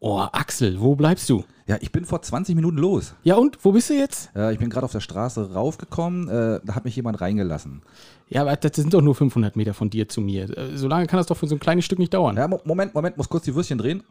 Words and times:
Oh, 0.00 0.20
Axel, 0.32 0.80
wo 0.80 0.94
bleibst 0.94 1.28
du? 1.28 1.44
Ja, 1.66 1.76
ich 1.80 1.90
bin 1.90 2.04
vor 2.04 2.22
20 2.22 2.54
Minuten 2.54 2.78
los. 2.78 3.14
Ja, 3.24 3.34
und 3.34 3.58
wo 3.64 3.72
bist 3.72 3.90
du 3.90 3.94
jetzt? 3.94 4.30
Äh, 4.36 4.52
ich 4.52 4.58
bin 4.60 4.70
gerade 4.70 4.84
auf 4.84 4.92
der 4.92 5.00
Straße 5.00 5.52
raufgekommen, 5.52 6.28
äh, 6.28 6.60
da 6.64 6.74
hat 6.76 6.84
mich 6.84 6.94
jemand 6.94 7.20
reingelassen. 7.20 7.82
Ja, 8.28 8.42
aber 8.42 8.54
das 8.56 8.76
sind 8.76 8.94
doch 8.94 9.02
nur 9.02 9.16
500 9.16 9.56
Meter 9.56 9.74
von 9.74 9.90
dir 9.90 10.08
zu 10.08 10.20
mir. 10.20 10.56
Äh, 10.56 10.76
So 10.76 10.86
lange 10.86 11.06
kann 11.06 11.18
das 11.18 11.26
doch 11.26 11.36
für 11.36 11.48
so 11.48 11.56
ein 11.56 11.60
kleines 11.60 11.84
Stück 11.84 11.98
nicht 11.98 12.14
dauern. 12.14 12.36
Ja, 12.36 12.46
Mo- 12.46 12.60
Moment, 12.64 12.94
Moment, 12.94 13.16
muss 13.16 13.28
kurz 13.28 13.44
die 13.44 13.54
Würstchen 13.54 13.78
drehen. 13.78 14.04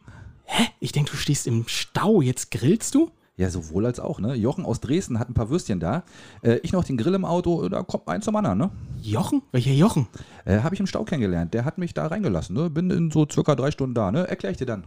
Hä? 0.43 0.65
Ich 0.81 0.91
denke, 0.91 1.11
du 1.11 1.17
stehst 1.17 1.47
im 1.47 1.63
Stau. 1.67 2.21
Jetzt 2.21 2.51
grillst 2.51 2.93
du? 2.93 3.09
Ja, 3.37 3.49
sowohl 3.49 3.85
als 3.85 3.99
auch, 3.99 4.19
ne? 4.19 4.33
Jochen 4.33 4.65
aus 4.65 4.81
Dresden 4.81 5.19
hat 5.19 5.29
ein 5.29 5.33
paar 5.35 5.49
Würstchen 5.49 5.79
da. 5.79 6.03
Äh, 6.41 6.57
ich 6.63 6.73
noch 6.73 6.83
den 6.83 6.97
Grill 6.97 7.13
im 7.13 7.23
Auto, 7.25 7.69
da 7.69 7.83
kommt 7.83 8.07
eins 8.09 8.25
zum 8.25 8.35
anderen, 8.35 8.57
ne? 8.57 8.71
Jochen? 9.01 9.41
Welcher 9.51 9.71
Jochen? 9.71 10.07
Äh, 10.43 10.59
Habe 10.59 10.75
ich 10.75 10.81
im 10.81 10.87
Stau 10.87 11.03
kennengelernt. 11.05 11.53
Der 11.53 11.63
hat 11.63 11.77
mich 11.77 11.93
da 11.93 12.07
reingelassen, 12.07 12.55
ne? 12.55 12.69
Bin 12.69 12.89
in 12.91 13.09
so 13.11 13.25
circa 13.31 13.55
drei 13.55 13.71
Stunden 13.71 13.93
da, 13.95 14.11
ne? 14.11 14.27
Erklär 14.27 14.51
ich 14.51 14.57
dir 14.57 14.65
dann. 14.65 14.83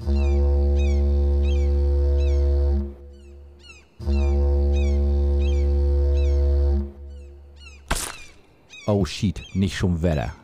Oh 0.00 0.04
shit, 9.04 9.42
nicht 9.54 9.76
schon 9.76 10.02
Wetter. 10.02 10.34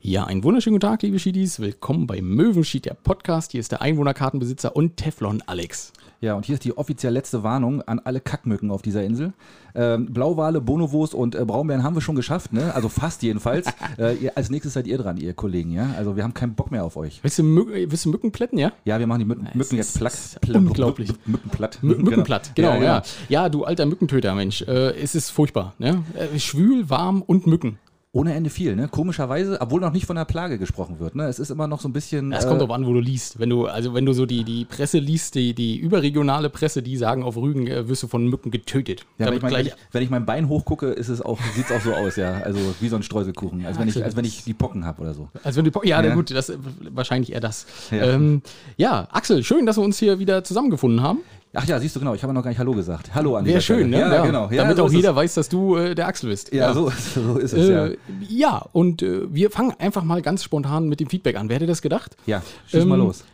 Ja, 0.00 0.24
einen 0.24 0.44
wunderschönen 0.44 0.74
guten 0.74 0.90
Tag, 0.90 1.02
liebe 1.02 1.18
Schiedis. 1.18 1.60
Willkommen 1.60 2.06
bei 2.06 2.20
Möwenschied, 2.20 2.84
der 2.84 2.94
Podcast. 2.94 3.52
Hier 3.52 3.60
ist 3.60 3.72
der 3.72 3.82
Einwohnerkartenbesitzer 3.82 4.76
und 4.76 4.96
Teflon 4.96 5.42
Alex. 5.46 5.92
Ja, 6.22 6.34
und 6.34 6.44
hier 6.44 6.52
ist 6.52 6.64
die 6.64 6.76
offiziell 6.76 7.14
letzte 7.14 7.42
Warnung 7.42 7.80
an 7.82 7.98
alle 7.98 8.20
Kackmücken 8.20 8.70
auf 8.70 8.82
dieser 8.82 9.02
Insel. 9.02 9.32
Ähm, 9.74 10.12
Blauwale, 10.12 10.60
Bonobos 10.60 11.14
und 11.14 11.34
äh, 11.34 11.44
Braunbären 11.46 11.82
haben 11.82 11.94
wir 11.94 12.02
schon 12.02 12.14
geschafft, 12.14 12.52
ne? 12.52 12.74
Also 12.74 12.90
fast 12.90 13.22
jedenfalls. 13.22 13.66
äh, 13.98 14.16
ihr, 14.16 14.36
als 14.36 14.50
nächstes 14.50 14.74
seid 14.74 14.86
ihr 14.86 14.98
dran, 14.98 15.16
ihr 15.16 15.32
Kollegen, 15.32 15.70
ja? 15.72 15.94
Also 15.96 16.16
wir 16.16 16.22
haben 16.22 16.34
keinen 16.34 16.54
Bock 16.54 16.70
mehr 16.70 16.84
auf 16.84 16.98
euch. 16.98 17.20
Willst 17.22 17.38
du, 17.38 17.42
Mück, 17.42 17.68
willst 17.72 18.04
du 18.04 18.10
Mücken 18.10 18.32
plätten, 18.32 18.58
ja? 18.58 18.72
Ja, 18.84 18.98
wir 18.98 19.06
machen 19.06 19.20
die 19.20 19.24
Mücken, 19.24 19.48
Mücken 19.54 19.76
jetzt 19.76 19.96
platt. 19.96 20.12
unglaublich. 20.46 21.10
Mücken 21.24 21.48
platt. 21.48 21.78
Mü 21.80 21.94
Mückenplatt, 21.94 22.54
genau, 22.54 22.74
ja, 22.74 22.82
Ja, 22.82 23.02
ja. 23.30 23.48
genau. 23.48 23.60
du 23.60 23.64
alter 23.64 23.86
Mückentöter, 23.86 24.34
Mensch. 24.34 24.60
Äh, 24.62 25.00
es 25.00 25.14
ist 25.14 25.30
furchtbar, 25.30 25.72
ne? 25.78 26.04
Äh, 26.14 26.38
schwül, 26.38 26.90
warm 26.90 27.22
und 27.22 27.46
Mücken. 27.46 27.78
Ohne 28.12 28.34
Ende 28.34 28.50
viel, 28.50 28.74
ne? 28.74 28.88
Komischerweise, 28.88 29.60
obwohl 29.60 29.80
noch 29.80 29.92
nicht 29.92 30.04
von 30.04 30.16
der 30.16 30.24
Plage 30.24 30.58
gesprochen 30.58 30.98
wird, 30.98 31.14
ne? 31.14 31.26
Es 31.28 31.38
ist 31.38 31.50
immer 31.50 31.68
noch 31.68 31.80
so 31.80 31.88
ein 31.88 31.92
bisschen. 31.92 32.32
Es 32.32 32.44
äh, 32.44 32.48
kommt 32.48 32.60
drauf 32.60 32.72
an, 32.72 32.84
wo 32.84 32.92
du 32.92 32.98
liest. 32.98 33.38
Wenn 33.38 33.50
du, 33.50 33.66
also 33.66 33.94
wenn 33.94 34.04
du 34.04 34.12
so 34.12 34.26
die, 34.26 34.42
die 34.42 34.64
Presse 34.64 34.98
liest, 34.98 35.36
die, 35.36 35.54
die 35.54 35.76
überregionale 35.76 36.50
Presse, 36.50 36.82
die 36.82 36.96
sagen, 36.96 37.22
auf 37.22 37.36
Rügen 37.36 37.68
äh, 37.68 37.88
wirst 37.88 38.02
du 38.02 38.08
von 38.08 38.26
Mücken 38.26 38.50
getötet. 38.50 39.06
ja, 39.18 39.26
wenn, 39.26 39.34
ich 39.34 39.42
mein, 39.42 39.50
gleich, 39.50 39.66
ich, 39.68 39.74
wenn 39.92 40.02
ich 40.02 40.10
mein 40.10 40.26
Bein 40.26 40.48
hochgucke, 40.48 40.88
ist 40.88 41.08
es 41.08 41.22
auch, 41.22 41.38
sieht 41.54 41.66
es 41.66 41.70
auch 41.70 41.80
so 41.82 41.94
aus, 41.94 42.16
ja. 42.16 42.32
Also 42.40 42.58
wie 42.80 42.88
so 42.88 42.96
ein 42.96 43.04
Streuselkuchen. 43.04 43.64
Als 43.64 43.78
wenn 43.78 43.86
ich, 43.86 44.02
als 44.02 44.16
wenn 44.16 44.24
ich 44.24 44.42
die 44.42 44.54
Pocken 44.54 44.84
habe 44.84 45.02
oder 45.02 45.14
so. 45.14 45.28
also 45.44 45.62
wenn 45.62 45.70
du, 45.70 45.80
ja, 45.84 46.02
na 46.02 46.08
Ja. 46.08 46.14
gut, 46.16 46.32
das 46.32 46.52
wahrscheinlich 46.90 47.32
eher 47.32 47.40
das. 47.40 47.66
Ja. 47.92 47.98
Ja. 47.98 48.04
Ähm, 48.14 48.42
ja, 48.76 49.06
Axel, 49.12 49.44
schön, 49.44 49.66
dass 49.66 49.76
wir 49.76 49.84
uns 49.84 49.98
hier 50.00 50.18
wieder 50.18 50.42
zusammengefunden 50.42 51.00
haben. 51.00 51.20
Ach 51.52 51.66
ja, 51.66 51.80
siehst 51.80 51.96
du 51.96 52.00
genau, 52.00 52.14
ich 52.14 52.22
habe 52.22 52.32
noch 52.32 52.44
gar 52.44 52.50
nicht 52.50 52.60
Hallo 52.60 52.72
gesagt. 52.72 53.12
Hallo 53.12 53.34
an 53.34 53.44
Wäre 53.44 53.60
schön, 53.60 53.90
ne? 53.90 53.96
Stelle. 53.96 54.14
Ja, 54.14 54.24
genau. 54.24 54.48
Ja, 54.52 54.62
Damit 54.62 54.76
so 54.76 54.84
auch 54.84 54.92
jeder 54.92 55.16
weiß, 55.16 55.34
dass 55.34 55.48
du 55.48 55.76
äh, 55.76 55.96
der 55.96 56.06
Axel 56.06 56.30
bist. 56.30 56.48
Es. 56.50 56.54
Ja, 56.54 56.72
So, 56.72 56.92
so 57.14 57.38
ist 57.38 57.52
es, 57.52 57.68
ja. 57.68 57.86
Äh, 57.86 57.96
ja, 58.28 58.64
und 58.72 59.02
äh, 59.02 59.22
wir 59.34 59.50
fangen 59.50 59.72
einfach 59.80 60.04
mal 60.04 60.22
ganz 60.22 60.44
spontan 60.44 60.88
mit 60.88 61.00
dem 61.00 61.08
Feedback 61.08 61.36
an. 61.36 61.48
Wer 61.48 61.56
hätte 61.56 61.66
das 61.66 61.82
gedacht? 61.82 62.16
Ja, 62.26 62.40
schieß 62.68 62.84
mal 62.84 63.00
ähm, 63.00 63.06
los. 63.06 63.24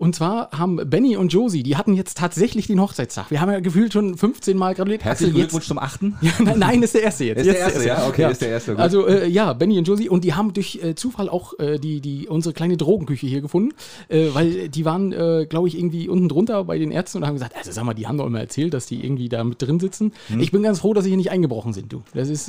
Und 0.00 0.14
zwar 0.14 0.50
haben 0.56 0.76
Benny 0.88 1.16
und 1.16 1.32
Josie, 1.32 1.64
die 1.64 1.76
hatten 1.76 1.92
jetzt 1.92 2.16
tatsächlich 2.18 2.68
den 2.68 2.80
Hochzeitstag. 2.80 3.32
Wir 3.32 3.40
haben 3.40 3.50
ja 3.50 3.58
gefühlt 3.58 3.92
schon 3.92 4.16
15 4.16 4.56
Mal 4.56 4.76
gratuliert. 4.76 5.04
Herzlichen 5.04 5.34
jetzt- 5.34 5.48
Glückwunsch 5.50 5.66
zum 5.66 5.78
achten. 5.78 6.16
Ja, 6.22 6.32
nein, 6.38 6.58
nein, 6.58 6.82
ist 6.82 6.94
der 6.94 7.02
erste 7.02 7.24
jetzt. 7.24 7.38
Ist 7.40 7.46
Jetzt 7.46 7.56
der 7.56 7.64
erste, 7.66 7.86
ja? 7.88 8.06
Okay, 8.06 8.30
ist 8.30 8.40
der 8.40 8.48
erste, 8.50 8.72
gut. 8.72 8.80
Also 8.80 9.08
äh, 9.08 9.26
ja, 9.26 9.52
Benny 9.54 9.76
und 9.76 9.88
Josie 9.88 10.08
und 10.08 10.22
die 10.22 10.34
haben 10.34 10.52
durch 10.52 10.78
äh, 10.82 10.94
Zufall 10.94 11.28
auch 11.28 11.58
äh, 11.58 11.78
die, 11.80 12.00
die, 12.00 12.28
unsere 12.28 12.52
kleine 12.52 12.76
Drogenküche 12.76 13.26
hier 13.26 13.40
gefunden, 13.40 13.74
äh, 14.08 14.28
weil 14.34 14.68
die 14.68 14.84
waren, 14.84 15.12
äh, 15.12 15.46
glaube 15.48 15.66
ich, 15.66 15.76
irgendwie 15.76 16.08
unten 16.08 16.28
drunter 16.28 16.62
bei 16.64 16.78
den 16.78 16.92
Ärzten 16.92 17.18
und 17.18 17.26
haben 17.26 17.34
gesagt, 17.34 17.56
also 17.56 17.72
sag 17.72 17.82
mal, 17.84 17.94
die 17.94 18.06
haben 18.06 18.18
doch 18.18 18.26
immer 18.26 18.40
erzählt, 18.40 18.74
dass 18.74 18.86
die 18.86 19.04
irgendwie 19.04 19.28
da 19.28 19.42
mit 19.42 19.60
drin 19.60 19.80
sitzen. 19.80 20.12
Hm. 20.28 20.38
Ich 20.38 20.52
bin 20.52 20.62
ganz 20.62 20.78
froh, 20.78 20.94
dass 20.94 21.02
sie 21.04 21.10
hier 21.10 21.16
nicht 21.16 21.32
eingebrochen 21.32 21.72
sind, 21.72 21.92
du. 21.92 22.02
Das 22.14 22.28
ist, 22.28 22.48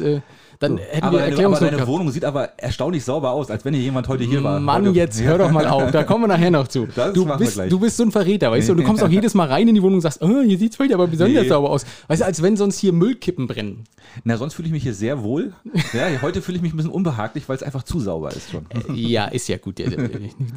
äh, 0.61 0.67
dann 0.67 0.77
hätten 0.77 1.03
Aber 1.03 1.19
wir 1.19 1.35
deine, 1.35 1.45
aber 1.45 1.59
deine. 1.59 1.87
Wohnung 1.87 2.11
sieht 2.11 2.25
aber 2.25 2.49
erstaunlich 2.57 3.03
sauber 3.03 3.31
aus, 3.31 3.49
als 3.49 3.63
wenn 3.63 3.73
hier 3.73 3.83
jemand 3.83 4.07
heute 4.07 4.23
hier 4.25 4.43
war. 4.43 4.59
Mann, 4.59 4.87
heute, 4.87 4.97
jetzt 4.97 5.21
hör 5.21 5.37
doch 5.37 5.51
mal 5.51 5.65
auf, 5.67 5.91
da 5.91 6.03
kommen 6.03 6.23
wir 6.23 6.27
nachher 6.27 6.51
noch 6.51 6.67
zu. 6.67 6.87
Das 6.95 7.13
du, 7.13 7.25
bist, 7.25 7.57
du 7.69 7.79
bist 7.79 7.95
so 7.97 8.03
ein 8.03 8.11
Verräter, 8.11 8.51
weißt 8.51 8.67
du, 8.67 8.73
und 8.73 8.79
du 8.79 8.83
kommst 8.83 9.01
auch 9.03 9.09
jedes 9.09 9.33
Mal 9.33 9.47
rein 9.47 9.67
in 9.67 9.75
die 9.75 9.81
Wohnung 9.81 9.95
und 9.95 10.01
sagst, 10.01 10.21
oh, 10.21 10.41
hier 10.41 10.57
sieht's 10.57 10.77
heute 10.79 10.93
aber 10.95 11.07
besonders 11.07 11.43
Nee. 11.43 11.49
sauber 11.49 11.69
aus. 11.69 11.85
Weißt 12.07 12.21
du, 12.21 12.25
als 12.25 12.41
wenn 12.41 12.57
sonst 12.57 12.79
hier 12.79 12.91
Müllkippen 12.91 13.47
brennen. 13.47 13.85
Na, 14.23 14.35
sonst 14.37 14.55
fühle 14.55 14.67
ich 14.67 14.71
mich 14.73 14.83
hier 14.83 14.93
sehr 14.93 15.23
wohl. 15.23 15.53
Ja, 15.93 16.21
heute 16.21 16.41
fühle 16.41 16.57
ich 16.57 16.61
mich 16.61 16.73
ein 16.73 16.77
bisschen 16.77 16.91
unbehaglich, 16.91 17.47
weil 17.47 17.55
es 17.55 17.63
einfach 17.63 17.83
zu 17.83 17.99
sauber 17.99 18.31
ist 18.31 18.51
schon. 18.51 18.65
Ja, 18.93 19.25
ist 19.25 19.47
ja 19.47 19.57
gut. 19.57 19.79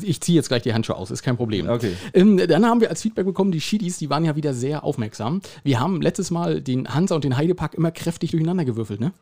Ich 0.02 0.20
ziehe 0.20 0.36
jetzt 0.36 0.48
gleich 0.48 0.62
die 0.62 0.74
Handschuhe 0.74 0.96
aus, 0.96 1.10
ist 1.10 1.22
kein 1.22 1.36
Problem. 1.36 1.68
Okay. 1.68 1.92
Ähm, 2.12 2.38
dann 2.38 2.66
haben 2.66 2.80
wir 2.80 2.91
als 2.91 3.02
Feedback 3.02 3.26
bekommen, 3.26 3.52
die 3.52 3.60
Schiedis, 3.60 3.98
die 3.98 4.10
waren 4.10 4.24
ja 4.24 4.34
wieder 4.34 4.54
sehr 4.54 4.82
aufmerksam. 4.84 5.42
Wir 5.62 5.78
haben 5.78 6.00
letztes 6.02 6.30
Mal 6.30 6.60
den 6.60 6.88
Hansa 6.92 7.14
und 7.14 7.24
den 7.24 7.36
Heidepark 7.36 7.74
immer 7.74 7.91
kräftig 7.92 8.32
durcheinander 8.32 8.64
gewürfelt, 8.64 9.00
ne? 9.00 9.12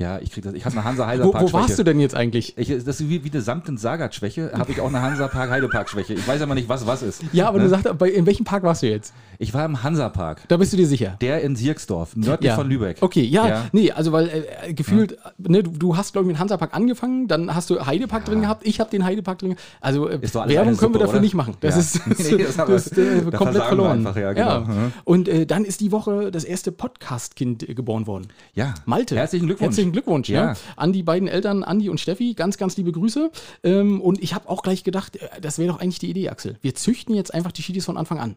Ja, 0.00 0.18
ich 0.18 0.32
krieg 0.32 0.42
das. 0.42 0.54
Ich 0.54 0.64
habe 0.64 0.74
eine 0.74 0.84
Hansa 0.84 1.06
Heiser 1.06 1.24
Wo, 1.24 1.30
Park 1.30 1.44
wo 1.44 1.52
warst 1.52 1.78
du 1.78 1.82
denn 1.82 2.00
jetzt 2.00 2.14
eigentlich? 2.14 2.56
Ich, 2.56 2.68
das 2.68 2.86
ist 3.00 3.08
wie, 3.10 3.22
wie 3.22 3.30
eine 3.30 3.42
Samten 3.42 3.76
Sagat 3.76 4.14
Schwäche, 4.14 4.50
habe 4.54 4.72
ich 4.72 4.80
auch 4.80 4.88
eine 4.88 5.02
Hansa 5.02 5.28
Park 5.28 5.50
Heidepark 5.50 5.90
Schwäche. 5.90 6.14
Ich 6.14 6.26
weiß 6.26 6.40
aber 6.40 6.54
nicht, 6.54 6.70
was 6.70 6.86
was 6.86 7.02
ist. 7.02 7.22
Ja, 7.34 7.48
aber 7.48 7.58
Ne? 7.58 7.64
du 7.64 7.70
sagst, 7.70 7.98
bei, 7.98 8.08
in 8.08 8.24
welchem 8.24 8.44
Park 8.44 8.62
warst 8.62 8.82
du 8.82 8.86
jetzt? 8.88 9.12
Ich 9.42 9.54
war 9.54 9.64
im 9.64 9.82
Hansa 9.82 10.10
Park. 10.10 10.42
Da 10.48 10.58
bist 10.58 10.70
du 10.74 10.76
dir 10.76 10.86
sicher. 10.86 11.16
Der 11.22 11.40
in 11.40 11.56
Sierksdorf, 11.56 12.14
nördlich 12.14 12.52
von 12.52 12.68
Lübeck. 12.68 12.98
Okay, 13.00 13.22
ja, 13.22 13.48
Ja. 13.48 13.66
nee, 13.72 13.90
also 13.90 14.12
weil 14.12 14.28
äh, 14.28 14.74
gefühlt, 14.74 15.16
ne, 15.38 15.62
du, 15.62 15.70
du 15.70 15.96
hast, 15.96 16.12
glaube 16.12 16.26
ich, 16.26 16.32
mit 16.32 16.38
Hansapark 16.38 16.74
angefangen, 16.76 17.26
dann 17.26 17.54
hast 17.54 17.70
du 17.70 17.80
Heidepark 17.86 18.26
drin 18.26 18.42
gehabt, 18.42 18.66
ich 18.66 18.80
habe 18.80 18.90
den 18.90 19.02
Heidepark 19.02 19.38
drin 19.38 19.50
gehabt. 19.52 19.64
Also 19.80 20.10
äh, 20.10 20.20
Werbung 20.22 20.46
können 20.46 20.66
wir 20.66 20.74
Suppe, 20.76 20.98
dafür 20.98 21.08
oder? 21.14 21.20
nicht 21.22 21.32
machen. 21.32 21.56
Das 21.60 21.74
Ja. 21.74 21.80
ist, 21.80 22.06
Nee, 22.36 22.44
das 22.44 22.58
wir- 22.58 22.66
das 22.66 22.86
ist 22.88 22.98
äh, 22.98 23.20
komplett 23.30 23.54
wir 23.54 23.62
verloren. 23.62 24.06
einfach, 24.06 24.16
ja, 24.16 24.32
genau. 24.34 24.60
Mhm. 24.60 24.92
Und 25.04 25.26
äh, 25.28 25.46
dann 25.46 25.64
ist 25.64 25.80
die 25.80 25.90
Woche 25.90 26.30
das 26.30 26.44
erste 26.44 26.70
Podcast-Kind 26.70 27.66
äh, 27.66 27.72
geboren 27.74 28.06
worden. 28.06 28.28
Ja. 28.54 28.74
Malte. 28.84 29.16
Herzlichen 29.16 29.46
Glückwunsch. 29.46 29.68
Herzlichen 29.68 29.92
Glückwunsch, 29.92 30.28
ja. 30.28 30.48
Ja. 30.48 30.56
An 30.76 30.92
die 30.92 31.02
beiden 31.02 31.28
Eltern, 31.28 31.64
Andi 31.64 31.88
und 31.88 31.98
Steffi, 31.98 32.34
ganz, 32.34 32.58
ganz 32.58 32.76
liebe 32.76 32.92
Grüße. 32.92 33.30
Ähm, 33.64 34.02
und 34.02 34.22
ich 34.22 34.34
habe 34.34 34.50
auch 34.50 34.62
gleich 34.62 34.84
gedacht, 34.84 35.16
äh, 35.16 35.40
das 35.40 35.58
wäre 35.58 35.72
doch 35.72 35.80
eigentlich 35.80 35.98
die 35.98 36.10
Idee, 36.10 36.28
Axel. 36.28 36.56
Wir 36.60 36.74
züchten 36.74 37.14
jetzt 37.14 37.32
einfach 37.32 37.52
die 37.52 37.62
Schiedis 37.62 37.86
von 37.86 37.96
Anfang 37.96 38.18
an. 38.18 38.36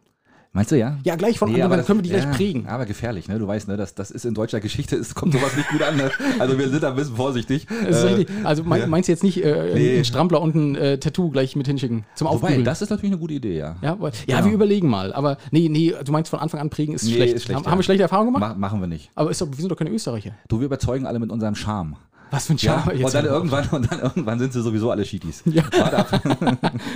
Meinst 0.55 0.71
du 0.71 0.77
ja? 0.77 0.99
Ja, 1.03 1.15
gleich 1.15 1.39
von 1.39 1.49
Nee, 1.49 1.55
Anfang 1.55 1.71
aber 1.71 1.79
an 1.81 1.85
können 1.87 1.97
wir 1.99 2.03
die 2.03 2.09
gleich 2.11 2.25
ja, 2.25 2.29
prägen. 2.31 2.67
Aber 2.67 2.85
gefährlich, 2.85 3.27
ne? 3.27 3.39
Du 3.39 3.47
weißt, 3.47 3.67
ne? 3.67 3.75
Das, 3.75 3.95
das 3.95 4.11
ist 4.11 4.23
in 4.23 4.35
deutscher 4.35 4.59
Geschichte, 4.59 4.95
es 4.97 5.15
kommt 5.15 5.33
sowas 5.33 5.57
nicht 5.57 5.67
gut 5.69 5.81
an. 5.81 5.97
Ne? 5.97 6.11
Also 6.37 6.59
wir 6.59 6.69
sind 6.69 6.83
da 6.83 6.89
ein 6.91 6.95
bisschen 6.95 7.15
vorsichtig. 7.15 7.65
Das 7.87 7.97
ist 7.97 8.03
Äh, 8.03 8.07
richtig. 8.13 8.35
Also 8.45 8.63
mein, 8.63 8.81
ja. 8.81 8.87
meinst 8.87 9.07
du 9.09 9.13
jetzt 9.13 9.23
nicht 9.23 9.43
äh, 9.43 9.71
Nee. 9.73 9.95
einen 9.95 10.05
Strampler 10.05 10.41
und 10.41 10.53
ein 10.53 10.75
äh, 10.75 10.99
Tattoo 10.99 11.31
gleich 11.31 11.55
mit 11.55 11.65
hinschicken 11.65 12.05
zum 12.13 12.27
Wobei, 12.27 12.35
Aufbügeln? 12.35 12.65
das 12.65 12.83
ist 12.83 12.91
natürlich 12.91 13.13
eine 13.13 13.19
gute 13.19 13.33
Idee, 13.33 13.57
ja. 13.57 13.77
ja, 13.81 13.99
weil- 13.99 14.11
ja 14.27 14.35
Genau. 14.37 14.45
wir 14.49 14.53
überlegen 14.53 14.89
mal. 14.89 15.11
Aber 15.11 15.37
nee, 15.49 15.69
nee, 15.69 15.91
du 16.05 16.11
meinst 16.11 16.29
von 16.29 16.37
Anfang 16.39 16.59
an 16.59 16.69
prägen 16.69 16.93
ist 16.93 17.03
Nee, 17.05 17.13
schlecht. 17.15 17.33
ist 17.33 17.43
schlecht, 17.45 17.55
haben, 17.57 17.65
ja. 17.65 17.71
haben 17.71 17.79
wir 17.79 17.83
schlechte 17.83 18.03
Erfahrungen 18.03 18.31
gemacht? 18.31 18.55
Ma 18.55 18.67
machen 18.67 18.79
wir 18.79 18.87
nicht. 18.87 19.09
Aber 19.15 19.31
doch, 19.31 19.47
wir 19.49 19.55
sind 19.57 19.69
doch 19.71 19.75
keine 19.77 19.89
Österreicher. 19.89 20.33
Du, 20.49 20.59
wir 20.59 20.67
überzeugen 20.67 21.07
alle 21.07 21.17
mit 21.17 21.31
unserem 21.31 21.55
Charme. 21.55 21.95
Was 22.33 22.47
für 22.47 22.53
ein 22.53 22.57
Ja, 22.57 22.83
Charme. 22.83 23.03
und 23.05 23.13
dann 23.13 23.25
irgendwann 23.25 23.69
und 23.69 23.91
dann 23.91 23.99
irgendwann 23.99 24.39
sind 24.39 24.53
sie 24.53 24.61
sowieso 24.61 24.89
alle 24.91 25.05
Schiedis. 25.05 25.43
Ja. 25.45 25.63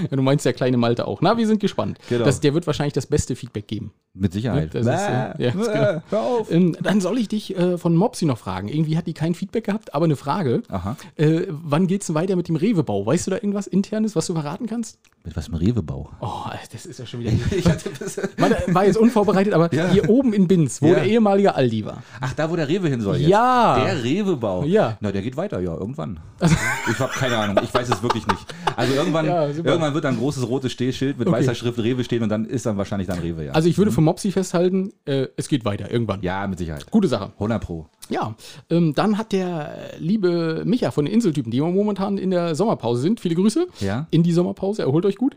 Ja, 0.10 0.16
du 0.16 0.22
meinst 0.22 0.46
der 0.46 0.54
kleine 0.54 0.78
Malte 0.78 1.08
auch. 1.08 1.22
Na, 1.22 1.38
wir 1.38 1.46
sind 1.48 1.60
gespannt. 1.60 1.98
Genau. 2.10 2.26
Das, 2.26 2.40
der 2.40 2.54
wird 2.54 2.66
wahrscheinlich 2.68 2.94
das 2.94 3.06
beste 3.06 3.36
Feedback 3.36 3.68
geben. 3.68 3.92
Mit 4.14 4.34
Sicherheit. 4.34 4.74
Das 4.74 4.82
ist, 4.86 4.88
äh, 4.92 5.44
ja, 5.44 5.50
ist 5.50 5.54
genau. 5.54 6.02
Hör 6.10 6.22
auf. 6.22 6.52
Ähm, 6.52 6.76
dann 6.82 7.02
soll 7.02 7.18
ich 7.20 7.28
dich 7.28 7.56
äh, 7.58 7.78
von 7.78 7.96
Mopsi 7.96 8.26
noch 8.26 8.38
fragen. 8.38 8.68
Irgendwie 8.68 8.98
hat 8.98 9.06
die 9.08 9.14
kein 9.14 9.36
Feedback 9.36 9.66
gehabt, 9.66 9.94
aber 9.94 10.06
eine 10.06 10.16
Frage. 10.16 10.64
Aha. 10.70 10.96
Äh, 11.16 11.44
wann 11.50 11.88
geht's 11.88 12.08
denn 12.08 12.16
weiter 12.16 12.36
mit 12.36 12.48
dem 12.48 12.56
Rewebau? 12.56 13.06
Weißt 13.06 13.28
du 13.28 13.32
da 13.32 13.38
irgendwas 13.38 13.68
internes, 13.68 14.16
was 14.16 14.26
du 14.28 14.34
verraten 14.34 14.66
kannst? 14.66 14.98
Mit 15.24 15.36
was 15.36 15.50
im 15.50 15.56
Rewebau? 15.56 16.10
Oh, 16.22 16.46
das 16.72 16.86
ist 16.86 17.00
ja 17.00 17.06
schon 17.06 17.20
wieder. 17.20 17.32
Man 18.38 18.54
war 18.68 18.86
jetzt 18.86 18.98
unvorbereitet, 18.98 19.54
aber 19.54 19.72
Ja. 19.78 19.90
hier 19.92 20.10
oben 20.10 20.34
in 20.34 20.48
Binz, 20.48 20.82
wo 20.82 20.88
Ja. 20.88 20.96
der 20.96 21.04
ehemalige 21.06 21.54
Aldi 21.54 21.86
war. 21.86 22.02
ach, 22.22 22.34
da 22.34 22.50
wo 22.50 22.56
der 22.56 22.68
Rewe 22.70 22.88
hin 22.90 23.02
soll 23.02 23.18
jetzt. 23.18 23.30
Ja. 23.30 23.84
Der 23.84 24.04
Rewebau. 24.04 24.64
Ja. 24.64 24.98
Na, 25.02 25.12
der 25.12 25.24
geht 25.28 25.38
weiter, 25.38 25.60
ja, 25.60 25.74
irgendwann. 25.76 26.20
Ich 26.90 27.00
habe 27.00 27.12
keine 27.12 27.38
Ahnung, 27.38 27.60
ich 27.64 27.74
weiß 27.74 27.90
es 27.90 28.02
wirklich 28.02 28.26
nicht. 28.28 28.46
Also 28.78 28.94
irgendwann, 28.94 29.26
Ja, 29.26 29.48
irgendwann 29.48 29.94
wird 29.94 30.06
ein 30.06 30.18
großes 30.18 30.48
rotes 30.48 30.72
Stehschild 30.72 31.20
mit 31.20 31.28
Okay. 31.28 31.38
weißer 31.40 31.54
Schrift 31.54 31.80
Rewe 31.80 32.04
stehen 32.06 32.24
und 32.24 32.30
dann 32.30 32.46
ist 32.46 32.66
dann 32.66 32.78
wahrscheinlich 32.78 33.08
dann 33.10 33.20
Rewe, 33.20 33.44
ja. 33.46 33.52
Also 33.52 33.68
ich 33.68 33.78
würde 33.78 33.92
für 33.92 34.00
Mopsi 34.02 34.32
festhalten, 34.32 34.94
äh, 35.06 35.28
es 35.36 35.50
geht 35.50 35.66
weiter 35.66 35.92
irgendwann. 35.92 36.22
ja, 36.22 36.48
mit 36.48 36.58
Sicherheit. 36.60 36.90
Gute 36.90 37.10
Sache. 37.10 37.32
100 37.34 37.62
Pro. 37.62 37.88
Ja, 38.10 38.36
ähm, 38.70 38.94
dann 38.96 39.18
hat 39.18 39.34
der 39.34 39.74
liebe 40.00 40.64
Micha 40.66 40.92
von 40.92 41.04
den 41.04 41.14
Inseltypen, 41.14 41.52
die 41.52 41.60
momentan 41.60 42.18
in 42.18 42.32
der 42.32 42.56
Sommerpause 42.56 43.02
sind, 43.02 43.20
viele 43.20 43.36
Grüße 43.36 43.68
Ja. 43.82 44.08
in 44.12 44.24
die 44.24 44.32
Sommerpause, 44.32 44.84
erholt 44.84 45.06
euch 45.06 45.18
gut. 45.18 45.36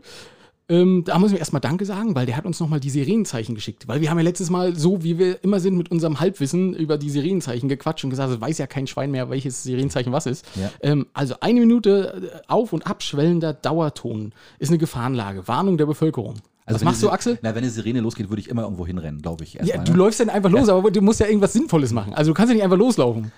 Ähm, 0.71 1.03
da 1.05 1.19
müssen 1.19 1.33
wir 1.33 1.39
erstmal 1.39 1.59
Danke 1.59 1.85
sagen, 1.85 2.15
weil 2.15 2.25
der 2.25 2.37
hat 2.37 2.45
uns 2.45 2.61
nochmal 2.61 2.79
die 2.79 2.89
Sirenenzeichen 2.89 3.55
geschickt. 3.55 3.89
Weil 3.89 3.99
wir 3.99 4.09
haben 4.09 4.17
ja 4.17 4.23
letztes 4.23 4.49
Mal 4.49 4.73
so, 4.73 5.03
wie 5.03 5.19
wir 5.19 5.43
immer 5.43 5.59
sind, 5.59 5.75
mit 5.77 5.91
unserem 5.91 6.21
Halbwissen 6.21 6.73
über 6.73 6.97
die 6.97 7.09
Sirenenzeichen 7.09 7.67
gequatscht 7.67 8.05
und 8.05 8.09
gesagt, 8.09 8.31
es 8.31 8.39
weiß 8.39 8.57
ja 8.57 8.67
kein 8.67 8.87
Schwein 8.87 9.11
mehr, 9.11 9.29
welches 9.29 9.63
Sirenenzeichen 9.63 10.13
was 10.13 10.25
ist. 10.25 10.45
Ja. 10.55 10.71
Ähm, 10.81 11.07
also 11.13 11.35
eine 11.41 11.59
Minute 11.59 12.31
äh, 12.33 12.47
auf- 12.47 12.71
und 12.71 12.87
abschwellender 12.87 13.51
Dauerton 13.51 14.31
ist 14.59 14.69
eine 14.69 14.77
Gefahrenlage. 14.77 15.45
Warnung 15.49 15.77
der 15.77 15.87
Bevölkerung. 15.87 16.35
Was 16.65 16.79
wenn 16.79 16.85
machst 16.85 17.03
du, 17.03 17.09
Axel? 17.09 17.37
Na, 17.41 17.49
wenn 17.49 17.63
eine 17.63 17.69
Sirene 17.69 17.99
losgeht, 17.99 18.29
würde 18.29 18.39
ich 18.39 18.47
immer 18.47 18.61
irgendwo 18.61 18.87
hinrennen, 18.87 19.21
glaube 19.21 19.43
ich. 19.43 19.55
Ja, 19.55 19.77
du 19.77 19.91
ne? 19.91 19.97
läufst 19.97 20.21
dann 20.21 20.29
einfach 20.29 20.49
los, 20.49 20.69
aber 20.69 20.89
du 20.89 21.01
musst 21.01 21.19
ja 21.19 21.27
irgendwas 21.27 21.51
Sinnvolles 21.51 21.91
machen. 21.91 22.13
Also 22.13 22.31
du 22.31 22.35
kannst 22.35 22.49
ja 22.49 22.55
nicht 22.55 22.63
einfach 22.63 22.77
loslaufen. 22.77 23.33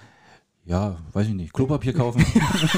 Ja, 0.65 0.95
weiß 1.11 1.27
ich 1.27 1.33
nicht. 1.33 1.51
Klopapier 1.51 1.91
kaufen. 1.91 2.25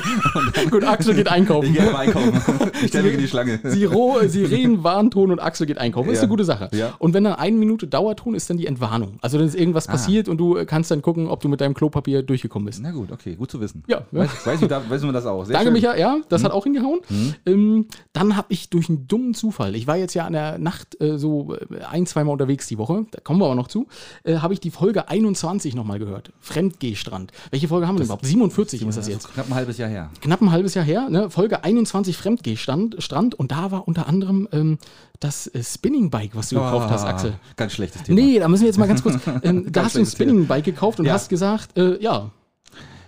Gut, 0.71 0.83
Axel 0.83 1.13
geht 1.13 1.27
einkaufen. 1.27 1.67
Ich 1.67 1.73
gehe 1.77 1.95
einkaufen. 1.97 2.41
Ich 2.81 2.87
stelle 2.89 3.05
mich 3.05 3.13
in 3.13 3.19
die 3.19 3.27
Schlange. 3.27 3.59
Sie, 3.63 3.85
ro 3.85 4.17
Sie 4.27 4.43
reden 4.43 4.83
Warnton 4.83 5.31
und 5.31 5.39
Axel 5.39 5.67
geht 5.67 5.77
einkaufen. 5.77 6.07
Das 6.07 6.13
ist 6.15 6.19
Ja. 6.19 6.23
eine 6.23 6.29
gute 6.29 6.43
Sache. 6.45 6.69
Ja. 6.73 6.95
Und 6.99 7.13
wenn 7.13 7.23
dann 7.23 7.35
eine 7.35 7.55
Minute 7.55 7.87
Dauerton 7.87 8.33
ist, 8.35 8.49
dann 8.49 8.57
die 8.57 8.65
Entwarnung. 8.65 9.17
Also 9.21 9.37
dann 9.37 9.45
ist 9.47 9.55
irgendwas 9.55 9.85
passiert 9.87 10.27
und 10.27 10.37
du 10.39 10.65
kannst 10.65 10.89
dann 10.89 11.01
gucken, 11.03 11.27
ob 11.27 11.41
du 11.41 11.47
mit 11.47 11.61
deinem 11.61 11.73
Klopapier 11.75 12.23
durchgekommen 12.23 12.65
bist. 12.65 12.79
Na 12.81 12.91
gut, 12.91 13.11
okay, 13.11 13.35
gut 13.35 13.51
zu 13.51 13.61
wissen. 13.61 13.83
Ja, 13.87 14.01
ja. 14.11 14.19
Weiß, 14.21 14.45
weiß, 14.45 14.61
ich, 14.63 14.67
da, 14.67 14.81
weiß 14.89 15.03
man 15.03 15.13
das 15.13 15.25
auch. 15.27 15.45
Sehr 15.45 15.53
Danke, 15.53 15.67
schön. 15.67 15.73
Micha. 15.73 15.95
Ja, 15.95 16.17
das 16.27 16.43
hat 16.43 16.51
auch 16.51 16.63
hingehauen. 16.63 16.99
Ähm, 17.45 17.85
dann 18.13 18.35
habe 18.35 18.47
ich 18.49 18.69
durch 18.71 18.89
einen 18.89 19.07
dummen 19.07 19.33
Zufall, 19.35 19.75
ich 19.75 19.85
war 19.87 19.95
jetzt 19.95 20.15
ja 20.15 20.25
an 20.25 20.33
der 20.33 20.57
Nacht 20.57 20.99
äh, 21.01 21.17
so 21.19 21.53
äh, 21.53 21.83
ein, 21.91 22.05
zweimal 22.07 22.33
unterwegs 22.33 22.65
die 22.67 22.77
Woche, 22.79 23.05
da 23.11 23.19
kommen 23.21 23.39
wir 23.39 23.45
aber 23.45 23.55
noch 23.55 23.67
zu, 23.67 23.87
äh, 24.23 24.37
habe 24.37 24.53
ich 24.53 24.59
die 24.59 24.71
Folge 24.71 25.07
21 25.07 25.75
nochmal 25.75 25.99
gehört. 25.99 26.31
Fremdgehstrand. 26.39 27.31
Welche 27.51 27.67
Folge 27.67 27.74
haben 27.83 27.97
wir 27.97 28.05
überhaupt? 28.05 28.25
47 28.25 28.81
ist 28.85 28.95
das 28.97 29.07
jetzt. 29.07 29.25
ist 29.25 29.33
knapp 29.33 29.47
ein 29.49 29.55
halbes 29.55 29.77
Jahr 29.77 29.89
her. 29.89 30.09
Knapp 30.21 30.41
ein 30.41 30.51
halbes 30.51 30.73
Jahr 30.73 30.85
her, 30.85 31.09
ne? 31.09 31.29
Folge 31.29 31.63
21 31.63 32.15
Fremdgehstrand. 32.17 32.95
Strand, 32.99 33.35
und 33.35 33.51
da 33.51 33.71
war 33.71 33.87
unter 33.87 34.07
anderem 34.07 34.47
ähm, 34.51 34.77
das 35.19 35.47
äh, 35.47 35.63
Spinning-Bike, 35.63 36.31
was 36.35 36.49
du 36.49 36.55
gekauft 36.55 36.89
hast, 36.89 37.03
Ah, 37.03 37.09
Axel. 37.09 37.33
Ganz 37.55 37.73
schlechtes 37.73 38.03
Thema. 38.03 38.21
Nee, 38.21 38.39
da 38.39 38.47
müssen 38.47 38.61
wir 38.63 38.67
jetzt 38.67 38.77
mal 38.77 38.87
ganz 38.87 39.01
kurz. 39.03 39.17
Ähm, 39.43 39.65
da 39.71 39.85
hast 39.85 39.95
du 39.95 39.99
ein 39.99 40.05
Thema. 40.05 40.11
Spinning-Bike 40.11 40.65
gekauft 40.65 40.99
und 40.99 41.05
Ja. 41.05 41.13
hast 41.13 41.29
gesagt, 41.29 41.77
äh, 41.77 42.01
ja, 42.01 42.29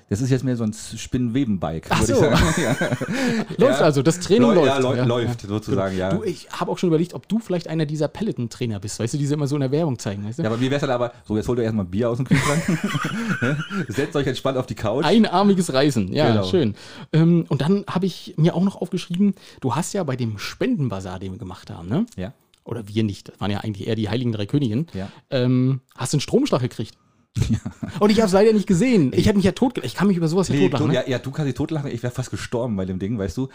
Das 0.10 0.22
ist 0.22 0.30
jetzt 0.30 0.46
mehr 0.46 0.56
so 0.56 0.64
ein 0.64 0.72
Spinnenweben-Bike, 0.74 1.88
Ach 1.90 2.00
würde 2.00 2.16
so. 2.16 2.24
ich 2.26 2.38
sagen. 2.40 2.56
Ja. 2.62 3.46
läuft 3.58 3.82
also, 3.82 4.02
das 4.02 4.20
Training 4.22 4.44
Läu- 4.50 4.56
läuft. 4.56 4.84
ja, 4.84 4.96
Ja, 4.96 5.04
läuft 5.06 5.42
sozusagen, 5.42 5.98
ja. 5.98 6.14
Du, 6.14 6.24
ich 6.24 6.48
habe 6.52 6.72
auch 6.72 6.78
schon 6.78 6.88
überlegt, 6.88 7.14
ob 7.14 7.28
du 7.28 7.40
vielleicht 7.40 7.68
einer 7.68 7.86
dieser 7.86 8.08
Peloton-Trainer 8.08 8.80
bist, 8.80 9.00
weißt 9.00 9.14
du, 9.14 9.18
die 9.18 9.26
sie 9.28 9.34
immer 9.34 9.48
so 9.48 9.56
in 9.58 9.62
der 9.62 9.72
Werbung 9.72 10.00
zeigen, 10.00 10.26
weißt 10.26 10.40
du? 10.40 10.44
Ja, 10.44 10.50
bei 10.50 10.56
mir 10.58 10.70
wäre 10.72 10.76
es 10.78 10.82
halt 10.82 10.92
aber, 10.94 11.12
so 11.26 11.36
jetzt 11.36 11.48
holt 11.50 11.60
ihr 11.60 11.64
erstmal 11.66 11.86
ein 11.86 11.92
Bier 11.92 12.10
aus 12.10 12.18
dem 12.18 12.26
Kühlschrank, 12.26 12.64
Ne? 13.42 13.58
setzt 13.90 14.16
euch 14.16 14.28
entspannt 14.28 14.58
auf 14.58 14.66
die 14.66 14.76
Couch. 14.76 15.04
Einarmiges 15.06 15.74
Reisen, 15.74 16.14
ja, 16.14 16.30
Genau. 16.32 16.44
schön. 16.46 16.76
Ähm, 17.12 17.46
und 17.50 17.62
dann 17.62 17.84
habe 17.90 18.06
ich 18.06 18.34
mir 18.38 18.56
auch 18.56 18.64
noch 18.64 18.78
aufgeschrieben, 18.82 19.34
du 19.60 19.76
hast 19.76 19.94
ja 19.94 20.04
bei 20.04 20.16
dem 20.16 20.38
Spendenbasar, 20.38 21.20
den 21.20 21.34
wir 21.34 21.40
gemacht 21.40 21.70
haben, 21.70 21.90
ne? 21.90 22.06
Ja. 22.16 22.34
Oder 22.64 22.88
wir 22.88 23.04
nicht, 23.04 23.30
das 23.30 23.40
waren 23.42 23.52
ja 23.52 23.60
eigentlich 23.60 23.88
eher 23.88 23.96
die 23.96 24.10
Heiligen 24.10 24.32
Drei 24.32 24.46
Königinnen, 24.46 24.88
Ja. 24.94 25.10
ähm, 25.32 25.82
hast 25.96 26.14
du 26.14 26.18
einen 26.18 26.22
Stromschlag 26.22 26.62
gekriegt. 26.62 26.96
Und 28.00 28.10
ich 28.12 28.18
habe 28.20 28.28
es 28.28 28.34
leider 28.34 28.54
nicht 28.54 28.68
gesehen. 28.68 29.12
Ich 29.14 29.26
hätte 29.26 29.38
mich 29.38 29.46
ja 29.46 29.52
tot, 29.54 29.80
ich 29.84 29.96
kann 29.96 30.08
mich 30.08 30.18
über 30.18 30.28
sowas 30.28 30.48
ja 30.50 30.56
Nee, 30.56 30.64
totlachen. 30.64 30.86
du, 30.88 30.92
Ne? 30.94 30.96
ja, 31.00 31.04
ja, 31.08 31.20
du 31.20 31.32
kannst 31.32 31.48
dich 31.48 31.56
totlachen, 31.56 31.90
ich 31.92 32.04
wäre 32.04 32.14
fast 32.14 32.30
gestorben 32.32 32.76
bei 32.76 32.86
dem 32.86 33.00
Ding, 33.00 33.18
weißt 33.18 33.36
du. 33.38 33.48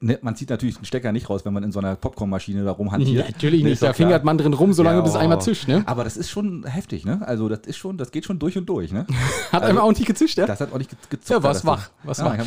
Ne, 0.00 0.18
Man 0.22 0.36
zieht 0.36 0.50
natürlich 0.50 0.76
den 0.76 0.84
Stecker 0.84 1.12
nicht 1.12 1.28
raus, 1.28 1.44
wenn 1.44 1.52
man 1.52 1.62
in 1.64 1.72
so 1.72 1.78
einer 1.80 1.96
Popcornmaschine 1.96 2.64
da 2.64 2.70
rumhantiert. 2.72 3.26
Natürlich 3.30 3.62
Ne, 3.62 3.70
nicht, 3.70 3.82
da 3.82 3.92
fingert 3.92 4.24
man 4.24 4.38
drin 4.38 4.52
rum, 4.54 4.72
solange 4.72 4.98
Ja, 4.98 5.04
bis 5.04 5.14
oh. 5.14 5.18
einmal 5.18 5.40
zischt, 5.40 5.68
ne? 5.68 5.82
Aber 5.86 6.04
das 6.04 6.16
ist 6.16 6.30
schon 6.30 6.64
heftig, 6.64 7.04
ne? 7.04 7.20
Also 7.26 7.48
das 7.48 7.60
ist 7.66 7.76
schon, 7.76 7.98
das 7.98 8.10
geht 8.10 8.24
schon 8.24 8.38
durch 8.38 8.56
und 8.56 8.66
durch, 8.68 8.92
ne? 8.92 9.06
Hat 9.52 9.62
einfach 9.62 9.82
auch 9.82 9.88
nicht 9.92 10.06
gezischt, 10.06 10.38
ja? 10.38 10.46
Das 10.46 10.60
hat 10.60 10.72
auch 10.72 10.78
nicht 10.78 10.90
ge- 10.90 10.98
gezockt. 11.10 11.30
Ja, 11.44 11.48
das 11.52 11.64
wach, 11.64 11.90
war's 12.04 12.18
ja, 12.18 12.24
wach. 12.26 12.38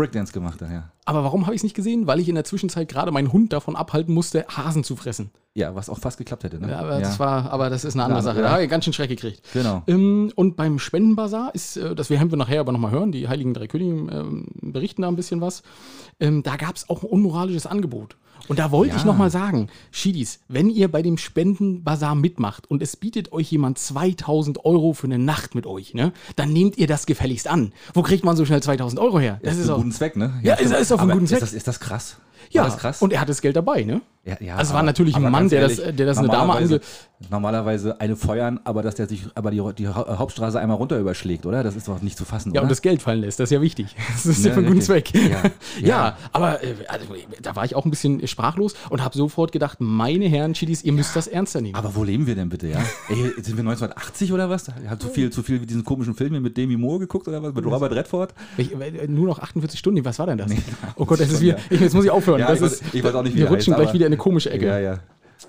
Breakdance 0.00 0.32
gemacht 0.32 0.60
da, 0.60 0.70
ja. 0.70 0.90
Aber 1.04 1.24
warum 1.24 1.46
habe 1.46 1.54
ich 1.54 1.60
es 1.60 1.62
nicht 1.64 1.74
gesehen? 1.76 2.06
Weil 2.06 2.20
ich 2.20 2.28
in 2.28 2.34
der 2.34 2.44
Zwischenzeit 2.44 2.88
gerade 2.88 3.10
meinen 3.10 3.32
Hund 3.32 3.52
davon 3.52 3.76
abhalten 3.76 4.14
musste, 4.14 4.46
Hasen 4.48 4.84
zu 4.84 4.96
fressen. 4.96 5.30
Ja, 5.54 5.74
was 5.74 5.88
auch 5.90 5.98
fast 5.98 6.18
geklappt 6.18 6.44
hätte, 6.44 6.60
ne? 6.60 6.70
Ja, 6.70 6.78
aber, 6.78 7.00
Das, 7.00 7.18
war, 7.18 7.50
aber 7.50 7.70
das 7.70 7.84
ist 7.84 7.94
eine 7.94 8.04
andere 8.04 8.20
Ja, 8.20 8.22
Sache. 8.22 8.36
ja. 8.36 8.42
Da 8.42 8.50
habe 8.52 8.64
ich 8.64 8.70
ganz 8.70 8.84
schön 8.84 8.92
Schreck 8.92 9.08
gekriegt. 9.10 9.42
Genau. 9.52 9.82
Ähm, 9.88 10.32
und 10.36 10.56
beim 10.56 10.78
Spendenbasar 10.78 11.54
ist, 11.54 11.76
äh, 11.76 11.94
das 11.94 12.10
werden 12.10 12.30
wir 12.30 12.38
nachher 12.38 12.60
aber 12.60 12.72
nochmal 12.72 12.92
hören, 12.92 13.10
die 13.12 13.28
Heiligen 13.28 13.52
Drei 13.54 13.66
Könige 13.66 13.90
ähm, 14.12 14.46
berichten 14.62 15.02
da 15.02 15.08
ein 15.08 15.16
bisschen 15.16 15.40
was. 15.40 15.62
Ähm, 16.20 16.42
da 16.42 16.56
gab 16.56 16.76
es 16.76 16.88
auch 16.88 17.02
ein 17.02 17.08
unmoralisches 17.08 17.66
Angebot. 17.66 18.16
Und 18.50 18.58
da 18.58 18.72
wollte 18.72 18.94
Ja. 18.94 18.98
ich 18.98 19.04
nochmal 19.04 19.30
sagen, 19.30 19.68
Schiedis, 19.92 20.40
wenn 20.48 20.70
ihr 20.70 20.90
bei 20.90 21.02
dem 21.02 21.18
Spendenbasar 21.18 22.16
mitmacht 22.16 22.68
und 22.68 22.82
es 22.82 22.96
bietet 22.96 23.32
euch 23.32 23.52
jemand 23.52 23.78
2000 23.78 24.64
Euro 24.64 24.92
für 24.92 25.06
eine 25.06 25.20
Nacht 25.20 25.54
mit 25.54 25.66
euch, 25.66 25.94
ne, 25.94 26.12
dann 26.34 26.52
nehmt 26.52 26.76
ihr 26.76 26.88
das 26.88 27.06
gefälligst 27.06 27.46
an. 27.46 27.72
Wo 27.94 28.02
kriegt 28.02 28.24
man 28.24 28.36
so 28.36 28.44
schnell 28.44 28.60
2000 28.60 29.00
Euro 29.00 29.20
her? 29.20 29.38
Das 29.44 29.54
ist 29.54 29.60
ist 29.60 29.70
auch, 29.70 29.74
einen 29.74 29.84
guten 29.84 29.92
Zweck, 29.94 30.16
ne? 30.16 30.40
Ja, 30.42 30.54
ist- 30.54 30.72
ist 30.72 30.90
auf 30.92 30.98
einen 31.00 31.12
guten 31.12 31.28
Zweck. 31.28 31.36
Ist 31.38 31.42
das, 31.42 31.52
ist 31.52 31.68
das 31.68 31.78
krass? 31.78 32.16
Ja, 32.50 32.62
War 32.62 32.68
das 32.70 32.78
krass? 32.78 33.02
und 33.02 33.12
er 33.12 33.20
hat 33.20 33.28
das 33.28 33.40
Geld 33.40 33.56
dabei, 33.56 33.82
ne? 33.84 34.00
Ja, 34.24 34.36
ja, 34.38 34.56
Also 34.56 34.72
war 34.74 34.80
aber- 34.80 34.86
natürlich 34.86 35.16
ein 35.16 35.22
Mann, 35.30 35.48
der 35.48 35.62
das- 35.66 35.76
der 35.76 35.92
das 36.06 36.18
eine 36.18 36.28
Dame 36.28 36.52
ange- 36.54 36.80
Normalerweise 37.30 38.00
eine 38.00 38.16
feuern, 38.16 38.60
aber 38.64 38.82
dass 38.82 38.94
der 38.94 39.06
sich 39.06 39.26
aber 39.34 39.50
die, 39.50 39.62
die 39.76 39.88
Hau- 39.88 40.18
Hauptstraße 40.18 40.58
einmal 40.58 40.76
runter 40.78 40.98
überschlägt, 40.98 41.44
oder? 41.46 41.62
Das 41.62 41.76
ist 41.76 41.86
doch 41.86 42.00
nicht 42.02 42.16
zu 42.16 42.24
fassen, 42.24 42.50
Ja, 42.50 42.60
oder? 42.60 42.62
und 42.64 42.68
das 42.70 42.80
Geld 42.82 43.02
fallen 43.02 43.20
lässt, 43.20 43.38
das 43.40 43.50
ist 43.50 43.54
ja 43.54 43.60
wichtig. 43.60 43.94
Das 44.12 44.26
ist 44.26 44.42
ja, 44.42 44.48
Ja, 44.48 44.54
für 44.54 44.60
einen 44.60 44.68
guten. 44.68 44.80
Zweck. 44.82 45.12
Ja. 45.14 45.42
Ja, 45.80 46.16
aber 46.32 46.62
äh, 46.64 46.74
also, 46.88 47.06
da 47.42 47.56
war 47.56 47.64
ich 47.64 47.74
auch 47.76 47.84
ein 47.84 47.90
bisschen 47.90 48.26
sprachlos 48.26 48.74
und 48.88 49.04
habe 49.04 49.16
sofort 49.16 49.52
gedacht, 49.52 49.78
meine 49.80 50.26
Herren 50.26 50.54
Chidis, 50.54 50.82
ihr 50.82 50.92
müsst 50.92 51.14
das 51.14 51.26
ernster 51.26 51.60
nehmen. 51.60 51.74
aber 51.76 51.94
wo 51.94 52.04
leben 52.04 52.26
wir 52.26 52.34
denn 52.34 52.48
bitte, 52.48 52.68
ja? 52.68 52.78
Ey, 53.08 53.16
sind 53.42 53.56
wir 53.56 53.60
1980 53.64 54.32
oder 54.32 54.48
was? 54.50 54.68
Habt 54.88 55.02
zu 55.02 55.08
viel, 55.08 55.30
zu 55.30 55.42
viel 55.42 55.60
wie 55.60 55.66
diesen 55.66 55.84
komischen 55.84 56.14
Film 56.14 56.30
hier 56.32 56.40
mit 56.40 56.56
Demi 56.56 56.76
Moore 56.76 57.00
geguckt 57.00 57.28
oder 57.28 57.42
was? 57.42 57.54
Mit 57.54 57.64
Robert 57.66 57.92
Redford? 57.92 58.34
Ich, 58.56 58.72
äh, 58.78 59.06
nur 59.08 59.26
noch 59.26 59.38
48 59.38 59.78
Stunden, 59.78 60.04
was 60.04 60.18
war 60.18 60.26
denn 60.26 60.38
das? 60.38 60.48
Nee, 60.50 60.58
oh 60.96 61.04
Gott, 61.04 61.20
das 61.20 61.30
ist 61.30 61.42
ja. 61.42 61.56
ich, 61.68 61.80
jetzt 61.80 61.94
muss 61.94 62.04
ich 62.04 62.10
aufhören. 62.10 62.39
Ja, 62.40 62.48
das 62.48 62.58
ich 62.58 62.64
weiß- 62.64 62.70
ist, 62.86 62.94
ich 62.94 63.04
weiß 63.04 63.14
auch 63.14 63.22
nicht, 63.22 63.34
wie 63.34 63.40
wir 63.40 63.48
rutschen 63.48 63.74
heißt, 63.74 63.82
gleich 63.82 63.94
wieder 63.94 64.06
in 64.06 64.12
eine 64.12 64.18
komische 64.18 64.50
Ecke. 64.50 64.66
Ja, 64.66 64.78
ja. 64.78 64.98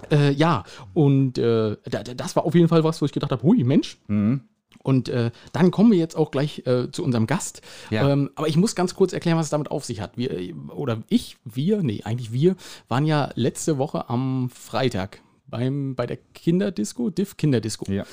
Äh, 0.10 0.32
ja, 0.32 0.64
und 0.94 1.38
äh, 1.38 1.76
da, 1.90 2.04
da- 2.04 2.14
das 2.14 2.36
war 2.36 2.46
auf 2.46 2.56
jeden 2.56 2.68
Fall 2.68 2.84
was, 2.84 3.02
wo 3.02 3.06
ich 3.06 3.12
gedacht 3.12 3.32
habe, 3.32 3.44
hui, 3.44 3.64
Mensch. 3.64 3.98
Mhm. 4.08 4.42
Und 4.84 5.10
äh, 5.10 5.30
dann 5.54 5.70
kommen 5.70 5.92
wir 5.92 6.00
jetzt 6.00 6.16
auch 6.16 6.32
gleich 6.32 6.66
äh, 6.66 6.90
zu 6.92 7.04
unserem 7.04 7.28
Gast. 7.28 7.62
Ja. 7.92 8.10
Ähm, 8.10 8.32
aber 8.36 8.48
ich 8.48 8.58
muss 8.58 8.74
ganz 8.74 8.96
kurz 8.96 9.14
erklären, 9.14 9.38
was 9.38 9.48
es 9.48 9.50
damit 9.52 9.70
auf 9.70 9.86
sich 9.86 10.02
hat. 10.02 10.18
Wir, 10.18 10.56
oder 10.76 11.04
ich, 11.08 11.38
wir, 11.46 11.84
nee, 11.84 12.02
eigentlich 12.04 12.32
wir, 12.34 12.56
waren 12.88 13.06
ja 13.06 13.30
letzte 13.36 13.78
Woche 13.78 14.10
am 14.10 14.50
Freitag 14.50 15.22
beim, 15.46 15.94
bei 15.96 16.08
der 16.08 16.18
Kinderdisco, 16.34 17.10
Div 17.12 17.38
Kinderdisco. 17.38 17.92
ja. 17.92 18.06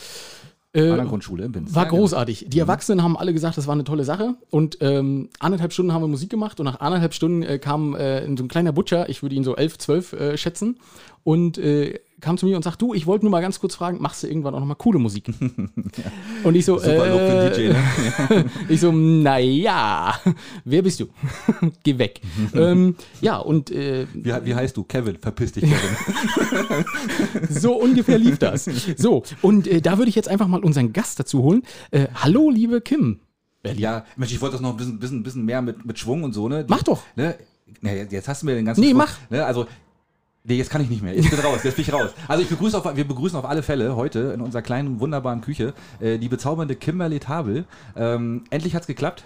Äh, 0.75 0.91
An 0.91 0.97
der 0.99 1.07
Grundschule 1.07 1.45
in 1.47 1.53
Binz. 1.53 1.75
war 1.75 1.85
Ja, 1.85 1.89
genau. 1.89 2.03
großartig. 2.03 2.47
Die 2.49 2.59
Erwachsenen 2.59 3.03
haben 3.03 3.17
alle 3.17 3.33
gesagt, 3.33 3.57
das 3.57 3.67
war 3.67 3.73
eine 3.73 3.85
tolle 3.85 4.05
Sache. 4.05 4.35
Und 4.51 4.79
ähm, 4.81 5.31
anderthalb 5.39 5.73
Stunden 5.73 5.93
haben 5.93 6.03
wir 6.03 6.09
Musik 6.09 6.29
gemacht 6.29 6.61
und 6.61 6.65
nach 6.65 6.81
anderthalb 6.81 7.15
Stunden 7.15 7.43
äh, 7.43 7.59
kam 7.59 7.95
äh, 7.95 8.25
so 8.37 8.45
ein 8.45 8.49
kleiner 8.49 8.73
Butcher, 8.73 9.09
ich 9.09 9.23
würde 9.23 9.35
ihn 9.35 9.45
so 9.45 9.57
elf, 9.57 9.79
zwölf 9.79 10.13
äh, 10.13 10.37
schätzen, 10.37 10.79
und 11.25 11.57
äh, 11.59 12.01
kam 12.21 12.37
zu 12.37 12.47
mir 12.47 12.57
und 12.57 12.63
sagt, 12.63 12.83
du, 12.83 12.95
ich 12.95 13.07
wollte 13.07 13.25
nur 13.25 13.31
mal 13.31 13.41
ganz 13.41 13.61
kurz 13.61 13.75
fragen, 13.77 13.99
machst 14.01 14.23
du 14.23 14.27
irgendwann 14.27 14.55
auch 14.55 14.59
noch 14.61 14.67
mal 14.67 14.75
coole 14.75 14.99
Musik? 14.99 15.27
Und 16.45 16.55
ich 16.57 16.65
so, 16.65 16.77
Super 16.79 17.47
äh, 17.47 17.51
DJ, 17.53 17.69
ne? 18.35 18.45
ich 18.69 18.81
so, 18.81 18.91
naja, 18.91 20.15
wer 20.65 20.83
bist 20.83 20.99
du? 21.01 21.07
Geh 21.85 21.97
weg. 21.99 22.21
ähm, 22.55 22.97
ja, 23.21 23.37
und 23.39 23.71
äh, 23.71 24.07
Wie, 24.15 24.33
wie 24.45 24.55
heißt 24.55 24.77
du? 24.77 24.83
Kevin, 24.85 25.17
verpiss 25.19 25.53
dich, 25.53 25.65
Kevin. 25.65 26.85
so 27.51 27.75
ungefähr 27.75 28.19
lief 28.19 28.39
das. 28.39 28.69
So, 28.97 29.23
und 29.43 29.67
äh, 29.67 29.81
da 29.81 29.99
würde 29.99 30.09
ich 30.09 30.15
jetzt 30.15 30.29
einfach 30.29 30.47
mal 30.49 30.61
unseren 30.63 30.93
Gast 30.93 31.19
dazu 31.21 31.43
holen. 31.43 31.63
Äh, 31.91 32.07
hallo, 32.15 32.51
liebe 32.51 32.81
Kim. 32.81 33.21
Berlin. 33.63 33.81
ja, 33.83 34.05
Mensch, 34.17 34.33
ich 34.33 34.41
wollte 34.41 34.53
das 34.55 34.61
noch 34.63 34.71
ein 34.71 34.77
bisschen, 34.77 34.99
bisschen, 34.99 35.23
bisschen 35.23 35.45
mehr 35.45 35.63
mit, 35.63 35.85
mit 35.85 35.99
Schwung 35.99 36.23
und 36.23 36.33
so, 36.33 36.49
ne? 36.49 36.65
Die- 36.65 36.71
Mach 36.71 36.83
doch. 36.83 37.03
Ne? 37.17 37.37
Jetzt 38.11 38.29
hast 38.29 38.43
du 38.43 38.47
mir 38.47 38.55
den 38.55 38.65
ganzen 38.65 38.81
Nee, 38.81 38.89
Schwung- 38.91 38.99
mach. 38.99 39.19
Ne? 39.31 39.45
Also, 39.45 39.67
nee, 40.49 40.57
jetzt 40.57 40.71
kann 40.71 40.81
ich 40.81 40.91
nicht 40.91 41.03
mehr. 41.03 41.15
Jetzt 41.15 41.31
bin 41.31 41.39
raus, 41.41 41.61
jetzt 41.63 41.77
bin 41.77 41.85
ich 41.85 41.93
raus. 41.93 42.11
Also 42.27 42.43
ich 42.43 42.49
begrüße 42.49 42.77
auf, 42.77 42.97
wir 42.97 43.07
begrüßen 43.07 43.39
auf 43.39 43.45
alle 43.45 43.63
Fälle 43.63 43.95
heute 43.95 44.33
in 44.35 44.41
unserer 44.41 44.63
kleinen, 44.63 45.01
wunderbaren 45.01 45.41
Küche 45.41 45.75
äh, 46.01 46.19
die 46.19 46.29
bezaubernde 46.29 46.75
Kimberly 46.75 47.21
Tabel. 47.21 47.65
Ähm, 47.97 48.45
endlich 48.51 48.75
hat's 48.75 48.87
geklappt. 48.87 49.25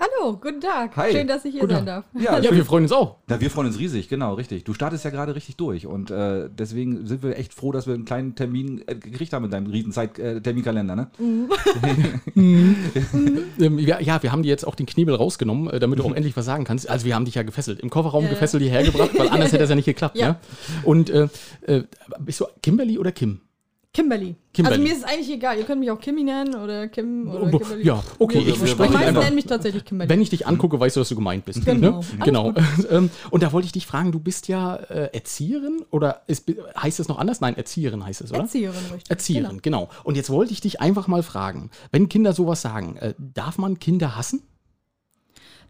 Hallo, 0.00 0.36
guten 0.36 0.60
Tag. 0.60 0.96
Hi. 0.96 1.12
Schön, 1.12 1.28
dass 1.28 1.44
ich 1.44 1.52
hier 1.52 1.60
Guten 1.60 1.74
sein 1.74 1.86
Tag. 1.86 2.04
darf. 2.12 2.22
Ja, 2.22 2.38
Ja, 2.40 2.54
wir 2.54 2.64
freuen 2.64 2.84
uns 2.84 2.92
auch. 2.92 3.18
Na, 3.28 3.40
wir 3.40 3.48
freuen 3.50 3.68
uns 3.68 3.78
riesig, 3.78 4.08
genau, 4.08 4.34
richtig. 4.34 4.64
Du 4.64 4.74
startest 4.74 5.04
ja 5.04 5.10
gerade 5.10 5.34
richtig 5.34 5.56
durch 5.56 5.86
und 5.86 6.10
äh, 6.10 6.48
deswegen 6.50 7.06
sind 7.06 7.22
wir 7.22 7.38
echt 7.38 7.54
froh, 7.54 7.70
dass 7.70 7.86
wir 7.86 7.94
einen 7.94 8.04
kleinen 8.04 8.34
Termin 8.34 8.82
äh, 8.86 8.96
gekriegt 8.96 9.32
haben 9.32 9.44
in 9.44 9.50
deinem 9.50 9.66
riesen 9.68 9.92
Zeit, 9.92 10.18
äh, 10.18 10.40
Terminkalender, 10.40 10.96
ne? 10.96 11.10
Ähm, 12.36 13.78
ja, 13.78 14.00
ja, 14.00 14.22
wir 14.22 14.32
haben 14.32 14.42
dir 14.42 14.48
jetzt 14.48 14.66
auch 14.66 14.74
den 14.74 14.86
Knebel 14.86 15.14
rausgenommen, 15.14 15.70
äh, 15.70 15.78
damit 15.78 15.98
du 15.98 16.04
auch 16.04 16.14
endlich 16.14 16.36
was 16.36 16.44
sagen 16.44 16.64
kannst. 16.64 16.88
Also 16.88 17.06
wir 17.06 17.14
haben 17.14 17.24
dich 17.24 17.36
ja 17.36 17.42
gefesselt, 17.42 17.80
im 17.80 17.90
Kofferraum 17.90 18.28
gefesselt 18.28 18.62
hierher 18.62 18.82
gebracht, 18.82 19.10
weil 19.16 19.28
anders 19.28 19.48
hätte 19.52 19.58
das 19.58 19.70
ja 19.70 19.76
nicht 19.76 19.84
geklappt. 19.84 20.16
Ja. 20.16 20.28
Ne? 20.30 20.36
Und 20.82 21.10
äh, 21.10 21.28
äh, 21.62 21.84
bist 22.18 22.40
du 22.40 22.46
Kimberly 22.62 22.98
oder 22.98 23.12
Kim? 23.12 23.40
Kimberly. 23.94 24.34
Kimberly. 24.52 24.74
Also 24.74 24.82
mir 24.88 24.92
ist 24.92 24.98
es 24.98 25.04
eigentlich 25.04 25.30
egal. 25.30 25.56
Ihr 25.56 25.62
könnt 25.64 25.78
mich 25.78 25.90
auch 25.90 26.00
Kimmy 26.00 26.24
nennen 26.24 26.56
oder 26.56 26.88
Kim 26.88 27.28
oder 27.30 27.44
Oh, 27.44 27.58
Kimberly. 27.58 27.86
ja, 27.86 28.02
okay, 28.18 28.38
ich 28.40 28.44
Die 28.52 28.58
verspreche 28.58 28.92
meisten 28.92 29.08
einfach. 29.08 29.22
nennen 29.22 29.36
mich 29.36 29.46
tatsächlich 29.46 29.84
Kimberly. 29.84 30.10
Wenn 30.10 30.20
ich 30.20 30.30
dich 30.30 30.46
angucke, 30.48 30.78
weißt 30.80 30.96
du, 30.96 31.00
dass 31.00 31.08
du 31.08 31.14
gemeint 31.14 31.44
bist. 31.44 31.64
Genau. 31.64 31.90
Ne? 31.90 31.96
Alles 31.96 32.24
genau. 32.24 32.52
Ähm, 32.90 33.08
Und 33.30 33.42
da 33.44 33.52
wollte 33.52 33.66
ich 33.66 33.72
dich 33.72 33.86
fragen, 33.86 34.10
du 34.10 34.18
bist 34.18 34.48
ja 34.48 34.74
äh, 34.76 35.10
Erzieherin 35.14 35.84
oder 35.90 36.22
ist, 36.26 36.44
heißt 36.76 36.98
es 37.00 37.06
noch 37.08 37.18
anders? 37.18 37.40
Nein, 37.40 37.56
Erzieherin 37.56 38.04
heißt 38.04 38.20
es, 38.20 38.30
oder? 38.32 38.40
Erzieherin, 38.40 38.80
richtig. 38.92 39.10
Erzieherin, 39.10 39.62
genau. 39.62 39.88
Und 40.02 40.16
jetzt 40.16 40.28
wollte 40.28 40.52
ich 40.52 40.60
dich 40.60 40.80
einfach 40.80 41.06
mal 41.06 41.22
fragen, 41.22 41.70
wenn 41.92 42.08
Kinder 42.08 42.32
sowas 42.32 42.60
sagen, 42.62 42.96
äh, 42.96 43.14
darf 43.18 43.58
man 43.58 43.78
Kinder 43.78 44.16
hassen? 44.16 44.42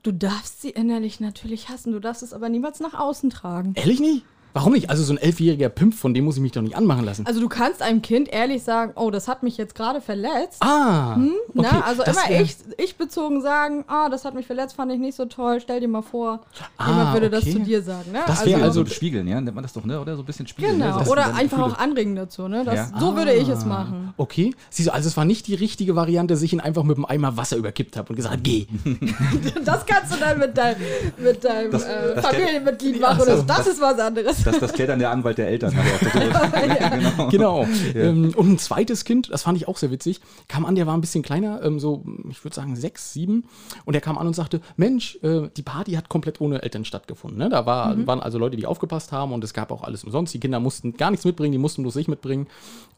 Du 0.03 0.13
darfst 0.13 0.61
sie 0.61 0.71
innerlich 0.71 1.21
natürlich 1.21 1.69
hassen. 1.71 1.93
Du 1.93 1.99
darfst 2.01 2.23
es 2.23 2.33
aber 2.35 2.49
niemals 2.51 2.81
nach 2.81 2.93
außen 2.93 3.31
tragen. 3.31 3.73
Ehrlich 3.75 4.01
nicht? 4.01 4.25
Warum 4.55 4.73
nicht? 4.73 4.89
Also 4.89 5.03
so 5.03 5.13
ein 5.13 5.19
elfjähriger 5.19 5.69
Pimp, 5.69 5.95
von 5.95 6.15
dem 6.15 6.25
muss 6.25 6.37
ich 6.37 6.43
mich 6.43 6.53
doch 6.53 6.63
nicht 6.63 6.77
anmachen 6.77 7.05
lassen. 7.05 7.27
Also 7.27 7.41
du 7.41 7.49
kannst 7.49 7.83
einem 7.83 8.01
Kind 8.03 8.33
ehrlich 8.33 8.63
sagen, 8.63 8.93
oh, 8.95 9.11
das 9.11 9.27
hat 9.29 9.43
mich 9.43 9.57
jetzt 9.57 9.75
gerade 9.75 10.01
verletzt. 10.01 10.59
ah, 10.61 11.15
okay. 11.17 11.31
Na, 11.55 11.81
also 11.81 12.05
das 12.05 12.17
immer 12.17 12.29
wär- 12.29 12.41
ich, 12.43 12.57
ich 12.79 12.97
bezogen 12.97 13.43
sagen, 13.43 13.85
ah, 13.89 14.09
das 14.09 14.25
hat 14.25 14.35
mich 14.35 14.47
verletzt, 14.47 14.77
fand 14.77 14.93
ich 14.93 14.99
nicht 15.01 15.17
so 15.17 15.25
toll. 15.25 15.59
Stell 15.61 15.81
dir 15.81 15.89
mal 15.89 16.03
vor, 16.03 16.41
Ah, 16.79 16.89
jemand 16.89 17.13
würde 17.15 17.31
das 17.31 17.43
okay. 17.43 17.53
zu 17.53 17.59
dir 17.61 17.83
sagen. 17.83 18.13
Ne? 18.13 18.21
Das 18.27 18.45
wär 18.47 18.57
Also, 18.63 18.81
also- 18.83 18.87
spiegeln, 18.95 19.27
ja, 19.27 19.41
nennt 19.41 19.55
man 19.55 19.63
das 19.65 19.73
doch, 19.73 19.85
ne? 19.85 20.01
Oder 20.01 20.15
so 20.17 20.23
ein 20.23 20.25
bisschen 20.27 20.47
spiegeln. 20.47 20.79
Genau, 20.79 20.93
ne? 20.93 20.99
Das- 21.01 21.09
oder 21.11 21.35
einfach 21.35 21.59
Gefühle. 21.59 21.65
auch 21.75 21.79
anregen 21.79 22.15
dazu. 22.15 22.47
Ne? 22.49 22.63
Das, 22.65 22.75
Ja. 22.77 22.91
So 23.01 23.17
würde 23.17 23.33
ich 23.35 23.49
Ah. 23.49 23.55
es 23.55 23.65
machen. 23.65 24.15
Okay. 24.17 24.55
Siehst 24.71 24.89
du, 24.89 24.93
also 24.95 25.09
es 25.09 25.17
war 25.17 25.25
nicht 25.25 25.49
die 25.49 25.55
richtige 25.57 25.97
Variante, 25.97 26.33
dass 26.33 26.43
ich 26.43 26.53
ihn 26.53 26.61
einfach 26.61 26.85
mit 26.85 26.97
einem 26.97 27.07
Eimer 27.07 27.37
Wasser 27.37 27.57
überkippt 27.57 27.97
habe 27.97 28.11
und 28.11 28.15
gesagt, 28.17 28.39
geh. 28.45 28.67
Das 29.65 29.85
kannst 29.87 30.15
du 30.15 30.19
dann 30.21 30.39
mit, 30.39 30.57
dein, 30.57 30.77
mit 31.19 31.43
deinem 31.45 31.73
Das- 31.73 31.83
äh, 31.83 32.15
das- 32.15 32.25
Familienmitglied 32.27 33.01
machen. 33.01 33.19
Ach 33.21 33.25
so, 33.25 33.31
das, 33.43 33.47
das 33.47 33.67
ist 33.67 33.81
was 33.81 33.99
anderes. 33.99 34.44
Das, 34.45 34.59
das 34.61 34.73
klärt 34.73 34.91
dann 34.91 34.99
der 34.99 35.11
Anwalt 35.11 35.39
der 35.39 35.49
Eltern. 35.49 35.75
nachher 35.75 35.95
auf 35.95 36.01
der 36.01 36.13
Tour. 36.13 37.31
genau. 37.31 37.31
Genau. 37.31 37.67
Ähm, 37.95 38.33
und 38.37 38.53
ein 38.53 38.59
zweites 38.59 39.05
Kind, 39.05 39.31
das 39.31 39.43
fand 39.43 39.57
ich 39.57 39.69
auch 39.69 39.77
sehr 39.77 39.91
witzig, 39.91 40.21
kam 40.49 40.65
an, 40.65 40.75
der 40.75 40.87
war 40.87 40.97
ein 40.97 41.01
bisschen 41.01 41.23
kleiner, 41.23 41.63
ähm, 41.63 41.79
so, 41.81 42.05
ich 42.31 42.45
würde 42.45 42.55
sagen, 42.55 42.77
sechs, 42.77 43.13
sieben. 43.13 43.45
Und 43.85 43.95
der 43.95 44.01
kam 44.01 44.19
an 44.19 44.27
und 44.27 44.35
sagte: 44.35 44.61
Mensch, 44.77 45.19
äh, 45.23 45.49
die 45.57 45.63
Party 45.63 45.93
hat 45.93 46.09
komplett 46.09 46.41
ohne 46.41 46.63
Eltern 46.63 46.85
stattgefunden. 46.85 47.39
Ne? 47.39 47.49
Da 47.49 47.67
war, 47.67 48.07
waren 48.07 48.21
also 48.21 48.39
Leute, 48.39 48.57
die 48.57 48.67
aufgepasst 48.67 49.13
haben 49.13 49.33
und 49.33 49.43
es 49.45 49.55
gab 49.55 49.71
auch 49.71 49.83
alles 49.83 50.05
umsonst. 50.05 50.35
Die 50.35 50.41
Kinder 50.41 50.61
mussten 50.61 50.97
gar 50.97 51.11
nichts 51.11 51.25
mitbringen, 51.25 51.53
die 51.53 51.59
mussten 51.59 51.83
bloß 51.83 51.95
sich 51.95 52.09
mitbringen. 52.09 52.47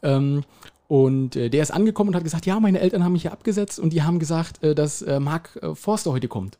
Ähm, 0.03 0.43
und 0.87 1.35
äh, 1.35 1.49
der 1.49 1.63
ist 1.63 1.71
angekommen 1.71 2.09
und 2.09 2.15
hat 2.15 2.23
gesagt: 2.23 2.45
Ja, 2.45 2.59
meine 2.59 2.79
Eltern 2.79 3.03
haben 3.03 3.13
mich 3.13 3.23
hier 3.23 3.33
abgesetzt 3.33 3.79
und 3.79 3.91
die 3.91 4.03
haben 4.03 4.19
gesagt, 4.19 4.63
äh, 4.63 4.73
dass 4.73 5.01
äh, 5.01 5.19
Mark 5.19 5.59
äh, 5.61 5.75
Forster 5.75 6.11
heute 6.11 6.27
kommt. 6.27 6.57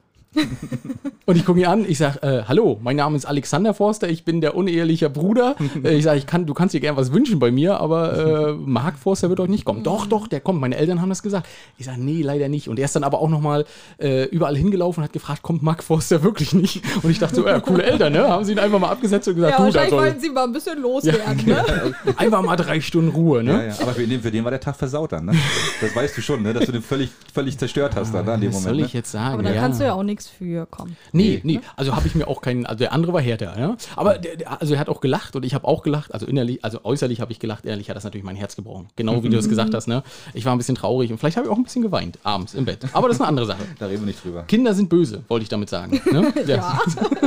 Und 1.26 1.36
ich 1.36 1.46
gucke 1.46 1.60
ihn 1.60 1.66
an, 1.66 1.86
ich 1.88 1.98
sage, 1.98 2.22
äh, 2.22 2.44
hallo, 2.48 2.80
mein 2.82 2.96
Name 2.96 3.18
ist 3.18 3.26
Alexander 3.26 3.74
Forster, 3.74 4.08
ich 4.08 4.24
bin 4.24 4.40
der 4.40 4.56
uneheliche 4.56 5.10
Bruder. 5.10 5.56
Äh, 5.84 5.96
ich 5.96 6.06
sage, 6.06 6.18
ich 6.18 6.26
kann, 6.26 6.46
du 6.46 6.54
kannst 6.54 6.74
dir 6.74 6.80
gerne 6.80 6.98
was 6.98 7.14
wünschen 7.14 7.40
bei 7.40 7.52
mir, 7.52 7.80
aber 7.80 8.50
äh, 8.50 8.54
Mark 8.66 8.98
Forster 8.98 9.30
wird 9.30 9.40
euch 9.40 9.50
nicht 9.50 9.64
kommen. 9.64 9.84
Doch, 9.84 10.08
doch, 10.08 10.28
der 10.28 10.40
kommt. 10.40 10.60
Meine 10.60 10.76
Eltern 10.76 11.02
haben 11.02 11.10
das 11.10 11.22
gesagt. 11.22 11.48
Ich 11.78 11.86
sage, 11.86 12.02
nee, 12.02 12.22
leider 12.22 12.50
nicht. 12.50 12.68
Und 12.68 12.80
er 12.80 12.86
ist 12.86 12.96
dann 12.96 13.04
aber 13.04 13.20
auch 13.20 13.30
nochmal 13.30 13.66
äh, 14.00 14.24
überall 14.26 14.56
hingelaufen 14.58 15.02
und 15.02 15.06
hat 15.06 15.14
gefragt, 15.14 15.44
kommt 15.44 15.62
Mark 15.62 15.84
Forster 15.84 16.24
wirklich 16.24 16.54
nicht? 16.54 16.82
Und 17.04 17.12
ich 17.12 17.20
dachte 17.20 17.36
so, 17.36 17.48
ja, 17.48 17.60
coole 17.60 17.84
Eltern, 17.84 18.14
ne? 18.14 18.28
Haben 18.28 18.44
sie 18.46 18.54
ihn 18.54 18.60
einfach 18.60 18.80
mal 18.80 18.90
abgesetzt 18.90 19.28
und 19.28 19.36
gesagt, 19.36 19.60
Ja, 19.60 19.66
du, 19.66 19.72
da 19.72 19.90
soll 19.90 20.00
wollten 20.00 20.20
sie 20.20 20.30
mal 20.30 20.46
ein 20.46 20.54
bisschen 20.54 20.82
loswerden. 20.82 21.46
ne? 21.46 21.64
einfach 22.18 22.42
mal 22.42 22.56
drei 22.56 22.80
Stunden 22.82 23.12
Ruhe, 23.12 23.44
ne? 23.44 23.52
Ja, 23.52 23.64
ja. 23.64 23.76
Aber 23.82 23.94
für 23.94 24.08
den, 24.08 24.22
für 24.22 24.32
den 24.32 24.44
war 24.44 24.52
der 24.52 24.62
Tag 24.62 24.76
versaut 24.76 25.12
dann. 25.12 25.26
Ne? 25.26 25.34
Das 25.82 25.96
weißt 25.96 26.18
du 26.18 26.22
schon, 26.22 26.42
ne? 26.42 26.54
dass 26.54 26.66
du 26.66 26.72
den 26.72 26.82
völlig, 26.82 27.12
völlig 27.34 27.58
zerstört 27.58 27.96
hast 27.96 28.14
dann, 28.14 28.26
ne? 28.26 28.32
an 28.34 28.42
dem 28.42 28.50
Was 28.50 28.62
Moment. 28.62 28.78
soll 28.78 28.86
ich 28.86 28.94
ne? 28.94 29.00
jetzt 29.00 29.12
sagen? 29.12 29.34
Aber 29.36 29.44
da 29.44 29.54
kannst 29.54 29.80
du 29.80 29.86
ja 29.86 29.94
auch 29.94 30.04
nichts 30.04 30.17
für 30.26 30.66
kommen. 30.66 30.98
Nee, 31.12 31.42
nee, 31.44 31.60
also 31.76 31.96
habe 31.96 32.08
ich 32.08 32.16
mir 32.16 32.28
auch 32.28 32.42
keinen, 32.42 32.66
also 32.66 32.80
der 32.80 32.94
andere 32.94 33.14
war 33.14 33.22
härter, 33.22 33.60
ja. 33.60 33.78
Aber 33.96 34.18
der, 34.18 34.38
der, 34.38 34.60
also 34.60 34.74
er 34.74 34.80
hat 34.80 34.90
auch 34.90 35.02
gelacht 35.02 35.36
und 35.36 35.46
ich 35.46 35.54
habe 35.54 35.68
auch 35.68 35.84
gelacht, 35.84 36.14
also 36.14 36.26
innerlich, 36.26 36.64
also 36.64 36.84
äußerlich 36.84 37.22
habe 37.22 37.32
ich 37.32 37.40
gelacht, 37.40 37.66
innerlich 37.66 37.90
hat 37.90 37.96
das 37.96 38.04
natürlich 38.04 38.26
mein 38.26 38.36
Herz 38.36 38.56
gebrochen. 38.56 38.88
Genau 38.96 39.24
wie 39.24 39.30
du 39.30 39.38
es 39.38 39.50
gesagt 39.50 39.74
hast, 39.74 39.88
ne? 39.88 40.04
Ich 40.34 40.46
war 40.46 40.54
ein 40.54 40.58
bisschen 40.58 40.76
traurig 40.76 41.12
und 41.12 41.20
vielleicht 41.20 41.38
habe 41.38 41.48
ich 41.48 41.54
auch 41.54 41.58
ein 41.58 41.64
bisschen 41.64 41.84
geweint, 41.84 42.18
abends 42.24 42.54
im 42.56 42.66
Bett. 42.66 42.86
Aber 42.94 43.08
das 43.08 43.18
ist 43.18 43.22
eine 43.22 43.30
andere 43.30 43.46
Sache. 43.46 43.64
Da 43.78 43.86
reden 43.86 44.02
wir 44.02 44.08
nicht 44.08 44.24
drüber. 44.24 44.44
Kinder 44.44 44.74
sind 44.74 44.90
böse, 44.90 45.24
wollte 45.28 45.44
ich 45.44 45.50
damit 45.50 45.70
sagen. 45.70 46.02
Ne? 46.12 46.34
Ja. 46.48 46.80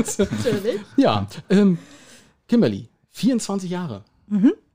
Natürlich. 0.06 0.80
ja. 0.96 1.26
Ähm, 1.50 1.78
Kimberly, 2.48 2.88
24 3.10 3.70
Jahre. 3.70 4.04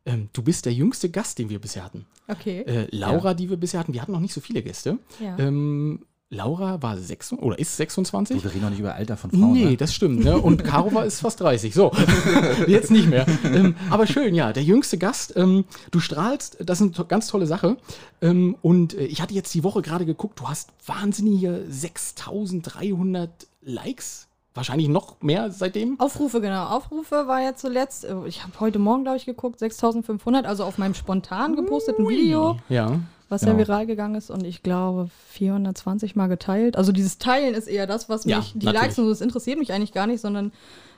Ähm, 0.06 0.30
du 0.34 0.44
bist 0.44 0.66
der 0.66 0.74
jüngste 0.74 1.10
Gast, 1.10 1.40
den 1.40 1.50
wir 1.50 1.60
bisher 1.60 1.84
hatten. 1.84 2.06
Okay. 2.28 2.62
Äh, 2.62 2.88
Laura, 2.92 3.34
die 3.34 3.50
wir 3.50 3.58
bisher 3.58 3.80
hatten, 3.80 3.94
wir 3.94 4.02
hatten 4.02 4.12
noch 4.12 4.20
nicht 4.20 4.34
so 4.34 4.42
viele 4.42 4.62
Gäste. 4.62 5.00
Ja. 5.20 5.38
Ähm, 5.40 6.06
Laura 6.36 6.82
war 6.82 6.98
6 6.98 7.34
oder 7.34 7.58
ist 7.58 7.78
26. 7.78 8.38
Du, 8.38 8.44
wir 8.44 8.52
reden 8.52 8.64
noch 8.64 8.70
nicht 8.70 8.80
über 8.80 8.96
Alter 8.96 9.18
von 9.18 9.32
Frauen. 9.32 9.54
Nee, 9.54 9.66
ne? 9.66 9.78
das 9.78 9.94
stimmt. 9.94 10.24
Ne? 10.24 10.38
Und 10.38 10.64
Karova 10.64 11.04
ist 11.04 11.22
fast 11.22 11.40
30. 11.42 11.74
So, 11.74 11.92
jetzt 12.68 12.92
nicht 12.92 13.10
mehr. 13.10 13.26
Ähm, 13.44 13.76
aber 13.90 14.06
schön, 14.06 14.36
ja. 14.36 14.54
Der 14.54 14.64
jüngste 14.64 14.98
Gast. 14.98 15.36
Ähm, 15.36 15.66
du 15.92 16.00
strahlst, 16.00 16.58
das 16.60 16.80
ist 16.80 16.84
eine 16.84 16.92
to 16.92 17.06
ganz 17.06 17.28
tolle 17.28 17.48
Sache. 17.48 17.78
Ähm, 18.22 18.56
und 18.62 18.94
äh, 18.94 19.06
ich 19.06 19.22
hatte 19.22 19.34
jetzt 19.34 19.54
die 19.54 19.64
Woche 19.64 19.82
gerade 19.82 20.06
geguckt, 20.06 20.40
du 20.40 20.48
hast 20.48 20.72
wahnsinnige 20.86 21.66
6300 21.70 23.30
Likes. 23.62 24.28
Wahrscheinlich 24.54 24.88
noch 24.88 25.22
mehr 25.22 25.52
seitdem. 25.52 26.00
Aufrufe, 26.00 26.40
genau. 26.40 26.68
Aufrufe 26.68 27.28
war 27.28 27.42
ja 27.42 27.56
zuletzt, 27.56 28.06
äh, 28.06 28.16
ich 28.26 28.44
habe 28.44 28.54
heute 28.62 28.80
Morgen, 28.80 29.04
glaube 29.04 29.18
ich, 29.18 29.26
geguckt, 29.26 29.60
6500, 29.60 30.46
also 30.46 30.64
auf 30.64 30.78
meinem 30.78 30.94
spontan 30.94 31.56
geposteten 31.56 32.08
Video, 32.08 32.58
Ja. 32.70 33.00
Was 33.30 33.42
Genau. 33.42 33.54
ja 33.54 33.60
viral 33.60 33.86
gegangen 33.86 34.16
ist 34.16 34.30
und 34.30 34.44
ich 34.46 34.64
glaube 34.64 35.10
420 35.30 36.16
Mal 36.16 36.28
geteilt. 36.28 36.78
Also 36.78 36.92
dieses 36.92 37.18
Teilen 37.18 37.54
ist 37.56 37.68
eher 37.68 37.88
das, 37.88 38.10
was 38.10 38.26
mich, 38.26 38.36
Ja, 38.36 38.42
die 38.54 38.66
natürlich. 38.66 38.82
Likes 38.82 39.00
und 39.00 39.06
so, 39.06 39.10
das 39.12 39.22
interessiert 39.22 39.60
mich 39.60 39.72
eigentlich 39.74 39.94
gar 39.94 40.08
nicht, 40.08 40.22
sondern 40.22 40.52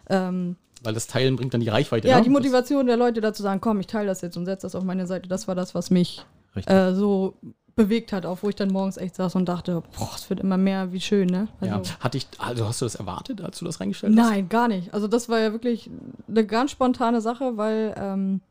ähm, 0.09 0.55
Weil 0.83 0.93
das 0.93 1.07
Teilen 1.07 1.35
bringt 1.35 1.53
dann 1.53 1.61
die 1.61 1.69
Reichweite. 1.69 2.07
ja, 2.07 2.17
ne? 2.17 2.23
die 2.23 2.29
Motivation 2.29 2.87
der 2.87 2.97
Leute 2.97 3.21
dazu 3.21 3.43
sagen, 3.43 3.61
komm, 3.61 3.79
ich 3.79 3.87
teile 3.87 4.07
das 4.07 4.21
jetzt 4.21 4.37
und 4.37 4.45
setze 4.45 4.65
das 4.67 4.75
auf 4.75 4.83
meine 4.83 5.07
Seite, 5.07 5.27
das 5.29 5.47
war 5.47 5.55
das, 5.55 5.73
was 5.75 5.89
mich 5.89 6.25
äh, 6.65 6.93
so 6.93 7.35
bewegt 7.75 8.11
hat, 8.11 8.25
auch 8.25 8.39
wo 8.41 8.49
ich 8.49 8.55
dann 8.55 8.69
morgens 8.69 8.97
echt 8.97 9.15
saß 9.15 9.35
und 9.35 9.45
dachte, 9.45 9.83
boah, 9.97 10.09
es 10.15 10.27
wird 10.31 10.39
immer 10.39 10.57
mehr, 10.57 10.91
wie 10.93 10.99
schön, 10.99 11.27
ne? 11.27 11.47
Also, 11.61 11.75
ja. 11.91 11.99
Hatte 11.99 12.17
ich, 12.17 12.27
also 12.39 12.67
hast 12.67 12.81
du 12.81 12.85
das 12.85 12.95
erwartet, 12.95 13.39
als 13.41 13.59
du 13.59 13.65
das 13.65 13.79
reingestellt 13.79 14.17
hast? 14.17 14.29
Nein, 14.29 14.49
gar 14.49 14.67
nicht. 14.67 14.91
Also 14.95 15.07
das 15.07 15.29
war 15.29 15.39
ja 15.39 15.51
wirklich 15.51 15.87
eine 16.27 16.43
ganz 16.45 16.71
spontane 16.71 17.21
Sache, 17.21 17.55
weil 17.55 17.93
ähm, 17.95 18.41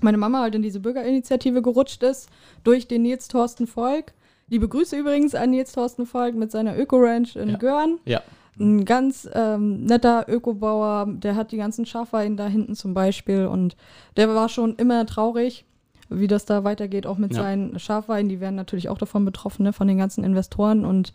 meine 0.00 0.18
Mama 0.18 0.40
halt 0.40 0.54
in 0.54 0.62
diese 0.62 0.80
Bürgerinitiative 0.80 1.62
gerutscht 1.62 2.02
ist 2.02 2.28
durch 2.64 2.88
den 2.88 3.02
Nils 3.02 3.28
Thorsten 3.28 3.66
Volk. 3.66 4.12
Liebe 4.48 4.68
Grüße 4.68 4.96
übrigens 4.96 5.34
an 5.34 5.50
Nils 5.50 5.72
Thorsten 5.72 6.06
Volk 6.06 6.34
mit 6.34 6.50
seiner 6.50 6.76
Öko-Ranch 6.78 7.36
in 7.36 7.50
Ja. 7.50 7.56
Görn. 7.58 7.98
Ja. 8.04 8.20
Ein 8.60 8.84
ganz 8.84 9.28
ähm, 9.32 9.84
netter 9.84 10.26
Ökobauer, 10.28 11.06
der 11.08 11.36
hat 11.36 11.52
die 11.52 11.56
ganzen 11.56 11.86
Schafweiden 11.86 12.36
da 12.36 12.46
hinten 12.48 12.74
zum 12.74 12.92
Beispiel 12.92 13.46
und 13.46 13.76
der 14.18 14.28
war 14.34 14.48
schon 14.50 14.76
immer 14.76 15.06
traurig, 15.06 15.64
wie 16.10 16.26
das 16.26 16.44
da 16.44 16.62
weitergeht, 16.62 17.06
auch 17.06 17.16
mit 17.16 17.32
Ja. 17.32 17.42
seinen 17.42 17.78
Schafweiden. 17.78 18.28
Die 18.28 18.40
werden 18.40 18.56
natürlich 18.56 18.90
auch 18.90 18.98
davon 18.98 19.24
betroffen, 19.24 19.62
ne, 19.62 19.72
von 19.72 19.88
den 19.88 19.96
ganzen 19.96 20.22
Investoren 20.22 20.84
und 20.84 21.14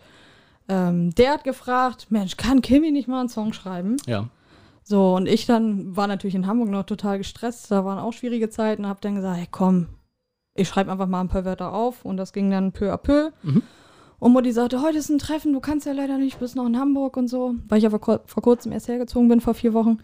ähm, 0.68 1.14
der 1.16 1.32
hat 1.34 1.44
gefragt, 1.44 2.08
Mensch, 2.10 2.38
kann 2.38 2.62
Kimi 2.62 2.92
nicht 2.92 3.08
mal 3.08 3.20
einen 3.20 3.30
Song 3.30 3.54
schreiben? 3.54 3.98
Ja. 4.08 4.30
So, 4.90 5.16
und 5.16 5.28
ich 5.28 5.46
dann 5.46 5.98
war 5.98 6.08
natürlich 6.08 6.36
in 6.36 6.48
Hamburg 6.48 6.70
noch 6.70 6.84
total 6.84 7.18
gestresst, 7.18 7.70
da 7.70 7.84
waren 7.84 8.00
auch 8.00 8.14
schwierige 8.14 8.50
Zeiten, 8.50 8.88
hab 8.88 9.02
dann 9.02 9.16
gesagt, 9.16 9.36
hey 9.38 9.48
komm, 9.52 9.88
ich 10.56 10.70
schreibe 10.70 10.90
einfach 10.92 11.08
mal 11.08 11.20
ein 11.20 11.28
paar 11.28 11.44
Wörter 11.44 11.74
auf 11.74 12.06
und 12.06 12.16
das 12.16 12.32
ging 12.32 12.50
dann 12.50 12.72
peu 12.72 12.94
à 12.94 12.98
peu. 12.98 13.32
Mhm. 13.44 13.64
Und 14.20 14.32
Mutti 14.32 14.54
sagte, 14.54 14.82
heute 14.82 14.98
ist 14.98 15.10
ein 15.10 15.20
Treffen, 15.20 15.52
du 15.52 15.60
kannst 15.60 15.86
ja 15.86 15.92
leider 15.92 16.18
nicht, 16.18 16.40
bist 16.40 16.56
noch 16.56 16.66
in 16.66 16.80
Hamburg 16.80 17.18
und 17.18 17.28
so, 17.28 17.56
weil 17.68 17.80
ich 17.80 17.84
ja 17.84 17.90
vor, 17.90 18.22
vor 18.26 18.42
kurzem 18.42 18.72
erst 18.72 18.88
hergezogen 18.88 19.28
bin, 19.28 19.42
vor 19.42 19.54
vier 19.56 19.74
Wochen. 19.74 19.98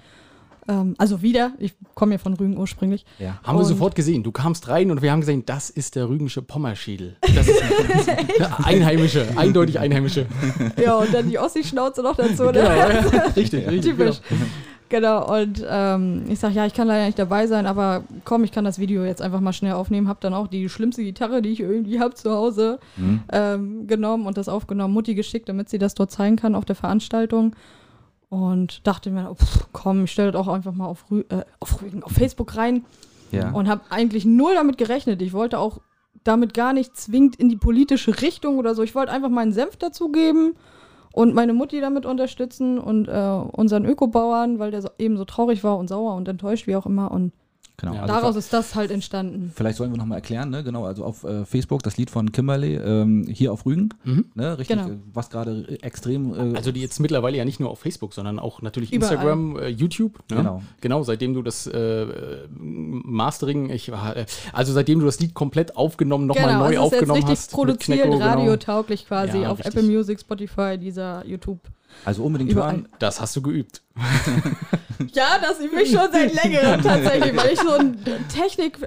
Ähm, 0.67 0.95
also 0.97 1.21
wieder, 1.21 1.53
ich 1.59 1.73
komme 1.95 2.11
ja 2.13 2.17
von 2.17 2.33
Rügen 2.33 2.57
ursprünglich. 2.57 3.05
Ja. 3.19 3.39
Haben 3.43 3.55
wir 3.57 3.61
Und- 3.61 3.65
sofort 3.67 3.95
gesehen. 3.95 4.21
Du 4.23 4.31
kamst 4.33 4.67
rein 4.67 4.91
und 4.91 5.01
wir 5.01 5.11
haben 5.13 5.21
gesehen, 5.21 5.45
das 5.45 5.69
ist 5.69 5.95
der 5.95 6.09
rügensche 6.09 6.41
Pommerschädel. 6.41 7.15
Das 7.35 7.47
ist 7.47 7.61
einheimische, 8.65 9.27
eindeutig 9.37 9.79
einheimische. 9.79 10.25
Ja, 10.81 10.97
und 10.97 11.13
dann 11.13 11.29
die 11.29 11.39
Ossi-Schnauze 11.39 12.03
noch 12.03 12.15
dazu. 12.17 12.43
Ne? 12.43 12.51
Genau, 12.51 12.65
ja, 12.69 12.85
richtig, 13.35 13.67
richtig. 13.67 13.81
Typisch. 13.95 14.19
Genau. 14.29 14.41
Genau, 14.93 15.39
und 15.39 15.65
ähm, 15.67 16.25
ich 16.29 16.38
sag, 16.39 16.53
ja, 16.53 16.67
ich 16.67 16.75
kann 16.75 16.88
leider 16.88 17.07
nicht 17.07 17.17
dabei 17.17 17.47
sein, 17.47 17.65
aber 17.65 18.03
komm, 18.25 18.43
ich 18.43 18.51
kann 18.51 18.63
das 18.63 18.77
Video 18.77 19.03
jetzt 19.03 19.23
einfach 19.23 19.39
mal 19.39 19.51
schnell 19.51 19.73
aufnehmen. 19.73 20.07
Hab 20.07 20.21
dann 20.21 20.35
auch 20.35 20.45
die 20.45 20.69
schlimmste 20.69 21.03
Gitarre, 21.03 21.41
die 21.41 21.50
ich 21.50 21.62
irgendwie 21.62 22.00
hab 22.00 22.15
zu 22.15 22.29
Hause, 22.31 22.77
Hm? 22.97 23.21
ähm, 23.31 23.88
genommen 23.88 24.27
und 24.27 24.38
das 24.38 24.47
aufgenommen, 24.47 24.93
Mutti 24.93 25.15
geschickt, 25.15 25.50
damit 25.50 25.67
sie 25.67 25.79
das 25.79 25.95
dort 25.95 26.12
zeigen 26.12 26.35
kann 26.35 26.53
auf 26.53 26.65
der 26.65 26.75
Veranstaltung. 26.75 27.55
Und 28.29 28.85
dachte 28.85 29.09
mir, 29.09 29.31
oh, 29.31 29.33
pff, 29.33 29.67
komm, 29.73 30.03
ich 30.03 30.12
stelle 30.12 30.31
das 30.31 30.39
auch 30.39 30.53
einfach 30.53 30.73
mal 30.73 30.85
auf, 30.85 31.09
Rü 31.09 31.21
äh, 31.29 31.41
auf, 31.59 31.81
Rügen, 31.81 32.03
auf 32.03 32.12
Facebook 32.12 32.55
rein 32.55 32.85
Ja. 33.31 33.50
und 33.50 33.67
habe 33.67 33.81
eigentlich 33.89 34.25
null 34.25 34.53
damit 34.53 34.77
gerechnet. 34.77 35.23
Ich 35.23 35.33
wollte 35.33 35.57
auch 35.57 35.79
damit 36.23 36.53
gar 36.53 36.71
nicht 36.71 36.95
zwingend 36.95 37.35
in 37.38 37.50
die 37.50 37.57
politische 37.57 38.21
Richtung 38.21 38.59
oder 38.59 38.75
so. 38.75 38.83
Ich 38.83 38.93
wollte 38.93 39.12
einfach 39.12 39.29
meinen 39.29 39.53
Senf 39.53 39.75
dazugeben 39.77 40.53
und 41.13 41.36
meine 41.36 41.53
Mutti 41.53 41.79
damit 41.79 42.08
unterstützen 42.08 42.79
und 42.79 43.08
äh, 43.08 43.12
unseren 43.51 43.86
Ökobauern, 43.86 44.58
weil 44.58 44.72
der 44.72 44.82
so, 44.82 44.89
eben 44.98 45.15
so 45.15 45.25
traurig 45.25 45.63
war 45.63 45.77
und 45.77 45.88
sauer 45.88 46.15
und 46.15 46.27
enttäuscht, 46.27 46.65
wie 46.65 46.75
auch 46.75 46.88
immer. 46.88 47.12
Und 47.12 47.34
genau. 47.77 47.94
Ja. 47.96 48.01
Also 48.03 48.13
daraus 48.13 48.36
ist 48.36 48.53
das 48.53 48.75
halt 48.75 48.92
entstanden. 48.92 49.51
Vielleicht 49.56 49.77
sollen 49.77 49.92
wir 49.92 49.98
nochmal 49.98 50.18
erklären, 50.20 50.50
ne? 50.50 50.63
genau, 50.63 50.86
also 50.86 51.03
auf 51.03 51.24
äh, 51.24 51.46
Facebook 51.46 51.84
das 51.84 51.98
Lied 51.98 52.10
von 52.10 52.32
Kimberly, 52.32 52.75
ähm, 52.75 53.27
hier 53.30 53.51
auf 53.53 53.65
Rügen, 53.65 53.89
Mhm. 54.03 54.25
ne? 54.36 54.58
richtig, 54.58 54.77
Genau. 54.77 54.89
äh, 54.89 54.98
was 55.13 55.30
gerade 55.30 55.68
extrem, 55.82 56.53
äh, 56.53 56.58
Also 56.58 56.72
die 56.72 56.82
jetzt 56.82 57.00
mittlerweile 57.00 57.38
ja 57.38 57.46
nicht 57.46 57.60
nur 57.60 57.70
auf 57.70 57.80
Facebook, 57.80 58.13
sondern 58.13 58.39
auch 58.39 58.62
natürlich 58.62 58.92
Überall. 58.94 59.13
Instagram, 59.13 59.58
äh, 59.58 59.68
YouTube. 59.70 60.20
Ne? 60.30 60.38
Genau. 60.38 60.62
Genau, 60.82 61.03
seitdem 61.03 61.34
du 61.34 61.42
das 61.42 61.68
äh, 61.68 62.48
Mastering, 62.58 63.70
ich 63.70 63.92
war, 63.92 64.15
äh, 64.15 64.25
also 64.51 64.74
seitdem 64.74 65.00
du 65.00 65.06
das 65.06 65.20
Lied 65.20 65.34
komplett 65.34 65.75
aufgenommen, 65.75 66.27
nochmal 66.27 66.48
genau, 66.48 66.60
neu 66.60 66.65
es 66.65 66.72
ist 66.72 66.75
jetzt 66.75 66.84
aufgenommen 66.94 67.18
richtig 67.24 67.32
hast. 67.38 67.51
mit 67.51 67.56
produziert, 67.56 68.00
Knecko, 68.01 68.18
genau. 68.18 68.25
radiotauglich 68.25 69.08
quasi 69.08 69.39
Ja, 69.39 69.51
auf 69.51 69.60
richtig. 69.60 69.75
Apple 69.75 69.89
Music, 69.89 70.20
Spotify, 70.20 70.77
dieser 70.77 71.25
YouTube. 71.25 71.60
also 72.06 72.24
unbedingt 72.24 72.51
überall. 72.51 72.72
hören, 72.74 72.88
Das 73.00 73.22
hast 73.22 73.36
du 73.36 73.42
geübt. 73.42 73.82
Ja, 75.13 75.38
das 75.41 75.59
übe 75.59 75.81
ich 75.81 75.91
schon 75.91 76.07
seit 76.12 76.33
längerem 76.33 76.81
tatsächlich, 76.81 77.35
weil 77.35 77.51
ich 77.53 77.59
so 77.59 77.71
ein 77.73 77.97
Technik, 78.33 78.77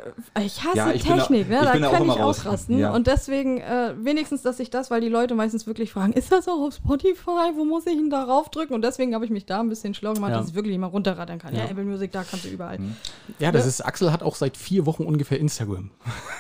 ich 0.41 0.65
hasse 0.65 0.77
Ja, 0.77 0.91
ich 0.93 1.03
Technik, 1.03 1.49
da- 1.51 1.59
ne? 1.61 1.65
da 1.65 1.73
bin 1.73 1.83
da 1.83 1.89
auch 1.89 1.93
kann 1.93 2.03
ich 2.05 2.09
raus. 2.11 2.39
ausrasten. 2.41 2.79
Ja. 2.79 2.91
Und 2.93 3.07
deswegen 3.07 3.59
äh, 3.61 3.93
wenigstens, 3.99 4.43
dass 4.43 4.59
ich 4.59 4.71
das, 4.71 4.91
weil 4.91 5.01
die 5.01 5.09
Leute 5.09 5.35
meistens 5.35 5.67
wirklich 5.67 5.93
fragen, 5.93 6.13
ist 6.15 6.33
das 6.33 6.49
auch 6.49 6.61
auf 6.61 6.75
Spotify, 6.75 7.53
wo 7.55 7.65
muss 7.65 7.87
ich 7.87 7.95
denn 7.97 8.09
da 8.11 8.25
raufdrücken? 8.25 8.75
Und 8.75 8.83
deswegen 8.83 9.15
habe 9.15 9.25
ich 9.25 9.31
mich 9.31 9.47
da 9.47 9.61
ein 9.61 9.69
bisschen 9.69 9.95
schlau 9.95 10.15
gemacht, 10.15 10.31
Ja. 10.33 10.39
dass 10.39 10.49
ich 10.49 10.55
wirklich 10.55 10.77
mal 10.79 10.87
runterrattern 10.87 11.39
kann. 11.39 11.55
Ja, 11.55 11.65
Ja. 11.65 11.71
Apple 11.71 11.85
Music, 11.85 12.13
da 12.13 12.25
kannst 12.25 12.45
du 12.45 12.49
überall. 12.49 12.79
Ja, 13.39 13.53
das 13.53 13.67
ist, 13.67 13.81
Axel 13.85 14.13
hat 14.13 14.23
auch 14.23 14.35
seit 14.37 14.57
vier 14.57 14.87
Wochen 14.87 15.05
ungefähr 15.05 15.39
Instagram. 15.39 15.91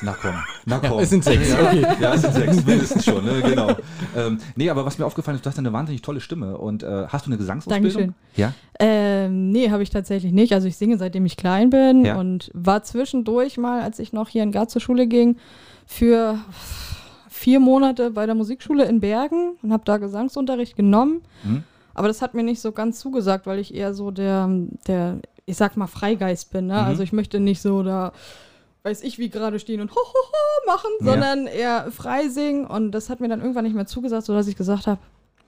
Na 0.00 0.16
komm, 0.20 0.34
na 0.64 0.78
komm. 0.78 0.98
Es 1.00 1.10
sind 1.10 1.22
sechs, 1.22 1.52
okay. 1.52 1.86
Ja, 2.00 2.14
es 2.14 2.22
sind 2.22 2.34
sechs, 2.34 2.56
mindestens 2.64 3.04
schon, 3.04 3.24
ne? 3.24 3.42
genau. 3.42 3.76
Ähm, 4.16 4.38
nee, 4.56 4.70
aber 4.70 4.84
was 4.86 4.98
mir 4.98 5.06
aufgefallen 5.06 5.36
ist, 5.36 5.44
du 5.44 5.50
hast 5.50 5.58
eine 5.58 5.72
wahnsinnig 5.72 6.02
tolle 6.02 6.20
Stimme. 6.20 6.56
Und 6.56 6.82
äh, 6.82 7.06
hast 7.08 7.26
du 7.26 7.30
eine 7.30 7.38
Gesangsausbildung? 7.38 7.92
Dankeschön. 7.92 8.14
Ja? 8.36 8.52
Ähm, 8.78 9.50
nee, 9.50 9.70
habe 9.70 9.82
ich 9.82 9.90
tatsächlich 9.90 10.32
nicht. 10.32 10.52
Also 10.52 10.68
ich 10.68 10.76
singe 10.76 10.98
seitdem 10.98 11.24
ich 11.24 11.36
klein 11.36 11.70
bin 11.70 12.04
Ja. 12.04 12.16
und 12.18 12.50
war 12.52 12.82
zwischendurch 12.82 13.56
mal, 13.56 13.80
als 13.80 13.98
ich 13.98 14.12
noch 14.12 14.28
hier 14.28 14.42
in 14.42 14.52
Graz 14.52 14.72
zur 14.72 14.82
Schule 14.82 15.06
ging, 15.06 15.36
für 15.86 16.38
vier 17.30 17.60
Monate 17.60 18.10
bei 18.10 18.26
der 18.26 18.34
Musikschule 18.34 18.84
in 18.84 19.00
Bergen 19.00 19.56
und 19.62 19.72
habe 19.72 19.84
da 19.84 19.96
Gesangsunterricht 19.98 20.76
genommen. 20.76 21.22
Mhm. 21.44 21.64
Aber 21.94 22.08
das 22.08 22.20
hat 22.20 22.34
mir 22.34 22.42
nicht 22.42 22.60
so 22.60 22.72
ganz 22.72 22.98
zugesagt, 23.00 23.46
weil 23.46 23.58
ich 23.58 23.74
eher 23.74 23.94
so 23.94 24.10
der, 24.10 24.48
der 24.86 25.20
ich 25.46 25.56
sag 25.56 25.76
mal, 25.76 25.86
Freigeist 25.86 26.50
bin. 26.50 26.66
Ne? 26.66 26.74
Mhm. 26.74 26.80
Also 26.80 27.02
ich 27.02 27.12
möchte 27.12 27.40
nicht 27.40 27.62
so 27.62 27.82
da, 27.82 28.12
weiß 28.82 29.02
ich, 29.04 29.18
wie 29.18 29.30
gerade 29.30 29.58
stehen 29.58 29.80
und 29.80 29.90
ho, 29.92 29.96
ho, 29.96 30.02
ho 30.02 30.66
machen, 30.72 30.90
Ja. 31.00 31.12
sondern 31.12 31.46
eher 31.46 31.90
frei 31.92 32.28
singen. 32.28 32.66
Und 32.66 32.90
das 32.92 33.08
hat 33.08 33.20
mir 33.20 33.28
dann 33.28 33.40
irgendwann 33.40 33.64
nicht 33.64 33.76
mehr 33.76 33.86
zugesagt, 33.86 34.26
sodass 34.26 34.48
ich 34.48 34.56
gesagt 34.56 34.86
habe, 34.86 35.00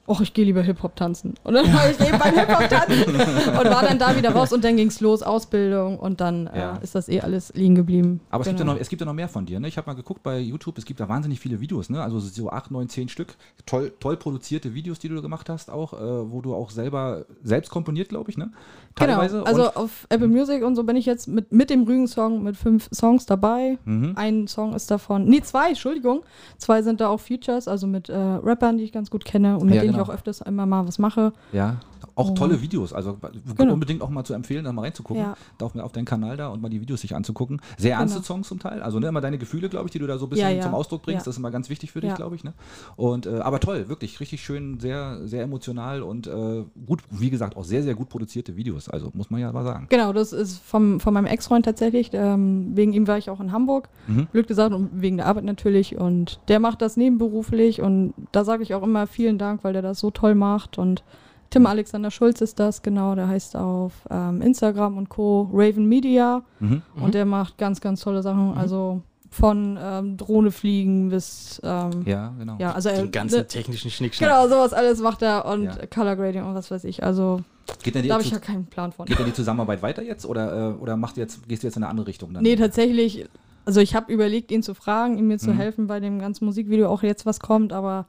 Och, 0.09 0.23
ich 0.23 0.33
gehe 0.33 0.45
lieber 0.47 0.63
Hip-Hop 0.63 0.97
tanzen. 0.97 1.35
Und 1.45 1.53
dann 1.53 1.71
war 1.75 1.91
ich 1.91 2.01
eben 2.01 2.19
beim 2.19 2.35
Hip-Hop 2.35 2.69
tanzen 2.71 3.15
und 3.15 3.65
war 3.71 3.83
dann 3.83 3.99
da 3.99 4.17
wieder 4.17 4.31
raus 4.31 4.53
und 4.55 4.65
dann 4.65 4.77
ging 4.77 4.89
es 4.89 5.01
los, 5.01 5.23
Ausbildung 5.23 5.99
und 5.99 6.21
dann 6.23 6.49
Ja. 6.55 6.77
äh, 6.79 6.83
ist 6.83 6.95
das 6.95 7.09
eh 7.11 7.21
alles 7.21 7.53
liegen 7.55 7.75
geblieben. 7.75 8.21
Aber 8.31 8.41
es, 8.41 8.49
gibt 8.49 8.59
ja 8.59 8.65
Genau. 8.65 8.73
noch, 8.75 8.81
es 8.81 8.89
gibt 8.89 9.01
ja 9.01 9.07
noch 9.07 9.13
mehr 9.13 9.29
von 9.29 9.45
dir. 9.45 9.61
Ne? 9.61 9.69
Ich 9.69 9.77
habe 9.77 9.87
mal 9.91 9.95
geguckt 9.95 10.23
bei 10.23 10.39
YouTube, 10.39 10.79
es 10.79 10.87
gibt 10.87 10.99
da 11.01 11.09
wahnsinnig 11.11 11.39
viele 11.41 11.61
Videos, 11.61 11.91
ne? 11.91 12.03
also 12.03 12.19
so 12.21 12.49
acht, 12.51 12.71
neun, 12.71 12.89
zehn 12.89 13.11
Stück. 13.11 13.37
Toll, 13.67 13.93
toll 14.01 14.17
produzierte 14.17 14.73
Videos, 14.75 14.99
die 14.99 15.11
du 15.11 15.21
gemacht 15.21 15.51
hast, 15.51 15.71
auch, 15.71 15.93
äh, 15.93 15.97
wo 16.33 16.41
du 16.41 16.55
auch 16.55 16.71
selber 16.71 17.27
selbst 17.43 17.71
komponiert, 17.71 18.09
glaube 18.09 18.31
ich, 18.31 18.39
ne? 18.39 18.51
Teilweise. 18.95 19.39
Genau, 19.39 19.47
also 19.47 19.63
Und- 19.67 19.77
auf 19.77 20.07
Apple 20.09 20.29
Music 20.29 20.65
und 20.65 20.75
so 20.75 20.85
bin 20.85 20.97
ich 20.97 21.05
jetzt 21.07 21.29
mit, 21.29 21.53
mit 21.53 21.69
dem 21.71 21.83
Rügen-Song 21.85 22.43
mit 22.43 22.57
fünf 22.57 22.89
Songs 22.93 23.27
dabei. 23.27 23.79
Mhm. 23.85 24.13
Ein 24.17 24.49
Song 24.49 24.73
ist 24.75 24.91
davon, 24.91 25.27
nee, 25.27 25.41
zwei, 25.43 25.69
Entschuldigung. 25.69 26.23
Zwei 26.57 26.83
sind 26.83 27.01
da 27.03 27.09
auch 27.09 27.21
Features, 27.21 27.69
also 27.69 27.87
mit 27.87 28.09
äh, 28.09 28.17
Rappern, 28.17 28.79
die 28.79 28.85
ich 28.85 28.93
ganz 28.93 29.11
gut 29.11 29.25
kenne 29.27 29.59
und 29.59 29.67
mit 29.67 29.75
Ja, 29.77 29.83
denen 29.83 29.93
genau. 29.93 29.98
Ich 30.03 30.09
auch 30.09 30.15
öfters 30.15 30.41
immer 30.41 30.67
mal 30.67 30.87
was 30.87 30.99
mache. 30.99 31.33
Ja, 31.53 31.77
auch 32.15 32.31
Oh. 32.31 32.35
tolle 32.35 32.61
Videos. 32.63 32.93
Also 32.93 33.17
Genau. 33.57 33.73
unbedingt 33.75 34.03
auch 34.03 34.11
mal 34.11 34.25
zu 34.25 34.35
empfehlen, 34.35 34.65
da 34.65 34.73
mal 34.73 34.83
reinzugucken. 34.83 35.23
Ja. 35.23 35.37
Da 35.59 35.67
auf, 35.67 35.77
auf 35.77 35.93
deinen 35.93 36.05
Kanal 36.05 36.37
da 36.37 36.49
und 36.49 36.61
mal 36.63 36.69
die 36.69 36.81
Videos 36.81 37.01
sich 37.01 37.15
anzugucken. 37.15 37.61
Sehr 37.77 37.97
ernste 37.97 38.19
Genau. 38.19 38.27
Songs 38.27 38.49
zum 38.49 38.59
Teil. 38.59 38.83
Also 38.83 38.99
ne, 38.99 39.09
immer 39.09 39.21
deine 39.21 39.39
Gefühle, 39.39 39.69
glaube 39.69 39.87
ich, 39.87 39.93
die 39.93 39.99
du 39.99 40.07
da 40.07 40.19
so 40.19 40.27
ein 40.27 40.31
bisschen 40.31 40.49
Ja, 40.49 40.55
ja. 40.57 40.63
zum 40.63 40.75
Ausdruck 40.75 41.03
bringst. 41.03 41.27
Das 41.27 41.35
ist 41.35 41.39
immer 41.39 41.51
ganz 41.51 41.71
wichtig 41.71 41.93
für 41.93 42.01
dich, 42.01 42.15
glaube 42.15 42.37
ich. 42.37 42.45
Ne? 42.45 42.53
Und, 42.97 43.27
äh, 43.27 43.39
aber 43.39 43.61
toll, 43.61 43.89
wirklich 43.89 44.21
richtig 44.21 44.43
schön, 44.43 44.81
sehr, 44.81 45.21
sehr 45.27 45.43
emotional 45.43 46.03
und 46.03 46.27
äh, 46.27 46.65
gut, 46.87 47.01
wie 47.11 47.31
gesagt, 47.31 47.57
auch 47.57 47.65
sehr, 47.65 47.83
sehr 47.83 47.95
gut 47.95 48.09
produzierte 48.09 48.57
Videos. 48.57 48.89
Also 48.89 49.11
muss 49.15 49.31
man 49.31 49.41
ja 49.41 49.53
mal 49.53 49.65
sagen. 49.65 49.87
Genau, 49.89 50.13
das 50.13 50.33
ist 50.33 50.59
vom, 50.59 51.01
von 51.01 51.15
meinem 51.15 51.27
Ex-Freund 51.27 51.65
tatsächlich. 51.65 52.11
Ähm, 52.13 52.73
wegen 52.75 52.93
ihm 52.93 53.07
war 53.07 53.19
ich 53.19 53.31
auch 53.31 53.41
in 53.41 53.53
Hamburg. 53.53 53.89
Mhm. 54.07 54.27
Blöd 54.33 54.47
gesagt, 54.49 54.75
und 54.75 54.91
wegen 55.03 55.17
der 55.19 55.27
Arbeit 55.27 55.45
natürlich. 55.45 55.97
Und 55.97 56.41
der 56.49 56.61
macht 56.61 56.83
das 56.83 56.97
nebenberuflich. 56.97 57.81
Und 57.81 58.15
da 58.33 58.45
sage 58.45 58.63
ich 58.63 58.75
auch 58.75 58.83
immer 58.83 59.07
vielen 59.07 59.39
Dank, 59.39 59.65
weil 59.65 59.73
der 59.73 59.83
das 59.83 59.99
so 60.01 60.11
toll 60.11 60.35
macht. 60.35 60.79
Und 60.79 61.03
Tim 61.51 61.67
Alexander 61.67 62.11
Schulz 62.11 62.41
ist 62.41 62.59
das, 62.59 62.83
genau. 62.83 63.15
Der 63.15 63.29
heißt 63.29 63.57
auf 63.57 63.93
ähm, 64.11 64.43
Instagram 64.43 64.99
und 64.99 65.09
Co. 65.09 65.49
Raven 65.53 65.87
Media. 65.89 66.43
Mhm. 66.61 66.83
Und 67.01 67.15
der 67.15 67.25
macht 67.25 67.57
ganz, 67.59 67.81
ganz 67.81 68.01
tolle 68.01 68.23
Sachen. 68.23 68.57
Also 68.57 69.03
von 69.31 69.79
ähm, 69.83 70.17
Drohne 70.17 70.51
fliegen 70.51 71.11
bis. 71.11 71.61
Ähm, 71.65 72.03
ja. 72.07 72.13
Ja, 72.13 72.35
genau. 72.39 72.57
also 72.75 72.89
er. 72.89 73.03
Den 73.03 73.11
ganzen 73.13 73.39
ne, 73.41 73.47
technischen 73.47 73.91
Schnickschnack. 73.91 74.29
Genau, 74.31 74.49
sowas 74.49 74.73
alles 74.73 75.01
macht 75.01 75.23
er. 75.23 75.45
Und 75.47 75.65
Ja. 75.65 75.75
Color 75.87 76.17
Grading 76.17 76.45
und 76.45 76.55
was 76.55 76.71
weiß 76.71 76.85
ich. 76.85 77.03
Also 77.03 77.41
Geht 77.83 77.95
denn 77.95 78.03
die, 78.03 78.09
da 78.09 78.15
habe 78.15 78.25
ich 78.25 78.31
ja 78.31 78.39
keinen 78.39 78.65
Plan 78.67 78.93
von. 78.93 79.05
geht 79.07 79.19
denn 79.19 79.27
die 79.27 79.33
Zusammenarbeit 79.35 79.83
weiter 79.83 80.03
jetzt 80.03 80.25
oder, 80.25 80.71
äh, 80.71 80.73
oder 80.81 80.97
macht 80.97 81.19
jetzt, 81.19 81.47
gehst 81.49 81.63
du 81.63 81.67
jetzt 81.67 81.77
in 81.77 81.83
eine 81.83 81.91
andere 81.91 82.07
Richtung 82.07 82.33
dann? 82.33 82.43
Nee, 82.43 82.57
tatsächlich. 82.57 83.27
Also 83.67 83.81
ich 83.81 83.95
habe 83.95 84.11
überlegt, 84.11 84.51
ihn 84.51 84.63
zu 84.63 84.73
fragen, 84.73 85.19
ihm 85.19 85.29
mir 85.29 85.37
zu 85.39 85.51
Mhm. 85.51 85.57
helfen 85.57 85.87
bei 85.89 86.01
dem 86.01 86.19
ganzen 86.19 86.47
Musikvideo, 86.47 86.89
auch 86.89 87.03
jetzt 87.03 87.27
was 87.27 87.39
kommt, 87.41 87.75
aber 87.75 88.07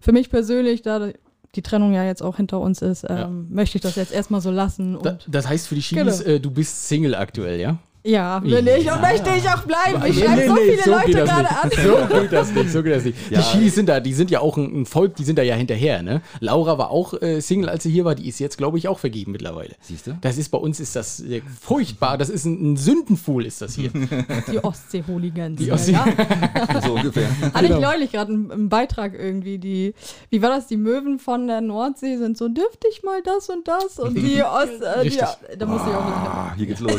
für 0.00 0.12
mich 0.12 0.30
persönlich, 0.30 0.80
da 0.80 1.10
die 1.54 1.62
Trennung 1.62 1.92
ja 1.92 2.04
jetzt 2.04 2.22
auch 2.22 2.36
hinter 2.38 2.60
uns 2.60 2.80
ist, 2.82 3.04
ähm, 3.08 3.46
möchte 3.50 3.76
ich 3.78 3.82
das 3.82 3.96
jetzt 3.96 4.12
erstmal 4.12 4.40
so 4.40 4.50
lassen. 4.50 4.98
Da, 5.02 5.18
das 5.26 5.48
heißt 5.48 5.68
für 5.68 5.74
die 5.74 5.82
Schiedis, 5.82 6.20
Genau. 6.20 6.30
äh, 6.36 6.40
du 6.40 6.50
bist 6.50 6.88
Single 6.88 7.14
aktuell, 7.14 7.60
ja? 7.60 7.78
Ja, 8.04 8.42
will 8.42 8.66
ich 8.68 8.90
und 8.90 9.00
möchte 9.00 9.30
ich 9.36 9.48
auch 9.48 9.62
bleiben. 9.62 10.02
Ich 10.06 10.16
Nee, 10.16 10.24
schreibe 10.24 10.40
nee, 10.40 10.46
so 10.48 10.54
nee, 10.54 10.60
viele 10.72 10.82
so 10.82 10.90
Leute 10.90 11.12
gerade 11.12 11.48
an. 11.50 11.70
So 12.10 12.20
geht 12.20 12.32
das 12.32 12.52
nicht, 12.52 12.70
so 12.72 12.82
geht 12.82 12.94
das 12.96 13.04
nicht. 13.04 13.18
Ja. 13.30 13.38
Die 13.40 13.44
Schiedis 13.44 13.74
sind 13.76 13.88
da, 13.88 14.00
die 14.00 14.12
sind 14.12 14.30
ja 14.30 14.40
auch 14.40 14.56
ein, 14.56 14.82
ein 14.82 14.86
Volk, 14.86 15.14
die 15.16 15.24
sind 15.24 15.38
da 15.38 15.42
ja 15.42 15.54
hinterher, 15.54 16.02
ne? 16.02 16.20
Laura 16.40 16.78
war 16.78 16.90
auch 16.90 17.14
äh, 17.22 17.40
Single, 17.40 17.68
als 17.68 17.82
sie 17.84 17.90
hier 17.90 18.04
war, 18.04 18.14
die 18.14 18.28
ist 18.28 18.38
jetzt, 18.40 18.58
glaube 18.58 18.78
ich, 18.78 18.88
auch 18.88 18.98
vergeben 18.98 19.32
mittlerweile. 19.32 19.74
Siehst 19.80 20.06
du? 20.06 20.16
Das 20.20 20.36
ist 20.38 20.48
bei 20.50 20.58
uns 20.58 20.80
ist 20.80 20.96
das 20.96 21.20
äh, 21.20 21.42
furchtbar, 21.60 22.18
das 22.18 22.28
ist 22.28 22.44
ein, 22.44 22.72
ein 22.72 22.76
Sündenfuhl, 22.76 23.46
ist 23.46 23.62
das 23.62 23.74
hier. 23.74 23.90
Die 24.52 24.62
Ostsee-Hooligans. 24.62 25.58
Die 25.58 25.70
Ostsee- 25.72 25.92
ja. 25.92 26.04
so 26.84 26.94
ungefähr. 26.94 27.28
Hatte 27.54 27.66
Genau. 27.68 27.76
ich 27.78 27.82
neulich 27.82 28.12
gerade 28.12 28.32
einen, 28.32 28.50
einen 28.50 28.68
Beitrag 28.68 29.14
irgendwie, 29.14 29.58
die, 29.58 29.94
wie 30.30 30.42
war 30.42 30.50
das, 30.50 30.66
die 30.66 30.76
Möwen 30.76 31.18
von 31.18 31.46
der 31.46 31.60
Nordsee 31.60 32.16
sind 32.16 32.36
so, 32.36 32.48
dürfte 32.48 32.86
ich 32.90 33.02
mal 33.02 33.22
das 33.22 33.48
und 33.48 33.68
das? 33.68 33.98
Und 33.98 34.14
die 34.16 34.42
Ost, 34.42 34.82
äh, 34.82 35.08
die, 35.08 35.18
da 35.58 35.66
musste 35.66 35.90
ich 35.90 35.96
auch. 35.96 36.00
Ah, 36.02 36.52
hier 36.56 36.66
geht's 36.66 36.80
los. 36.80 36.92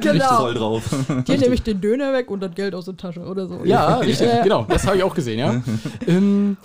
Genau. 0.00 0.49
Voll 0.50 0.58
drauf. 0.58 0.82
Hier 1.26 1.38
nehme 1.38 1.54
ich 1.54 1.62
den 1.62 1.80
Döner 1.80 2.12
weg 2.12 2.30
und 2.30 2.40
das 2.40 2.54
Geld 2.54 2.74
aus 2.74 2.86
der 2.86 2.96
Tasche 2.96 3.20
oder 3.20 3.46
so. 3.46 3.60
Ja, 3.64 3.98
richtig, 3.98 4.28
Äh, 4.28 4.42
genau, 4.42 4.66
das 4.68 4.86
habe 4.86 4.96
ich 4.96 5.02
auch 5.02 5.14
gesehen, 5.14 5.38
ja. 5.38 5.62
ähm, 6.06 6.56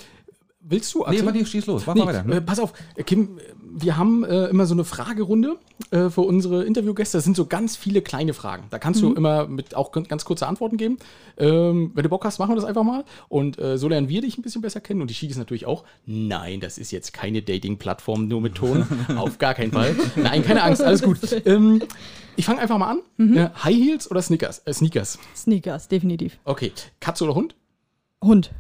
willst 0.68 0.94
du, 0.94 1.00
Nee, 1.00 1.06
Axel? 1.06 1.26
warte, 1.26 1.46
schieß 1.46 1.66
los. 1.68 1.84
Mach 1.86 1.94
Nee, 1.96 2.04
mal 2.06 2.14
weiter. 2.16 2.30
äh, 2.38 2.42
pass 2.42 2.60
auf, 2.60 2.74
Kim, 3.06 3.40
wir 3.78 3.98
haben 3.98 4.24
äh, 4.24 4.46
immer 4.48 4.66
so 4.66 4.74
eine 4.74 4.84
Fragerunde 4.86 5.58
äh, 5.92 6.10
für 6.10 6.22
unsere 6.22 6.64
Interviewgäste. 6.64 7.18
Das 7.18 7.26
sind 7.26 7.36
so 7.36 7.46
ganz 7.46 7.76
viele 7.76 8.02
kleine 8.02 8.34
Fragen. 8.34 8.64
Da 8.70 8.80
kannst 8.80 9.02
Mhm. 9.02 9.08
du 9.10 9.14
immer 9.16 9.48
mit 9.48 9.76
auch 9.76 9.92
ganz 9.92 10.24
kurze 10.26 10.48
Antworten 10.48 10.78
geben. 10.78 10.98
Ähm, 11.38 11.92
wenn 11.94 12.04
du 12.04 12.10
Bock 12.10 12.24
hast, 12.24 12.40
machen 12.40 12.52
wir 12.52 12.56
das 12.56 12.64
einfach 12.66 12.84
mal. 12.84 13.04
Und 13.28 13.60
äh, 13.60 13.78
so 13.78 13.90
lernen 13.90 14.08
wir 14.08 14.22
dich 14.22 14.38
ein 14.38 14.42
bisschen 14.44 14.62
besser 14.62 14.80
kennen 14.80 15.02
und 15.02 15.10
die 15.10 15.14
Schiedis 15.14 15.38
natürlich 15.38 15.66
auch. 15.66 15.84
Nein, 16.06 16.62
das 16.62 16.78
ist 16.78 16.92
jetzt 16.92 17.14
keine 17.14 17.42
Dating-Plattform 17.42 18.28
nur 18.28 18.40
mit 18.42 18.56
Ton. 18.56 18.86
Auf 19.18 19.38
gar 19.40 19.54
keinen 19.54 19.72
Fall. 19.74 19.96
Nein, 20.16 20.44
keine 20.44 20.64
Angst, 20.64 20.82
alles 20.82 21.02
gut. 21.02 21.18
Ähm, 21.46 21.82
ich 22.38 22.46
fange 22.46 22.60
einfach 22.60 22.78
mal 22.78 22.92
an. 22.92 23.00
Mhm. 23.18 23.38
Äh, 23.38 23.50
High 23.64 23.76
Heels 23.76 24.10
oder 24.12 24.22
Sneakers? 24.22 24.60
Äh, 24.66 24.74
Sneakers. 24.74 25.20
Sneakers, 25.36 25.88
definitiv. 25.90 26.38
Okay. 26.46 26.72
Katze 27.00 27.24
oder 27.26 27.36
Hund? 27.36 27.56
Hund. 28.24 28.52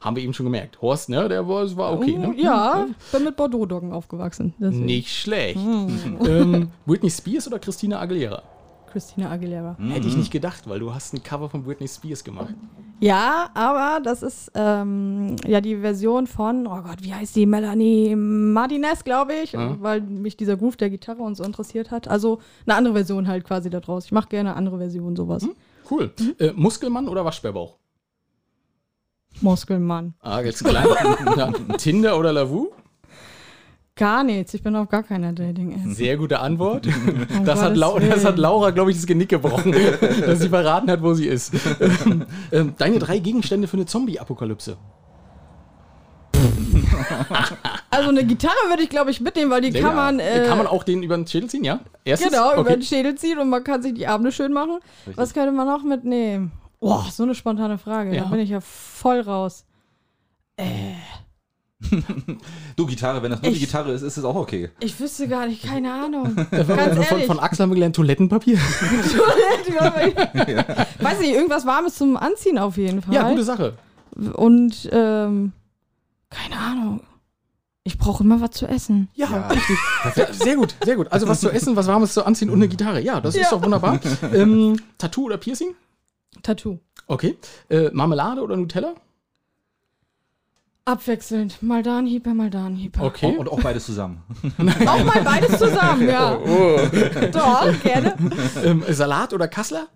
Haben 0.00 0.16
wir 0.16 0.22
eben 0.22 0.32
schon 0.32 0.46
gemerkt. 0.46 0.80
Horst, 0.80 1.08
ne? 1.10 1.28
Der 1.28 1.46
war, 1.46 1.62
das 1.62 1.76
war 1.76 1.92
okay, 1.92 2.16
ne? 2.16 2.34
Ja, 2.36 2.86
bin 3.12 3.24
mit 3.24 3.36
Bordeaux-Doggen 3.36 3.92
aufgewachsen. 3.92 4.54
deswegen. 4.58 4.84
Nicht 4.86 5.10
schlecht. 5.14 5.58
ähm, 6.26 6.68
Britney 6.86 7.10
Spears 7.10 7.46
oder 7.46 7.58
Christina 7.58 8.00
Aguilera? 8.00 8.42
Christina 8.90 9.30
Aguilera. 9.30 9.76
Hätte 9.78 10.08
ich 10.08 10.16
nicht 10.16 10.32
gedacht, 10.32 10.68
weil 10.68 10.80
du 10.80 10.92
hast 10.92 11.14
ein 11.14 11.22
Cover 11.22 11.48
von 11.48 11.62
Britney 11.62 11.86
Spears 11.86 12.24
gemacht. 12.24 12.54
Ja, 12.98 13.48
aber 13.54 14.00
das 14.02 14.22
ist 14.22 14.50
ähm, 14.54 15.36
ja 15.46 15.60
die 15.60 15.76
Version 15.76 16.26
von, 16.26 16.66
oh 16.66 16.82
Gott, 16.82 16.96
wie 17.02 17.14
heißt 17.14 17.36
die? 17.36 17.46
Melanie 17.46 18.16
Martinez, 18.16 19.04
glaube 19.04 19.32
ich, 19.44 19.52
Ja. 19.52 19.76
weil 19.80 20.00
mich 20.00 20.36
dieser 20.36 20.56
Groove 20.56 20.76
der 20.76 20.90
Gitarre 20.90 21.22
und 21.22 21.36
so 21.36 21.44
interessiert 21.44 21.90
hat. 21.92 22.08
Also 22.08 22.40
eine 22.66 22.74
andere 22.74 22.94
Version 22.94 23.28
halt 23.28 23.44
quasi 23.44 23.70
da 23.70 23.80
draus. 23.80 24.06
Ich 24.06 24.12
mache 24.12 24.28
gerne 24.28 24.56
andere 24.56 24.78
Versionen, 24.78 25.14
sowas. 25.14 25.46
Cool. 25.88 26.10
Äh, 26.38 26.52
Muskelmann 26.56 27.06
oder 27.08 27.24
Waschbärbauch? 27.24 27.76
Muskelmann. 29.40 30.14
Ah, 30.20 30.42
klar. 30.42 30.84
ja, 31.36 31.52
Tinder 31.76 32.18
oder 32.18 32.32
Lavu? 32.32 32.70
Gar 34.00 34.24
nichts. 34.24 34.54
Ich 34.54 34.62
bin 34.62 34.74
auf 34.76 34.88
gar 34.88 35.02
keiner 35.02 35.34
Dating-App. 35.34 35.94
Sehr 35.94 36.16
gute 36.16 36.40
Antwort. 36.40 36.86
Um 36.86 37.44
Das 37.44 37.60
hat, 37.60 37.76
das 37.76 38.24
hat. 38.24 38.38
Laura, 38.38 38.70
glaube 38.70 38.90
ich, 38.90 38.96
das 38.96 39.06
Genick 39.06 39.28
gebrochen, 39.28 39.74
dass 40.26 40.40
sie 40.40 40.48
verraten 40.48 40.90
hat, 40.90 41.02
wo 41.02 41.12
sie 41.14 41.26
ist. 41.26 41.52
Ähm, 42.52 42.74
Deine 42.78 42.98
drei 42.98 43.18
Gegenstände 43.18 43.68
für 43.68 43.76
eine 43.76 43.86
Zombie-Apokalypse. 43.86 44.76
Also 47.90 48.08
eine 48.08 48.24
Gitarre 48.24 48.68
würde 48.68 48.82
ich, 48.82 48.88
glaube 48.88 49.10
ich, 49.10 49.20
mitnehmen, 49.20 49.50
weil 49.50 49.60
die 49.60 49.72
kann 49.72 49.94
man. 49.94 50.18
Äh, 50.18 50.44
kann 50.48 50.58
man 50.58 50.66
auch 50.66 50.82
den 50.82 51.02
über 51.02 51.16
den 51.16 51.26
Schädel 51.26 51.48
ziehen, 51.48 51.64
ja? 51.64 51.80
Erstens? 52.04 52.32
Genau, 52.32 52.52
über 52.52 52.62
okay. 52.62 52.74
den 52.74 52.82
Schädel 52.82 53.14
ziehen 53.16 53.38
und 53.38 53.50
man 53.50 53.62
kann 53.62 53.82
sich 53.82 53.94
die 53.94 54.06
Abende 54.06 54.32
schön 54.32 54.52
machen. 54.52 54.78
Was 55.14 55.34
könnte 55.34 55.52
man 55.52 55.66
noch 55.66 55.82
mitnehmen? 55.84 56.52
Boah, 56.80 57.06
so 57.12 57.22
eine 57.24 57.34
spontane 57.34 57.78
Frage. 57.78 58.14
Ja. 58.16 58.22
Da 58.24 58.28
bin 58.30 58.40
ich 58.40 58.50
ja 58.50 58.60
voll 58.60 59.20
raus. 59.20 59.64
Du, 62.76 62.86
Gitarre, 62.86 63.22
wenn 63.22 63.30
das 63.30 63.40
nur 63.40 63.50
die 63.50 63.56
Ich- 63.56 63.62
Gitarre 63.64 63.92
ist, 63.92 64.02
ist 64.02 64.16
es 64.18 64.24
auch 64.24 64.34
okay. 64.34 64.70
Ich 64.80 64.98
wüsste 65.00 65.26
gar 65.28 65.46
nicht, 65.46 65.62
keine 65.64 65.92
Ahnung. 65.92 66.36
Äh, 66.50 66.64
Von, 66.64 66.76
Ganz 66.76 66.94
von, 66.94 67.04
ehrlich. 67.04 67.26
von 67.26 67.38
Axel 67.40 67.62
haben 67.62 67.70
wir 67.70 67.74
gelernt, 67.76 67.96
Toilettenpapier. 67.96 68.58
Weiß 70.98 71.20
nicht, 71.20 71.32
irgendwas 71.32 71.64
Warmes 71.64 71.94
zum 71.96 72.16
Anziehen 72.18 72.58
auf 72.58 72.76
jeden 72.76 73.00
Fall. 73.02 73.14
Ja, 73.14 73.30
gute 73.30 73.44
Sache. 73.44 73.74
Und 74.34 74.88
ähm, 74.92 75.52
keine 76.28 76.56
Ahnung. 76.58 77.00
Ich 77.82 77.96
brauche 77.96 78.22
immer 78.22 78.40
was 78.42 78.50
zu 78.50 78.66
essen. 78.66 79.08
Ja, 79.14 79.48
richtig. 79.48 79.78
Ja, 80.16 80.32
sehr 80.32 80.56
gut, 80.56 80.74
sehr 80.84 80.96
gut. 80.96 81.10
Also 81.10 81.26
was 81.28 81.40
zu 81.40 81.48
essen, 81.50 81.76
was 81.76 81.86
Warmes 81.86 82.12
zu 82.12 82.26
anziehen 82.26 82.50
und 82.50 82.56
eine 82.56 82.68
Gitarre. 82.68 83.00
Ja, 83.00 83.20
das 83.22 83.34
ist 83.34 83.50
doch 83.50 83.62
wunderbar. 83.62 83.98
Ähm, 84.34 84.76
Tattoo 84.98 85.24
oder 85.24 85.38
Piercing? 85.38 85.74
Tattoo. 86.42 86.78
Okay. 87.06 87.36
Äh, 87.68 87.90
Marmelade 87.92 88.42
oder 88.42 88.56
Nutella? 88.56 88.94
Abwechselnd. 90.84 91.62
Mal 91.62 91.82
da 91.82 91.98
ein 91.98 92.06
Hieper, 92.06 92.34
mal 92.34 92.50
da 92.50 92.66
ein 92.66 92.74
Hieper. 92.74 93.02
Okay. 93.04 93.36
Und 93.36 93.48
auch 93.48 93.60
beides 93.60 93.86
zusammen. 93.86 94.22
Auch 94.86 95.04
mal 95.04 95.22
beides 95.22 95.58
zusammen, 95.58 96.08
ja. 96.08 96.36
Doch, 97.32 97.82
gerne. 97.82 98.16
Ähm, 98.64 98.84
Salat 98.88 99.32
oder 99.32 99.46
Kassler? 99.46 99.88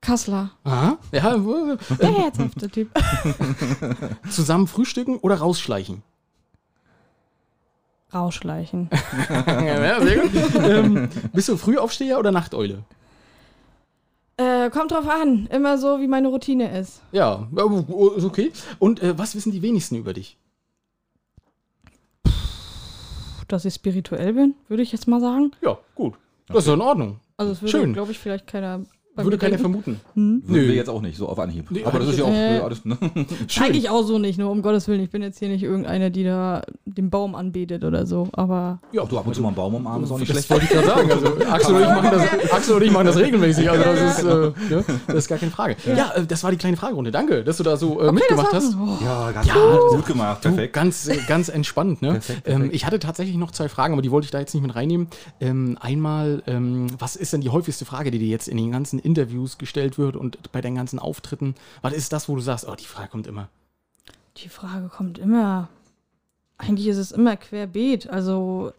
Kassler. 0.00 0.50
Aha. 0.64 0.98
Ja, 1.12 1.36
Der 2.00 2.12
herzhafte 2.12 2.68
Typ. 2.68 2.90
zusammen 4.30 4.66
frühstücken 4.66 5.16
oder 5.18 5.36
rausschleichen? 5.36 6.02
Rausschleichen. 8.12 8.88
ja, 9.30 10.00
sehr 10.00 10.18
gut. 10.18 10.30
ähm, 10.62 11.08
bist 11.32 11.48
du 11.48 11.56
Frühaufsteher 11.56 12.18
oder 12.18 12.32
Nachteule? 12.32 12.84
Äh, 14.38 14.70
kommt 14.70 14.92
drauf 14.92 15.08
an. 15.08 15.48
Immer 15.50 15.78
so, 15.78 16.00
wie 16.00 16.06
meine 16.06 16.28
Routine 16.28 16.78
ist. 16.78 17.02
Ja, 17.10 17.48
äh, 17.56 18.16
ist 18.16 18.24
okay. 18.24 18.52
Und 18.78 19.02
äh, 19.02 19.18
was 19.18 19.34
wissen 19.34 19.50
die 19.50 19.62
wenigsten 19.62 19.96
über 19.96 20.12
dich? 20.12 20.38
Dass 23.48 23.64
ich 23.64 23.74
spirituell 23.74 24.34
bin, 24.34 24.54
würde 24.68 24.82
ich 24.82 24.92
jetzt 24.92 25.08
mal 25.08 25.20
sagen. 25.20 25.52
Ja, 25.60 25.78
gut. 25.94 26.14
Das 26.46 26.58
ist 26.58 26.68
ja 26.68 26.74
in 26.74 26.80
Ordnung. 26.80 27.20
Also 27.36 27.52
es 27.52 27.70
Schön. 27.70 27.80
würde, 27.80 27.92
glaube 27.94 28.12
ich, 28.12 28.18
vielleicht 28.18 28.46
keiner 28.46 28.84
Würde 29.24 29.38
keiner 29.38 29.58
vermuten. 29.58 30.00
Würden 30.14 30.42
Nö. 30.46 30.68
wir 30.68 30.74
jetzt 30.74 30.88
auch 30.90 31.00
nicht 31.00 31.16
so 31.16 31.28
auf 31.28 31.38
Anhieb. 31.38 31.70
Nee, 31.70 31.84
Aber 31.84 31.98
das 31.98 32.08
ist 32.08 32.18
ja 32.18 32.24
auch 32.24 32.32
äh, 32.32 32.58
alles, 32.58 32.84
ne? 32.84 32.96
Eigentlich 33.60 33.90
auch 33.90 34.02
so 34.02 34.18
nicht, 34.18 34.38
nur 34.38 34.50
um 34.50 34.62
Gottes 34.62 34.88
Willen. 34.88 35.00
Ich 35.02 35.10
bin 35.10 35.22
jetzt 35.22 35.38
hier 35.38 35.48
nicht 35.48 35.62
irgendeiner, 35.62 36.10
die 36.10 36.24
da 36.24 36.62
den 36.84 37.10
Baum 37.10 37.34
anbetet 37.34 37.84
oder 37.84 38.06
so. 38.06 38.28
Aber 38.32 38.80
Ja, 38.92 39.02
Auch 39.02 39.08
du 39.08 39.18
ab 39.18 39.26
und 39.26 39.34
zu 39.34 39.42
mal 39.42 39.48
einen 39.48 39.56
Baum 39.56 39.74
umarmen 39.74 40.04
ist 40.04 40.10
auch 40.10 40.18
nicht 40.18 40.30
das 40.34 40.44
schlecht. 40.46 40.50
wollte 40.50 40.64
ich 40.64 40.70
gerade 40.70 40.86
sagen. 40.86 41.10
Also, 41.18 41.36
Axel, 41.50 41.74
und 41.74 41.82
ich 41.82 41.88
machen 41.88 42.10
das, 42.12 42.52
Axel 42.52 42.74
und 42.76 42.82
ich 42.82 42.90
machen 42.90 43.06
das 43.06 43.16
regelmäßig. 43.16 43.70
Also 43.70 43.84
das 43.84 44.18
ist, 44.18 44.24
äh, 44.24 44.74
ne? 44.74 44.84
das 45.06 45.16
ist 45.16 45.28
gar 45.28 45.38
keine 45.38 45.50
Frage. 45.50 45.76
Ja, 45.96 46.12
äh, 46.14 46.24
das 46.26 46.42
war 46.44 46.50
die 46.50 46.56
kleine 46.56 46.76
Fragerunde. 46.76 47.10
Danke, 47.10 47.42
dass 47.44 47.56
du 47.56 47.62
da 47.62 47.76
so 47.76 48.00
äh, 48.00 48.12
mitgemacht 48.12 48.52
hast. 48.52 48.74
Oh, 48.74 48.98
Ja, 49.04 49.30
ganz 49.32 49.46
Ja, 49.46 49.54
gut, 49.54 49.96
gut 49.96 50.06
gemacht. 50.06 50.44
Du, 50.44 50.48
Perfekt. 50.50 50.72
ganz, 50.74 51.08
ganz 51.26 51.48
entspannt, 51.48 52.02
ne? 52.02 52.12
Perfekt, 52.12 52.42
Ähm, 52.46 52.54
perfekt. 52.56 52.74
ich 52.74 52.86
hatte 52.86 52.98
tatsächlich 52.98 53.36
noch 53.36 53.50
zwei 53.50 53.68
Fragen, 53.68 53.92
aber 53.94 54.02
die 54.02 54.10
wollte 54.10 54.26
ich 54.26 54.30
da 54.30 54.38
jetzt 54.40 54.54
nicht 54.54 54.62
mit 54.62 54.74
reinnehmen. 54.74 55.08
Ähm, 55.40 55.76
einmal, 55.80 56.42
ähm, 56.46 56.86
was 56.98 57.16
ist 57.16 57.32
denn 57.32 57.40
die 57.40 57.48
häufigste 57.50 57.84
Frage, 57.84 58.10
die 58.10 58.18
dir 58.18 58.28
jetzt 58.28 58.48
in 58.48 58.56
den 58.56 58.70
ganzen 58.70 58.98
Interviews 59.08 59.56
gestellt 59.58 59.96
wird 59.98 60.16
und 60.16 60.52
bei 60.52 60.60
deinen 60.60 60.76
ganzen 60.76 60.98
Auftritten? 60.98 61.54
Was 61.82 61.92
ist 61.94 62.12
das, 62.12 62.28
wo 62.28 62.34
du 62.36 62.40
sagst, 62.42 62.66
oh, 62.68 62.74
die 62.74 62.84
Frage 62.84 63.08
kommt 63.10 63.26
immer? 63.26 63.48
die 64.44 64.48
Frage 64.48 64.88
kommt 64.88 65.18
immer. 65.18 65.68
Eigentlich 66.58 66.86
ist 66.86 66.98
es 66.98 67.10
immer 67.10 67.36
querbeet. 67.36 68.08
Also 68.08 68.72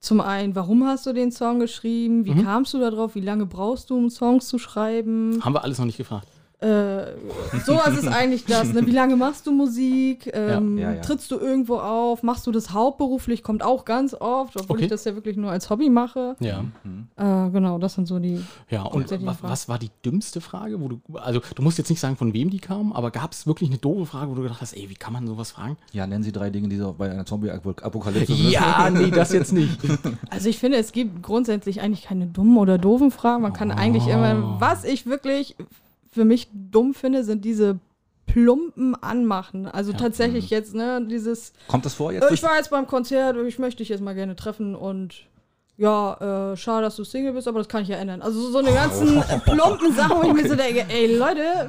zum 0.00 0.20
einen, 0.20 0.56
warum 0.56 0.84
hast 0.86 1.06
du 1.06 1.12
den 1.12 1.30
Song 1.30 1.60
geschrieben? 1.60 2.24
Wie 2.24 2.34
Mhm. 2.34 2.44
kamst 2.44 2.74
du 2.74 2.80
da 2.80 2.90
drauf? 2.90 3.14
Wie 3.14 3.20
lange 3.20 3.46
brauchst 3.46 3.90
du, 3.90 3.96
um 3.96 4.10
Songs 4.10 4.48
zu 4.48 4.58
schreiben? 4.58 5.38
Haben 5.44 5.54
wir 5.54 5.62
alles 5.62 5.78
noch 5.78 5.86
nicht 5.86 5.98
gefragt. 5.98 6.26
Äh, 6.60 7.12
sowas 7.64 7.96
ist 7.96 8.08
eigentlich 8.08 8.44
das. 8.44 8.72
Ne? 8.72 8.84
Wie 8.84 8.90
lange 8.90 9.14
machst 9.14 9.46
du 9.46 9.52
Musik? 9.52 10.28
Ähm, 10.34 10.76
Ja, 10.76 10.88
ja, 10.90 10.94
ja. 10.96 11.00
Trittst 11.02 11.30
du 11.30 11.38
irgendwo 11.38 11.76
auf? 11.76 12.24
Machst 12.24 12.48
du 12.48 12.50
das 12.52 12.72
hauptberuflich? 12.72 13.44
Kommt 13.44 13.62
auch 13.62 13.84
ganz 13.84 14.12
oft, 14.12 14.56
obwohl 14.60 14.74
Okay. 14.76 14.84
ich 14.86 14.90
das 14.90 15.04
ja 15.04 15.14
wirklich 15.14 15.36
nur 15.36 15.52
als 15.52 15.70
Hobby 15.70 15.88
mache. 15.88 16.34
Ja. 16.40 16.64
Äh, 17.16 17.50
genau, 17.50 17.78
das 17.78 17.94
sind 17.94 18.06
so 18.08 18.18
die. 18.18 18.42
Ja, 18.70 18.82
und 18.82 19.08
wa 19.10 19.16
Fragen. 19.34 19.36
was 19.42 19.68
war 19.68 19.78
die 19.78 19.90
dümmste 20.04 20.40
Frage, 20.40 20.80
wo 20.80 20.88
du, 20.88 21.00
also 21.14 21.40
du 21.54 21.62
musst 21.62 21.78
jetzt 21.78 21.90
nicht 21.90 22.00
sagen, 22.00 22.16
von 22.16 22.32
wem 22.32 22.50
die 22.50 22.58
kam, 22.58 22.92
aber 22.92 23.12
gab 23.12 23.32
es 23.32 23.46
wirklich 23.46 23.70
eine 23.70 23.78
doofe 23.78 24.06
Frage, 24.06 24.30
wo 24.30 24.34
du 24.34 24.42
gedacht 24.42 24.60
hast, 24.60 24.72
ey, 24.72 24.90
wie 24.90 24.94
kann 24.96 25.12
man 25.12 25.28
sowas 25.28 25.52
fragen? 25.52 25.76
Ja, 25.92 26.08
nennen 26.08 26.24
Sie 26.24 26.32
drei 26.32 26.50
Dinge, 26.50 26.68
die 26.68 26.76
so 26.76 26.92
bei 26.98 27.08
einer 27.08 27.24
Zombie-Apokalypse. 27.24 28.32
Ja, 28.32 28.90
nee, 28.90 29.10
das 29.12 29.32
jetzt 29.32 29.52
nicht. 29.52 29.78
Also 30.30 30.48
ich 30.48 30.58
finde, 30.58 30.78
es 30.78 30.92
gibt 30.92 31.22
grundsätzlich 31.22 31.80
eigentlich 31.80 32.02
keine 32.04 32.26
dummen 32.26 32.56
oder 32.58 32.78
doofen 32.78 33.10
Fragen. 33.10 33.42
Man 33.42 33.52
kann 33.52 33.70
eigentlich 33.70 34.06
immer, 34.08 34.60
was 34.60 34.84
ich 34.84 35.06
wirklich 35.06 35.54
für 36.10 36.24
mich 36.24 36.48
dumm 36.52 36.94
finde, 36.94 37.24
sind 37.24 37.44
diese 37.44 37.78
plumpen 38.26 38.94
Anmachen. 38.94 39.66
Also 39.66 39.92
tatsächlich 39.92 40.50
jetzt, 40.50 40.74
ne, 40.74 41.04
dieses, 41.08 41.52
Kommt 41.66 41.84
das 41.84 41.94
vor 41.94 42.12
jetzt? 42.12 42.30
äh, 42.30 42.34
ich 42.34 42.42
war 42.42 42.56
jetzt 42.56 42.70
beim 42.70 42.86
Konzert, 42.86 43.36
ich 43.36 43.58
möchte 43.58 43.78
dich 43.78 43.88
jetzt 43.88 44.02
mal 44.02 44.14
gerne 44.14 44.36
treffen 44.36 44.74
und 44.74 45.26
ja, 45.80 46.50
äh, 46.52 46.56
schade, 46.56 46.82
dass 46.82 46.96
du 46.96 47.04
Single 47.04 47.32
bist, 47.32 47.46
aber 47.46 47.58
das 47.60 47.68
kann 47.68 47.82
ich 47.82 47.88
ja 47.88 47.96
ändern. 47.96 48.20
Also 48.20 48.50
so, 48.50 48.58
eine 48.58 48.72
ganzen 48.72 49.22
plumpen 49.44 49.94
Sachen, 49.94 50.16
wo 50.18 50.22
ich 50.26 50.32
mir 50.34 50.48
so 50.48 50.56
denke, 50.56 50.84
ey 50.88 51.16
Leute, 51.16 51.68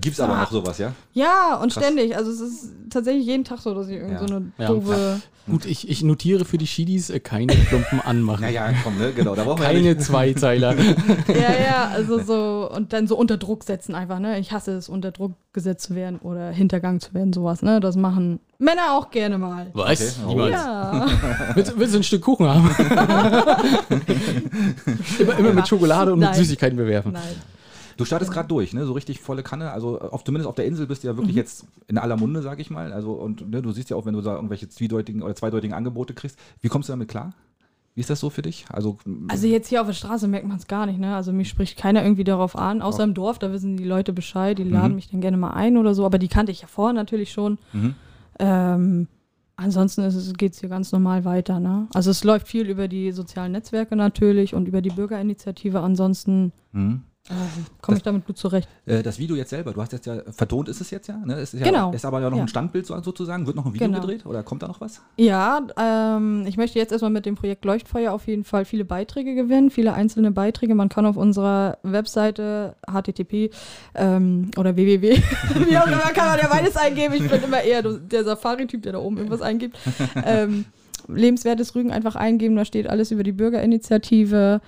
Gibt 0.00 0.14
es 0.14 0.20
aber 0.20 0.36
noch 0.36 0.50
sowas, 0.50 0.76
ja? 0.78 0.92
ja, 1.12 1.54
und 1.62 1.72
Krass. 1.72 1.84
ständig. 1.84 2.16
Also 2.16 2.32
es 2.32 2.40
ist 2.40 2.72
tatsächlich 2.90 3.24
jeden 3.26 3.44
Tag 3.44 3.60
so, 3.60 3.72
dass 3.72 3.86
ich 3.88 3.94
irgend 3.94 4.20
Ja. 4.20 4.26
so 4.26 4.34
eine 4.34 4.52
Ja. 4.58 4.66
doofe... 4.66 5.20
Gut, 5.46 5.66
ich, 5.66 5.88
ich 5.90 6.02
notiere 6.02 6.46
für 6.46 6.56
die 6.56 6.66
Schiedis 6.66 7.10
äh, 7.10 7.20
keine 7.20 7.54
Klumpen 7.54 8.00
anmachen. 8.00 8.40
Naja, 8.40 8.72
komm, 8.82 8.96
ne? 8.98 9.12
Genau, 9.12 9.34
da 9.34 9.44
brauchen 9.44 9.58
wir 9.60 9.66
ja 9.66 9.72
Keine 9.74 9.94
nicht. 9.94 10.00
Zweizeiler. 10.02 10.74
Ja, 11.28 11.52
ja, 11.62 11.88
also 11.92 12.18
so, 12.18 12.70
und 12.74 12.92
dann 12.94 13.06
so 13.06 13.16
unter 13.16 13.36
Druck 13.36 13.62
setzen 13.62 13.94
einfach, 13.94 14.18
ne? 14.20 14.38
Ich 14.40 14.52
hasse 14.52 14.72
es, 14.72 14.88
unter 14.88 15.12
Druck 15.12 15.32
gesetzt 15.54 15.86
zu 15.86 15.94
werden 15.94 16.18
oder 16.18 16.50
hintergangen 16.50 17.00
zu 17.00 17.14
werden, 17.14 17.32
sowas, 17.32 17.62
ne? 17.62 17.80
Das 17.80 17.96
machen 17.96 18.40
Männer 18.58 18.92
auch 18.92 19.10
gerne 19.10 19.38
mal. 19.38 19.70
Was? 19.72 20.18
Okay. 20.18 20.26
Niemals. 20.28 20.52
Ja. 20.52 21.06
Willst, 21.54 21.78
willst 21.78 21.94
du 21.94 21.98
ein 21.98 22.02
Stück 22.02 22.22
Kuchen 22.22 22.46
haben? 22.46 22.68
immer 25.18 25.38
immer 25.38 25.52
mit 25.52 25.66
Schokolade 25.68 26.12
und 26.12 26.18
mit 26.18 26.28
Nein. 26.28 26.38
Süßigkeiten 26.38 26.76
bewerfen. 26.76 27.12
Nein. 27.12 27.22
Du 27.96 28.04
startest 28.04 28.32
gerade 28.32 28.48
durch, 28.48 28.72
ne? 28.72 28.84
So 28.86 28.92
richtig 28.92 29.20
volle 29.20 29.42
Kanne. 29.42 29.70
Also 29.70 30.00
auf, 30.00 30.24
zumindest 30.24 30.48
auf 30.48 30.56
der 30.56 30.66
Insel 30.66 30.86
bist 30.86 31.04
du 31.04 31.08
ja 31.08 31.16
wirklich 31.16 31.36
jetzt 31.36 31.64
in 31.86 31.98
aller 31.98 32.16
Munde, 32.16 32.42
sag 32.42 32.58
ich 32.58 32.70
mal. 32.70 32.92
Also 32.92 33.12
und 33.12 33.48
ne, 33.50 33.62
du 33.62 33.70
siehst 33.72 33.90
ja 33.90 33.96
auch, 33.96 34.04
wenn 34.06 34.14
du 34.14 34.20
da 34.20 34.34
irgendwelche 34.34 34.68
zweideutigen 34.68 35.22
oder 35.22 35.34
zweideutigen 35.34 35.74
Angebote 35.74 36.14
kriegst. 36.14 36.38
Wie 36.60 36.68
kommst 36.68 36.88
du 36.88 36.92
damit 36.92 37.08
klar? 37.08 37.32
Wie 37.94 38.00
ist 38.00 38.10
das 38.10 38.18
so 38.18 38.28
für 38.28 38.42
dich? 38.42 38.66
Also, 38.70 38.98
Also 39.28 39.46
jetzt 39.46 39.68
hier 39.68 39.80
auf 39.80 39.86
der 39.86 39.94
Straße 39.94 40.26
merkt 40.26 40.48
man 40.48 40.56
es 40.56 40.66
gar 40.66 40.86
nicht, 40.86 40.98
ne? 40.98 41.14
Also 41.14 41.32
mich 41.32 41.48
spricht 41.48 41.78
keiner 41.78 42.02
irgendwie 42.02 42.24
darauf 42.24 42.56
an, 42.56 42.82
außer 42.82 43.04
im 43.04 43.14
Dorf, 43.14 43.38
da 43.38 43.52
wissen 43.52 43.76
die 43.76 43.84
Leute 43.84 44.12
Bescheid, 44.12 44.58
die 44.58 44.64
laden 44.64 44.96
mich 44.96 45.10
dann 45.10 45.20
gerne 45.20 45.36
mal 45.36 45.52
ein 45.52 45.76
oder 45.76 45.94
so, 45.94 46.04
aber 46.04 46.18
die 46.18 46.28
kannte 46.28 46.50
ich 46.50 46.62
ja 46.62 46.66
vorher 46.66 46.92
natürlich 46.92 47.30
schon. 47.30 47.58
Mhm. 47.72 47.94
Ähm, 48.40 49.08
ansonsten 49.54 50.02
geht 50.36 50.54
es 50.54 50.60
hier 50.60 50.68
ganz 50.68 50.90
normal 50.90 51.24
weiter, 51.24 51.60
ne? 51.60 51.86
Also 51.94 52.10
es 52.10 52.24
läuft 52.24 52.48
viel 52.48 52.68
über 52.68 52.88
die 52.88 53.12
sozialen 53.12 53.52
Netzwerke 53.52 53.94
natürlich 53.94 54.54
und 54.54 54.66
über 54.66 54.82
die 54.82 54.90
Bürgerinitiative, 54.90 55.80
ansonsten 55.80 56.52
mhm. 56.72 57.02
Komme 57.80 57.96
ich 57.96 58.02
damit 58.02 58.26
gut 58.26 58.36
zurecht. 58.36 58.68
Äh, 58.84 59.02
das 59.02 59.18
Video 59.18 59.34
jetzt 59.34 59.48
selber, 59.48 59.72
du 59.72 59.80
hast 59.80 59.92
jetzt 59.92 60.04
ja, 60.04 60.16
vertont 60.30 60.68
ist 60.68 60.82
es 60.82 60.90
jetzt 60.90 61.06
ja, 61.06 61.16
ne? 61.16 61.34
Es 61.34 61.54
ist 61.54 61.60
ja 61.60 61.66
Genau. 61.66 61.90
Ist 61.92 62.04
aber 62.04 62.20
ja 62.20 62.28
noch 62.28 62.36
Ja. 62.36 62.44
ein 62.44 62.48
Standbild 62.48 62.84
so- 62.86 63.00
sozusagen. 63.00 63.46
Wird 63.46 63.56
noch 63.56 63.64
ein 63.64 63.72
Video 63.72 63.86
Genau. 63.88 64.00
gedreht 64.00 64.26
oder 64.26 64.42
kommt 64.42 64.62
da 64.62 64.68
noch 64.68 64.82
was? 64.82 65.00
Ja, 65.16 65.60
ähm, 65.78 66.44
ich 66.46 66.58
möchte 66.58 66.78
jetzt 66.78 66.92
erstmal 66.92 67.10
mit 67.10 67.24
dem 67.24 67.34
Projekt 67.34 67.64
Leuchtfeuer 67.64 68.12
auf 68.12 68.26
jeden 68.26 68.44
Fall 68.44 68.66
viele 68.66 68.84
Beiträge 68.84 69.34
gewinnen, 69.34 69.70
viele 69.70 69.94
einzelne 69.94 70.32
Beiträge. 70.32 70.74
Man 70.74 70.90
kann 70.90 71.06
auf 71.06 71.16
unserer 71.16 71.78
Webseite 71.82 72.76
http 72.86 73.50
ähm, 73.94 74.50
oder 74.58 74.76
www, 74.76 75.16
wie 75.68 75.78
auch 75.78 75.86
immer, 75.86 75.98
kann 76.12 76.26
man 76.28 76.38
ja 76.40 76.48
beides 76.48 76.76
eingeben. 76.76 77.14
Ich 77.14 77.28
bin 77.30 77.42
immer 77.42 77.62
eher 77.62 77.82
der 77.82 78.24
Safari-Typ, 78.24 78.82
der 78.82 78.92
da 78.92 78.98
oben 78.98 79.16
irgendwas 79.16 79.40
eingibt. 79.42 79.78
Ähm, 80.26 80.64
lebenswertes 81.08 81.74
Rügen 81.74 81.90
einfach 81.92 82.16
eingeben, 82.16 82.56
da 82.56 82.64
steht 82.64 82.86
alles 82.88 83.10
über 83.10 83.22
die 83.24 83.32
Bürgerinitiative. 83.32 84.60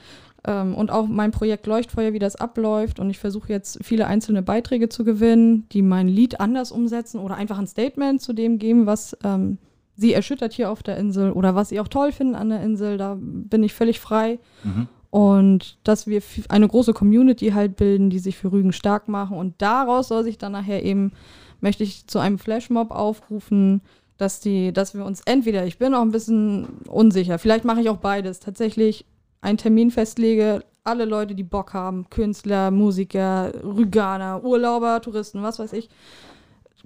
Ähm, 0.46 0.74
und 0.74 0.90
auch 0.90 1.06
mein 1.08 1.32
Projekt 1.32 1.66
Leuchtfeuer, 1.66 2.12
wie 2.12 2.20
das 2.20 2.36
abläuft. 2.36 3.00
Und 3.00 3.10
ich 3.10 3.18
versuche 3.18 3.52
jetzt 3.52 3.84
viele 3.84 4.06
einzelne 4.06 4.42
Beiträge 4.42 4.88
zu 4.88 5.04
gewinnen, 5.04 5.68
die 5.72 5.82
mein 5.82 6.08
Lied 6.08 6.40
anders 6.40 6.70
umsetzen 6.70 7.18
oder 7.18 7.34
einfach 7.34 7.58
ein 7.58 7.66
Statement 7.66 8.22
zu 8.22 8.32
dem 8.32 8.58
geben, 8.58 8.86
was 8.86 9.16
ähm, 9.24 9.58
sie 9.96 10.12
erschüttert 10.12 10.52
hier 10.52 10.70
auf 10.70 10.82
der 10.82 10.98
Insel 10.98 11.32
oder 11.32 11.54
was 11.54 11.70
sie 11.70 11.80
auch 11.80 11.88
toll 11.88 12.12
finden 12.12 12.36
an 12.36 12.50
der 12.50 12.62
Insel. 12.62 12.96
Da 12.96 13.18
bin 13.20 13.64
ich 13.64 13.74
völlig 13.74 13.98
frei. 13.98 14.38
Mhm. 14.62 14.86
Und 15.10 15.78
dass 15.82 16.06
wir 16.06 16.22
eine 16.48 16.68
große 16.68 16.92
Community 16.92 17.50
halt 17.50 17.76
bilden, 17.76 18.10
die 18.10 18.18
sich 18.18 18.36
für 18.36 18.52
Rügen 18.52 18.72
stark 18.72 19.08
machen. 19.08 19.36
Und 19.36 19.54
daraus 19.58 20.08
soll 20.08 20.22
sich 20.22 20.38
dann 20.38 20.52
nachher 20.52 20.84
eben, 20.84 21.12
möchte 21.60 21.82
ich 21.82 22.06
zu 22.06 22.18
einem 22.18 22.38
Flashmob 22.38 22.90
aufrufen, 22.92 23.80
dass 24.18 24.40
die, 24.40 24.72
dass 24.72 24.94
wir 24.94 25.04
uns 25.04 25.22
entweder, 25.24 25.66
ich 25.66 25.78
bin 25.78 25.94
auch 25.94 26.02
ein 26.02 26.10
bisschen 26.10 26.66
unsicher, 26.86 27.38
vielleicht 27.38 27.64
mache 27.64 27.80
ich 27.80 27.88
auch 27.88 27.98
beides, 27.98 28.40
tatsächlich 28.40 29.04
einen 29.46 29.58
Termin 29.58 29.90
festlege, 29.92 30.64
alle 30.82 31.04
Leute, 31.04 31.34
die 31.34 31.42
Bock 31.44 31.72
haben, 31.72 32.08
Künstler, 32.10 32.70
Musiker, 32.70 33.52
Rüganer, 33.64 34.42
Urlauber, 34.44 35.00
Touristen, 35.00 35.42
was 35.42 35.58
weiß 35.58 35.72
ich. 35.72 35.88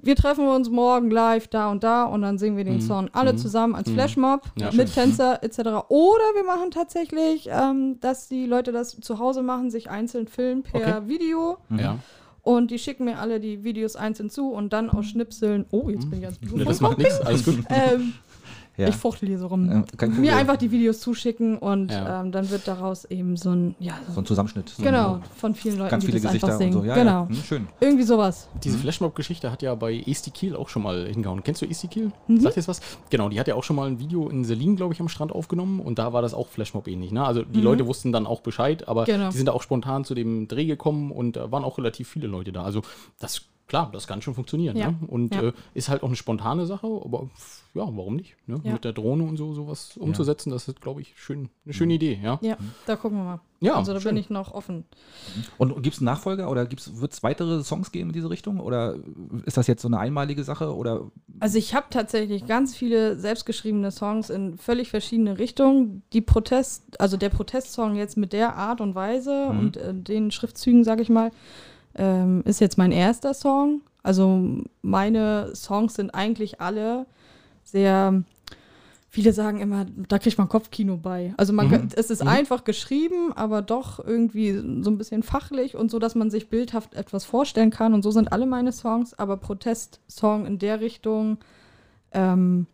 Wir 0.02 0.16
treffen 0.16 0.46
uns 0.48 0.70
morgen 0.70 1.10
live 1.10 1.48
da 1.48 1.70
und 1.70 1.84
da 1.84 2.04
und 2.04 2.22
dann 2.22 2.38
singen 2.38 2.56
wir 2.56 2.64
den 2.64 2.76
Mhm. 2.76 2.80
Song 2.80 3.10
alle 3.12 3.32
Mhm. 3.34 3.38
zusammen 3.38 3.74
als 3.74 3.88
Mhm. 3.90 3.94
Flashmob 3.94 4.42
Ja, 4.56 4.66
mit 4.72 4.88
schön. 4.88 4.88
Fenster 4.88 5.42
etc. 5.42 5.58
Oder 5.88 6.24
wir 6.34 6.44
machen 6.44 6.70
tatsächlich, 6.70 7.48
ähm, 7.52 7.98
dass 8.00 8.28
die 8.28 8.46
Leute 8.46 8.72
das 8.72 8.98
zu 9.00 9.18
Hause 9.18 9.42
machen, 9.42 9.70
sich 9.70 9.90
einzeln 9.90 10.26
filmen 10.28 10.62
per 10.62 10.80
Okay. 10.98 11.08
Video 11.08 11.58
Ja. 11.76 11.98
und 12.42 12.70
die 12.70 12.78
schicken 12.78 13.04
mir 13.04 13.18
alle 13.18 13.40
die 13.40 13.62
Videos 13.64 13.96
einzeln 13.96 14.30
zu 14.30 14.50
und 14.52 14.72
dann 14.72 14.88
aus 14.88 15.04
Schnipseln. 15.06 15.66
Oh, 15.70 15.90
jetzt 15.90 16.08
bin 16.08 16.20
ich 16.20 16.24
ganz 16.24 16.40
Ne, 16.40 16.64
das 16.64 16.80
macht 16.80 16.96
nichts, 16.98 17.20
alles 17.20 17.44
gut. 17.44 17.58
ähm, 17.68 18.14
Ja. 18.80 18.88
Ich 18.88 18.96
fuchtel 18.96 19.28
hier 19.28 19.38
so 19.38 19.46
rum. 19.48 19.84
Ja. 20.00 20.06
Mir 20.08 20.36
einfach 20.36 20.56
die 20.56 20.70
Videos 20.70 21.00
zuschicken 21.00 21.58
und 21.58 21.90
Ja. 21.90 22.20
ähm, 22.22 22.32
dann 22.32 22.50
wird 22.50 22.66
daraus 22.66 23.04
eben 23.04 23.36
so 23.36 23.50
ein, 23.50 23.74
ja, 23.78 23.94
So 24.12 24.20
ein 24.20 24.26
Zusammenschnitt. 24.26 24.70
So 24.70 24.82
genau, 24.82 25.20
von 25.36 25.54
vielen 25.54 25.76
Leuten, 25.78 25.90
Ganz 25.90 26.04
die 26.04 26.10
viele 26.10 26.20
das 26.20 26.32
Gesichter 26.32 26.46
einfach 26.48 26.58
singen. 26.58 26.74
und 26.76 26.82
so. 26.82 26.88
Ja, 26.88 26.94
genau. 26.94 27.10
Ja. 27.10 27.28
Hm, 27.28 27.34
schön. 27.44 27.68
Irgendwie 27.80 28.04
sowas. 28.04 28.48
Diese 28.64 28.78
Flashmob-Geschichte 28.78 29.50
hat 29.52 29.62
ja 29.62 29.74
bei 29.74 30.02
Esti 30.06 30.30
Kiel 30.30 30.56
auch 30.56 30.68
schon 30.68 30.82
mal 30.82 31.06
hingehauen. 31.06 31.42
Kennst 31.42 31.62
du 31.62 31.66
Esti 31.66 31.88
Kiel? 31.88 32.10
Mhm. 32.28 32.40
Sagt 32.40 32.56
jetzt 32.56 32.68
was? 32.68 32.80
Genau, 33.10 33.28
die 33.28 33.38
hat 33.38 33.48
ja 33.48 33.54
auch 33.54 33.64
schon 33.64 33.76
mal 33.76 33.86
ein 33.88 33.98
Video 33.98 34.28
in 34.28 34.44
Selin, 34.44 34.76
glaube 34.76 34.94
ich, 34.94 35.00
am 35.00 35.08
Strand 35.08 35.32
aufgenommen 35.32 35.80
und 35.80 35.98
da 35.98 36.12
war 36.12 36.22
das 36.22 36.32
auch 36.34 36.48
Flashmob 36.48 36.88
ähnlich. 36.88 37.12
Ne? 37.12 37.24
Also 37.24 37.42
die 37.42 37.60
Leute 37.60 37.86
wussten 37.86 38.12
dann 38.12 38.26
auch 38.26 38.40
Bescheid, 38.40 38.88
aber 38.88 39.02
Mhm. 39.02 39.06
Genau. 39.06 39.30
die 39.30 39.36
sind 39.36 39.46
da 39.46 39.52
auch 39.52 39.62
spontan 39.62 40.04
zu 40.04 40.14
dem 40.14 40.48
Dreh 40.48 40.64
gekommen 40.64 41.10
und 41.12 41.36
da 41.36 41.50
waren 41.52 41.64
auch 41.64 41.78
relativ 41.78 42.08
viele 42.08 42.26
Leute 42.28 42.52
da. 42.52 42.62
Also 42.62 42.82
das, 43.18 43.42
klar, 43.70 43.88
das 43.92 44.06
kann 44.06 44.20
schon 44.20 44.34
funktionieren. 44.34 44.76
Ja. 44.76 44.90
Ne? 44.90 44.98
Und 45.06 45.34
Ja. 45.34 45.42
äh, 45.44 45.52
ist 45.72 45.88
halt 45.88 46.02
auch 46.02 46.08
eine 46.08 46.16
spontane 46.16 46.66
Sache, 46.66 46.86
aber 46.86 47.26
pff, 47.34 47.62
ja, 47.74 47.82
warum 47.84 48.16
nicht? 48.16 48.36
Ne? 48.46 48.60
Ja. 48.64 48.72
Mit 48.74 48.84
der 48.84 48.92
Drohne 48.92 49.22
und 49.24 49.36
so 49.38 49.54
sowas 49.54 49.96
umzusetzen, 49.96 50.50
das 50.50 50.68
ist, 50.68 50.80
glaube 50.82 51.00
ich, 51.00 51.14
schön, 51.16 51.48
eine 51.64 51.72
schöne 51.72 51.94
Idee. 51.94 52.18
Ja, 52.22 52.38
Ja, 52.42 52.56
da 52.84 52.96
gucken 52.96 53.16
wir 53.18 53.24
mal. 53.24 53.40
Ja, 53.62 53.74
also 53.74 53.92
da 53.92 54.00
schön. 54.00 54.14
bin 54.14 54.20
ich 54.22 54.30
noch 54.30 54.52
offen. 54.54 54.84
Und 55.58 55.82
gibt 55.82 55.94
es 55.94 56.00
einen 56.00 56.06
Nachfolger 56.06 56.50
oder 56.50 56.66
wird 56.70 57.12
es 57.12 57.22
weitere 57.22 57.62
Songs 57.62 57.92
geben 57.92 58.08
in 58.10 58.14
diese 58.14 58.30
Richtung? 58.30 58.58
Oder 58.58 58.96
ist 59.44 59.56
das 59.58 59.66
jetzt 59.66 59.82
so 59.82 59.88
eine 59.88 59.98
einmalige 59.98 60.44
Sache? 60.44 60.74
Oder 60.74 61.02
Also 61.40 61.58
ich 61.58 61.74
habe 61.74 61.86
tatsächlich 61.90 62.46
ganz 62.46 62.74
viele 62.74 63.18
selbstgeschriebene 63.18 63.90
Songs 63.90 64.30
in 64.30 64.56
völlig 64.56 64.88
verschiedene 64.90 65.38
Richtungen. 65.38 66.02
Die 66.14 66.22
Protest, 66.22 66.98
also 67.00 67.16
der 67.18 67.28
Protestsong 67.28 67.96
jetzt 67.96 68.16
mit 68.16 68.32
der 68.32 68.56
Art 68.56 68.80
und 68.80 68.94
Weise 68.94 69.48
Mhm. 69.52 69.58
und 69.58 69.76
äh, 69.76 69.94
den 69.94 70.30
Schriftzügen, 70.30 70.82
sage 70.82 71.02
ich 71.02 71.10
mal, 71.10 71.30
ähm, 71.94 72.42
ist 72.44 72.60
jetzt 72.60 72.78
mein 72.78 72.92
erster 72.92 73.34
Song. 73.34 73.82
Also 74.02 74.62
meine 74.82 75.54
Songs 75.54 75.94
sind 75.94 76.14
eigentlich 76.14 76.60
alle 76.60 77.06
sehr, 77.64 78.22
viele 79.08 79.32
sagen 79.32 79.60
immer, 79.60 79.86
da 80.08 80.18
kriegt 80.18 80.38
man 80.38 80.48
Kopfkino 80.48 80.96
bei. 80.96 81.34
Also 81.36 81.52
man, 81.52 81.68
Mhm. 81.68 81.88
es 81.94 82.10
ist 82.10 82.26
einfach 82.26 82.64
geschrieben, 82.64 83.32
aber 83.34 83.60
doch 83.60 83.98
irgendwie 84.04 84.52
so 84.82 84.90
ein 84.90 84.98
bisschen 84.98 85.22
fachlich 85.22 85.76
und 85.76 85.90
so, 85.90 85.98
dass 85.98 86.14
man 86.14 86.30
sich 86.30 86.48
bildhaft 86.48 86.94
etwas 86.94 87.24
vorstellen 87.24 87.70
kann. 87.70 87.92
Und 87.92 88.02
so 88.02 88.10
sind 88.10 88.32
alle 88.32 88.46
meine 88.46 88.72
Songs, 88.72 89.12
aber 89.18 89.36
Protestsong 89.36 90.46
in 90.46 90.58
der 90.58 90.80
Richtung, 90.80 91.38
ähm, 92.12 92.66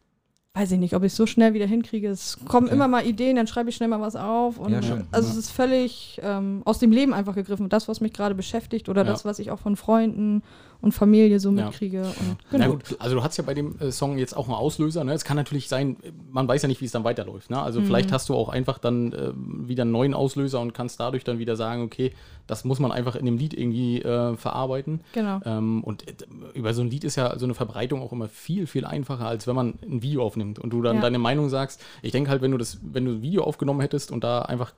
weiß 0.56 0.72
ich 0.72 0.78
nicht, 0.78 0.94
ob 0.94 1.02
ich 1.02 1.12
es 1.12 1.16
so 1.16 1.26
schnell 1.26 1.52
wieder 1.54 1.66
hinkriege. 1.66 2.08
Es 2.08 2.38
kommen 2.46 2.66
Okay. 2.68 2.74
immer 2.74 2.88
mal 2.88 3.04
Ideen, 3.06 3.36
dann 3.36 3.46
schreibe 3.46 3.68
ich 3.68 3.76
schnell 3.76 3.88
mal 3.90 4.00
was 4.00 4.16
auf. 4.16 4.58
Und 4.58 4.72
Ja. 4.72 4.78
Also 4.78 5.28
Ja. 5.28 5.32
es 5.32 5.36
ist 5.36 5.50
völlig 5.50 6.18
ähm, 6.22 6.62
aus 6.64 6.78
dem 6.78 6.92
Leben 6.92 7.12
einfach 7.12 7.34
gegriffen. 7.34 7.68
Das, 7.68 7.88
was 7.88 8.00
mich 8.00 8.12
gerade 8.14 8.34
beschäftigt 8.34 8.88
oder 8.88 9.02
Ja. 9.04 9.08
das, 9.12 9.24
was 9.26 9.38
ich 9.38 9.50
auch 9.50 9.58
von 9.60 9.76
Freunden 9.76 10.42
und 10.80 10.92
Familie 10.92 11.40
so 11.40 11.50
Ja. 11.50 11.66
mitkriege. 11.66 12.02
Und, 12.02 12.36
Na 12.52 12.58
genau. 12.58 12.70
gut, 12.72 12.96
also 12.98 13.16
du 13.16 13.22
hast 13.22 13.36
ja 13.36 13.44
bei 13.44 13.54
dem 13.54 13.78
äh, 13.80 13.90
Song 13.90 14.18
jetzt 14.18 14.36
auch 14.36 14.46
einen 14.46 14.54
Auslöser. 14.54 15.04
Ne? 15.04 15.12
Es 15.12 15.24
kann 15.24 15.36
natürlich 15.36 15.68
sein, 15.68 15.96
man 16.30 16.46
weiß 16.46 16.62
ja 16.62 16.68
nicht, 16.68 16.80
wie 16.80 16.84
es 16.86 16.92
dann 16.92 17.04
weiterläuft. 17.04 17.50
Ne? 17.50 17.60
Also 17.60 17.80
vielleicht 17.82 18.12
hast 18.12 18.28
du 18.28 18.34
auch 18.34 18.48
einfach 18.48 18.78
dann 18.78 19.12
äh, 19.12 19.32
wieder 19.34 19.82
einen 19.82 19.92
neuen 19.92 20.14
Auslöser 20.14 20.60
und 20.60 20.74
kannst 20.74 21.00
dadurch 21.00 21.24
dann 21.24 21.38
wieder 21.38 21.56
sagen, 21.56 21.82
okay, 21.82 22.12
das 22.46 22.64
muss 22.64 22.78
man 22.78 22.92
einfach 22.92 23.16
in 23.16 23.26
dem 23.26 23.38
Lied 23.38 23.54
irgendwie 23.54 24.00
äh, 24.02 24.36
verarbeiten. 24.36 25.00
Genau. 25.12 25.40
Ähm, 25.44 25.82
und 25.82 26.06
äh, 26.08 26.14
über 26.54 26.74
so 26.74 26.82
ein 26.82 26.90
Lied 26.90 27.02
ist 27.04 27.16
ja 27.16 27.36
so 27.38 27.44
eine 27.44 27.54
Verbreitung 27.54 28.00
auch 28.02 28.12
immer 28.12 28.28
viel, 28.28 28.66
viel 28.66 28.84
einfacher, 28.84 29.26
als 29.26 29.46
wenn 29.46 29.56
man 29.56 29.74
ein 29.82 30.02
Video 30.02 30.22
aufnimmt 30.22 30.58
und 30.58 30.70
du 30.70 30.80
dann 30.82 30.96
Ja. 30.96 31.02
deine 31.02 31.18
Meinung 31.18 31.48
sagst. 31.48 31.82
Ich 32.02 32.12
denke 32.12 32.30
halt, 32.30 32.42
wenn 32.42 32.52
du 32.52 32.58
das, 32.58 32.78
wenn 32.82 33.04
du 33.04 33.12
ein 33.12 33.22
Video 33.22 33.42
aufgenommen 33.44 33.80
hättest 33.80 34.10
und 34.12 34.22
da 34.22 34.42
einfach 34.42 34.72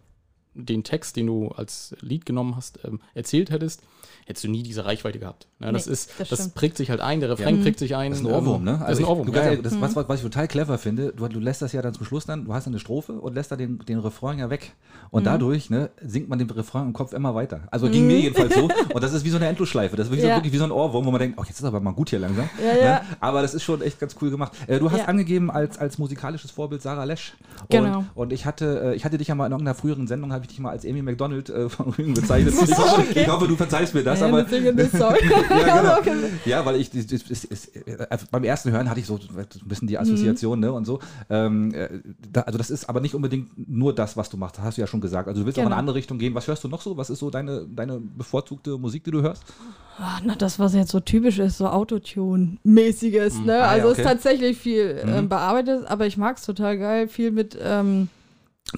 den 0.55 0.83
Text, 0.85 1.17
den 1.17 1.27
du 1.27 1.49
als 1.49 1.95
Lied 2.01 2.27
genommen 2.27 2.57
hast, 2.57 2.81
ähm, 2.85 3.01
erzählt 3.15 3.51
hättest, 3.51 3.83
hättest 4.27 4.45
du 4.45 4.51
nie 4.51 4.63
diese 4.63 4.85
Reichweite 4.85 5.19
gehabt. 5.19 5.47
Ne, 5.59 5.73
das 5.73 5.87
Nee, 5.87 5.93
ist, 5.93 6.11
das 6.19 6.29
das, 6.29 6.49
prägt 6.51 6.77
sich 6.77 6.91
halt 6.91 7.01
ein, 7.01 7.21
der 7.21 7.31
Refrain 7.31 7.63
prägt 7.63 7.79
sich 7.79 7.97
ein. 7.97 8.11
Das 8.11 8.21
ist 8.21 8.27
ein 8.27 8.33
Ohrwurm, 8.33 8.59
ähm, 8.69 8.75
ne? 8.75 8.79
Das 8.81 8.91
ist 8.93 8.99
ein 8.99 9.03
ich- 9.05 9.09
Ohrwurm. 9.09 9.27
Du, 9.27 9.33
ja, 9.33 9.45
ja, 9.47 9.53
ja. 9.53 9.63
das, 9.63 9.81
was, 9.81 9.97
was, 9.97 10.19
ich 10.19 10.23
total 10.23 10.47
clever 10.49 10.77
finde, 10.79 11.13
du, 11.17 11.27
du 11.29 11.41
lässt 11.41 11.63
das 11.63 11.73
ja 11.73 11.81
dann 11.83 11.95
zum 11.95 12.05
Schluss 12.05 12.27
dann, 12.27 12.45
du 12.45 12.53
hast 12.55 12.67
eine 12.67 12.79
Strophe 12.79 13.13
und 13.15 13.35
lässt 13.35 13.51
da 13.53 13.57
den, 13.57 13.79
den 13.81 13.99
Refrain 13.99 14.39
ja 14.39 14.51
weg. 14.51 14.75
Und 15.11 15.25
dadurch 15.25 15.71
ne, 15.71 15.91
singt 16.03 16.29
man 16.29 16.39
den 16.39 16.51
Refrain 16.51 16.87
im 16.89 16.93
Kopf 16.93 17.13
immer 17.15 17.35
weiter. 17.35 17.63
Also 17.71 17.89
ging 17.89 18.07
mir 18.07 18.19
jedenfalls 18.21 18.55
so. 18.55 18.65
Und 18.93 19.03
das 19.03 19.15
ist 19.15 19.25
wie 19.25 19.31
so 19.31 19.37
eine 19.37 19.47
Endlosschleife. 19.47 19.97
Das 19.97 20.07
ist 20.09 20.11
wirklich, 20.11 20.25
so, 20.25 20.29
Ja. 20.29 20.37
wirklich 20.37 20.53
wie 20.53 20.59
so 20.59 20.65
ein 20.65 20.71
Ohrwurm, 20.73 21.07
wo 21.07 21.11
man 21.11 21.21
denkt, 21.21 21.39
oh, 21.41 21.45
jetzt 21.47 21.59
ist 21.59 21.65
aber 21.65 21.81
mal 21.81 21.93
gut 21.93 22.11
hier 22.11 22.19
langsam. 22.19 22.51
Ja, 22.63 22.77
ja. 22.77 22.85
Ne? 23.01 23.01
Aber 23.21 23.41
das 23.41 23.55
ist 23.55 23.63
schon 23.63 23.81
echt 23.81 23.99
ganz 24.01 24.17
cool 24.21 24.31
gemacht. 24.31 24.53
Äh, 24.67 24.79
du 24.79 24.91
hast 24.91 24.99
Ja. 24.99 25.05
angegeben 25.07 25.51
als, 25.51 25.79
als 25.79 25.97
musikalisches 25.99 26.51
Vorbild 26.51 26.83
Sarah 26.83 27.05
Lesch. 27.05 27.35
Und, 27.63 27.71
Genau. 27.71 28.05
Und 28.15 28.33
ich 28.35 28.45
hatte, 28.45 28.93
äh, 28.93 28.95
ich 28.95 29.05
hatte 29.07 29.17
dich 29.17 29.29
ja 29.29 29.35
mal 29.35 29.47
in 29.47 29.53
irgendeiner 29.53 29.75
früheren 29.75 30.07
Sendung, 30.07 30.33
habe 30.39 30.45
ich 30.45 30.49
dich 30.51 30.61
mal 30.61 30.71
als 30.71 30.85
Amy 30.87 31.03
McDonald 31.03 31.51
äh, 31.51 31.69
von 31.69 31.91
Rügen 31.91 32.15
bezeichnet. 32.15 32.55
Ich 32.63 32.77
hoffe, 32.77 33.01
Okay. 33.03 33.23
ich 33.23 33.29
hoffe, 33.29 33.47
du 33.49 33.57
verzeihst 33.57 33.95
mir 33.95 34.03
das. 34.03 34.21
Ja, 34.21 34.27
aber 34.29 34.41
ja, 34.51 34.71
genau. 35.71 35.99
ja, 36.45 36.65
weil 36.65 36.77
ich 36.81 36.91
das, 36.91 37.07
das, 37.07 37.45
äh, 37.69 38.19
beim 38.31 38.45
ersten 38.45 38.71
Hören 38.71 38.89
hatte 38.89 39.01
ich 39.01 39.07
so 39.07 39.17
ein 39.17 39.47
bisschen 39.69 39.89
die 39.89 39.99
Assoziation, 39.99 40.61
ne, 40.61 40.73
und 40.73 40.85
so. 40.85 41.01
Ähm, 41.31 41.73
äh, 41.75 41.89
da, 42.33 42.43
also 42.43 42.59
das 42.59 42.71
ist 42.71 42.89
aber 42.89 43.01
nicht 43.01 43.15
unbedingt 43.15 43.51
nur 43.69 43.95
das, 43.95 44.17
was 44.17 44.31
du 44.31 44.37
machst, 44.37 44.59
hast 44.61 44.77
du 44.79 44.81
ja 44.81 44.87
schon 44.87 45.01
gesagt. 45.01 45.29
Also 45.29 45.41
du 45.41 45.47
willst 45.47 45.59
auch 45.59 45.63
in 45.63 45.67
Genau. 45.69 45.75
eine 45.77 45.81
andere 45.81 45.97
Richtung 45.97 46.19
gehen. 46.19 46.35
Was 46.35 46.47
hörst 46.49 46.65
du 46.65 46.69
noch 46.69 46.81
so? 46.83 46.97
Was 46.97 47.11
ist 47.11 47.19
so 47.19 47.31
deine, 47.31 47.67
deine 47.69 47.99
bevorzugte 48.01 48.79
Musik, 48.79 49.05
die 49.05 49.11
du 49.11 49.23
hörst? 49.23 49.43
Ah, 50.01 50.21
na, 50.25 50.35
das, 50.37 50.59
was 50.59 50.75
jetzt 50.75 50.93
so 50.93 51.01
typisch 51.01 51.39
ist, 51.41 51.59
so 51.59 51.67
Autotune-mäßiges, 51.67 53.41
ne? 53.45 53.55
Ah, 53.55 53.59
ja, 53.59 53.67
also 53.67 53.89
okay. 53.91 54.01
ist 54.03 54.07
tatsächlich 54.07 54.57
viel 54.57 55.03
Mhm. 55.05 55.13
ähm, 55.15 55.29
bearbeitet, 55.29 55.87
aber 55.89 56.07
ich 56.07 56.17
mag 56.17 56.37
es 56.37 56.45
total 56.45 56.79
geil. 56.79 57.09
Viel 57.09 57.31
mit 57.33 57.59
ähm, 57.61 58.09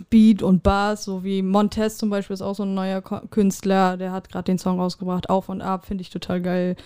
Beat 0.08 0.42
und 0.42 0.62
Bass, 0.62 1.04
so 1.04 1.24
wie 1.24 1.42
Montez 1.42 1.98
zum 1.98 2.10
Beispiel 2.10 2.34
ist 2.34 2.42
auch 2.42 2.54
so 2.54 2.62
ein 2.62 2.74
neuer 2.74 3.02
Künstler, 3.02 3.96
der 3.96 4.12
hat 4.12 4.28
gerade 4.30 4.44
den 4.44 4.58
Song 4.58 4.78
rausgebracht. 4.78 5.28
Auf 5.28 5.48
und 5.48 5.62
ab 5.62 5.86
finde 5.86 6.02
ich 6.02 6.10
total 6.10 6.40
geil. 6.40 6.76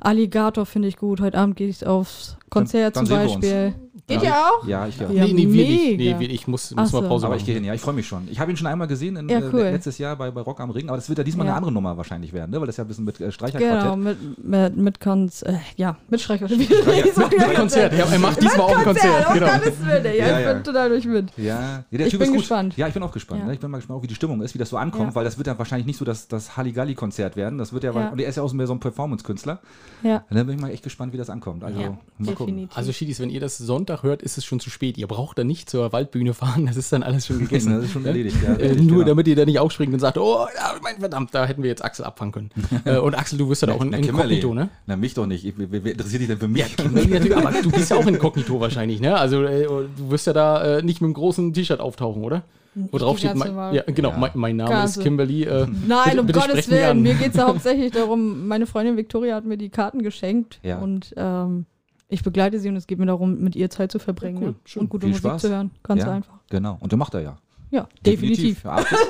Alligator 0.00 0.66
finde 0.66 0.88
ich 0.88 0.96
gut. 0.96 1.20
Heute 1.20 1.38
Abend 1.38 1.56
gehe 1.56 1.68
ich 1.68 1.86
aufs 1.86 2.36
Konzert 2.54 2.96
dann 2.96 3.06
zum 3.06 3.16
wir 3.16 3.24
uns. 3.24 3.32
Beispiel. 3.34 3.74
Geht 4.06 4.22
Ja. 4.22 4.28
ihr 4.28 4.34
auch? 4.34 4.66
Ja, 4.68 4.86
ich 4.86 4.98
ja. 4.98 5.10
Ja, 5.10 5.24
nee, 5.24 5.32
nee, 5.32 5.50
wir 5.50 5.64
nicht. 5.64 5.96
Nee, 5.96 6.16
wir, 6.18 6.28
ich 6.30 6.46
muss, 6.46 6.72
muss 6.72 6.92
mal 6.92 7.00
so. 7.02 7.08
Pause 7.08 7.24
Aber 7.26 7.36
ich 7.36 7.46
gehe 7.46 7.54
hin, 7.54 7.64
ja, 7.64 7.72
ich 7.72 7.80
freue 7.80 7.94
mich 7.94 8.06
schon. 8.06 8.28
Ich 8.30 8.38
habe 8.38 8.50
ihn 8.50 8.56
schon 8.58 8.66
einmal 8.66 8.86
gesehen, 8.86 9.16
in, 9.16 9.30
Ja, 9.30 9.38
äh, 9.38 9.44
cool. 9.50 9.60
letztes 9.62 9.96
Jahr 9.96 10.14
bei, 10.16 10.30
bei 10.30 10.42
Rock 10.42 10.60
am 10.60 10.68
Ring, 10.70 10.88
aber 10.88 10.98
das 10.98 11.08
wird 11.08 11.16
ja 11.18 11.24
diesmal 11.24 11.46
Ja. 11.46 11.52
eine 11.52 11.56
andere 11.56 11.72
Nummer 11.72 11.96
wahrscheinlich 11.96 12.34
werden, 12.34 12.50
ne? 12.50 12.60
weil 12.60 12.66
das 12.66 12.76
ja 12.76 12.84
ein 12.84 12.88
bisschen 12.88 13.06
mit 13.06 13.18
äh, 13.20 13.32
Streicherquartett. 13.32 13.80
Genau, 13.82 13.96
mit, 13.96 14.44
mit, 14.44 14.76
mit 14.76 15.00
Konz, 15.00 15.40
äh, 15.42 15.54
ja, 15.76 15.96
mit 16.10 16.20
Streicher. 16.20 16.48
Mit 16.54 17.54
Konzert. 17.54 17.92
Ja, 17.96 18.04
er 18.06 18.18
macht 18.18 18.42
diesmal 18.42 18.60
auch 18.60 18.76
ein 18.76 18.84
Konzert. 18.84 19.32
Genau. 19.32 19.46
Ey. 19.46 20.18
ja, 20.18 20.24
Ja, 20.26 20.40
ich 20.40 20.54
bin 20.54 20.64
total 20.64 20.88
durch 20.90 21.04
mit. 21.06 21.30
Ja, 21.38 21.44
ja 21.90 21.98
der 21.98 22.06
Ich 22.06 22.10
Typ 22.10 22.20
bin 22.20 22.26
ist 22.28 22.32
gut. 22.32 22.40
gespannt. 22.40 22.76
Ja, 22.76 22.88
ich 22.88 22.94
bin 22.94 23.02
auch 23.02 23.12
gespannt. 23.12 23.40
Ja. 23.40 23.46
Ne? 23.46 23.54
Ich 23.54 23.60
bin 23.60 23.70
mal 23.70 23.78
gespannt, 23.78 23.98
auch 23.98 24.02
wie 24.02 24.06
die 24.06 24.14
Stimmung 24.14 24.42
ist, 24.42 24.54
wie 24.54 24.58
das 24.58 24.68
so 24.68 24.76
ankommt, 24.76 25.10
Ja. 25.10 25.14
weil 25.14 25.24
das 25.24 25.38
wird 25.38 25.46
ja 25.46 25.56
wahrscheinlich 25.58 25.86
nicht 25.86 25.96
so 25.98 26.04
das, 26.04 26.28
das 26.28 26.56
Halligalli-Konzert 26.56 27.36
werden. 27.36 27.58
Das 27.58 27.72
wird 27.72 27.84
ja, 27.84 27.92
Ja. 27.92 28.08
und 28.10 28.20
er 28.20 28.28
ist 28.28 28.36
ja 28.36 28.42
auch 28.42 28.48
so 28.48 28.56
mehr 28.56 28.66
so 28.66 28.74
ein 28.74 28.80
Performance-Künstler. 28.80 29.60
Ja, 30.02 30.24
Da 30.30 30.42
bin 30.42 30.54
ich 30.56 30.60
mal 30.60 30.70
echt 30.70 30.82
gespannt, 30.82 31.12
wie 31.12 31.16
das 31.18 31.30
ankommt. 31.30 31.64
Also, 31.64 31.78
mal 32.18 32.34
gucken. 32.34 32.43
Definitiv. 32.46 32.76
Also 32.76 32.92
Schiedis, 32.92 33.20
wenn 33.20 33.30
ihr 33.30 33.40
das 33.40 33.58
Sonntag 33.58 34.02
hört, 34.02 34.22
ist 34.22 34.38
es 34.38 34.44
schon 34.44 34.60
zu 34.60 34.70
spät. 34.70 34.96
Ihr 34.98 35.06
braucht 35.06 35.38
dann 35.38 35.46
nicht 35.46 35.68
zur 35.70 35.92
Waldbühne 35.92 36.34
fahren, 36.34 36.66
das 36.66 36.76
ist 36.76 36.92
dann 36.92 37.02
alles 37.02 37.26
schon 37.26 37.38
gegessen. 37.40 37.72
Das 37.74 37.84
ist 37.84 37.92
schon 37.92 38.04
erledigt, 38.06 38.36
ja. 38.42 38.54
Äh, 38.54 38.74
nur 38.76 38.98
genau. 38.98 39.04
damit 39.04 39.26
ihr 39.28 39.36
da 39.36 39.44
nicht 39.44 39.58
aufspringt 39.58 39.92
und 39.92 40.00
sagt, 40.00 40.18
oh, 40.18 40.46
ja, 40.54 40.74
mein 40.82 40.98
verdammt, 40.98 41.34
da 41.34 41.46
hätten 41.46 41.62
wir 41.62 41.70
jetzt 41.70 41.84
Axel 41.84 42.04
abfangen 42.04 42.32
können. 42.32 42.50
äh, 42.84 42.98
und 42.98 43.14
Axel, 43.14 43.38
du 43.38 43.48
wirst 43.48 43.62
ja 43.62 43.66
da 43.66 43.74
auch 43.74 43.82
in, 43.82 43.90
Na, 43.90 43.96
in 43.98 44.04
Kimberly. 44.04 44.40
Kognito, 44.40 44.54
ne? 44.54 44.70
Na, 44.86 44.96
mich 44.96 45.14
doch 45.14 45.26
nicht. 45.26 45.44
Ich, 45.44 45.54
wer, 45.56 45.70
wer 45.84 45.92
interessiert 45.92 46.20
dich 46.20 46.28
denn 46.28 46.38
für 46.38 46.48
mich? 46.48 46.64
Ja, 46.76 47.36
aber 47.36 47.52
du 47.62 47.70
bist 47.70 47.90
ja 47.90 47.96
auch 47.96 48.06
in 48.06 48.18
Kognito 48.18 48.60
wahrscheinlich, 48.60 49.00
ne? 49.00 49.16
Also 49.16 49.42
äh, 49.42 49.64
du 49.66 50.10
wirst 50.10 50.26
ja 50.26 50.32
da 50.32 50.78
äh, 50.78 50.82
nicht 50.82 51.00
mit 51.00 51.08
einem 51.08 51.14
großen 51.14 51.52
T-Shirt 51.52 51.80
auftauchen, 51.80 52.22
oder? 52.22 52.42
Wo 52.74 52.98
drauf 52.98 53.18
steht, 53.18 53.36
mein, 53.36 53.54
ja, 53.72 53.82
genau, 53.86 54.10
Ja. 54.10 54.16
mein, 54.18 54.30
mein 54.34 54.56
Name 54.56 54.70
Ganz 54.70 54.96
ist 54.96 55.02
Kimberly. 55.04 55.44
Äh, 55.44 55.66
Nein, 55.86 56.04
bitte, 56.06 56.20
um 56.20 56.26
bitte 56.26 56.40
Gottes 56.40 56.70
Willen. 56.70 57.02
Mir 57.02 57.14
geht 57.14 57.30
es 57.30 57.36
ja 57.36 57.46
hauptsächlich 57.48 57.92
darum, 57.92 58.48
meine 58.48 58.66
Freundin 58.66 58.96
Victoria 58.96 59.36
hat 59.36 59.44
mir 59.44 59.56
die 59.56 59.68
Karten 59.68 60.02
geschenkt 60.02 60.58
Ja. 60.64 60.78
und 60.78 61.14
ähm, 61.16 61.66
ich 62.08 62.22
begleite 62.22 62.58
sie 62.60 62.68
und 62.68 62.76
es 62.76 62.86
geht 62.86 62.98
mir 62.98 63.06
darum, 63.06 63.40
mit 63.40 63.56
ihr 63.56 63.70
Zeit 63.70 63.90
zu 63.92 63.98
verbringen 63.98 64.36
Ja, 64.42 64.48
cool, 64.48 64.54
ne? 64.74 64.80
und 64.80 64.88
gute 64.88 65.06
Viel 65.06 65.12
Musik 65.14 65.24
Spaß. 65.24 65.42
zu 65.42 65.48
hören. 65.50 65.70
Ganz 65.82 66.02
ja, 66.02 66.12
einfach. 66.12 66.34
Genau. 66.50 66.76
Und 66.80 66.92
der 66.92 66.98
macht 66.98 67.14
er 67.14 67.22
ja. 67.22 67.38
Ja, 67.70 67.88
definitiv. 68.06 68.62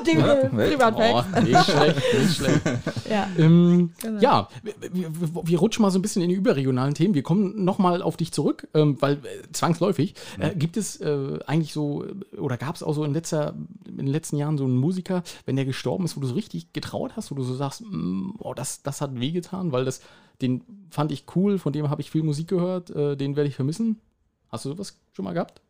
Die 0.06 0.12
Ja. 0.16 0.34
Oh, 1.36 1.40
nicht 1.42 1.64
schlecht, 1.64 1.96
nicht 2.18 2.36
schlecht. 2.36 2.62
Ja. 3.10 3.28
Ähm, 3.36 3.90
Genau. 4.00 4.20
Ja, 4.20 4.48
wir, 4.62 4.74
wir, 4.90 5.46
wir 5.46 5.58
rutschen 5.58 5.82
mal 5.82 5.90
so 5.90 5.98
ein 5.98 6.02
bisschen 6.02 6.22
in 6.22 6.30
die 6.30 6.34
überregionalen 6.34 6.94
Themen. 6.94 7.14
Wir 7.14 7.22
kommen 7.22 7.62
nochmal 7.62 8.00
auf 8.00 8.16
dich 8.16 8.32
zurück, 8.32 8.66
ähm, 8.72 8.96
weil 9.00 9.14
äh, 9.14 9.52
zwangsläufig 9.52 10.14
äh, 10.38 10.54
gibt 10.54 10.78
es 10.78 10.98
äh, 11.00 11.38
eigentlich 11.46 11.74
so, 11.74 12.06
oder 12.38 12.56
gab 12.56 12.74
es 12.74 12.82
auch 12.82 12.94
so 12.94 13.04
in, 13.04 13.12
letzter, 13.12 13.54
in 13.86 13.98
den 13.98 14.06
letzten 14.06 14.38
Jahren 14.38 14.56
so 14.56 14.64
einen 14.64 14.76
Musiker, 14.76 15.22
wenn 15.44 15.56
der 15.56 15.66
gestorben 15.66 16.06
ist, 16.06 16.16
wo 16.16 16.20
du 16.20 16.26
so 16.26 16.34
richtig 16.34 16.72
getraut 16.72 17.12
hast, 17.16 17.30
wo 17.30 17.34
du 17.34 17.42
so 17.42 17.54
sagst, 17.54 17.82
mm, 17.82 18.36
oh, 18.38 18.54
das, 18.54 18.82
das 18.82 19.02
hat 19.02 19.20
wehgetan, 19.20 19.72
weil 19.72 19.84
das, 19.84 20.00
den 20.42 20.62
fand 20.90 21.12
ich 21.12 21.24
cool, 21.36 21.58
von 21.58 21.72
dem 21.72 21.90
habe 21.90 22.00
ich 22.02 22.10
viel 22.10 22.22
Musik 22.22 22.48
gehört, 22.48 22.90
äh, 22.90 23.16
den 23.16 23.36
werde 23.36 23.48
ich 23.48 23.56
vermissen. 23.56 24.00
Hast 24.50 24.64
du 24.64 24.70
sowas 24.70 24.96
schon 25.12 25.24
mal 25.24 25.32
gehabt? 25.34 25.60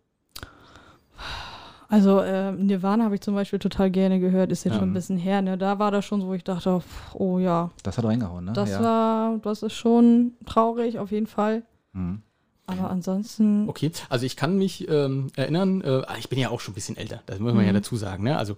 Also 1.89 2.21
äh, 2.21 2.51
Nirvana 2.53 3.05
habe 3.05 3.15
ich 3.15 3.21
zum 3.21 3.35
Beispiel 3.35 3.59
total 3.59 3.91
gerne 3.91 4.19
gehört, 4.19 4.51
ist 4.51 4.65
jetzt 4.65 4.75
Ja. 4.75 4.81
schon 4.81 4.91
ein 4.91 4.95
bisschen 4.95 5.17
her. 5.19 5.43
Ne? 5.43 5.57
Da 5.59 5.79
war 5.79 5.91
das 5.91 6.05
schon 6.05 6.21
so, 6.21 6.27
wo 6.29 6.35
ich 6.35 6.43
dachte, 6.43 6.81
pff, 6.81 7.15
oh 7.15 7.39
ja, 7.39 7.71
Das 7.83 7.99
hat 7.99 8.05
reingehauen, 8.05 8.47
ne? 8.47 8.53
das 8.53 8.71
ja. 8.71 8.83
war, 8.83 9.39
das 9.39 9.63
ist 9.63 9.75
schon 9.75 10.33
traurig 10.47 10.99
auf 10.99 11.13
jeden 11.13 11.27
Fall. 11.27 11.63
Mhm. 11.93 12.23
Aber 12.67 12.91
ansonsten, 12.91 13.69
Okay, 13.69 13.93
also 14.09 14.25
ich 14.25 14.37
kann 14.37 14.57
mich 14.57 14.89
ähm, 14.89 15.29
erinnern, 15.37 15.83
äh, 15.83 16.03
ich 16.19 16.31
bin 16.31 16.39
ja 16.39 16.49
auch 16.49 16.61
schon 16.61 16.73
ein 16.73 16.75
bisschen 16.77 16.97
älter, 16.97 17.21
das 17.27 17.39
muss 17.39 17.53
man 17.53 17.65
ja 17.65 17.73
Mhm. 17.73 17.77
dazu 17.77 17.97
sagen. 17.97 18.25
Ne? 18.25 18.37
Also 18.39 18.57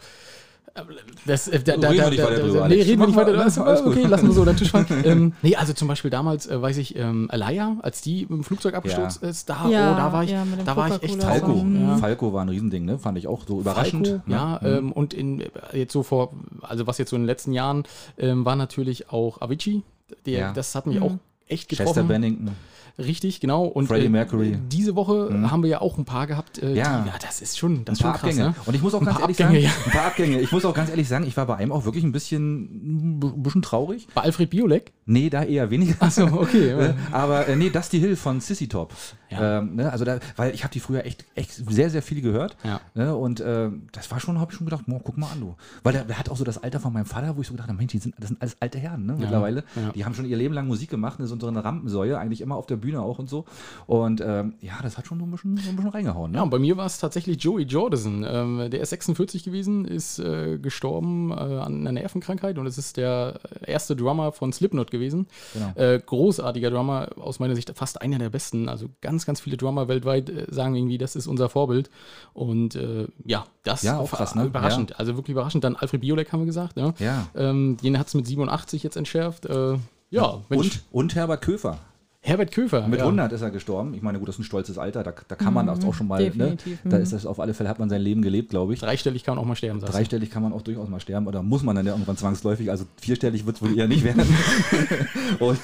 Das, 1.26 1.48
äh, 1.48 1.60
da, 1.62 1.76
da, 1.76 1.88
Reden 1.88 1.96
wir 1.98 2.02
da, 2.04 2.10
nicht 2.10 2.18
da, 2.20 2.24
weiter 2.26 2.36
da, 2.36 2.42
drüber, 2.42 2.68
Nee, 2.68 2.82
reden 2.82 3.00
wir 3.00 3.06
nicht 3.06 3.16
weiter 3.16 3.30
drüber. 3.30 3.42
alles 3.66 3.82
gut. 3.82 3.92
Okay, 3.96 4.02
lassen 4.04 4.26
wir 4.28 4.34
so 4.34 4.40
unter 4.42 4.52
den 4.52 4.58
Tisch 4.58 4.70
fallen. 4.72 4.86
ähm, 5.04 5.32
nee, 5.42 5.56
also 5.56 5.72
zum 5.72 5.88
Beispiel 5.88 6.10
damals, 6.10 6.46
äh, 6.46 6.60
weiß 6.60 6.76
ich, 6.78 6.96
ähm, 6.96 7.28
Alaya, 7.30 7.76
als 7.82 8.02
die 8.02 8.24
im 8.24 8.44
Flugzeug 8.44 8.74
abgestürzt 8.74 9.22
Ja. 9.22 9.28
ist, 9.28 9.48
da, 9.48 9.68
Ja, 9.68 9.92
oh, 9.92 9.96
da 9.96 10.12
war 10.12 10.24
ich, 10.24 10.30
ja, 10.30 10.44
da 10.64 10.76
war 10.76 10.88
ich 10.94 11.02
echt. 11.02 11.22
Falco. 11.22 11.54
Ja. 11.74 11.96
Falco 11.96 12.32
war 12.32 12.42
ein 12.44 12.48
Riesending, 12.50 12.84
ne? 12.84 12.98
Fand 12.98 13.16
ich 13.16 13.26
auch 13.26 13.42
so 13.46 13.60
überraschend. 13.60 14.06
Falco, 14.06 14.22
ne? 14.26 14.34
ja, 14.34 14.60
ähm, 14.62 14.92
und 14.92 15.14
in, 15.14 15.42
jetzt 15.72 15.92
so 15.92 16.02
vor, 16.02 16.32
also 16.62 16.86
was 16.86 16.98
jetzt 16.98 17.10
so 17.10 17.16
in 17.16 17.22
den 17.22 17.26
letzten 17.26 17.52
Jahren 17.52 17.84
ähm, 18.18 18.44
war 18.44 18.56
natürlich 18.56 19.10
auch 19.10 19.40
Avicii. 19.40 19.82
Der, 20.26 20.38
Ja. 20.38 20.52
Das 20.52 20.74
hat 20.74 20.86
mich 20.86 20.96
Mhm. 20.98 21.02
auch 21.02 21.12
echt 21.48 21.68
Chester 21.68 21.84
getroffen. 21.84 22.08
Bennington. 22.08 22.50
Richtig, 22.98 23.40
genau. 23.40 23.64
Und 23.66 23.88
Freddie 23.88 24.06
äh, 24.06 24.08
Mercury. 24.08 24.56
diese 24.72 24.96
Woche 24.96 25.28
haben 25.50 25.62
wir 25.62 25.68
ja 25.68 25.80
auch 25.82 25.98
ein 25.98 26.06
paar 26.06 26.26
gehabt. 26.26 26.62
Äh, 26.62 26.72
Ja. 26.74 27.02
Die, 27.02 27.08
ja, 27.10 27.14
das 27.20 27.42
ist 27.42 27.58
schon, 27.58 27.84
das 27.84 27.98
ist 27.98 28.00
Ein 28.00 28.02
schon 28.04 28.10
paar 28.12 28.20
krass, 28.20 28.30
Abgänge. 28.30 28.48
ne? 28.48 28.54
Und 28.64 28.74
ich 28.74 28.80
muss 28.80 28.94
auch 28.94 29.04
ganz 29.04 29.20
ehrlich 29.20 29.38
Abgänge, 29.44 29.60
sagen, 29.68 29.80
ja. 29.80 29.84
ein 29.84 29.90
paar 29.92 30.06
Abgänge. 30.06 30.40
Ich 30.40 30.50
muss 30.50 30.64
auch 30.64 30.72
ganz 30.72 30.88
ehrlich 30.88 31.06
sagen, 31.06 31.26
ich 31.26 31.36
war 31.36 31.44
bei 31.44 31.56
einem 31.56 31.72
auch 31.72 31.84
wirklich 31.84 32.04
ein 32.04 32.12
bisschen, 32.12 33.18
ein 33.20 33.42
bisschen 33.42 33.60
traurig. 33.60 34.08
Bei 34.14 34.22
Alfred 34.22 34.48
Biolek? 34.48 34.92
Nee, 35.04 35.28
da 35.28 35.42
eher 35.44 35.68
weniger. 35.70 35.94
Achso, 36.00 36.24
okay. 36.24 36.70
Äh, 36.70 36.94
Aber 37.12 37.46
äh, 37.46 37.54
nee, 37.54 37.68
Dusty 37.68 38.00
Hill 38.00 38.16
von 38.16 38.40
Sissy 38.40 38.66
Top. 38.66 38.94
Ja. 39.28 39.58
Ähm, 39.58 39.74
ne, 39.76 39.92
also 39.92 40.04
da, 40.06 40.18
weil 40.36 40.54
ich 40.54 40.62
habe 40.64 40.72
die 40.72 40.80
früher 40.80 41.04
echt, 41.04 41.26
echt 41.34 41.52
sehr, 41.52 41.90
sehr 41.90 42.00
viel 42.00 42.22
gehört. 42.22 42.56
Ja. 42.64 42.80
Ne, 42.94 43.14
und 43.14 43.40
äh, 43.40 43.68
das 43.92 44.10
war 44.10 44.20
schon, 44.20 44.40
habe 44.40 44.52
ich 44.52 44.56
schon 44.56 44.64
gedacht, 44.66 44.84
boah, 44.86 45.00
guck 45.04 45.18
mal 45.18 45.28
an, 45.32 45.40
du. 45.40 45.54
Weil 45.82 45.92
der, 45.92 46.04
der 46.04 46.18
hat 46.18 46.30
auch 46.30 46.36
so 46.36 46.44
das 46.44 46.62
Alter 46.62 46.80
von 46.80 46.94
meinem 46.94 47.06
Vater, 47.06 47.36
wo 47.36 47.42
ich 47.42 47.46
so 47.48 47.52
gedacht 47.52 47.68
habe, 47.68 47.76
Mensch, 47.76 47.92
die 47.92 47.98
sind, 47.98 48.14
das 48.18 48.28
sind 48.28 48.40
alles 48.40 48.56
alte 48.60 48.78
Herren, 48.78 49.04
ne, 49.04 49.16
mittlerweile. 49.18 49.64
Die 49.94 50.04
haben 50.04 50.14
schon 50.14 50.24
ihr 50.24 50.36
Leben 50.38 50.54
lang 50.54 50.66
Musik 50.66 50.88
gemacht, 50.90 51.18
ne, 51.18 51.26
so 51.26 51.35
so 51.40 51.46
eine 51.48 51.64
Rampensäue, 51.64 52.18
eigentlich 52.18 52.40
immer 52.40 52.56
auf 52.56 52.66
der 52.66 52.76
Bühne 52.76 53.00
auch 53.02 53.18
und 53.18 53.28
so. 53.28 53.44
Und 53.86 54.20
ähm, 54.20 54.54
ja, 54.60 54.74
das 54.82 54.98
hat 54.98 55.06
schon 55.06 55.18
so 55.18 55.26
ein 55.26 55.30
bisschen, 55.30 55.56
so 55.56 55.70
ein 55.70 55.76
bisschen 55.76 55.90
reingehauen. 55.90 56.32
Ne? 56.32 56.38
Ja, 56.38 56.42
und 56.42 56.50
bei 56.50 56.58
mir 56.58 56.76
war 56.76 56.86
es 56.86 56.98
tatsächlich 56.98 57.42
Joey 57.42 57.64
Jordison. 57.64 58.24
Ähm, 58.28 58.70
der 58.70 58.80
ist 58.80 58.90
46 58.90 59.44
gewesen, 59.44 59.84
ist 59.84 60.18
äh, 60.18 60.58
gestorben 60.58 61.30
äh, 61.30 61.34
an 61.34 61.80
einer 61.80 61.92
Nervenkrankheit 61.92 62.58
und 62.58 62.66
es 62.66 62.78
ist 62.78 62.96
der 62.96 63.40
erste 63.66 63.96
Drummer 63.96 64.32
von 64.32 64.52
Slipknot 64.52 64.90
gewesen. 64.90 65.26
Genau. 65.54 65.72
Äh, 65.74 66.00
großartiger 66.04 66.70
Drummer, 66.70 67.08
aus 67.18 67.38
meiner 67.38 67.54
Sicht 67.54 67.72
fast 67.74 68.00
einer 68.02 68.18
der 68.18 68.30
besten. 68.30 68.68
Also 68.68 68.88
ganz, 69.00 69.26
ganz 69.26 69.40
viele 69.40 69.56
Drummer 69.56 69.88
weltweit 69.88 70.30
äh, 70.30 70.46
sagen 70.48 70.74
irgendwie, 70.74 70.98
das 70.98 71.16
ist 71.16 71.26
unser 71.26 71.48
Vorbild. 71.48 71.90
Und 72.32 72.74
äh, 72.76 73.06
ja, 73.24 73.46
das 73.62 73.82
Ja, 73.82 73.98
auch 73.98 74.10
krass, 74.10 74.34
ne? 74.34 74.44
überraschend. 74.44 74.98
Also 74.98 75.16
wirklich 75.16 75.32
überraschend. 75.34 75.64
Dann 75.64 75.76
Alfred 75.76 76.00
Biolek 76.00 76.32
haben 76.32 76.40
wir 76.40 76.46
gesagt. 76.46 76.76
Ja. 76.76 76.94
Ja. 76.98 77.26
Ähm, 77.34 77.76
den 77.82 77.98
hat 77.98 78.06
es 78.08 78.14
mit 78.14 78.26
87 78.26 78.82
jetzt 78.82 78.96
entschärft. 78.96 79.46
Ja, 80.10 80.42
Und, 80.48 80.82
und 80.92 81.14
Herbert 81.14 81.42
Köfer. 81.42 81.78
Herbert 82.26 82.50
Köfer. 82.50 82.88
Mit 82.88 82.98
ja. 82.98 83.04
100 83.04 83.32
ist 83.32 83.42
er 83.42 83.52
gestorben. 83.52 83.94
Ich 83.94 84.02
meine, 84.02 84.18
gut, 84.18 84.28
das 84.28 84.34
ist 84.34 84.40
ein 84.40 84.44
stolzes 84.44 84.78
Alter. 84.78 85.04
Da, 85.04 85.14
da 85.28 85.34
kann 85.36 85.54
man 85.54 85.66
das 85.66 85.84
auch 85.84 85.94
schon 85.94 86.08
mal. 86.08 86.20
Ne? 86.20 86.30
definitiv, 86.30 86.80
Da 86.82 86.96
mhm. 86.96 87.02
ist 87.02 87.12
das 87.12 87.24
auf 87.24 87.38
alle 87.38 87.54
Fälle, 87.54 87.68
hat 87.68 87.78
man 87.78 87.88
sein 87.88 88.00
Leben 88.00 88.20
gelebt, 88.20 88.50
glaube 88.50 88.74
ich. 88.74 88.80
Dreistellig 88.80 89.22
kann 89.22 89.36
man 89.36 89.44
auch 89.44 89.46
mal 89.46 89.54
sterben, 89.54 89.78
sagst 89.78 89.94
du. 89.94 89.98
Dreistellig 89.98 90.30
kann 90.30 90.42
man 90.42 90.52
auch 90.52 90.62
durchaus 90.62 90.88
mal 90.88 90.98
sterben 90.98 91.28
oder 91.28 91.44
muss 91.44 91.62
man 91.62 91.76
dann 91.76 91.86
ja 91.86 91.92
irgendwann 91.92 92.16
zwangsläufig. 92.16 92.68
Also 92.68 92.84
vierstellig 93.00 93.46
wird 93.46 93.56
es 93.56 93.62
wohl 93.62 93.78
eher 93.78 93.86
nicht 93.86 94.02
werden. 94.02 94.24
und, 95.38 95.58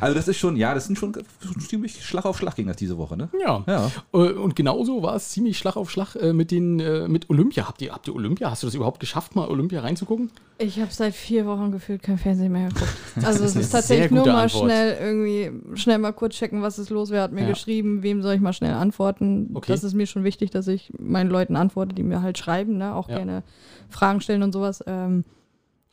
also 0.00 0.14
das 0.14 0.26
ist 0.26 0.38
schon, 0.38 0.56
ja, 0.56 0.72
das 0.72 0.86
sind 0.86 0.96
schon 0.96 1.14
ziemlich 1.58 2.02
Schlag 2.02 2.24
auf 2.24 2.38
Schlag 2.38 2.56
ging 2.56 2.66
das 2.66 2.76
diese 2.76 2.96
Woche, 2.96 3.18
ne? 3.18 3.28
Ja. 3.38 3.62
Ja. 3.66 3.90
Äh, 4.14 4.32
Und 4.32 4.56
genauso 4.56 5.02
war 5.02 5.16
es 5.16 5.28
ziemlich 5.28 5.58
Schlag 5.58 5.76
auf 5.76 5.90
Schlag 5.90 6.16
äh, 6.16 6.32
mit 6.32 6.50
den 6.50 6.80
äh, 6.80 7.08
mit 7.08 7.28
Olympia. 7.28 7.68
Habt 7.68 7.82
ihr, 7.82 7.92
habt 7.92 8.08
ihr 8.08 8.14
Olympia? 8.14 8.50
Hast 8.50 8.62
du 8.62 8.66
das 8.66 8.74
überhaupt 8.74 9.00
geschafft, 9.00 9.36
mal 9.36 9.48
Olympia 9.48 9.80
reinzugucken? 9.80 10.30
Ich 10.58 10.78
habe 10.78 10.92
seit 10.92 11.14
vier 11.14 11.46
Wochen 11.46 11.72
gefühlt 11.72 12.02
kein 12.02 12.18
Fernsehen 12.18 12.52
mehr 12.52 12.68
geguckt. 12.68 12.90
Also 13.22 13.44
es 13.44 13.56
ist 13.56 13.70
tatsächlich 13.70 14.10
nur 14.10 14.26
mal 14.26 14.44
Antwort. 14.44 14.64
schnell 14.64 14.98
irgendwie, 15.00 15.78
schnell 15.78 15.89
mal 15.98 16.12
kurz 16.12 16.34
checken, 16.36 16.62
was 16.62 16.78
ist 16.78 16.90
los, 16.90 17.10
wer 17.10 17.22
hat 17.22 17.32
mir 17.32 17.42
Ja. 17.42 17.48
geschrieben, 17.48 18.02
wem 18.02 18.22
soll 18.22 18.34
ich 18.34 18.40
mal 18.40 18.52
schnell 18.52 18.74
antworten. 18.74 19.50
Okay. 19.54 19.72
Das 19.72 19.84
ist 19.84 19.94
mir 19.94 20.06
schon 20.06 20.24
wichtig, 20.24 20.50
dass 20.50 20.68
ich 20.68 20.92
meinen 20.98 21.30
Leuten 21.30 21.56
antworte, 21.56 21.94
die 21.94 22.02
mir 22.02 22.22
halt 22.22 22.38
schreiben, 22.38 22.76
ne? 22.78 22.94
auch 22.94 23.08
Ja. 23.08 23.16
gerne 23.16 23.42
Fragen 23.88 24.20
stellen 24.20 24.42
und 24.42 24.52
sowas. 24.52 24.82
Ähm, 24.86 25.24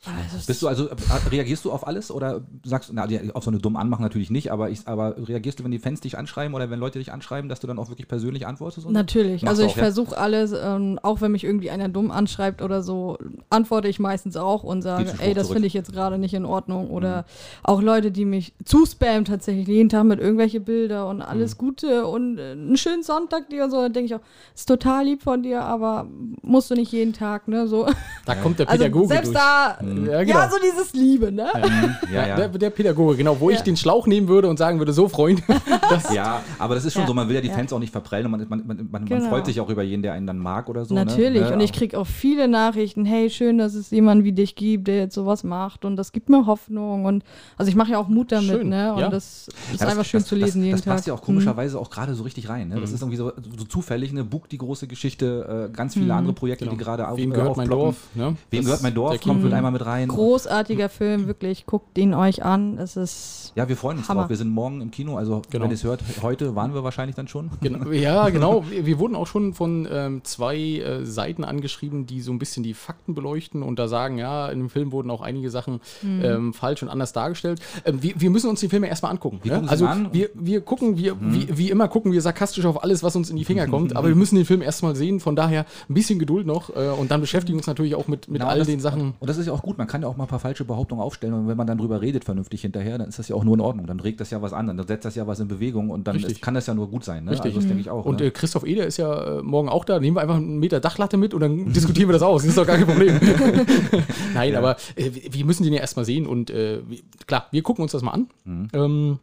also 0.06 0.36
es- 0.36 0.46
Bist 0.46 0.62
du 0.62 0.68
also, 0.68 0.86
äh, 0.88 0.94
reagierst 1.30 1.64
du 1.64 1.72
auf 1.72 1.84
alles 1.86 2.10
oder 2.12 2.42
sagst 2.64 2.88
du, 2.88 2.94
na, 2.94 3.06
die- 3.08 3.34
auf 3.34 3.42
so 3.42 3.50
eine 3.50 3.58
dumm 3.58 3.76
anmachen 3.76 4.02
natürlich 4.02 4.30
nicht, 4.30 4.52
aber, 4.52 4.70
ich, 4.70 4.86
aber 4.86 5.16
reagierst 5.28 5.58
du, 5.58 5.64
wenn 5.64 5.72
die 5.72 5.80
Fans 5.80 6.00
dich 6.00 6.16
anschreiben 6.16 6.54
oder 6.54 6.70
wenn 6.70 6.78
Leute 6.78 7.00
dich 7.00 7.12
anschreiben, 7.12 7.48
dass 7.48 7.58
du 7.58 7.66
dann 7.66 7.78
auch 7.80 7.88
wirklich 7.88 8.06
persönlich 8.06 8.46
antwortest? 8.46 8.88
Natürlich. 8.88 9.46
Also 9.48 9.64
ich 9.64 9.72
ja? 9.74 9.82
versuche 9.82 10.16
alles, 10.16 10.52
ähm, 10.52 11.00
auch 11.02 11.20
wenn 11.20 11.32
mich 11.32 11.42
irgendwie 11.42 11.70
einer 11.70 11.88
dumm 11.88 12.12
anschreibt 12.12 12.62
oder 12.62 12.82
so, 12.82 13.18
antworte 13.50 13.88
ich 13.88 13.98
meistens 13.98 14.36
auch 14.36 14.62
und 14.62 14.82
sage, 14.82 15.12
ey, 15.18 15.34
das 15.34 15.50
finde 15.50 15.66
ich 15.66 15.74
jetzt 15.74 15.92
gerade 15.92 16.16
nicht 16.18 16.32
in 16.34 16.44
Ordnung. 16.44 16.90
Oder 16.90 17.24
auch 17.64 17.82
Leute, 17.82 18.12
die 18.12 18.24
mich 18.24 18.54
zuspammen 18.64 19.24
tatsächlich 19.24 19.66
jeden 19.66 19.88
Tag 19.88 20.04
mit 20.04 20.20
irgendwelche 20.20 20.60
Bilder 20.60 21.08
und 21.08 21.22
alles 21.22 21.58
Gute 21.58 22.06
und 22.06 22.38
äh, 22.38 22.52
einen 22.52 22.76
schönen 22.76 23.02
Sonntag 23.02 23.50
dir 23.50 23.64
und 23.64 23.70
so, 23.72 23.82
dann 23.82 23.92
denke 23.92 24.06
ich 24.06 24.14
auch, 24.14 24.24
ist 24.54 24.66
total 24.68 25.04
lieb 25.06 25.22
von 25.22 25.42
dir, 25.42 25.62
aber 25.62 26.06
musst 26.42 26.70
du 26.70 26.74
nicht 26.76 26.92
jeden 26.92 27.12
Tag, 27.12 27.48
ne? 27.48 27.66
So. 27.66 27.86
Da 28.26 28.34
kommt 28.36 28.58
der 28.60 28.68
Also 28.68 28.84
Pädagoge 28.84 29.08
selbst 29.08 29.34
durch. 29.34 29.38
da, 29.38 29.78
Ja, 29.96 30.12
ja, 30.12 30.24
genau. 30.24 30.40
so 30.50 30.56
dieses 30.62 30.92
Liebe, 30.92 31.32
ne? 31.32 31.46
ja, 32.12 32.26
ja. 32.28 32.36
Der, 32.36 32.48
der 32.48 32.70
Pädagoge, 32.70 33.16
genau, 33.16 33.38
wo 33.40 33.50
ich 33.50 33.58
Ja. 33.58 33.62
den 33.64 33.76
Schlauch 33.76 34.06
nehmen 34.06 34.28
würde 34.28 34.48
und 34.48 34.56
sagen 34.58 34.78
würde, 34.78 34.92
so 34.92 35.08
Freund, 35.08 35.42
das, 35.90 36.12
Ja, 36.12 36.42
aber 36.58 36.74
das 36.74 36.84
ist 36.84 36.92
schon 36.94 37.02
Ja. 37.02 37.08
so, 37.08 37.14
man 37.14 37.28
will 37.28 37.34
ja 37.36 37.40
die 37.40 37.48
Ja. 37.48 37.54
Fans 37.54 37.72
auch 37.72 37.78
nicht 37.78 37.92
verprellen 37.92 38.26
und 38.26 38.32
man, 38.32 38.46
man, 38.48 38.66
man, 38.66 38.76
man, 38.76 38.88
man 38.90 39.04
Genau. 39.06 39.28
freut 39.28 39.46
sich 39.46 39.60
auch 39.60 39.68
über 39.70 39.82
jeden, 39.82 40.02
der 40.02 40.12
einen 40.12 40.26
dann 40.26 40.38
mag 40.38 40.68
oder 40.68 40.84
so. 40.84 40.94
Natürlich. 40.94 41.42
Ne? 41.42 41.52
Und 41.52 41.60
ich 41.60 41.72
kriege 41.72 41.98
auch 41.98 42.06
viele 42.06 42.48
Nachrichten, 42.48 43.04
hey, 43.04 43.30
schön, 43.30 43.58
dass 43.58 43.74
es 43.74 43.90
jemanden 43.90 44.24
wie 44.24 44.32
dich 44.32 44.54
gibt, 44.54 44.88
der 44.88 44.96
jetzt 44.98 45.14
sowas 45.14 45.44
macht. 45.44 45.84
Und 45.84 45.96
das 45.96 46.12
gibt 46.12 46.28
mir 46.28 46.46
Hoffnung. 46.46 47.04
Und 47.04 47.24
also 47.56 47.68
ich 47.70 47.76
mache 47.76 47.92
ja 47.92 47.98
auch 47.98 48.08
Mut 48.08 48.32
damit, 48.32 48.48
Schön, 48.50 48.68
ne? 48.68 48.92
Und 48.94 49.00
ja. 49.00 49.08
das 49.08 49.48
ist 49.48 49.50
Ja, 49.72 49.78
das- 49.78 49.88
einfach 49.88 50.04
schön 50.04 50.20
das, 50.20 50.28
zu 50.28 50.34
lesen 50.34 50.60
das, 50.60 50.64
jeden 50.66 50.76
das 50.76 50.84
Tag. 50.84 50.94
passt 50.94 51.06
ja 51.06 51.14
auch 51.14 51.20
Mhm. 51.22 51.26
komischerweise 51.26 51.78
auch 51.78 51.90
gerade 51.90 52.14
so 52.14 52.22
richtig 52.22 52.48
rein. 52.48 52.68
Ne? 52.68 52.80
Das 52.80 52.92
ist 52.92 53.00
irgendwie 53.02 53.16
so, 53.16 53.32
so 53.56 53.64
zufällig, 53.64 54.10
eine 54.10 54.24
Book, 54.24 54.48
die 54.48 54.58
große 54.58 54.86
Geschichte, 54.86 55.68
äh, 55.70 55.76
ganz 55.76 55.94
viele 55.94 56.12
andere 56.14 56.32
Projekte, 56.34 56.66
die 56.66 56.76
gerade 56.76 57.08
auf, 57.08 57.16
wem 57.18 57.32
äh, 57.32 57.34
gehört 57.34 57.56
mein 57.56 57.68
aufploppen. 57.70 57.84
Dorf? 57.84 57.96
Ne? 58.14 58.36
Wem 58.50 58.60
Das- 58.60 58.64
gehört 58.66 58.82
mein 58.82 58.94
Dorf? 58.94 59.10
der 59.12 59.20
Kommt 59.20 59.42
mit 59.44 59.52
einmal 59.52 59.72
mit 59.72 59.77
rein. 59.84 60.08
Großartiger 60.08 60.88
Film, 60.88 61.26
wirklich. 61.26 61.66
Guckt 61.66 61.96
ihn 61.98 62.14
euch 62.14 62.44
an. 62.44 62.78
Es 62.78 62.96
ist. 62.96 63.52
Ja, 63.56 63.68
wir 63.68 63.76
freuen 63.76 63.98
uns 63.98 64.08
Hammer. 64.08 64.22
drauf. 64.22 64.30
Wir 64.30 64.36
sind 64.36 64.50
morgen 64.50 64.80
im 64.80 64.90
Kino, 64.90 65.16
also 65.16 65.42
Genau. 65.50 65.64
wenn 65.64 65.70
ihr 65.70 65.74
es 65.74 65.84
hört, 65.84 66.02
heute 66.22 66.54
waren 66.54 66.74
wir 66.74 66.84
wahrscheinlich 66.84 67.16
dann 67.16 67.28
schon. 67.28 67.50
Genau, 67.60 67.90
ja, 67.90 68.28
genau. 68.28 68.64
Wir, 68.70 68.86
wir 68.86 68.98
wurden 68.98 69.14
auch 69.16 69.26
schon 69.26 69.54
von 69.54 69.88
ähm, 69.90 70.20
zwei 70.24 70.56
äh, 70.58 71.04
Seiten 71.04 71.44
angeschrieben, 71.44 72.06
die 72.06 72.20
so 72.20 72.30
ein 72.32 72.38
bisschen 72.38 72.62
die 72.62 72.74
Fakten 72.74 73.14
beleuchten 73.14 73.62
und 73.62 73.78
da 73.78 73.88
sagen, 73.88 74.18
ja, 74.18 74.48
in 74.48 74.58
dem 74.60 74.70
Film 74.70 74.92
wurden 74.92 75.10
auch 75.10 75.20
einige 75.22 75.50
Sachen 75.50 75.80
Mhm. 76.02 76.24
ähm, 76.24 76.54
falsch 76.54 76.82
und 76.82 76.88
anders 76.88 77.12
dargestellt. 77.12 77.60
Ähm, 77.84 78.02
wir, 78.02 78.20
wir 78.20 78.30
müssen 78.30 78.48
uns 78.50 78.60
die 78.60 78.68
Filme 78.68 78.88
erstmal 78.88 79.10
angucken. 79.12 79.40
Wir 79.42 79.60
ne? 79.60 79.68
Also 79.68 79.86
an. 79.86 80.04
Mhm. 80.04 80.08
wir, 80.12 80.30
wir 80.34 80.60
gucken, 80.60 80.96
wir, 80.96 81.16
wie, 81.20 81.48
wie 81.56 81.70
immer 81.70 81.88
gucken 81.88 82.12
wir 82.12 82.22
sarkastisch 82.22 82.64
auf 82.64 82.82
alles, 82.82 83.02
was 83.02 83.16
uns 83.16 83.30
in 83.30 83.36
die 83.36 83.44
Finger 83.44 83.66
kommt, 83.68 83.96
aber 83.96 84.08
wir 84.08 84.14
müssen 84.16 84.36
den 84.36 84.44
Film 84.44 84.62
erstmal 84.62 84.94
sehen. 84.96 85.20
Von 85.20 85.34
daher 85.36 85.66
ein 85.88 85.94
bisschen 85.94 86.18
Geduld 86.18 86.46
noch 86.46 86.70
äh, 86.76 86.88
und 86.90 87.10
dann 87.10 87.20
beschäftigen 87.20 87.56
wir 87.56 87.60
uns 87.60 87.66
natürlich 87.66 87.94
auch 87.94 88.06
mit, 88.08 88.28
mit 88.28 88.40
Genau, 88.40 88.50
all 88.50 88.58
das- 88.58 88.66
den 88.68 88.80
Sachen. 88.80 89.14
Und 89.18 89.28
das 89.28 89.36
ist 89.38 89.46
ja 89.46 89.52
auch 89.52 89.62
gut, 89.62 89.67
man 89.76 89.86
kann 89.86 90.00
ja 90.02 90.08
auch 90.08 90.16
mal 90.16 90.24
ein 90.24 90.28
paar 90.28 90.38
falsche 90.38 90.64
Behauptungen 90.64 91.02
aufstellen 91.02 91.34
und 91.34 91.48
wenn 91.48 91.56
man 91.56 91.66
dann 91.66 91.76
drüber 91.76 92.00
redet 92.00 92.24
vernünftig 92.24 92.62
hinterher, 92.62 92.96
dann 92.96 93.08
ist 93.08 93.18
das 93.18 93.28
ja 93.28 93.36
auch 93.36 93.44
nur 93.44 93.54
in 93.54 93.60
Ordnung. 93.60 93.86
Dann 93.86 94.00
regt 94.00 94.20
das 94.20 94.30
ja 94.30 94.40
was 94.40 94.52
an, 94.54 94.68
dann 94.68 94.86
setzt 94.86 95.04
das 95.04 95.14
ja 95.16 95.26
was 95.26 95.40
in 95.40 95.48
Bewegung 95.48 95.90
und 95.90 96.06
dann 96.08 96.16
ist, 96.16 96.40
kann 96.40 96.54
das 96.54 96.66
ja 96.66 96.74
nur 96.74 96.88
gut 96.88 97.04
sein. 97.04 97.24
Ne? 97.24 97.32
Richtig. 97.32 97.46
Also 97.46 97.58
das 97.58 97.66
denke 97.66 97.80
ich 97.82 97.90
auch. 97.90 98.06
Und 98.06 98.20
ne? 98.20 98.26
äh, 98.26 98.30
Christoph 98.30 98.64
Eder 98.64 98.86
ist 98.86 98.96
ja 98.96 99.38
äh, 99.40 99.42
morgen 99.42 99.68
auch 99.68 99.84
da. 99.84 100.00
Nehmen 100.00 100.16
wir 100.16 100.22
einfach 100.22 100.36
einen 100.36 100.58
Meter 100.58 100.80
Dachlatte 100.80 101.16
mit 101.18 101.34
und 101.34 101.40
dann 101.40 101.72
diskutieren 101.74 102.08
wir 102.08 102.14
das 102.14 102.22
aus. 102.22 102.42
Das 102.42 102.50
ist 102.50 102.58
doch 102.58 102.66
gar 102.66 102.76
kein 102.78 102.86
Problem. 102.86 103.18
Nein, 104.34 104.54
aber 104.54 104.76
äh, 104.96 105.10
wir- 105.30 105.44
müssen 105.44 105.64
den 105.64 105.72
ja 105.72 105.80
erstmal 105.80 106.04
sehen 106.04 106.26
und 106.26 106.50
äh, 106.50 106.80
klar, 107.26 107.46
wir 107.50 107.62
gucken 107.62 107.82
uns 107.82 107.92
das 107.92 108.02
mal 108.02 108.12
an. 108.12 108.28
Ähm, 108.72 109.18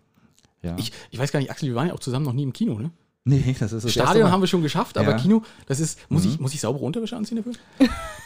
ja. 0.64 0.76
ich, 0.78 0.92
ich 1.12 1.20
weiß 1.20 1.32
gar 1.32 1.40
nicht, 1.40 1.52
Axel, 1.52 1.70
wir 1.70 1.76
waren 1.76 1.88
ja 1.88 1.94
auch 1.94 2.00
zusammen 2.00 2.26
noch 2.26 2.34
nie 2.34 2.44
im 2.44 2.52
Kino, 2.54 2.78
ne? 2.80 2.92
Nee, 3.26 3.56
das 3.60 3.72
ist 3.72 3.74
das 3.74 3.74
erste 3.86 3.90
Stadion 3.90 4.24
Mal. 4.26 4.32
haben 4.32 4.42
wir 4.42 4.48
schon 4.48 4.62
geschafft, 4.62 4.98
aber 5.00 5.12
Ja. 5.12 5.18
Kino, 5.18 5.42
das 5.68 5.80
ist, 5.80 6.00
muss, 6.10 6.26
ich, 6.26 6.40
muss 6.40 6.54
ich 6.54 6.62
saubere 6.62 6.86
Unterwäsche 6.86 7.16
anziehen 7.16 7.38
dafür? 7.38 7.54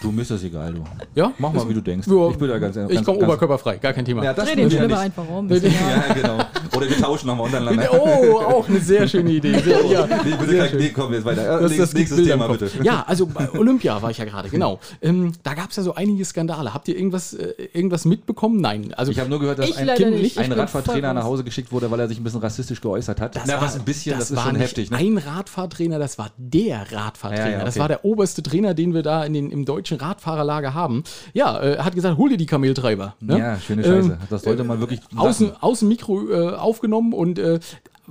Du, 0.01 0.11
mir 0.11 0.21
ist 0.23 0.31
das 0.31 0.43
egal, 0.43 0.73
du. 0.73 0.83
Ja? 1.15 1.31
Mach 1.37 1.53
mal, 1.53 1.67
wie 1.69 1.73
du 1.73 1.81
denkst. 1.81 2.05
Ja, 2.07 2.29
ich 2.29 2.37
bin 2.37 2.47
da 2.49 2.57
ganz, 2.59 2.75
ganz 2.75 2.91
ich 2.91 3.03
komme 3.03 3.19
oberkörperfrei, 3.19 3.77
gar 3.77 3.93
kein 3.93 4.03
Thema. 4.05 4.23
Ja, 4.23 4.33
das 4.33 4.45
Dreh 4.49 4.55
den 4.55 4.67
ich 4.67 4.73
ja 4.73 4.99
einfach 4.99 5.27
um. 5.27 5.49
Ja, 5.49 6.13
genau. 6.13 6.37
Oder 6.75 6.89
wir 6.89 6.97
tauschen 6.97 7.27
nochmal 7.27 7.45
untereinander. 7.45 7.89
Oh, 7.93 8.37
auch 8.39 8.67
eine 8.67 8.79
sehr 8.79 9.07
schöne 9.07 9.31
Idee. 9.31 9.59
Sehr, 9.59 9.85
ja, 9.85 10.05
Nee, 10.05 10.31
bitte, 10.37 10.49
sehr 10.51 10.69
schön. 10.69 10.79
nee, 10.79 10.89
komm, 10.93 11.13
jetzt 11.13 11.25
weiter. 11.25 11.43
Das, 11.43 11.61
nächstes 11.71 11.77
das 11.89 11.93
nächstes 11.93 12.27
Thema, 12.27 12.47
bitte. 12.49 12.69
Ja, 12.83 13.03
also 13.07 13.25
bei 13.25 13.49
Olympia 13.51 14.01
war 14.01 14.11
ich 14.11 14.17
ja 14.17 14.25
gerade, 14.25 14.49
genau. 14.49 14.79
Ähm, 15.01 15.31
da 15.43 15.53
gab 15.53 15.69
es 15.69 15.77
ja 15.77 15.83
so 15.83 15.95
einige 15.95 16.23
Skandale. 16.25 16.73
Habt 16.73 16.87
ihr 16.89 16.95
irgendwas, 16.97 17.33
äh, 17.33 17.53
irgendwas 17.73 18.05
mitbekommen? 18.05 18.59
Nein. 18.61 18.93
Also 18.95 19.11
Ich 19.11 19.19
habe 19.19 19.29
nur 19.29 19.39
gehört, 19.39 19.59
dass 19.59 19.75
ein. 19.77 19.89
Ich 20.19 20.37
ein 20.39 20.51
Radfahrtrainer 20.51 21.13
nach. 21.13 21.23
Hause 21.23 21.43
geschickt 21.43 21.71
wurde, 21.71 21.89
weil 21.91 21.99
er 21.99 22.07
sich 22.07 22.19
ein 22.19 22.23
bisschen 22.23 22.39
rassistisch 22.41 22.81
geäußert 22.81 23.21
hat. 23.21 23.35
Das 23.35 23.43
Na, 23.45 23.53
war- 23.55 23.61
was 23.63 23.75
ein 23.75 23.83
bisschen, 23.83 24.17
das, 24.17 24.31
ist 24.31 24.39
schon 24.41 24.57
nicht 24.57 24.88
heftig. 24.91 25.13
Ne? 25.13 25.19
Ein 25.21 25.35
Radfahrtrainer, 25.35 25.99
das 25.99 26.17
war 26.17 26.31
der 26.37 26.91
Radfahrtrainer. 26.91 27.45
Ja, 27.51 27.57
ja, 27.59 27.65
Das 27.65 27.75
okay. 27.75 27.81
war 27.81 27.87
der 27.87 28.05
oberste 28.05 28.43
Trainer, 28.43 28.73
den 28.73 28.93
wir 28.93 29.03
da 29.03 29.23
in 29.23 29.33
den, 29.33 29.51
im 29.51 29.65
deutschen 29.65 29.97
Radfahrerlager 29.97 30.73
haben. 30.73 31.03
Ja, 31.33 31.61
äh, 31.61 31.77
hat 31.79 31.95
gesagt, 31.95 32.17
hol 32.17 32.29
dir 32.29 32.37
die 32.37 32.45
Kameltreiber. 32.45 33.15
Ne? 33.19 33.39
Ja, 33.39 33.59
schöne 33.59 33.83
Scheiße. 33.83 34.11
Ähm, 34.11 34.17
das 34.29 34.43
sollte 34.43 34.63
man 34.63 34.79
wirklich 34.79 35.01
Außen, 35.15 35.47
lassen. 35.47 35.61
außen 35.61 35.87
Mikro 35.87 36.29
äh, 36.29 36.55
aufgenommen 36.55 37.13
und 37.13 37.39
äh, 37.39 37.59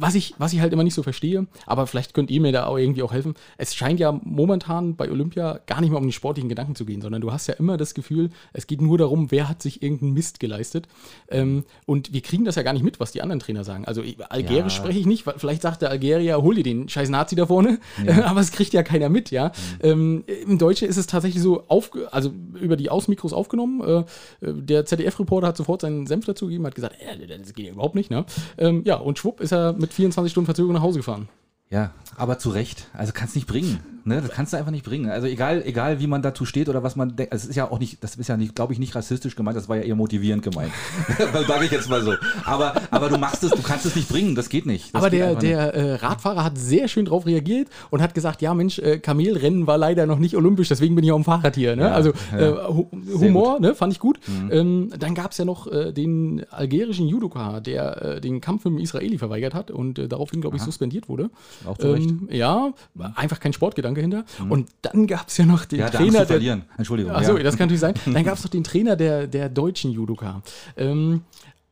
was 0.00 0.14
ich, 0.14 0.34
was 0.38 0.52
ich 0.52 0.60
halt 0.60 0.72
immer 0.72 0.84
nicht 0.84 0.94
so 0.94 1.02
verstehe, 1.02 1.46
aber 1.66 1.86
vielleicht 1.86 2.14
könnt 2.14 2.30
ihr 2.30 2.40
mir 2.40 2.52
da 2.52 2.66
auch 2.66 2.76
irgendwie 2.78 3.02
auch 3.02 3.12
helfen. 3.12 3.34
Es 3.56 3.74
scheint 3.74 4.00
ja 4.00 4.12
momentan 4.24 4.96
bei 4.96 5.10
Olympia 5.10 5.60
gar 5.66 5.80
nicht 5.80 5.90
mehr 5.90 5.98
um 5.98 6.04
den 6.06 6.12
sportlichen 6.12 6.48
Gedanken 6.48 6.74
zu 6.74 6.84
gehen, 6.84 7.00
sondern 7.00 7.20
du 7.20 7.32
hast 7.32 7.46
ja 7.48 7.54
immer 7.54 7.76
das 7.76 7.94
Gefühl, 7.94 8.30
es 8.52 8.66
geht 8.66 8.80
nur 8.80 8.96
darum, 8.98 9.30
wer 9.30 9.48
hat 9.48 9.62
sich 9.62 9.82
irgendeinen 9.82 10.12
Mist 10.14 10.40
geleistet. 10.40 10.86
Ähm, 11.30 11.64
und 11.86 12.12
wir 12.12 12.20
kriegen 12.20 12.44
das 12.44 12.54
ja 12.54 12.62
gar 12.62 12.72
nicht 12.72 12.84
mit, 12.84 13.00
was 13.00 13.12
die 13.12 13.22
anderen 13.22 13.40
Trainer 13.40 13.64
sagen. 13.64 13.84
Also 13.84 14.02
Algerisch 14.28 14.74
Ja. 14.76 14.82
spreche 14.82 14.98
ich 15.00 15.06
nicht, 15.06 15.24
vielleicht 15.36 15.62
sagt 15.62 15.82
der 15.82 15.90
Algerier, 15.90 16.40
hol 16.42 16.54
dir 16.54 16.62
den 16.62 16.88
scheiß 16.88 17.08
Nazi 17.08 17.34
da 17.34 17.46
vorne, 17.46 17.78
aber 18.24 18.40
es 18.40 18.52
kriegt 18.52 18.72
ja 18.72 18.82
keiner 18.82 19.08
mit, 19.08 19.30
ja. 19.30 19.52
Ähm, 19.82 20.24
Im 20.46 20.58
Deutschen 20.58 20.88
ist 20.88 20.96
es 20.96 21.06
tatsächlich 21.06 21.42
so, 21.42 21.64
aufge 21.68 22.12
also 22.12 22.32
über 22.60 22.76
die 22.76 22.90
Außenmikros 22.90 23.32
aufgenommen. 23.32 23.80
Äh, 23.80 24.04
der 24.40 24.86
ZDF-Reporter 24.86 25.48
hat 25.48 25.56
sofort 25.56 25.80
seinen 25.82 26.06
Senf 26.06 26.24
dazu 26.26 26.46
gegeben, 26.46 26.66
hat 26.66 26.74
gesagt, 26.74 26.96
äh, 27.00 27.26
das 27.26 27.54
geht 27.54 27.66
ja 27.66 27.72
überhaupt 27.72 27.94
nicht, 27.94 28.10
ne? 28.10 28.24
Ähm, 28.56 28.82
ja, 28.84 28.96
und 28.96 29.18
schwupp 29.18 29.40
ist 29.40 29.52
er 29.52 29.72
mit 29.72 29.87
24 29.92 30.30
Stunden 30.30 30.46
Verzögerung 30.46 30.74
nach 30.74 30.82
Hause 30.82 30.98
gefahren. 30.98 31.28
Ja, 31.70 31.92
aber 32.16 32.38
zu 32.38 32.50
Recht. 32.50 32.88
Also 32.94 33.12
kannst 33.12 33.34
nicht 33.34 33.46
bringen. 33.46 33.80
Ne? 34.08 34.20
Das 34.20 34.30
kannst 34.30 34.52
du 34.52 34.56
einfach 34.56 34.70
nicht 34.70 34.84
bringen. 34.84 35.10
Also 35.10 35.26
egal, 35.26 35.62
egal 35.64 36.00
wie 36.00 36.06
man 36.06 36.22
dazu 36.22 36.44
steht 36.44 36.68
oder 36.68 36.82
was 36.82 36.96
man 36.96 37.16
denkt. 37.16 37.32
Es 37.32 37.44
ist 37.44 37.56
ja 37.56 37.70
auch 37.70 37.78
nicht, 37.78 38.02
das 38.02 38.16
ist 38.16 38.28
ja 38.28 38.36
nicht, 38.36 38.54
glaube 38.54 38.72
ich, 38.72 38.78
nicht 38.78 38.94
rassistisch 38.94 39.36
gemeint, 39.36 39.56
das 39.56 39.68
war 39.68 39.76
ja 39.76 39.82
eher 39.82 39.94
motivierend 39.94 40.42
gemeint. 40.42 40.72
das 41.18 41.46
sage 41.46 41.66
ich 41.66 41.70
jetzt 41.70 41.88
mal 41.88 42.02
so. 42.02 42.14
Aber, 42.44 42.74
aber 42.90 43.08
du 43.08 43.18
machst 43.18 43.44
es, 43.44 43.50
du 43.50 43.62
kannst 43.62 43.86
es 43.86 43.94
nicht 43.94 44.08
bringen, 44.08 44.34
das 44.34 44.48
geht 44.48 44.66
nicht. 44.66 44.94
Das 44.94 45.00
Aber 45.00 45.10
geht 45.10 45.20
der, 45.20 45.28
einfach 45.28 45.42
nicht. 45.42 45.52
der 45.52 45.74
äh, 45.74 45.94
Radfahrer 45.94 46.44
hat 46.44 46.58
sehr 46.58 46.88
schön 46.88 47.04
drauf 47.04 47.26
reagiert 47.26 47.68
und 47.90 48.02
hat 48.02 48.14
gesagt, 48.14 48.42
ja 48.42 48.54
Mensch, 48.54 48.78
äh, 48.78 48.98
Kamelrennen 48.98 49.66
war 49.66 49.78
leider 49.78 50.06
noch 50.06 50.18
nicht 50.18 50.36
olympisch, 50.36 50.68
deswegen 50.68 50.94
bin 50.94 51.04
ich 51.04 51.12
auf 51.12 51.20
dem 51.20 51.24
Fahrrad 51.24 51.54
hier. 51.54 51.76
Ne? 51.76 51.82
Ja, 51.82 51.92
also 51.92 52.12
ja. 52.32 52.38
Äh, 52.38 52.68
Hu 52.68 52.86
Humor, 53.20 53.60
ne, 53.60 53.74
fand 53.74 53.92
ich 53.92 53.98
gut. 53.98 54.18
Ähm, 54.50 54.90
dann 54.98 55.14
gab 55.14 55.32
es 55.32 55.38
ja 55.38 55.44
noch 55.44 55.66
äh, 55.70 55.92
den 55.92 56.44
algerischen 56.50 57.06
Judoka, 57.06 57.60
der 57.60 58.02
äh, 58.02 58.20
den 58.20 58.40
Kampf 58.40 58.64
mit 58.64 58.74
dem 58.74 58.78
Israeli 58.78 59.18
verweigert 59.18 59.54
hat 59.54 59.70
und 59.70 60.00
daraufhin, 60.10 60.40
glaube 60.40 60.56
ich, 60.56 60.62
suspendiert 60.62 61.08
wurde. 61.08 61.30
Auch 61.66 61.76
zu 61.76 61.92
Recht. 61.92 62.08
Ähm, 62.08 62.28
ja, 62.30 62.72
einfach 63.14 63.40
kein 63.40 63.52
Sportgedanke 63.52 63.97
hinter. 64.00 64.24
Und 64.48 64.68
dann 64.82 65.06
gab 65.06 65.28
es 65.28 65.36
ja 65.38 65.46
noch 65.46 65.64
den 65.64 65.80
ja, 65.80 65.90
Trainer, 65.90 66.24
der. 66.24 66.60
Entschuldigung. 66.76 67.12
Achso, 67.12 67.36
ja. 67.36 67.42
das 67.42 67.56
kann 67.56 67.68
natürlich 67.68 67.80
sein. 67.80 67.94
Dann 68.12 68.24
gab 68.24 68.36
es 68.36 68.44
noch 68.44 68.50
den 68.50 68.64
Trainer 68.64 68.96
der, 68.96 69.26
der 69.26 69.48
deutschen 69.48 69.90
Judoka. 69.90 70.42
Ähm, 70.76 71.22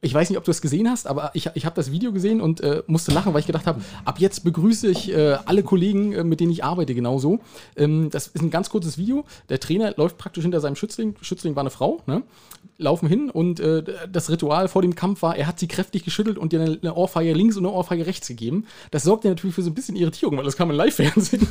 ich 0.07 0.15
weiß 0.15 0.31
nicht, 0.31 0.39
ob 0.39 0.45
du 0.45 0.53
es 0.53 0.63
gesehen 0.63 0.89
hast, 0.89 1.09
aber 1.09 1.33
ich, 1.35 1.51
ich 1.55 1.67
habe 1.67 1.75
das 1.75 1.91
Video 1.91 2.13
gesehen 2.13 2.41
und 2.41 2.61
äh, 2.61 2.85
musste 2.87 3.11
lachen, 3.11 3.35
weil 3.35 3.41
ich 3.41 3.47
gedacht 3.47 3.67
habe, 3.67 3.81
ab 4.05 4.21
jetzt 4.21 4.45
begrüße 4.45 4.87
ich 4.87 5.13
äh, 5.13 5.37
alle 5.47 5.65
Kollegen, 5.65 6.13
äh, 6.13 6.23
mit 6.23 6.39
denen 6.39 6.53
ich 6.53 6.63
arbeite, 6.63 6.95
genauso. 6.95 7.41
Ähm, 7.77 8.09
das 8.11 8.29
ist 8.29 8.41
ein 8.41 8.51
ganz 8.51 8.71
kurzes 8.71 8.99
Video. 8.99 9.25
Der 9.49 9.59
Trainer 9.59 9.93
läuft 9.97 10.17
praktisch 10.17 10.43
hinter 10.43 10.61
seinem 10.61 10.77
Schützling. 10.77 11.17
Schützling 11.23 11.57
war 11.57 11.63
eine 11.63 11.71
Frau, 11.71 12.03
ne? 12.07 12.23
Laufen 12.79 13.09
hin 13.09 13.31
und 13.31 13.59
äh, 13.59 13.83
das 14.11 14.29
Ritual 14.29 14.69
vor 14.69 14.83
dem 14.83 14.95
Kampf 14.95 15.23
war, 15.23 15.35
er 15.35 15.47
hat 15.47 15.59
sie 15.59 15.67
kräftig 15.67 16.05
geschüttelt 16.05 16.37
und 16.37 16.53
ihr 16.53 16.61
eine, 16.61 16.79
eine 16.81 16.95
Ohrfeige 16.95 17.33
links 17.33 17.57
und 17.57 17.65
eine 17.65 17.75
Ohrfeige 17.75 18.07
rechts 18.07 18.29
gegeben. 18.29 18.67
Das 18.91 19.03
sorgt 19.03 19.25
ja 19.25 19.31
natürlich 19.31 19.55
für 19.55 19.63
so 19.63 19.71
ein 19.71 19.75
bisschen 19.75 19.97
Irritierung, 19.97 20.37
weil 20.37 20.45
das 20.45 20.59
kam 20.59 20.71
im 20.71 20.77
Live-Fernsehen. 20.77 21.47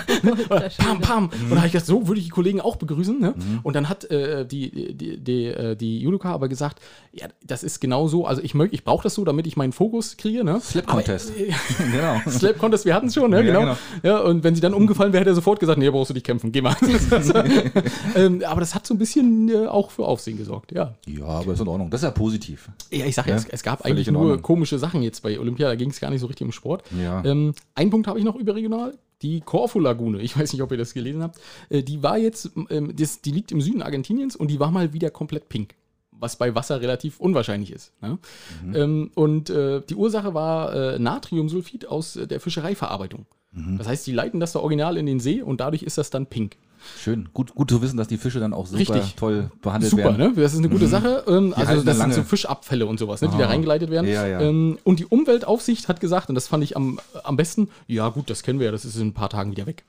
Oder 0.48 0.70
pam, 0.78 1.00
pam. 1.00 1.24
Und 1.24 1.50
da 1.50 1.56
habe 1.56 1.66
ich 1.66 1.72
gedacht, 1.72 1.86
so 1.86 2.08
würde 2.08 2.18
ich 2.18 2.26
die 2.26 2.30
Kollegen 2.30 2.62
auch 2.62 2.76
begrüßen. 2.76 3.20
Ne? 3.20 3.34
Und 3.62 3.76
dann 3.76 3.90
hat 3.90 4.10
äh, 4.10 4.46
die, 4.46 4.94
die, 4.94 5.18
die, 5.18 5.44
äh, 5.46 5.76
die 5.76 6.00
Judoka 6.00 6.32
aber 6.32 6.48
gesagt, 6.48 6.80
ja, 7.12 7.26
das 7.44 7.64
ist 7.64 7.80
genau 7.80 8.06
so. 8.06 8.24
Also 8.24 8.40
ich, 8.42 8.52
mög- 8.54 8.68
ich 8.70 8.84
brauche 8.84 9.02
das 9.02 9.14
so, 9.14 9.24
damit 9.24 9.46
ich 9.46 9.56
meinen 9.56 9.72
Fokus 9.72 10.16
kriege. 10.16 10.44
Ne? 10.44 10.60
Slap 10.60 10.84
Aber, 10.88 11.02
Contest. 11.02 11.36
äh, 11.36 11.52
genau. 11.92 12.20
Slap 12.28 12.58
Contest, 12.58 12.84
wir 12.84 12.94
hatten 12.94 13.08
es 13.08 13.14
schon, 13.14 13.30
ne? 13.30 13.38
Ja, 13.38 13.42
genau. 13.42 13.60
genau. 13.60 13.76
Ja, 14.04 14.18
und 14.20 14.44
wenn 14.44 14.54
sie 14.54 14.60
dann 14.60 14.74
umgefallen 14.74 15.12
wäre, 15.12 15.22
hätte 15.22 15.30
er 15.30 15.34
sofort 15.34 15.58
gesagt, 15.58 15.78
nee, 15.78 15.90
brauchst 15.90 16.10
du 16.10 16.14
nicht 16.14 16.24
kämpfen, 16.24 16.52
geh 16.52 16.60
mal. 16.60 16.76
ähm, 18.14 18.42
aber 18.46 18.60
das 18.60 18.76
hat 18.76 18.86
so 18.86 18.94
ein 18.94 18.98
bisschen 18.98 19.48
äh, 19.48 19.66
auch 19.66 19.90
für 19.90 20.04
Aufsehen 20.06 20.38
gesorgt, 20.38 20.70
ja. 20.72 20.94
Ja, 21.06 21.24
aber 21.26 21.52
ist 21.52 21.60
in 21.60 21.68
Ordnung. 21.68 21.90
Das 21.90 22.00
ist 22.00 22.04
ja 22.04 22.12
positiv. 22.12 22.70
Ja, 22.92 23.06
ich 23.06 23.14
sag 23.16 23.26
ja, 23.26 23.34
es, 23.34 23.44
es 23.44 23.62
gab 23.64 23.82
völlig 23.82 24.06
eigentlich 24.06 24.10
nur 24.12 24.40
komische 24.40 24.78
Sachen 24.78 25.02
jetzt 25.02 25.22
bei 25.22 25.38
Olympia, 25.40 25.68
da 25.68 25.74
ging 25.74 25.90
es 25.90 25.98
gar 25.98 26.10
nicht 26.10 26.20
so 26.20 26.26
richtig 26.26 26.44
um 26.44 26.52
Sport. 26.52 26.84
Ja. 26.96 27.24
Ähm, 27.24 27.54
einen 27.74 27.90
Punkt 27.90 28.06
habe 28.06 28.18
ich 28.20 28.24
noch 28.24 28.36
überregional. 28.36 28.96
Die 29.22 29.42
Korfu-Lagune, 29.42 30.20
ich 30.22 30.38
weiß 30.38 30.52
nicht, 30.54 30.62
ob 30.62 30.70
ihr 30.72 30.78
das 30.78 30.94
gelesen 30.94 31.22
habt, 31.22 31.38
äh, 31.68 31.82
die 31.82 32.02
war 32.02 32.16
jetzt, 32.16 32.52
ähm, 32.70 32.94
die 32.96 33.30
liegt 33.30 33.52
im 33.52 33.60
Süden 33.60 33.82
Argentiniens 33.82 34.34
und 34.34 34.48
die 34.50 34.58
war 34.60 34.70
mal 34.70 34.94
wieder 34.94 35.10
komplett 35.10 35.50
pink. 35.50 35.74
Was 36.20 36.36
bei 36.36 36.54
Wasser 36.54 36.80
relativ 36.80 37.18
unwahrscheinlich 37.18 37.72
ist. 37.72 37.92
Ne? 38.00 38.18
Mhm. 38.64 38.76
Ähm, 38.76 39.10
und 39.14 39.50
äh, 39.50 39.80
die 39.88 39.94
Ursache 39.94 40.34
war 40.34 40.72
äh, 40.74 40.98
Natriumsulfid 40.98 41.86
aus 41.86 42.16
äh, 42.16 42.26
der 42.26 42.40
Fischereiverarbeitung. 42.40 43.26
Mhm. 43.52 43.78
Das 43.78 43.88
heißt, 43.88 44.06
die 44.06 44.12
leiten 44.12 44.38
das 44.38 44.52
da 44.52 44.60
original 44.60 44.96
in 44.96 45.06
den 45.06 45.18
See 45.18 45.42
und 45.42 45.60
dadurch 45.60 45.82
ist 45.82 45.98
das 45.98 46.10
dann 46.10 46.26
pink. 46.26 46.56
Schön. 46.98 47.28
Gut, 47.32 47.54
gut 47.54 47.70
zu 47.70 47.82
wissen, 47.82 47.96
dass 47.96 48.08
die 48.08 48.16
Fische 48.16 48.40
dann 48.40 48.52
auch 48.52 48.66
super 48.66 48.78
Richtig. 48.80 49.14
toll 49.16 49.50
behandelt 49.62 49.90
Super, 49.90 50.04
werden. 50.04 50.16
ne? 50.18 50.32
Das 50.36 50.52
ist 50.52 50.58
eine 50.58 50.68
gute 50.68 50.86
Sache. 50.86 51.24
Ähm, 51.26 51.54
also 51.56 51.82
das 51.82 51.98
sind 51.98 52.14
so 52.14 52.22
Fischabfälle 52.22 52.86
und 52.86 52.98
sowas, 52.98 53.20
ne, 53.22 53.28
die 53.28 53.34
Ah. 53.36 53.40
da 53.40 53.46
reingeleitet 53.46 53.90
werden. 53.90 54.08
Ja, 54.08 54.26
ja. 54.26 54.40
Ähm, 54.40 54.78
und 54.84 54.98
die 54.98 55.06
Umweltaufsicht 55.06 55.88
hat 55.88 56.00
gesagt, 56.00 56.28
und 56.28 56.34
das 56.34 56.48
fand 56.48 56.64
ich 56.64 56.76
am, 56.76 56.98
am 57.24 57.36
besten, 57.36 57.68
ja 57.86 58.08
gut, 58.08 58.30
das 58.30 58.42
kennen 58.42 58.58
wir 58.58 58.66
ja, 58.66 58.72
das 58.72 58.84
ist 58.84 58.96
in 58.96 59.08
ein 59.08 59.14
paar 59.14 59.28
Tagen 59.30 59.50
wieder 59.52 59.66
weg. 59.66 59.84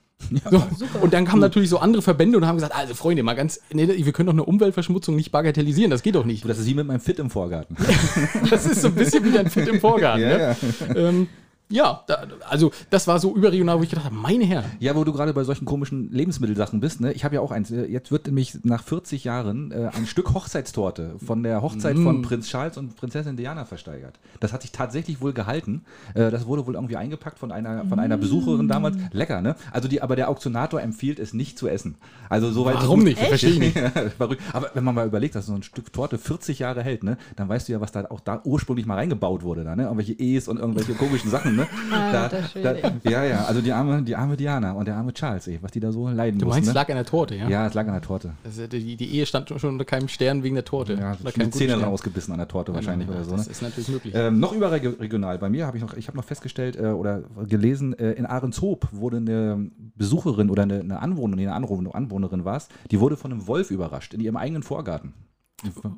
so. 0.50 0.62
Und 1.00 1.12
dann 1.14 1.24
kamen 1.24 1.40
natürlich 1.40 1.68
so 1.68 1.78
andere 1.78 2.00
Verbände 2.00 2.38
und 2.38 2.46
haben 2.46 2.54
gesagt, 2.54 2.76
also 2.76 2.94
Freunde, 2.94 3.24
mal 3.24 3.34
ganz, 3.34 3.58
nee, 3.72 3.88
wir 3.88 4.12
können 4.12 4.26
doch 4.28 4.32
eine 4.32 4.44
Umweltverschmutzung 4.44 5.16
nicht 5.16 5.32
bagatellisieren, 5.32 5.90
das 5.90 6.02
geht 6.04 6.14
doch 6.14 6.24
nicht. 6.24 6.48
Das 6.48 6.58
ist 6.58 6.66
wie 6.66 6.74
mit 6.74 6.86
meinem 6.86 7.00
Fit 7.00 7.18
im 7.18 7.28
Vorgarten. 7.28 7.76
Das 8.50 8.64
ist 8.64 8.82
so 8.82 8.88
ein 8.88 8.94
bisschen 8.94 9.24
wie 9.24 9.36
ein 9.36 9.50
Fit 9.50 9.66
im 9.66 9.80
Vorgarten. 9.80 10.22
Ja, 10.28 10.36
ne? 10.38 10.56
Ähm, 10.94 11.28
ja, 11.72 12.02
da, 12.06 12.26
also 12.48 12.70
das 12.90 13.06
war 13.06 13.18
so 13.18 13.34
überregional, 13.34 13.78
wo 13.78 13.82
ich 13.82 13.90
gedacht 13.90 14.04
habe, 14.06 14.14
meine 14.14 14.44
Herren. 14.44 14.64
Ja, 14.78 14.94
wo 14.94 15.04
du 15.04 15.12
gerade 15.12 15.32
bei 15.32 15.42
solchen 15.44 15.64
komischen 15.64 16.12
Lebensmittelsachen 16.12 16.80
bist, 16.80 17.00
ne? 17.00 17.12
Ich 17.12 17.24
habe 17.24 17.34
ja 17.36 17.40
auch 17.40 17.50
eins. 17.50 17.70
Äh, 17.70 17.86
Jetzt 17.86 18.12
wird 18.12 18.26
nämlich 18.26 18.58
nach 18.64 18.82
40 18.84 19.24
Jahren 19.24 19.70
äh, 19.72 19.90
ein 19.96 20.06
Stück 20.06 20.34
Hochzeitstorte 20.34 21.16
von 21.24 21.42
der 21.42 21.62
Hochzeit 21.62 21.96
Mm. 21.96 22.04
von 22.04 22.22
Prinz 22.22 22.48
Charles 22.48 22.76
und 22.76 22.96
Prinzessin 22.96 23.36
Diana 23.36 23.64
versteigert. 23.64 24.18
Das 24.40 24.52
hat 24.52 24.62
sich 24.62 24.72
tatsächlich 24.72 25.20
wohl 25.20 25.32
gehalten. 25.32 25.84
Äh, 26.14 26.30
das 26.30 26.46
wurde 26.46 26.66
wohl 26.66 26.74
irgendwie 26.74 26.96
eingepackt 26.96 27.38
von 27.38 27.50
einer, 27.52 27.84
von 27.86 27.98
einer 27.98 28.16
Besucherin 28.16 28.68
damals. 28.68 28.96
Lecker, 29.12 29.40
ne? 29.40 29.56
Also 29.72 29.88
die, 29.88 30.02
aber 30.02 30.16
der 30.16 30.28
Auktionator 30.28 30.80
empfiehlt 30.80 31.18
es 31.18 31.32
nicht 31.34 31.58
zu 31.58 31.68
essen. 31.68 31.96
Also 32.28 32.50
soweit. 32.52 32.74
Warum 32.76 33.02
nicht? 33.02 33.18
Verstehe 33.18 33.50
ich 33.50 33.58
nicht. 33.58 33.76
Aber 34.18 34.70
wenn 34.74 34.84
man 34.84 34.94
mal 34.94 35.06
überlegt, 35.06 35.34
dass 35.34 35.46
so 35.46 35.54
ein 35.54 35.62
Stück 35.62 35.92
Torte 35.92 36.18
40 36.18 36.58
Jahre 36.60 36.82
hält, 36.82 37.02
ne, 37.04 37.16
dann 37.36 37.48
weißt 37.48 37.68
du 37.68 37.72
ja, 37.72 37.80
was 37.80 37.92
da 37.92 38.06
auch 38.10 38.20
da 38.20 38.40
ursprünglich 38.44 38.86
mal 38.86 38.94
reingebaut 38.96 39.42
wurde, 39.42 39.64
da, 39.64 39.76
ne? 39.76 39.84
Irgendwelche 39.84 40.12
E's 40.14 40.48
und 40.48 40.58
irgendwelche 40.58 40.94
komischen 40.94 41.30
Sachen, 41.30 41.56
ne? 41.56 41.61
Da, 41.90 42.22
Alter 42.24 42.42
Schwede, 42.44 42.78
da, 43.02 43.10
ja, 43.10 43.24
ja, 43.24 43.44
also 43.44 43.60
die 43.60 43.72
arme, 43.72 44.02
die 44.02 44.14
arme 44.16 44.36
Diana 44.36 44.72
und 44.72 44.86
der 44.86 44.96
arme 44.96 45.12
Charles, 45.12 45.46
ey, 45.48 45.58
was 45.62 45.70
die 45.72 45.80
da 45.80 45.92
so 45.92 46.08
leiden 46.08 46.38
Du 46.38 46.46
mussten. 46.46 46.56
meinst, 46.60 46.68
es 46.68 46.74
ne? 46.74 46.80
lag 46.80 46.88
an 46.88 46.94
der 46.96 47.04
Torte, 47.04 47.34
ja? 47.36 47.48
Ja, 47.48 47.66
es 47.66 47.74
lag 47.74 47.86
an 47.86 47.92
der 47.92 48.02
Torte. 48.02 48.32
Ist, 48.44 48.72
die, 48.72 48.96
die 48.96 49.14
Ehe 49.14 49.26
stand 49.26 49.48
schon 49.48 49.70
unter 49.70 49.84
keinem 49.84 50.08
Stern 50.08 50.42
wegen 50.42 50.54
der 50.54 50.64
Torte. 50.64 50.94
Ja, 50.94 51.14
guten 51.22 51.52
Zähne 51.52 51.74
Stern. 51.74 51.84
rausgebissen 51.84 52.32
an 52.32 52.38
der 52.38 52.48
Torte 52.48 52.74
wahrscheinlich 52.74 53.08
Ja, 53.08 53.14
oder 53.14 53.24
so. 53.24 53.36
Das 53.36 53.46
Ne? 53.46 53.52
ist 53.52 53.62
natürlich 53.62 53.88
möglich. 53.88 54.14
Ähm, 54.16 54.40
noch 54.40 54.52
überregional 54.52 55.38
bei 55.38 55.48
mir 55.50 55.66
habe 55.66 55.76
ich 55.76 55.82
noch, 55.82 55.94
ich 55.94 56.08
habe 56.08 56.16
noch 56.16 56.24
festgestellt 56.24 56.76
äh, 56.76 56.86
oder 56.86 57.22
gelesen, 57.48 57.98
äh, 57.98 58.12
in 58.12 58.26
Ahrenshoop 58.26 58.88
wurde 58.92 59.18
eine 59.18 59.70
Besucherin 59.96 60.50
oder 60.50 60.62
eine, 60.64 60.80
eine 60.80 61.00
Anwohnerin, 61.00 61.46
eine 61.46 61.54
Anwohnerin, 61.54 61.94
Anwohnerin 61.94 62.44
war 62.44 62.56
es, 62.56 62.68
die 62.90 63.00
wurde 63.00 63.16
von 63.16 63.32
einem 63.32 63.46
Wolf 63.46 63.70
überrascht 63.70 64.14
in 64.14 64.20
ihrem 64.20 64.36
eigenen 64.36 64.62
Vorgarten. 64.62 65.14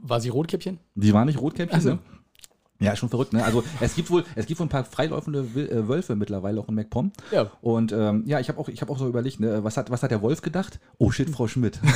War 0.02 0.20
sie 0.20 0.28
Rotkäppchen? 0.28 0.78
Die 0.94 1.12
war 1.14 1.24
nicht 1.24 1.40
Rotkäppchen, 1.40 1.78
Ach 1.78 1.82
so. 1.82 1.90
ne? 1.90 1.98
Ja, 2.80 2.96
schon 2.96 3.08
verrückt, 3.08 3.32
ne? 3.32 3.44
Also 3.44 3.62
es 3.80 3.94
gibt 3.94 4.10
wohl, 4.10 4.24
es 4.34 4.46
gibt 4.46 4.58
wohl 4.58 4.66
ein 4.66 4.70
paar 4.70 4.84
freiläufende 4.84 5.40
äh, 5.54 5.88
Wölfe 5.88 6.16
mittlerweile 6.16 6.60
auch 6.60 6.68
in 6.68 6.74
MacPom. 6.74 7.12
Ja. 7.30 7.50
Und 7.60 7.92
ähm, 7.92 8.24
ja, 8.26 8.40
ich 8.40 8.48
habe 8.48 8.58
auch, 8.58 8.68
ich 8.68 8.80
habe 8.80 8.90
auch 8.92 8.98
so 8.98 9.06
überlegt, 9.06 9.38
ne, 9.40 9.62
was 9.62 9.76
hat, 9.76 9.90
was 9.90 10.02
hat 10.02 10.10
der 10.10 10.22
Wolf 10.22 10.42
gedacht? 10.42 10.80
Oh 10.98 11.10
shit, 11.10 11.30
Frau 11.30 11.46
Schmidt. 11.46 11.80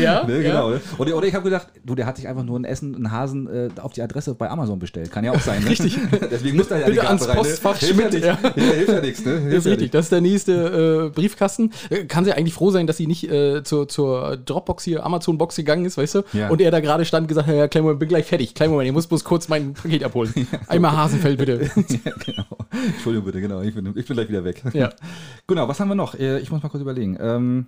Ja, 0.00 0.24
Ne, 0.24 0.42
genau. 0.42 0.70
ne? 0.70 0.80
Oder, 0.98 1.16
oder 1.16 1.26
ich 1.26 1.34
habe 1.34 1.44
gedacht, 1.44 1.68
du, 1.84 1.94
der 1.94 2.06
hat 2.06 2.16
sich 2.16 2.28
einfach 2.28 2.44
nur 2.44 2.58
ein 2.58 2.64
Essen, 2.64 2.94
einen 2.94 3.10
Hasen 3.10 3.48
äh, 3.48 3.68
auf 3.80 3.92
die 3.92 4.02
Adresse 4.02 4.34
bei 4.34 4.48
Amazon 4.48 4.78
bestellt. 4.78 5.10
Kann 5.10 5.24
ja 5.24 5.32
auch 5.32 5.40
sein. 5.40 5.62
Ne? 5.62 5.70
Richtig. 5.70 5.98
Deswegen 6.30 6.56
muss 6.56 6.68
da 6.68 6.78
ja 6.78 6.86
Bitte 6.86 7.06
ans 7.06 7.28
rein, 7.28 7.36
Postfach 7.36 7.80
ne? 7.82 7.88
Ja 7.88 7.94
Schmidt, 7.94 8.24
ja. 8.24 8.38
Ja, 8.56 8.62
hilft 8.62 8.92
ja 8.92 9.00
nichts. 9.00 9.24
Ne? 9.24 9.40
Das 9.46 9.54
ist 9.58 9.64
ja 9.64 9.70
richtig, 9.72 9.90
das 9.90 10.06
ist 10.06 10.12
der 10.12 10.20
nächste 10.20 11.08
äh, 11.08 11.14
Briefkasten. 11.14 11.72
Äh, 11.88 12.04
Kann 12.04 12.24
sie 12.24 12.32
eigentlich 12.32 12.54
froh 12.54 12.70
sein, 12.70 12.86
dass 12.86 12.96
sie 12.96 13.06
nicht 13.06 13.30
äh, 13.30 13.62
zur, 13.64 13.88
zur 13.88 14.36
Dropbox 14.36 14.84
hier, 14.84 15.04
Amazon-Box 15.04 15.56
gegangen 15.56 15.84
ist, 15.84 15.96
weißt 15.96 16.14
du? 16.16 16.22
Ja. 16.32 16.48
Und 16.48 16.60
er 16.60 16.70
da 16.70 16.80
gerade 16.80 17.04
stand 17.04 17.24
und 17.24 17.28
gesagt 17.28 17.48
hat, 17.48 17.54
ja, 17.54 17.66
kleinen 17.80 17.84
Moment, 17.84 18.00
bin 18.00 18.08
gleich 18.08 18.26
fertig. 18.26 18.54
Kleinen 18.54 18.72
Moment, 18.72 18.88
ich 18.88 18.92
muss 18.94 19.06
bloß 19.06 19.24
kurz 19.24 19.48
mein 19.48 19.74
Paket 19.74 20.04
abholen. 20.04 20.32
Einmal 20.68 20.96
Hasenfeld, 20.96 21.38
bitte. 21.38 21.62
ja, 22.04 22.12
genau. 22.24 22.44
Entschuldigung 22.86 23.26
bitte, 23.26 23.40
genau. 23.40 23.62
Ich 23.62 23.74
bin, 23.74 23.86
ich 23.96 24.06
bin 24.06 24.16
gleich 24.16 24.28
wieder 24.28 24.44
weg. 24.44 24.62
ja. 24.72 24.90
Genau, 25.46 25.66
was 25.66 25.80
haben 25.80 25.88
wir 25.88 25.94
noch? 25.94 26.14
Äh, 26.14 26.38
Ich 26.40 26.50
muss 26.50 26.62
mal 26.62 26.68
kurz 26.68 26.82
überlegen. 26.82 27.16
Ähm, 27.20 27.66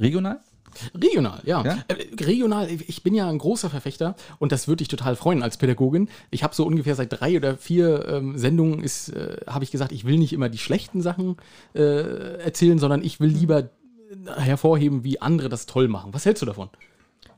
regional? 0.00 0.40
Regional, 0.94 1.40
ja. 1.44 1.64
Ja? 1.64 1.78
Äh, 1.88 2.24
regional, 2.24 2.68
ich 2.68 3.02
bin 3.02 3.14
ja 3.14 3.28
ein 3.28 3.38
großer 3.38 3.70
Verfechter 3.70 4.16
und 4.38 4.50
das 4.52 4.66
würde 4.68 4.78
dich 4.78 4.88
total 4.88 5.14
freuen 5.16 5.42
als 5.42 5.56
Pädagogin. 5.56 6.08
Ich 6.30 6.42
habe 6.42 6.54
so 6.54 6.64
ungefähr 6.66 6.94
seit 6.96 7.12
drei 7.12 7.36
oder 7.36 7.56
vier 7.56 8.06
ähm, 8.08 8.36
Sendungen 8.38 8.82
ist, 8.82 9.08
äh, 9.10 9.36
habe 9.46 9.64
ich 9.64 9.70
gesagt, 9.70 9.92
ich 9.92 10.04
will 10.04 10.18
nicht 10.18 10.32
immer 10.32 10.48
die 10.48 10.58
schlechten 10.58 11.00
Sachen 11.00 11.36
äh, 11.74 12.38
erzählen, 12.42 12.78
sondern 12.78 13.02
ich 13.04 13.20
will 13.20 13.30
lieber 13.30 13.58
äh, 13.60 13.68
hervorheben, 14.40 15.04
wie 15.04 15.20
andere 15.20 15.48
das 15.48 15.66
toll 15.66 15.86
machen. 15.88 16.12
Was 16.12 16.26
hältst 16.26 16.42
du 16.42 16.46
davon? 16.46 16.70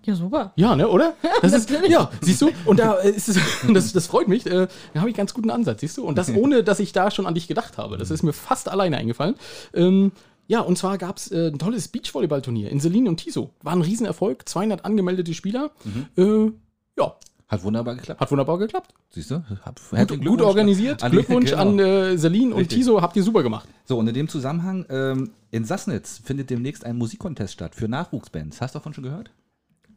Ja, 0.07 0.15
super. 0.15 0.53
Ja, 0.57 0.77
ne, 0.77 0.89
oder? 0.89 1.15
Das 1.43 1.53
ist, 1.53 1.71
ja, 1.89 2.11
siehst 2.21 2.41
du? 2.41 2.51
Und 2.65 2.79
da 2.79 2.95
äh, 2.99 3.11
ist 3.11 3.29
es, 3.29 3.39
das, 3.75 3.93
das 3.93 4.07
freut 4.07 4.29
mich. 4.29 4.47
Äh, 4.47 4.69
da 4.95 5.01
habe 5.01 5.11
ich 5.11 5.17
ganz 5.17 5.35
guten 5.35 5.51
Ansatz, 5.51 5.81
siehst 5.81 5.99
du? 5.99 6.05
Und 6.05 6.17
das 6.17 6.31
ohne, 6.35 6.63
dass 6.65 6.79
ich 6.81 6.93
da 6.93 7.11
schon 7.11 7.27
an 7.27 7.35
dich 7.35 7.49
gedacht 7.49 7.77
habe. 7.77 7.99
Das 7.99 8.11
ist 8.11 8.23
mir 8.23 8.33
fast 8.33 8.69
alleine 8.69 8.97
eingefallen. 8.97 9.35
Ähm, 9.75 10.13
ja, 10.47 10.61
und 10.61 10.79
zwar 10.79 10.97
gab 10.97 11.17
es 11.17 11.31
äh, 11.33 11.49
ein 11.49 11.59
tolles 11.59 11.89
Beachvolleyballturnier 11.89 12.71
in 12.71 12.79
Selin 12.79 13.09
und 13.09 13.17
Tiso. 13.17 13.51
War 13.63 13.73
ein 13.73 13.83
Riesenerfolg, 13.83 14.49
200 14.49 14.85
angemeldete 14.85 15.35
Spieler. 15.35 15.73
Äh, 16.17 16.53
ja, 16.97 17.17
Hat 17.49 17.65
wunderbar 17.65 17.97
geklappt. 17.97 18.21
Hat 18.21 18.31
wunderbar 18.31 18.59
geklappt. 18.59 18.95
Siehst 19.11 19.33
du? 19.33 19.43
Hab- 19.65 19.81
Gut, 20.09 20.25
gut 20.25 20.43
organisiert. 20.43 21.03
an 21.03 21.11
Glückwunsch 21.11 21.51
genau. 21.51 21.63
an 21.63 21.79
äh, 21.81 22.17
Selin 22.17 22.53
und 22.53 22.61
Richtig. 22.61 22.79
Tiso. 22.79 23.03
Habt 23.03 23.17
ihr 23.17 23.25
super 23.25 23.43
gemacht. 23.43 23.69
So, 23.87 23.99
und 23.99 24.07
in 24.07 24.15
dem 24.15 24.29
Zusammenhang, 24.29 24.87
ähm, 24.89 25.31
in 25.51 25.65
Sassnitz 25.65 26.21
findet 26.25 26.51
demnächst 26.51 26.85
ein 26.87 26.97
Musikcontest 26.97 27.53
statt 27.55 27.75
für 27.75 27.89
Nachwuchsbands. 27.89 28.61
Hast 28.61 28.75
du 28.75 28.79
davon 28.79 28.95
schon 28.95 29.03
gehört? 29.05 29.31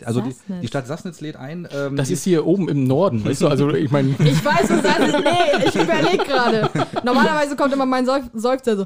Also 0.06 0.22
die, 0.22 0.34
die 0.62 0.68
Stadt 0.68 0.88
Sassnitz 0.88 1.20
lädt 1.22 1.36
ein. 1.36 1.68
Ähm, 1.76 1.95
Das 1.95 2.10
ist 2.10 2.24
hier 2.24 2.45
oben 2.45 2.70
im 2.70 2.86
Norden, 2.86 3.24
weißt 3.26 3.41
du? 3.41 3.47
Also 3.47 3.70
ich 3.74 3.91
meine, 3.91 4.10
Ich 4.20 4.43
weiß, 4.45 4.70
was 4.70 4.82
das 4.82 5.00
ist. 5.00 5.20
Nee, 5.20 5.66
ich 5.68 5.76
überlege 5.82 6.24
gerade. 6.24 6.70
Normalerweise 7.04 7.56
kommt 7.56 7.74
immer 7.74 7.86
mein 7.86 8.06
Seuf 8.06 8.24
Seufzer 8.34 8.78
so. 8.78 8.86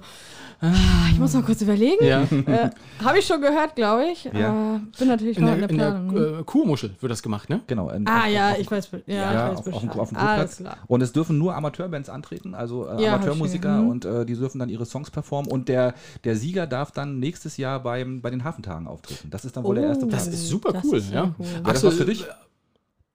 Ah, 0.65 1.09
Ich 1.11 1.19
muss 1.19 1.33
mal 1.33 1.43
kurz 1.43 1.61
überlegen. 1.61 2.03
ja. 2.05 2.23
Äh, 2.23 2.69
Habe 3.03 3.19
ich 3.19 3.25
schon 3.27 3.41
gehört, 3.41 3.75
glaube 3.75 4.05
ich. 4.11 4.23
Ja. 4.25 4.75
Äh, 4.77 4.79
bin 4.97 5.07
natürlich 5.09 5.37
In 5.37 5.43
noch 5.45 5.55
der, 5.55 5.69
in 5.69 5.77
der 5.77 5.87
in 5.87 5.93
Planung. 6.07 6.15
der 6.15 6.39
äh, 6.39 6.43
Kurmuschel 6.45 6.91
wird 7.01 7.11
das 7.11 7.21
gemacht, 7.21 7.49
ne? 7.49 7.59
Genau. 7.67 7.89
in- 7.89 8.07
ah 8.07 8.21
auf- 8.21 8.27
ja, 8.27 8.51
auf- 8.51 8.59
ich 8.59 8.71
weiß. 8.71 8.89
Ja, 9.05 9.13
Ja, 9.15 9.51
ich 9.51 9.59
weiß 9.59 9.73
auf, 9.73 9.81
dem, 9.81 9.89
auf 9.89 10.09
dem 10.09 10.17
klar. 10.17 10.77
Und 10.87 11.01
es 11.01 11.11
dürfen 11.11 11.37
nur 11.37 11.53
Amateurbands 11.55 12.07
antreten, 12.09 12.55
also 12.55 12.87
äh, 12.87 13.03
Ja, 13.03 13.15
Amateurmusiker 13.15 13.81
mhm. 13.81 13.89
und 13.89 14.05
äh, 14.05 14.25
die 14.25 14.35
dürfen 14.35 14.59
dann 14.59 14.69
ihre 14.69 14.85
Songs 14.85 15.11
performen 15.11 15.51
und 15.51 15.67
der, 15.67 15.93
der 16.23 16.37
Sieger 16.37 16.65
darf 16.65 16.91
dann 16.91 17.19
nächstes 17.19 17.57
Jahr 17.57 17.81
beim, 17.83 18.21
bei 18.21 18.29
den 18.29 18.43
Hafentagen 18.45 18.87
auftreten. 18.87 19.29
Das 19.31 19.43
ist 19.43 19.57
dann 19.57 19.65
wohl 19.65 19.75
der 19.75 19.85
erste 19.87 20.05
Oh. 20.05 20.09
Preis. 20.09 20.25
Das 20.25 20.33
ist 20.33 20.47
super 20.47 20.71
Das 20.71 20.85
cool, 20.85 20.97
ist 20.97 21.11
ja. 21.11 21.35
cool. 21.37 21.45
Wäre 21.45 21.73
das 21.73 21.83
was 21.83 21.93
für 21.95 22.05
dich? 22.05 22.25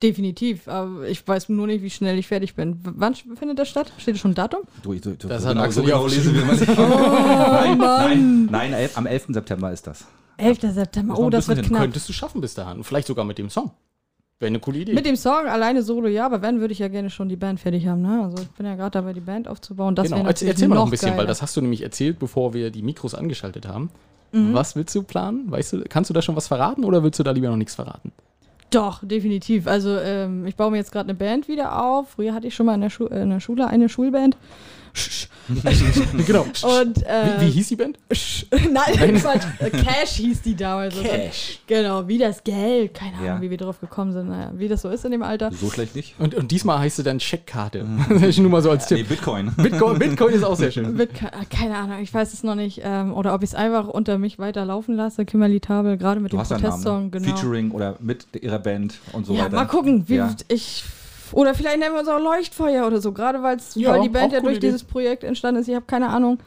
Definitiv, 0.03 0.68
aber 0.68 1.09
ich 1.09 1.26
weiß 1.26 1.49
nur 1.49 1.66
nicht, 1.66 1.82
wie 1.82 1.90
schnell 1.90 2.16
ich 2.18 2.28
fertig 2.28 2.55
bin. 2.55 2.84
W- 2.84 2.90
Wann 2.94 3.14
findet 3.14 3.59
das 3.59 3.68
statt? 3.68 3.92
Steht 3.99 4.14
da 4.14 4.18
schon 4.20 4.30
ein 4.30 4.34
Datum? 4.36 4.61
Du, 4.82 4.94
du, 4.94 5.16
du, 5.16 5.26
Das 5.26 5.44
hat 5.44 5.55
genau, 5.55 5.64
Axel 5.64 5.82
so 5.82 5.88
ja 5.88 5.96
auch 5.96 6.09
lesen 6.09 6.34
wir 6.36 6.44
mal 6.44 6.55
nicht. 6.57 6.68
nein, 6.68 7.78
nein, 7.78 8.49
nein, 8.51 8.72
elf- 8.74 8.96
am 8.96 9.07
11. 9.07 9.26
September 9.30 9.72
ist 9.72 9.86
das. 9.88 10.05
11. 10.36 10.61
September. 10.72 11.18
Oh, 11.18 11.30
das 11.30 11.49
wird 11.49 11.59
hin. 11.59 11.66
knapp. 11.68 11.80
Könntest 11.82 12.09
du 12.09 12.12
schaffen 12.12 12.40
bis 12.40 12.55
dahin. 12.55 12.84
Vielleicht 12.84 13.09
sogar 13.09 13.24
mit 13.24 13.38
dem 13.38 13.51
Song. 13.51 13.72
Wäre 14.38 14.46
eine 14.51 14.61
coole 14.61 14.78
Idee. 14.78 14.94
Mit 14.94 15.05
dem 15.05 15.16
Song 15.16 15.46
alleine 15.49 15.82
Solo 15.82 16.07
ja, 16.07 16.24
aber 16.26 16.42
wenn, 16.42 16.61
würde 16.61 16.70
ich 16.72 16.78
ja 16.78 16.86
gerne 16.86 17.11
schon 17.11 17.28
die 17.28 17.34
Band 17.34 17.59
fertig 17.59 17.88
haben. 17.88 18.03
Ne? 18.03 18.22
Also 18.22 18.40
ich 18.44 18.49
bin 18.51 18.66
ja 18.66 18.76
gerade 18.76 18.92
dabei, 18.92 19.12
die 19.12 19.18
Band 19.20 19.49
aufzubauen. 19.49 19.96
Das 19.96 20.09
genau. 20.09 20.24
Erzähl, 20.24 20.46
erzähl 20.46 20.68
mal 20.68 20.76
noch 20.76 20.84
ein 20.84 20.90
bisschen, 20.92 21.09
weil 21.11 21.16
geiler. 21.16 21.26
das 21.26 21.42
hast 21.42 21.57
du 21.57 21.61
nämlich 21.61 21.82
erzählt, 21.82 22.20
bevor 22.20 22.55
wir 22.55 22.70
die 22.70 22.82
Mikros 22.82 23.16
angeschaltet 23.16 23.66
haben. 23.66 23.90
Mhm. 24.30 24.55
Was 24.55 24.76
willst 24.76 24.94
du 24.94 25.03
planen? 25.03 25.51
Weißt 25.51 25.72
du, 25.72 25.82
kannst 25.88 26.09
du 26.11 26.14
da 26.14 26.22
schon 26.22 26.36
was 26.36 26.46
verraten 26.46 26.84
oder 26.84 27.03
willst 27.03 27.18
du 27.18 27.24
da 27.24 27.32
lieber 27.32 27.49
noch 27.49 27.57
nichts 27.57 27.74
verraten? 27.74 28.12
Doch, 28.71 29.01
definitiv. 29.03 29.66
Also 29.66 29.97
ähm, 29.97 30.47
ich 30.47 30.57
baue 30.57 30.71
mir 30.71 30.77
jetzt 30.77 30.93
gerade 30.93 31.09
eine 31.09 31.14
Band 31.14 31.49
wieder 31.49 31.83
auf. 31.83 32.11
Früher 32.11 32.35
hatte 32.35 32.47
ich 32.47 32.55
schon 32.55 32.66
mal 32.66 32.75
in 32.75 32.83
der, 32.83 32.91
Schu 32.91 33.07
äh, 33.07 33.23
in 33.23 33.31
der 33.31 33.41
Schule 33.41 33.66
eine 33.66 33.89
Schulband. 33.89 34.37
Genau. 36.26 36.42
Und, 36.42 37.03
äh, 37.07 37.40
wie, 37.40 37.46
wie 37.46 37.51
hieß 37.53 37.68
die 37.68 37.76
Band? 37.76 37.99
Nein, 38.51 39.14
Quatsch. 39.20 39.44
Äh, 39.61 39.70
Cash 39.70 40.11
hieß 40.16 40.42
die 40.42 40.55
damals. 40.55 40.96
Also, 40.96 41.09
Cash. 41.09 41.61
Genau, 41.66 42.07
wie 42.07 42.18
das 42.18 42.44
Geld. 42.44 42.94
Keine 42.94 43.14
Ahnung, 43.16 43.26
Ja. 43.26 43.40
wie 43.40 43.51
wir 43.51 43.57
drauf 43.57 43.80
gekommen 43.80 44.12
sind. 44.12 44.28
Naja, 44.28 44.53
wie 44.55 44.68
das 44.68 44.82
so 44.82 44.90
ist 44.90 45.05
in 45.05 45.11
dem 45.12 45.22
Alter. 45.22 45.51
So 45.53 45.70
schlecht 45.70 45.94
nicht. 45.96 46.14
Und, 46.18 46.34
und 46.34 46.51
diesmal 46.51 46.78
heißt 46.80 46.96
sie 46.96 47.03
dann 47.03 47.18
Checkkarte. 47.18 47.86
Das 48.09 48.22
ist 48.22 48.38
nur 48.38 48.51
mal 48.51 48.62
so 48.62 48.70
als 48.70 48.90
Nee, 48.90 48.99
Tipp. 48.99 49.09
Bitcoin. 49.09 49.53
Bitcoin, 49.57 49.99
Bitcoin 49.99 50.34
ist 50.34 50.44
auch 50.44 50.57
sehr 50.57 50.70
schön. 50.70 50.96
Ke- 50.96 51.07
äh, 51.26 51.44
keine 51.49 51.76
Ahnung, 51.76 51.99
ich 52.03 52.12
weiß 52.12 52.32
es 52.34 52.42
noch 52.42 52.55
nicht. 52.55 52.80
Ähm, 52.84 53.12
oder 53.14 53.34
ob 53.34 53.42
ich 53.42 53.51
es 53.51 53.55
einfach 53.55 53.86
unter 53.88 54.18
mich 54.18 54.38
weiter 54.38 54.64
laufen 54.64 54.94
lasse. 54.96 55.24
Kimberly 55.24 55.61
Tabel, 55.61 55.96
gerade 55.96 56.20
mit 56.20 56.32
Du 56.32 56.36
dem 56.36 56.46
Namen. 56.49 56.62
Protestsong. 56.62 57.05
Ne? 57.05 57.11
Genau. 57.11 57.24
Featuring 57.36 57.70
oder 57.70 57.96
mit 58.01 58.26
ihrer 58.40 58.59
Band 58.59 58.94
und 59.12 59.26
so 59.26 59.34
ja, 59.34 59.44
weiter. 59.44 59.57
mal 59.57 59.64
gucken. 59.66 60.05
Wie 60.09 60.16
Ja. 60.16 60.34
ich, 60.49 60.84
oder 61.33 61.55
vielleicht 61.55 61.79
nennen 61.79 61.95
wir 61.95 62.01
uns 62.01 62.09
auch 62.09 62.20
Leuchtfeuer 62.20 62.87
oder 62.87 63.01
so. 63.01 63.12
Gerade 63.12 63.43
weil's, 63.43 63.74
Ja, 63.74 63.91
weil 63.93 64.03
die 64.03 64.09
Band 64.09 64.33
ja 64.33 64.41
durch 64.41 64.57
Idee. 64.59 64.68
dieses 64.68 64.85
Projekt 64.85 65.24
entstanden 65.24 65.61
ist. 65.61 65.68
Ich 65.68 65.74
habe 65.74 65.87
keine 65.87 66.09
Ahnung. 66.09 66.39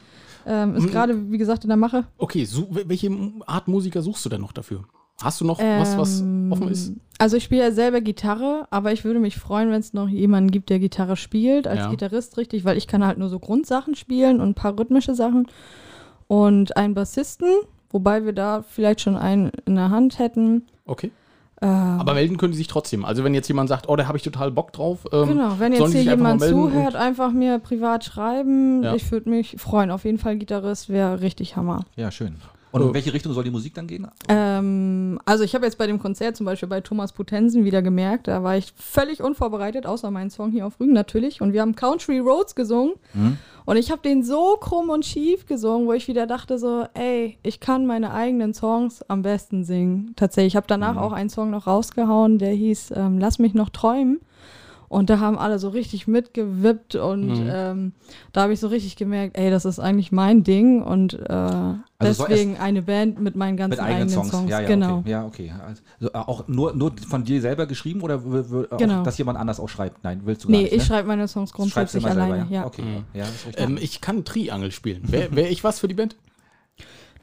Ähm, 0.46 0.76
ist 0.76 0.90
gerade, 0.90 1.32
wie 1.32 1.38
gesagt, 1.38 1.64
in 1.64 1.68
der 1.68 1.78
Mache. 1.78 2.06
Okay, 2.18 2.46
so, 2.46 2.68
welche 2.72 3.12
Art 3.46 3.68
Musiker 3.68 4.02
suchst 4.02 4.26
du 4.26 4.30
denn 4.30 4.42
noch 4.42 4.54
dafür? 4.54 4.84
Hast 5.22 5.40
du 5.40 5.46
noch 5.46 5.60
was, 5.60 5.98
was 6.00 6.22
Ähm, 6.22 6.52
offen 6.52 6.68
ist? 6.70 6.94
Also 7.20 7.38
ich 7.38 7.44
spiele 7.44 7.62
ja 7.62 7.72
selber 7.72 8.02
Gitarre, 8.02 8.66
aber 8.72 8.92
ich 8.92 9.04
würde 9.04 9.20
mich 9.20 9.38
freuen, 9.38 9.70
wenn 9.70 9.80
es 9.80 9.94
noch 9.94 10.10
jemanden 10.10 10.50
gibt, 10.50 10.72
der 10.72 10.80
Gitarre 10.80 11.16
spielt, 11.16 11.68
als 11.68 11.82
Ja. 11.82 11.90
Gitarrist 11.92 12.38
richtig, 12.38 12.66
weil 12.66 12.76
ich 12.76 12.88
kann 12.88 13.06
halt 13.06 13.20
nur 13.20 13.30
so 13.30 13.38
Grundsachen 13.38 13.94
spielen 13.94 14.42
und 14.42 14.50
ein 14.50 14.54
paar 14.56 14.80
rhythmische 14.80 15.14
Sachen. 15.14 15.46
Und 16.28 16.76
einen 16.78 16.96
Bassisten, 16.96 17.50
wobei 17.92 18.26
wir 18.26 18.34
da 18.34 18.64
vielleicht 18.64 19.02
schon 19.02 19.16
einen 19.16 19.52
in 19.66 19.76
der 19.76 19.90
Hand 19.92 20.18
hätten. 20.18 20.66
Okay. 20.86 21.12
Ähm, 21.64 22.00
Aber 22.00 22.16
melden 22.16 22.38
können 22.38 22.54
sie 22.54 22.58
sich 22.58 22.68
trotzdem. 22.68 23.06
Also 23.06 23.24
wenn 23.24 23.36
jetzt 23.36 23.48
jemand 23.48 23.70
sagt, 23.70 23.88
oh, 23.88 23.96
da 23.96 24.08
habe 24.08 24.18
ich 24.18 24.24
total 24.24 24.50
Bock 24.52 24.74
drauf. 24.74 25.08
Ähm, 25.12 25.28
genau, 25.28 25.60
wenn 25.60 25.74
jetzt 25.74 25.92
hier 25.92 26.02
einfach 26.02 26.12
jemand 26.12 26.42
zuhört, 26.42 26.96
einfach 26.96 27.32
mir 27.32 27.60
privat 27.60 28.04
schreiben. 28.04 28.84
Ja. 28.84 28.96
Ich 28.96 29.12
würde 29.12 29.30
mich 29.30 29.56
freuen. 29.60 29.92
Auf 29.92 30.04
jeden 30.04 30.18
Fall 30.18 30.38
Gitarrist 30.38 30.90
wäre 30.90 31.22
richtig 31.22 31.56
Hammer. 31.56 31.82
Ja, 31.96 32.10
schön. 32.10 32.36
Und 32.72 32.82
in 32.82 32.94
welche 32.94 33.14
Richtung 33.14 33.34
soll 33.34 33.44
die 33.44 33.52
Musik 33.52 33.74
dann 33.74 33.88
gehen? 33.88 34.08
Ähm, 34.28 35.20
also 35.26 35.44
ich 35.44 35.54
habe 35.56 35.66
jetzt 35.66 35.78
bei 35.78 35.88
dem 35.88 36.00
Konzert 36.00 36.38
zum 36.38 36.46
Beispiel 36.46 36.70
bei 36.70 36.82
Thomas 36.82 37.12
Potensen 37.12 37.66
wieder 37.66 37.82
gemerkt, 37.82 38.28
da 38.28 38.44
war 38.44 38.58
ich 38.58 38.74
völlig 38.78 39.22
unvorbereitet, 39.22 39.86
außer 39.86 40.10
meinen 40.12 40.30
Song 40.30 40.52
hier 40.52 40.66
auf 40.66 40.80
Rügen 40.80 40.94
natürlich. 40.94 41.42
Und 41.42 41.54
wir 41.54 41.62
haben 41.62 41.76
Country 41.76 42.20
Roads 42.20 42.56
gesungen. 42.56 42.94
Mhm. 43.14 43.38
Und 43.66 43.78
ich 43.78 43.92
habe 43.92 44.02
den 44.02 44.24
so 44.24 44.58
krumm 44.60 44.90
und 44.90 45.06
schief 45.06 45.46
gesungen, 45.46 45.88
wo 45.88 45.94
ich 45.94 46.08
wieder 46.08 46.28
dachte 46.28 46.58
so, 46.58 46.86
ey, 46.94 47.38
ich 47.44 47.60
kann 47.60 47.86
meine 47.86 48.14
eigenen 48.14 48.54
Songs 48.54 49.04
am 49.04 49.22
besten 49.22 49.64
singen. 49.64 50.14
Tatsächlich, 50.16 50.54
ich 50.54 50.56
habe 50.56 50.68
danach 50.68 50.98
auch 50.98 51.12
einen 51.12 51.30
Song 51.30 51.52
noch 51.52 51.68
rausgehauen, 51.68 52.38
der 52.38 52.52
hieß 52.52 52.94
ähm, 52.96 53.20
Lass 53.20 53.38
mich 53.38 53.54
noch 53.54 53.70
träumen. 53.70 54.20
Und 54.92 55.10
da 55.10 55.20
haben 55.20 55.38
alle 55.40 55.58
so 55.58 55.70
richtig 55.70 56.06
mitgewippt 56.06 56.96
und 56.96 57.28
Mhm. 57.46 57.50
ähm, 57.50 57.92
da 58.34 58.42
habe 58.42 58.52
ich 58.52 58.60
so 58.60 58.68
richtig 58.68 58.98
gemerkt, 58.98 59.38
ey, 59.38 59.50
das 59.50 59.64
ist 59.64 59.80
eigentlich 59.80 60.12
mein 60.12 60.44
Ding 60.44 60.82
und 60.82 61.14
äh, 61.14 61.28
soll 61.30 61.80
deswegen 62.02 62.58
eine 62.58 62.82
Band 62.82 63.18
mit 63.22 63.38
meinen 63.38 63.56
ganzen 63.56 63.80
Mit 63.80 63.80
eigenen 63.80 64.10
Songs. 64.10 64.32
Songs. 64.32 64.50
Ja, 64.52 64.60
ja, 64.60 64.68
genau. 64.68 64.98
okay. 64.98 65.10
Ja, 65.10 65.26
okay. 65.26 65.54
Also, 65.66 66.10
äh, 66.10 66.18
auch 66.18 66.46
nur, 66.50 66.74
nur 66.76 66.92
von 67.08 67.24
dir 67.24 67.40
selber 67.40 67.68
geschrieben 67.68 68.02
oder 68.02 68.16
auch, 68.18 68.78
Genau. 68.78 69.04
dass 69.04 69.18
jemand 69.18 69.40
anders 69.40 69.62
auch 69.62 69.70
schreibt? 69.70 70.04
Nein, 70.04 70.24
willst 70.26 70.44
du 70.44 70.50
gar 70.50 70.58
Nee, 70.58 70.64
nicht, 70.64 70.74
ich 70.74 70.80
ne? 70.80 70.86
schreibe 70.86 71.08
meine 71.08 71.26
Songs 71.30 71.52
Das 71.52 71.70
schreibst 71.70 71.96
du 71.96 72.00
grundsätzlich 72.02 72.04
selber, 72.04 72.24
alleine. 72.24 72.54
Ja. 72.54 72.66
Okay, 72.66 72.82
Mhm. 72.82 73.04
ja, 73.14 73.26
ähm, 73.56 73.78
ich 73.80 74.02
kann 74.02 74.26
Triangel 74.26 74.72
spielen. 74.72 75.04
Wäre 75.04 75.34
wär 75.34 75.50
ich 75.50 75.64
was 75.64 75.80
für 75.80 75.88
die 75.88 75.94
Band? 75.96 76.18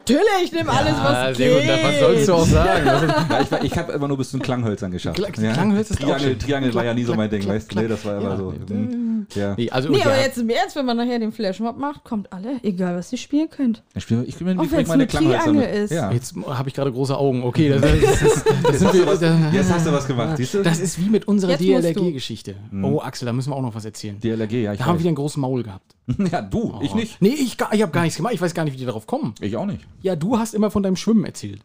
Natürlich, 0.09 0.45
ich 0.45 0.53
nehme 0.53 0.71
alles, 0.71 0.95
was 0.95 1.37
sehr 1.37 1.49
geht. 1.61 1.67
gut. 1.69 1.85
Was 1.85 1.99
sollst 2.01 2.29
du 2.29 2.35
auch 2.35 2.47
sagen? 2.47 2.87
ja, 3.31 3.41
ich 3.43 3.51
war- 3.53 3.65
ich 3.65 3.77
habe 3.79 3.93
immer 3.93 4.09
nur 4.09 4.17
bis 4.19 4.31
zu 4.31 4.39
den 4.39 4.43
Klanghölzern 4.43 4.91
geschafft. 4.91 5.19
Kla- 5.19 5.31
Klanghölzer 5.31 5.95
ist 5.95 6.01
auch 6.01 6.05
Triangel, 6.07 6.21
schön. 6.31 6.39
Triangel 6.39 6.75
war 6.75 6.85
ja 6.85 6.95
nie 6.95 7.05
so 7.05 7.15
mein 7.15 7.31
Ding, 7.31 7.47
weißt 7.47 7.75
du? 7.75 7.81
Nee, 7.81 7.89
das 7.89 8.05
war 8.05 8.19
immer 8.19 8.31
Ja. 8.31 8.37
so. 8.37 8.53
hm, 8.53 9.27
Ja. 9.35 9.55
Nee, 9.57 9.71
also, 9.71 9.89
Nee, 9.91 9.99
ja, 9.99 10.05
aber 10.07 10.21
jetzt 10.21 10.39
im 10.39 10.49
Ernst, 10.49 10.77
wenn 10.77 10.87
man 10.87 10.97
nachher 10.97 11.19
den 11.19 11.33
Flashmob 11.33 11.77
macht, 11.79 12.05
kommt 12.05 12.33
alle, 12.33 12.57
egal 12.63 12.97
was 12.97 13.13
ihr 13.13 13.19
spielen 13.19 13.51
könnt. 13.51 13.83
Ich 13.95 14.03
spiele 14.05 14.25
ich 14.25 14.37
bin 14.37 14.59
Auch 14.59 14.65
wie 14.65 14.71
wenn's 14.73 14.89
meine 14.89 15.03
nur 15.03 15.07
Klanghölzer 15.09 15.39
Triangel 15.45 15.67
mit. 15.67 15.75
ist. 15.77 15.91
Ja. 15.93 16.11
Jetzt 16.13 16.35
habe 16.47 16.69
ich 16.69 16.75
gerade 16.75 16.93
große 16.93 17.17
Augen. 17.17 17.43
Okay, 17.43 17.69
das, 17.69 17.81
das, 17.81 17.91
das, 18.45 18.45
das 18.63 18.79
sind 18.79 18.95
wir. 18.95 19.51
Jetzt 19.53 19.73
hast 19.73 19.87
du 19.87 19.93
was 19.93 20.07
gemacht, 20.07 20.37
siehst 20.37 20.55
du? 20.55 20.63
Das 20.63 20.79
ist 20.79 20.99
wie 21.05 21.11
mit 21.11 21.27
unserer 21.29 21.53
Jetzt 21.53 21.61
musst 21.63 21.97
du. 21.97 22.01
DLRG-Geschichte. 22.01 22.55
Oh, 22.83 23.01
Axel, 23.01 23.27
da 23.27 23.33
müssen 23.33 23.51
wir 23.51 23.57
auch 23.57 23.63
noch 23.63 23.75
was 23.75 23.85
erzählen. 23.85 24.19
DLRG, 24.21 24.53
ja, 24.63 24.73
ich 24.73 24.79
Da 24.79 24.85
haben 24.87 24.93
wir 24.93 24.95
weiß. 24.95 25.01
wieder 25.01 25.09
einen 25.09 25.17
großen 25.17 25.41
Maul 25.41 25.63
gehabt. 25.63 25.95
Ja, 26.33 26.41
du, 26.41 26.79
ich 26.83 26.95
nicht. 26.95 27.21
Nee, 27.21 27.29
ich 27.29 27.57
habe 27.61 27.89
gar 27.93 28.01
nichts 28.03 28.17
gemacht. 28.17 28.33
Ich 28.33 28.41
weiß 28.41 28.55
gar 28.55 28.65
nicht, 28.65 28.73
wie 28.73 28.79
die 28.79 28.87
darauf 28.87 29.07
kommen. 29.07 29.35
Ich 29.41 29.55
auch 29.57 29.67
nicht. 29.67 29.81
Ja, 30.01 30.17
du 30.17 30.39
hast 30.39 30.55
immer 30.55 30.71
von 30.71 30.83
deinem 30.83 30.97
Schwimmen 30.97 31.25
erzählt. 31.25 31.63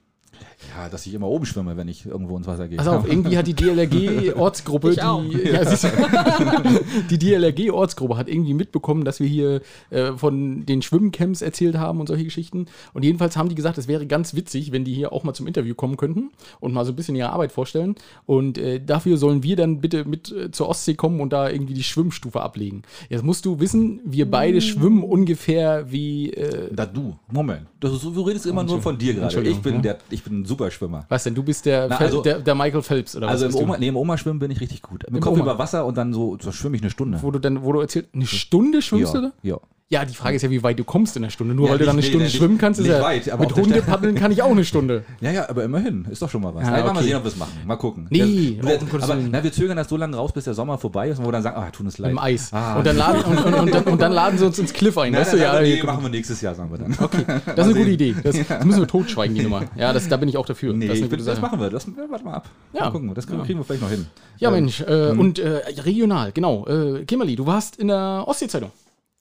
Ja, 0.76 0.89
dass 0.89 1.05
ich 1.05 1.13
immer 1.13 1.28
oben 1.28 1.45
schwimme, 1.45 1.78
wenn 1.78 1.88
ich 1.88 2.05
irgendwo 2.05 2.36
ins 2.36 2.47
Wasser 2.47 2.67
gehe. 2.67 2.78
Pass 2.78 2.88
auf, 2.88 3.07
irgendwie 3.07 3.38
hat 3.38 3.45
die 3.45 3.53
DLRG-Ortsgruppe, 3.53 4.91
die, 4.95 4.97
ja, 5.51 5.63
die 7.09 7.19
DLRG-Ortsgruppe 7.19 8.17
hat 8.17 8.28
irgendwie 8.28 8.53
mitbekommen, 8.53 9.05
dass 9.05 9.19
wir 9.19 9.28
hier 9.28 9.61
äh, 9.91 10.13
von 10.13 10.65
den 10.65 10.82
Schwimmcamps 10.82 11.41
erzählt 11.41 11.78
haben 11.78 11.99
und 11.99 12.07
solche 12.07 12.24
Geschichten. 12.24 12.65
Und 12.93 13.03
jedenfalls 13.03 13.38
haben 13.38 13.49
die 13.49 13.55
gesagt, 13.55 13.78
es 13.78 13.88
wäre 13.88 14.07
ganz 14.07 14.34
witzig, 14.36 14.71
wenn 14.71 14.84
die 14.84 14.93
hier 14.93 15.13
auch 15.13 15.24
mal 15.24 15.34
zum 15.34 15.45
Interview 15.45 15.76
kommen 15.76 15.97
könnten 15.97 16.32
und 16.59 16.74
mal 16.74 16.86
so 16.86 16.91
ein 16.91 16.95
bisschen 16.95 17.15
ihre 17.15 17.30
Arbeit 17.30 17.51
vorstellen. 17.51 17.95
Und 18.26 18.57
äh, 18.57 18.84
dafür 18.84 19.17
sollen 19.17 19.43
wir 19.43 19.55
dann 19.55 19.80
bitte 19.80 20.05
mit 20.05 20.32
äh, 20.32 20.51
zur 20.51 20.69
Ostsee 20.69 20.95
kommen 20.95 21.21
und 21.21 21.32
da 21.34 21.49
irgendwie 21.49 21.74
die 21.74 21.84
Schwimmstufe 21.84 22.41
ablegen. 22.41 22.82
Jetzt 23.09 23.24
musst 23.24 23.45
du 23.45 23.59
wissen, 23.59 23.99
wir 24.05 24.30
beide 24.30 24.59
schwimmen 24.61 25.03
ungefähr 25.03 25.91
wie. 25.91 26.32
Äh, 26.32 26.74
Da 26.74 26.86
du, 26.86 27.15
Moment. 27.32 27.67
Das 27.80 27.91
ist, 27.91 28.03
du 28.03 28.21
redest 28.21 28.45
immer 28.45 28.63
nur 28.63 28.82
von 28.82 28.97
dir 28.97 29.13
gerade. 29.13 29.47
Ich 29.47 29.59
bin, 29.59 29.76
ja. 29.76 29.82
der, 29.82 29.97
ich 30.09 30.24
bin 30.24 30.41
ein 30.41 30.45
Superschwimmer. 30.64 31.05
was 31.09 31.24
denn? 31.24 31.36
Du 31.36 31.43
bist 31.43 31.66
der, 31.66 31.88
Na, 31.88 31.97
Fel- 31.97 32.07
also- 32.07 32.22
der, 32.22 32.39
der 32.39 32.55
Michael 32.55 32.82
Phelps 32.82 33.16
oder 33.16 33.28
Also 33.28 33.45
was? 33.45 33.53
im 33.53 33.57
bist? 33.59 33.64
Oma, 33.70 33.78
nee, 33.78 33.88
im 33.88 33.95
Oma-Schwimmen 33.97 34.39
bin 34.39 34.51
ich 34.51 34.59
richtig 34.61 34.82
gut. 34.82 35.03
Mit 35.07 35.16
Im 35.16 35.20
Kopf 35.22 35.34
Oma. 35.34 35.43
über 35.43 35.57
Wasser 35.59 35.86
und 35.86 35.97
dann 35.97 36.14
so, 36.14 36.38
so 36.41 36.51
schwimme 36.51 36.76
ich 36.76 36.82
eine 36.82 36.91
Stunde. 36.91 37.20
Wo 37.22 37.32
du 37.32 37.39
dann, 37.39 37.64
wo 37.64 37.72
du 37.74 37.80
erzählst, 37.82 38.09
eine 38.14 38.26
Stunde 38.26 38.82
schwimmst 38.82 39.14
ja, 39.14 39.22
du 39.22 39.28
da? 39.28 39.34
ja. 39.43 39.57
Ja, 39.90 40.06
die 40.06 40.16
Frage 40.16 40.36
ist 40.38 40.42
ja, 40.42 40.50
wie 40.50 40.64
weit 40.64 40.80
du 40.80 40.84
kommst 40.84 41.16
in 41.18 41.22
der 41.22 41.30
Stunde. 41.30 41.54
Nur 41.54 41.68
Ja, 41.68 41.74
weil 41.74 41.78
du 41.78 41.86
dann 41.86 41.94
eine 41.94 42.02
nee, 42.02 42.08
Stunde 42.08 42.26
nee, 42.26 42.32
schwimmen 42.32 42.58
kannst, 42.58 42.80
ist 42.80 42.88
nicht 42.88 42.96
ja, 42.96 43.04
weit, 43.04 43.30
aber 43.30 43.44
mit 43.46 43.56
Hunde 43.56 43.82
paddeln 43.82 44.16
kann 44.16 44.32
ich 44.32 44.42
auch 44.42 44.50
eine 44.50 44.66
Stunde. 44.66 45.04
Ja, 45.22 45.32
ja, 45.32 45.50
aber 45.50 45.64
immerhin. 45.64 46.06
Ist 46.10 46.22
doch 46.22 46.30
schon 46.30 46.42
mal 46.42 46.54
was. 46.56 46.64
Ah, 46.66 46.74
Einmal 46.74 46.84
mal 46.94 47.00
okay. 47.00 47.10
sehen, 47.10 47.18
ob 47.18 47.24
wir 47.24 47.28
es 47.28 47.38
machen. 47.38 47.52
Mal 47.66 47.76
gucken. 47.76 48.08
Nee, 48.10 48.60
Ja, 48.64 48.72
oh, 48.92 48.98
aber 49.02 49.16
na, 49.16 49.44
wir 49.44 49.52
zögern 49.52 49.78
das 49.78 49.88
so 49.90 49.96
lange 49.98 50.18
raus, 50.18 50.32
bis 50.34 50.46
der 50.46 50.54
Sommer 50.56 50.78
vorbei 50.80 51.10
ist 51.10 51.20
und 51.20 51.26
wo 51.26 51.28
wir 51.30 51.34
dann 51.34 51.44
sagen, 51.44 51.58
ah, 51.58 51.70
tun 51.70 51.86
es 51.88 51.98
leid. 52.00 52.12
Im 52.12 52.18
Eis. 52.18 52.52
Ah, 52.52 52.78
und, 52.78 52.88
dann 52.88 52.98
laden, 52.98 53.22
und, 53.24 53.38
und, 53.46 53.54
und, 53.54 53.74
dann, 53.74 53.84
und 53.84 54.02
dann 54.02 54.12
laden 54.12 54.40
sie 54.40 54.46
uns 54.46 54.58
ins 54.58 54.74
Cliff 54.74 54.98
ein. 54.98 55.12
Na, 55.12 55.20
weißt 55.20 55.34
dann, 55.34 55.40
du, 55.40 55.46
ja, 55.46 55.62
nee, 55.62 55.76
hier, 55.76 55.86
machen 55.86 56.02
wir 56.04 56.10
nächstes 56.10 56.42
Jahr, 56.42 56.56
sagen 56.56 56.72
wir 56.72 56.80
dann. 56.80 56.96
okay. 57.00 57.24
Das 57.56 57.68
ist 57.68 57.74
eine 57.74 57.80
gute 57.80 57.92
Idee. 57.92 58.16
Das, 58.24 58.36
das 58.48 58.66
müssen 58.66 58.80
wir 58.80 58.88
totschweigen, 58.88 59.36
die 59.36 59.44
Nummer. 59.44 59.64
Ja, 59.76 59.94
das, 59.94 60.08
da 60.10 60.18
bin 60.18 60.28
ich 60.30 60.38
auch 60.38 60.46
dafür. 60.46 60.74
Nee, 60.74 60.88
das 60.88 60.98
ist 60.98 61.04
eine 61.04 61.10
gute 61.10 61.24
das 61.24 61.36
Sache. 61.36 61.42
machen 61.42 61.60
wir. 61.60 61.70
Das, 61.70 61.86
ja, 61.86 61.92
warte 62.10 62.26
mal 62.26 62.34
ab. 62.34 62.50
Ja. 62.74 62.86
Mal 62.86 62.92
gucken 62.92 63.10
wir. 63.10 63.14
Das 63.16 63.28
kriegen, 63.28 63.42
Ja. 63.42 63.48
wir 63.48 63.64
vielleicht 63.64 63.82
noch 63.82 63.90
hin. 63.90 64.08
Ja, 64.40 64.50
Ähm, 64.50 64.56
Mensch. 64.56 64.82
Äh, 64.82 65.12
Und 65.12 65.38
äh, 65.40 65.62
regional, 65.82 66.32
genau. 66.32 66.66
Äh, 66.68 67.06
Kimberly, 67.06 67.36
du 67.36 67.46
warst 67.46 67.76
in 67.78 67.90
der 67.90 68.24
Ostsee-Zeitung. 68.26 68.72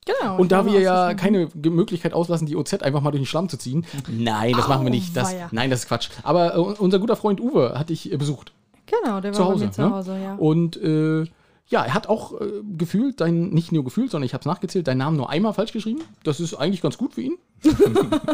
Genau. 0.05 0.37
Und 0.37 0.51
da 0.51 0.67
wir 0.67 0.81
ja 0.81 1.15
keine 1.15 1.49
Möglichkeit 1.55 2.13
auslassen, 2.13 2.47
die 2.47 2.57
OZ 2.57 2.75
einfach 2.83 3.01
mal 3.03 3.13
durch 3.13 3.23
den 3.23 3.27
Schlamm 3.27 3.49
zu 3.49 3.57
ziehen. 3.57 3.87
Nein, 4.09 4.55
das 4.57 4.67
machen 4.69 4.85
wir 4.85 4.91
nicht. 4.91 5.17
Das, 5.17 5.35
nein, 5.53 5.71
das 5.71 5.81
ist 5.81 5.89
Quatsch. 5.89 6.09
Aber 6.25 6.55
äh, 6.55 6.59
unser 6.59 6.99
guter 6.99 7.15
Freund 7.15 7.41
Uwe 7.41 7.79
hat 7.79 7.91
dich 7.91 8.13
äh, 8.13 8.17
besucht. 8.17 8.53
Genau, 8.87 9.21
der 9.21 9.31
war 9.31 9.37
Zu 9.37 9.43
bei 9.43 9.49
Hause, 9.49 9.65
mir 9.67 9.71
zu 9.71 9.83
ne? 9.83 9.91
Hause, 9.91 10.19
ja. 10.21 10.35
Und 10.35 10.77
äh, 10.77 11.25
ja, 11.69 11.85
er 11.85 11.95
hat 11.95 12.09
auch 12.09 12.41
äh, 12.41 12.63
gefühlt, 12.77 13.21
dein, 13.21 13.51
nicht 13.51 13.71
nur 13.71 13.85
gefühlt, 13.85 14.11
sondern 14.11 14.27
ich 14.27 14.35
habe 14.35 14.43
es 14.43 14.47
nachgezählt, 14.47 14.89
deinen 14.89 14.99
Namen 14.99 15.17
nur 15.17 15.31
einmal 15.31 15.55
falsch 15.55 15.73
geschrieben. 15.73 16.03
Das 16.25 16.41
ist 16.41 16.55
eigentlich 16.55 16.83
ganz 16.83 16.99
gut 16.99 17.15
für 17.15 17.23
ihn. 17.23 17.39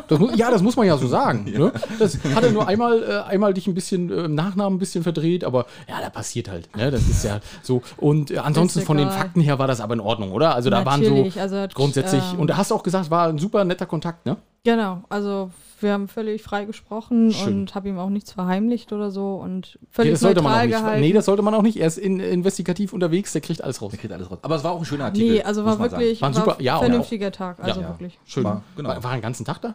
Das 0.09 0.19
muss, 0.19 0.37
ja, 0.37 0.51
das 0.51 0.63
muss 0.63 0.77
man 0.77 0.87
ja 0.87 0.97
so 0.97 1.07
sagen. 1.07 1.45
Ne? 1.45 1.73
Das 1.99 2.19
hat 2.35 2.43
er 2.43 2.51
nur 2.51 2.67
einmal, 2.67 3.03
äh, 3.03 3.31
einmal 3.31 3.55
dich 3.55 3.67
ein 3.67 3.75
bisschen 3.75 4.11
äh, 4.11 4.25
im 4.25 4.35
Nachnamen 4.35 4.77
ein 4.77 4.79
bisschen 4.79 5.03
verdreht, 5.03 5.45
aber 5.45 5.67
ja, 5.89 6.01
da 6.01 6.11
passiert 6.11 6.49
halt. 6.49 6.75
Ne? 6.77 6.91
Das 6.91 7.03
ist 7.09 7.25
ja 7.25 7.41
so. 7.63 7.83
Und 7.97 8.31
äh, 8.31 8.39
ansonsten 8.39 8.81
von 8.83 8.97
den. 8.97 9.09
Fakten 9.09 9.41
her 9.41 9.59
war 9.59 9.67
das 9.67 9.81
aber 9.81 9.95
in 9.95 10.01
Ordnung, 10.01 10.33
oder? 10.33 10.55
Also 10.55 10.71
da 10.71 10.85
waren 10.85 11.01
Natürlich, 11.01 11.35
so 11.35 11.41
also, 11.41 11.67
grundsätzlich. 11.75 12.23
ähm, 12.35 12.41
und 12.41 12.51
da 12.51 12.57
hast 12.57 12.71
du 12.71 12.75
auch 12.75 12.83
gesagt, 12.83 13.11
war 13.11 13.29
ein 13.29 13.39
super 13.39 13.65
netter 13.65 13.87
Kontakt, 13.87 14.27
ne? 14.27 14.37
Genau, 14.65 15.03
also 15.09 15.51
wir 15.81 15.93
haben 15.93 16.09
völlig 16.09 16.43
frei 16.43 16.65
gesprochen 16.65 17.33
Schön. 17.33 17.61
und 17.61 17.75
habe 17.75 17.89
ihm 17.89 17.99
auch 17.99 18.11
nichts 18.11 18.33
verheimlicht 18.33 18.93
oder 18.93 19.11
so 19.11 19.37
und 19.37 19.79
Nee, 19.81 19.87
völlig 19.91 20.13
das 20.15 20.21
sollte 20.21 20.43
man 20.43 20.53
auch 20.53 20.57
neutral 20.57 20.67
nicht. 20.69 20.79
gehalten. 20.79 21.01
Nee, 21.01 21.13
das 21.13 21.25
sollte 21.25 21.43
man 21.43 21.55
auch 21.55 21.63
nicht. 21.63 21.79
Er 21.79 21.87
ist 21.87 21.99
in, 21.99 22.19
investigativ 22.21 22.93
unterwegs, 22.93 23.33
der 23.33 23.41
kriegt 23.41 23.63
alles 23.63 23.81
raus. 23.81 23.91
Der 23.93 24.01
kriegt 24.01 24.13
alles 24.13 24.31
raus. 24.31 24.39
Aber 24.43 24.57
es 24.57 24.65
war 24.65 24.73
auch 24.73 24.81
ein 24.81 24.85
schöner 24.85 25.05
Artikel. 25.07 25.35
nee, 25.37 25.43
also 25.43 25.65
war 25.65 25.79
wirklich 25.79 26.21
War 26.21 26.29
ein 26.31 26.35
super- 26.35 26.57
ja, 26.61 26.77
auch- 26.77 26.81
vernünftiger 26.81 27.31
Tag, 27.33 27.61
also 27.63 27.81
Ja. 27.81 27.89
wirklich. 27.89 28.19
Schön. 28.27 28.45
War- 28.45 28.63
genau. 28.77 28.89
War, 28.91 29.03
war 29.05 29.13
er 29.13 29.17
den 29.19 29.23
ganzen 29.23 29.45
Tag 29.47 29.61
da? 29.63 29.75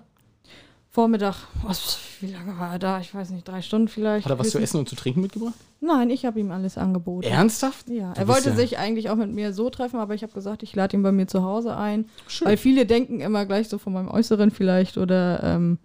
Vormittag, 0.95 1.33
was, 1.63 1.97
wie 2.21 2.27
lange 2.31 2.55
war 2.59 2.73
er 2.73 2.77
da? 2.79 2.99
Ich 2.99 3.15
weiß 3.15 3.31
nicht, 3.31 3.47
drei 3.47 3.63
Stunden 3.63 3.87
vielleicht. 3.87 4.25
Hat 4.25 4.31
er 4.31 4.37
was 4.37 4.51
zu 4.51 4.59
essen 4.59 4.77
und 4.77 4.87
zu 4.87 4.95
trinken 4.95 5.21
mitgebracht? 5.21 5.55
Nein, 5.81 6.11
ich 6.11 6.23
habe 6.23 6.39
ihm 6.39 6.51
alles 6.51 6.77
angeboten. 6.77 7.25
Ernsthaft? 7.27 7.89
Ja, 7.89 8.13
er 8.13 8.27
wollte 8.27 8.49
ja- 8.49 8.55
sich 8.55 8.77
eigentlich 8.77 9.09
auch 9.09 9.15
mit 9.15 9.31
mir 9.33 9.53
so 9.53 9.71
treffen, 9.71 9.99
aber 9.99 10.13
ich 10.13 10.21
habe 10.21 10.33
gesagt, 10.33 10.61
ich 10.61 10.75
lade 10.75 10.95
ihn 10.95 11.01
bei 11.01 11.11
mir 11.11 11.25
zu 11.25 11.41
Hause 11.41 11.75
ein. 11.75 12.05
Schön. 12.27 12.47
Weil 12.47 12.57
viele 12.57 12.85
denken 12.85 13.21
immer 13.21 13.47
gleich 13.47 13.69
so 13.69 13.79
von 13.79 13.91
meinem 13.93 14.07
Äußeren 14.07 14.51
vielleicht 14.51 14.99
oder 14.99 15.41
ähm, 15.41 15.53
Hm. 15.53 15.77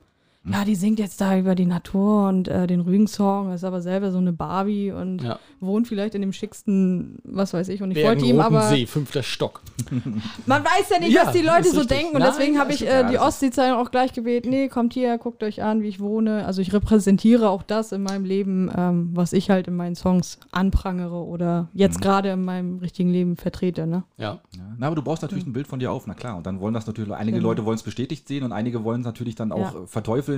Ja, 0.50 0.64
die 0.64 0.74
singt 0.74 0.98
jetzt 0.98 1.20
da 1.20 1.36
über 1.38 1.54
die 1.54 1.66
Natur 1.66 2.28
und 2.28 2.48
äh, 2.48 2.66
den 2.66 2.80
Rügen-Song, 2.80 3.52
ist 3.52 3.64
aber 3.64 3.80
selber 3.80 4.10
so 4.12 4.18
eine 4.18 4.32
Barbie 4.32 4.92
und 4.92 5.22
Ja. 5.22 5.38
wohnt 5.60 5.88
vielleicht 5.88 6.14
in 6.14 6.20
dem 6.22 6.32
schicksten, 6.32 7.18
was 7.24 7.52
weiß 7.52 7.68
ich. 7.68 7.82
Und 7.82 7.90
ich 7.90 8.04
wollte 8.04 8.24
ihm 8.24 8.36
Bergen, 8.36 8.56
aber. 8.56 8.68
See, 8.68 8.86
fünfter 8.86 9.22
Stock. 9.22 9.60
Man 10.46 10.64
weiß 10.64 10.90
ja 10.90 10.98
nicht, 11.00 11.12
Ja, 11.12 11.26
was 11.26 11.32
die 11.32 11.42
Leute 11.42 11.68
so 11.70 11.80
richtig. 11.80 11.98
denken 11.98 12.16
und 12.16 12.22
Nein, 12.22 12.32
deswegen 12.36 12.58
habe 12.58 12.72
ich 12.72 12.82
ist- 12.82 12.88
äh, 12.88 13.08
die 13.10 13.18
Ostseezeitung 13.18 13.78
auch 13.78 13.90
gleich 13.90 14.12
gebeten, 14.12 14.50
nee, 14.50 14.68
kommt 14.68 14.92
hier, 14.94 15.16
guckt 15.18 15.42
euch 15.42 15.62
an, 15.62 15.82
wie 15.82 15.88
ich 15.88 16.00
wohne. 16.00 16.44
Also 16.46 16.60
ich 16.62 16.72
repräsentiere 16.72 17.48
auch 17.50 17.62
das 17.62 17.92
in 17.92 18.02
meinem 18.02 18.24
Leben, 18.24 18.70
ähm, 18.76 19.10
was 19.14 19.32
ich 19.32 19.50
halt 19.50 19.68
in 19.68 19.76
meinen 19.76 19.94
Songs 19.96 20.38
anprangere 20.52 21.24
oder 21.24 21.68
jetzt 21.74 21.98
Mhm. 21.98 22.02
gerade 22.02 22.28
in 22.30 22.44
meinem 22.44 22.78
richtigen 22.78 23.10
Leben 23.10 23.36
vertrete. 23.36 23.86
Ne? 23.86 24.02
Ja. 24.16 24.38
Ja. 24.56 24.62
Na, 24.78 24.86
aber 24.86 24.96
du 24.96 25.02
baust 25.02 25.22
natürlich 25.22 25.46
ein 25.46 25.52
Bild 25.52 25.66
von 25.66 25.78
dir 25.78 25.90
auf, 25.92 26.06
na 26.06 26.14
klar. 26.14 26.36
Und 26.36 26.46
dann 26.46 26.60
wollen 26.60 26.74
das 26.74 26.86
natürlich, 26.86 27.12
einige 27.12 27.38
Genau. 27.38 27.48
Leute 27.50 27.64
wollen 27.64 27.76
es 27.76 27.82
bestätigt 27.82 28.28
sehen 28.28 28.44
und 28.44 28.52
einige 28.52 28.84
wollen 28.84 29.00
es 29.00 29.06
natürlich 29.06 29.34
dann 29.34 29.52
auch 29.52 29.58
Ja. 29.74 29.86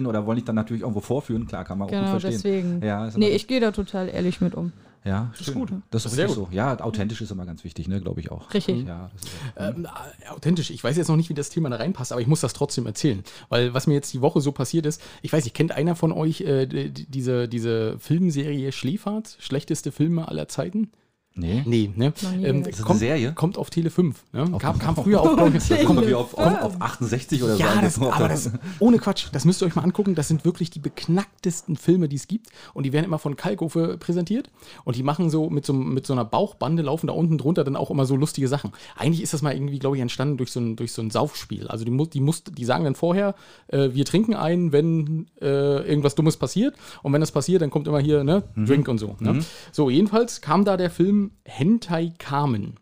Verteufeln 0.00 0.06
oder 0.06 0.26
wollen 0.26 0.36
dich 0.36 0.44
dann 0.44 0.56
natürlich 0.56 0.82
irgendwo 0.82 1.00
vorführen. 1.00 1.46
Klar, 1.46 1.64
kann 1.64 1.78
man 1.78 1.86
auch 1.88 1.90
Genau, 1.90 2.12
gut 2.12 2.20
verstehen. 2.22 2.32
deswegen. 2.32 2.82
Ja, 2.84 3.10
Nee, 3.16 3.30
ich 3.30 3.46
gehe 3.46 3.60
da 3.60 3.70
total 3.72 4.08
ehrlich 4.08 4.40
mit 4.40 4.54
um. 4.54 4.72
Ja, 5.02 5.30
das 5.38 5.48
ist 5.48 5.54
gut. 5.54 5.70
Das 5.90 6.04
ist 6.04 6.12
Sehr 6.12 6.26
richtig 6.26 6.44
so. 6.50 6.54
Ja, 6.54 6.78
authentisch 6.78 7.22
ist 7.22 7.30
immer 7.30 7.46
ganz 7.46 7.64
wichtig, 7.64 7.88
ne, 7.88 8.02
glaube 8.02 8.20
ich 8.20 8.30
auch. 8.30 8.52
Richtig. 8.52 8.86
Ja, 8.86 9.10
das 9.14 9.22
ist 9.22 9.76
Ähm, 9.78 9.86
äh, 9.86 10.28
authentisch. 10.28 10.68
Ich 10.70 10.84
weiß 10.84 10.94
jetzt 10.98 11.08
noch 11.08 11.16
nicht, 11.16 11.30
wie 11.30 11.34
das 11.34 11.48
Thema 11.48 11.70
da 11.70 11.76
reinpasst, 11.76 12.12
aber 12.12 12.20
ich 12.20 12.26
muss 12.26 12.42
das 12.42 12.52
trotzdem 12.52 12.84
erzählen. 12.84 13.22
Weil 13.48 13.72
was 13.72 13.86
mir 13.86 13.94
jetzt 13.94 14.12
die 14.12 14.20
Woche 14.20 14.42
so 14.42 14.52
passiert 14.52 14.84
ist, 14.84 15.00
ich 15.22 15.32
weiß 15.32 15.44
nicht, 15.44 15.54
kennt 15.54 15.72
einer 15.72 15.96
von 15.96 16.12
euch 16.12 16.42
äh, 16.42 16.66
diese, 16.90 17.48
diese 17.48 17.98
Filmserie 17.98 18.72
Schläfert? 18.72 19.36
Schlechteste 19.38 19.90
Filme 19.90 20.28
aller 20.28 20.48
Zeiten? 20.48 20.90
Nee. 21.34 21.62
Nee, 21.66 21.90
ne? 21.94 22.12
Ähm. 22.42 22.60
Ist 22.60 22.66
das 22.66 22.76
eine 22.78 22.86
kommt, 22.86 22.98
Serie? 23.00 23.32
kommt 23.32 23.58
auf 23.58 23.70
Tele 23.70 23.90
5. 23.90 24.16
Ne? 24.32 24.58
Kam, 24.58 24.78
kam 24.78 24.96
früher 24.96 25.20
auch, 25.20 25.36
glaub 25.36 25.54
ich, 25.54 25.68
Das 25.68 25.84
kommt 25.84 26.06
wie 26.06 26.14
auf, 26.14 26.34
auf, 26.34 26.44
Tele 26.44 26.62
auf 26.62 26.80
68 26.80 27.42
oder 27.42 27.54
so. 27.54 27.60
Ja, 27.60 27.66
das, 27.66 27.76
angesprochen. 27.76 28.12
aber 28.12 28.28
das, 28.28 28.50
ohne 28.78 28.98
Quatsch, 28.98 29.26
das 29.32 29.44
müsst 29.44 29.62
ihr 29.62 29.66
euch 29.66 29.74
mal 29.74 29.82
angucken. 29.82 30.14
Das 30.14 30.28
sind 30.28 30.44
wirklich 30.44 30.70
die 30.70 30.78
beknacktesten 30.80 31.76
Filme, 31.76 32.08
die 32.08 32.16
es 32.16 32.28
gibt. 32.28 32.48
Und 32.74 32.84
die 32.84 32.92
werden 32.92 33.04
immer 33.04 33.18
von 33.18 33.36
Kalkofe 33.36 33.96
präsentiert. 33.98 34.50
Und 34.84 34.96
die 34.96 35.02
machen 35.02 35.30
so 35.30 35.50
mit, 35.50 35.64
so 35.64 35.72
mit 35.72 36.06
so 36.06 36.12
einer 36.12 36.24
Bauchbande, 36.24 36.82
laufen 36.82 37.06
da 37.06 37.12
unten 37.12 37.38
drunter 37.38 37.64
dann 37.64 37.76
auch 37.76 37.90
immer 37.90 38.06
so 38.06 38.16
lustige 38.16 38.48
Sachen. 38.48 38.72
Eigentlich 38.96 39.22
ist 39.22 39.32
das 39.32 39.42
mal 39.42 39.54
irgendwie, 39.54 39.78
glaube 39.78 39.96
ich, 39.96 40.02
entstanden 40.02 40.36
durch 40.36 40.52
so 40.52 40.60
ein, 40.60 40.76
durch 40.76 40.92
so 40.92 41.02
ein 41.02 41.10
Saufspiel. 41.10 41.68
Also 41.68 41.84
die, 41.84 41.96
die, 42.10 42.20
muss, 42.20 42.44
die 42.44 42.64
sagen 42.64 42.84
dann 42.84 42.94
vorher, 42.94 43.34
äh, 43.68 43.90
wir 43.92 44.04
trinken 44.04 44.34
ein, 44.34 44.72
wenn 44.72 45.26
äh, 45.40 45.46
irgendwas 45.46 46.14
Dummes 46.14 46.36
passiert. 46.36 46.74
Und 47.02 47.12
wenn 47.12 47.20
das 47.20 47.32
passiert, 47.32 47.62
dann 47.62 47.70
kommt 47.70 47.86
immer 47.86 48.00
hier, 48.00 48.24
ne, 48.24 48.42
Drink 48.56 48.88
und 48.88 48.98
so. 48.98 49.16
Ne? 49.20 49.44
So, 49.72 49.90
jedenfalls 49.90 50.40
kam 50.40 50.64
da 50.64 50.76
der 50.76 50.90
Film 50.90 51.19
Hentai 51.44 52.12
Kamen. 52.18 52.76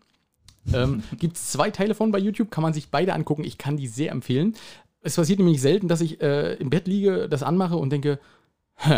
Ähm, 0.73 1.03
Gibt 1.17 1.37
es 1.37 1.51
zwei 1.51 1.71
Teile 1.71 1.95
von 1.95 2.11
bei 2.11 2.19
YouTube, 2.19 2.51
kann 2.51 2.61
man 2.61 2.73
sich 2.73 2.89
beide 2.89 3.13
angucken. 3.13 3.43
Ich 3.43 3.57
kann 3.57 3.77
die 3.77 3.87
sehr 3.87 4.11
empfehlen. 4.11 4.55
Es 5.01 5.15
passiert 5.15 5.39
nämlich 5.39 5.61
selten, 5.61 5.87
dass 5.87 6.01
ich 6.01 6.21
äh, 6.21 6.55
im 6.55 6.69
Bett 6.69 6.87
liege, 6.87 7.29
das 7.29 7.43
anmache 7.43 7.77
und 7.77 7.89
denke, 7.91 8.19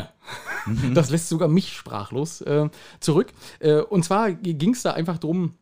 das 0.94 1.10
lässt 1.10 1.30
sogar 1.30 1.48
mich 1.48 1.74
sprachlos 1.74 2.42
äh, 2.42 2.70
zurück. 3.00 3.34
Äh, 3.60 3.82
und 3.82 4.04
zwar 4.04 4.32
ging 4.32 4.74
es 4.74 4.84
da 4.84 4.94
einfach 4.94 5.18
drum, 5.18 5.54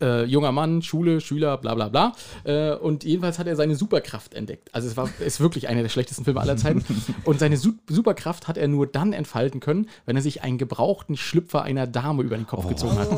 äh, 0.00 0.24
junger 0.24 0.52
Mann, 0.52 0.82
Schule, 0.82 1.20
Schüler, 1.20 1.56
bla 1.58 1.74
bla 1.74 1.88
bla. 1.88 2.12
Äh, 2.44 2.72
und 2.74 3.04
jedenfalls 3.04 3.38
hat 3.38 3.46
er 3.46 3.56
seine 3.56 3.74
Superkraft 3.74 4.34
entdeckt. 4.34 4.68
Also 4.72 4.88
es 4.88 4.96
war 4.96 5.08
ist 5.24 5.40
wirklich 5.40 5.68
einer 5.68 5.82
der 5.82 5.88
schlechtesten 5.88 6.24
Filme 6.24 6.40
aller 6.40 6.56
Zeiten. 6.56 6.84
Und 7.24 7.38
seine 7.40 7.56
Su 7.56 7.72
Superkraft 7.88 8.48
hat 8.48 8.56
er 8.58 8.68
nur 8.68 8.86
dann 8.86 9.12
entfalten 9.12 9.60
können, 9.60 9.88
wenn 10.06 10.16
er 10.16 10.22
sich 10.22 10.42
einen 10.42 10.58
gebrauchten 10.58 11.16
Schlüpfer 11.16 11.62
einer 11.62 11.86
Dame 11.86 12.22
über 12.22 12.36
den 12.36 12.46
Kopf 12.46 12.68
gezogen 12.68 12.98
hat. 12.98 13.10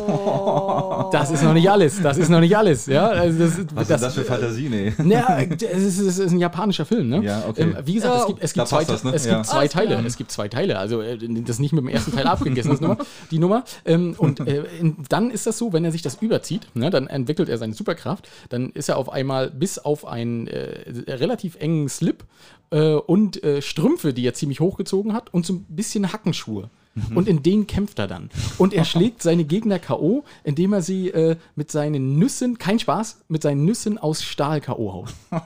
Das 1.13 1.31
ist 1.31 1.43
noch 1.43 1.53
nicht 1.55 1.71
alles. 1.71 2.01
Das 2.03 2.19
ist 2.19 2.29
noch 2.29 2.41
nicht 2.41 2.57
alles. 2.57 2.87
Ja, 2.87 3.09
also 3.09 3.39
das, 3.39 3.59
Was 3.75 3.91
ist 3.91 4.03
das 4.03 4.15
für 4.15 4.25
Fantasie, 4.25 4.69
nee? 4.69 4.93
ja, 5.13 5.39
es 5.41 5.63
ist, 5.63 5.99
es 5.99 6.19
ist 6.19 6.33
ein 6.33 6.39
japanischer 6.39 6.85
Film, 6.85 7.09
ne? 7.09 7.23
Ja, 7.23 7.45
okay. 7.49 7.63
Ähm, 7.63 7.77
wie 7.85 7.95
gesagt, 7.95 8.17
es 8.17 8.23
Oh. 8.25 8.27
gibt, 8.29 8.43
es 8.43 8.53
gibt, 8.53 8.69
zwei, 8.69 8.85
das, 8.85 9.05
ne? 9.05 9.13
es 9.15 9.25
Ja. 9.27 9.35
gibt 9.37 9.47
zwei 9.47 9.59
Alles 9.59 9.73
Teile. 9.73 10.03
Es 10.07 10.17
gibt 10.17 10.31
zwei 10.31 10.49
Teile. 10.49 10.79
Also 10.79 11.01
äh, 11.01 11.17
das 11.19 11.57
ist 11.57 11.59
nicht 11.61 11.73
mit 11.73 11.83
dem 11.83 11.89
ersten 11.89 12.13
Teil 12.13 12.27
abgegessen, 12.27 12.71
das 12.71 12.81
Nummer, 12.81 12.99
die 13.31 13.39
Nummer. 13.39 13.65
Ähm, 13.85 14.15
und 14.19 14.41
äh, 14.41 14.63
dann 15.09 15.31
ist 15.31 15.47
das 15.47 15.59
so, 15.59 15.73
wenn 15.73 15.85
er 15.85 15.93
sich 15.93 16.03
das 16.03 16.17
überzieht, 16.21 16.60
ne, 16.75 16.91
dann 16.91 17.07
entwickelt 17.07 17.49
er 17.49 17.59
seine 17.59 17.75
Superkraft. 17.75 18.29
Dann 18.49 18.71
ist 18.71 18.89
er 18.89 18.97
auf 18.97 19.11
einmal 19.11 19.51
bis 19.51 19.79
auf 19.79 20.07
einen 20.07 20.47
äh, 20.47 21.13
relativ 21.13 21.57
engen 21.57 21.89
Slip 21.89 22.25
äh, 22.71 22.95
und 22.95 23.43
äh, 23.43 23.63
Strümpfe, 23.63 24.13
die 24.13 24.27
er 24.27 24.35
ziemlich 24.35 24.61
hochgezogen 24.61 25.13
hat, 25.13 25.33
und 25.33 25.47
so 25.47 25.55
ein 25.55 25.67
bisschen 25.69 26.13
Hackenschuhe. 26.13 26.71
Mhm. 26.95 27.17
Und 27.17 27.29
in 27.29 27.43
denen 27.43 27.67
kämpft 27.67 27.99
er 27.99 28.09
dann. 28.09 28.31
Und 28.59 28.75
er 28.75 28.85
schlägt 28.91 29.23
seine 29.23 29.45
Gegner 29.45 29.79
K.O., 29.79 30.25
indem 30.45 30.73
er 30.73 30.83
sie 30.83 31.09
äh, 31.11 31.37
mit 31.55 31.71
seinen 31.71 32.19
Nüssen, 32.19 32.59
kein 32.59 32.79
Spaß, 32.79 33.19
mit 33.29 33.43
seinen 33.43 33.65
Nüssen 33.65 33.97
aus 33.99 34.23
Stahl 34.23 34.61
K.O. 34.61 34.93
haut. 34.93 35.15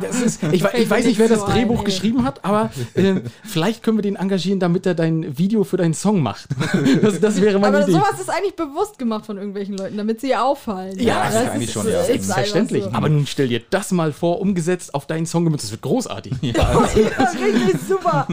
Das 0.00 0.20
ist, 0.20 0.42
ich, 0.44 0.64
ich 0.64 0.90
weiß 0.90 1.04
nicht, 1.06 1.18
wer 1.18 1.28
das 1.28 1.40
So 1.40 1.46
Drehbuch 1.46 1.80
ey. 1.80 1.84
geschrieben 1.84 2.24
hat, 2.24 2.44
aber 2.44 2.70
äh, 2.94 3.14
vielleicht 3.44 3.82
können 3.82 3.98
wir 3.98 4.02
den 4.02 4.14
engagieren, 4.16 4.60
damit 4.60 4.86
er 4.86 4.94
dein 4.94 5.36
Video 5.38 5.64
für 5.64 5.76
deinen 5.76 5.94
Song 5.94 6.20
macht. 6.22 6.48
Das, 7.02 7.20
das 7.20 7.40
wäre 7.40 7.58
meine 7.58 7.78
Aber 7.78 7.84
Idee. 7.88 7.92
sowas 7.98 8.20
ist 8.20 8.30
eigentlich 8.30 8.54
bewusst 8.54 8.98
gemacht 8.98 9.26
von 9.26 9.36
irgendwelchen 9.36 9.76
Leuten, 9.76 9.96
damit 9.96 10.20
sie 10.20 10.34
auffallen. 10.36 10.98
Ja, 10.98 11.24
das 11.24 11.42
ist 11.42 11.50
eigentlich 11.50 11.72
schon, 11.72 11.86
ist 11.86 11.92
ja. 11.92 12.04
Selbstverständlich. 12.04 12.84
einfach 12.84 12.98
Aber 12.98 13.08
nun 13.08 13.26
stell 13.26 13.48
dir 13.48 13.60
das 13.70 13.90
mal 13.92 14.12
vor, 14.12 14.40
umgesetzt 14.40 14.94
auf 14.94 15.06
deinen 15.06 15.26
Song 15.26 15.44
gemünzt. 15.44 15.64
Das 15.64 15.70
wird 15.72 15.82
großartig. 15.82 16.34
So. 16.40 16.46
Ja, 16.46 16.78
richtig 16.78 17.80
super. 17.88 18.26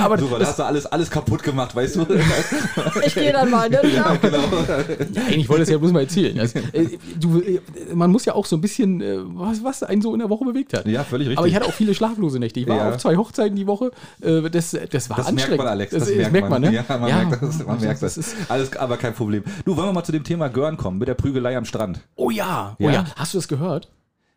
Aber 0.00 0.18
Super, 0.18 0.38
da 0.38 0.46
hast 0.46 0.58
du 0.58 0.62
alles, 0.62 0.86
alles 0.86 1.01
kaputt 1.10 1.42
gemacht, 1.42 1.74
weißt 1.74 1.96
du? 1.96 2.06
Ich 3.06 3.14
gehe 3.14 3.32
dann 3.32 3.50
mal. 3.50 3.68
Ne? 3.68 3.80
Ja. 3.92 4.16
Ja, 5.12 5.22
eigentlich 5.26 5.48
wollte 5.48 5.62
es 5.62 5.68
ja 5.68 5.78
bloß 5.78 5.92
mal 5.92 6.00
erzählen. 6.00 6.38
Also, 6.38 6.58
äh, 6.72 6.86
du, 7.18 7.40
äh, 7.40 7.60
man 7.94 8.10
muss 8.10 8.24
ja 8.24 8.34
auch 8.34 8.46
so 8.46 8.56
ein 8.56 8.60
bisschen, 8.60 9.00
äh, 9.00 9.18
was, 9.22 9.62
was 9.64 9.82
einen 9.82 10.02
so 10.02 10.12
in 10.12 10.20
der 10.20 10.30
Woche 10.30 10.44
bewegt 10.44 10.72
hat. 10.74 10.86
Ja, 10.86 11.04
völlig 11.04 11.28
richtig. 11.28 11.38
Aber 11.38 11.46
ich 11.48 11.54
hatte 11.54 11.66
auch 11.66 11.72
viele 11.72 11.94
schlaflose 11.94 12.38
Nächte. 12.38 12.60
Ich 12.60 12.66
war 12.68 12.76
Ja. 12.76 12.88
auf 12.90 12.98
zwei 12.98 13.16
Hochzeiten 13.16 13.56
die 13.56 13.66
Woche. 13.66 13.90
Das, 14.20 14.50
das 14.50 15.10
war 15.10 15.16
das 15.16 15.26
merkt 15.26 15.28
anstrengend. 15.28 15.58
man, 15.58 15.66
Alex. 15.68 15.92
Das, 15.92 16.04
das 16.14 16.30
merkt 16.30 16.48
man, 16.50 16.62
ne? 16.62 16.72
Ja, 16.72 16.84
man 16.88 17.02
merkt 17.02 17.42
das. 17.42 17.66
Man 17.66 17.80
merkt 17.80 18.02
das. 18.02 18.16
ist, 18.16 18.36
Alles, 18.48 18.76
aber 18.76 18.96
kein 18.96 19.14
Problem. 19.14 19.42
Du, 19.64 19.76
wollen 19.76 19.88
wir 19.88 19.92
mal 19.92 20.04
zu 20.04 20.12
dem 20.12 20.24
Thema 20.24 20.48
Görn 20.48 20.76
kommen, 20.76 20.98
mit 20.98 21.08
der 21.08 21.14
Prügelei 21.14 21.56
am 21.56 21.64
Strand. 21.64 22.00
oh 22.16 22.30
ja, 22.30 22.76
oh 22.78 22.84
Ja. 22.84 22.92
ja. 22.92 23.04
Hast 23.16 23.34
du 23.34 23.38
das 23.38 23.48
gehört? 23.48 23.88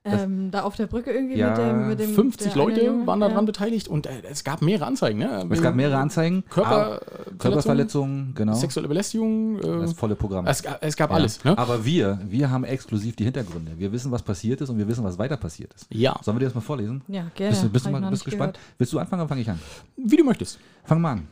Ähm, 0.05 0.51
da 0.51 0.61
auf 0.63 0.75
der 0.75 0.85
Brücke 0.87 1.11
irgendwie 1.11 1.35
Ja, 1.37 1.49
mit 1.49 1.57
dem. 1.57 1.87
Mit 1.87 1.99
dem 1.99 2.13
50 2.13 2.53
der 2.53 2.61
eine 2.61 2.71
Leute 2.71 2.85
Junge, 2.85 3.07
waren 3.07 3.19
daran 3.19 3.35
ja. 3.37 3.41
beteiligt 3.41 3.87
und 3.87 4.05
äh, 4.05 4.21
es 4.29 4.43
gab 4.43 4.61
mehrere 4.61 4.85
Anzeigen. 4.85 5.17
Ne? 5.19 5.47
Es 5.49 5.61
gab 5.61 5.73
mehrere 5.75 5.97
Anzeigen. 5.97 6.43
Körper, 6.49 7.01
Ah, 7.01 7.31
Körperverletzungen, 7.39 8.33
genau. 8.35 8.53
sexuelle 8.53 8.87
Belästigung. 8.87 9.57
Äh, 9.59 9.61
Das 9.81 9.93
volle 9.93 10.15
Programm. 10.15 10.45
es, 10.47 10.63
es 10.81 10.95
gab 10.95 11.09
Ja. 11.09 11.15
alles. 11.15 11.43
Ne? 11.43 11.57
Aber 11.57 11.85
wir, 11.85 12.19
wir 12.27 12.49
haben 12.51 12.63
exklusiv 12.63 13.15
die 13.15 13.23
Hintergründe. 13.23 13.73
Wir 13.77 13.91
wissen, 13.91 14.11
was 14.11 14.21
passiert 14.21 14.61
ist 14.61 14.69
und 14.69 14.77
wir 14.77 14.87
wissen, 14.87 15.03
was 15.03 15.17
weiter 15.17 15.37
passiert 15.37 15.73
ist. 15.73 15.87
Ja, 15.89 16.15
Sollen 16.21 16.35
wir 16.37 16.39
dir 16.39 16.45
das 16.45 16.55
mal 16.55 16.61
vorlesen? 16.61 17.01
Ja, 17.07 17.25
gerne. 17.33 17.51
Bist 17.51 17.63
du, 17.63 17.69
bist 17.69 17.85
ich 17.85 17.91
mal, 17.91 18.09
bist 18.09 18.25
gespannt? 18.25 18.53
gehört. 18.53 18.73
Willst 18.77 18.93
du 18.93 18.99
anfangen 18.99 19.21
oder 19.21 19.29
fange 19.29 19.41
ich 19.41 19.49
an? 19.49 19.59
wie 19.97 20.17
du 20.17 20.23
möchtest. 20.23 20.59
Fang 20.83 21.01
mal 21.01 21.13
an. 21.13 21.27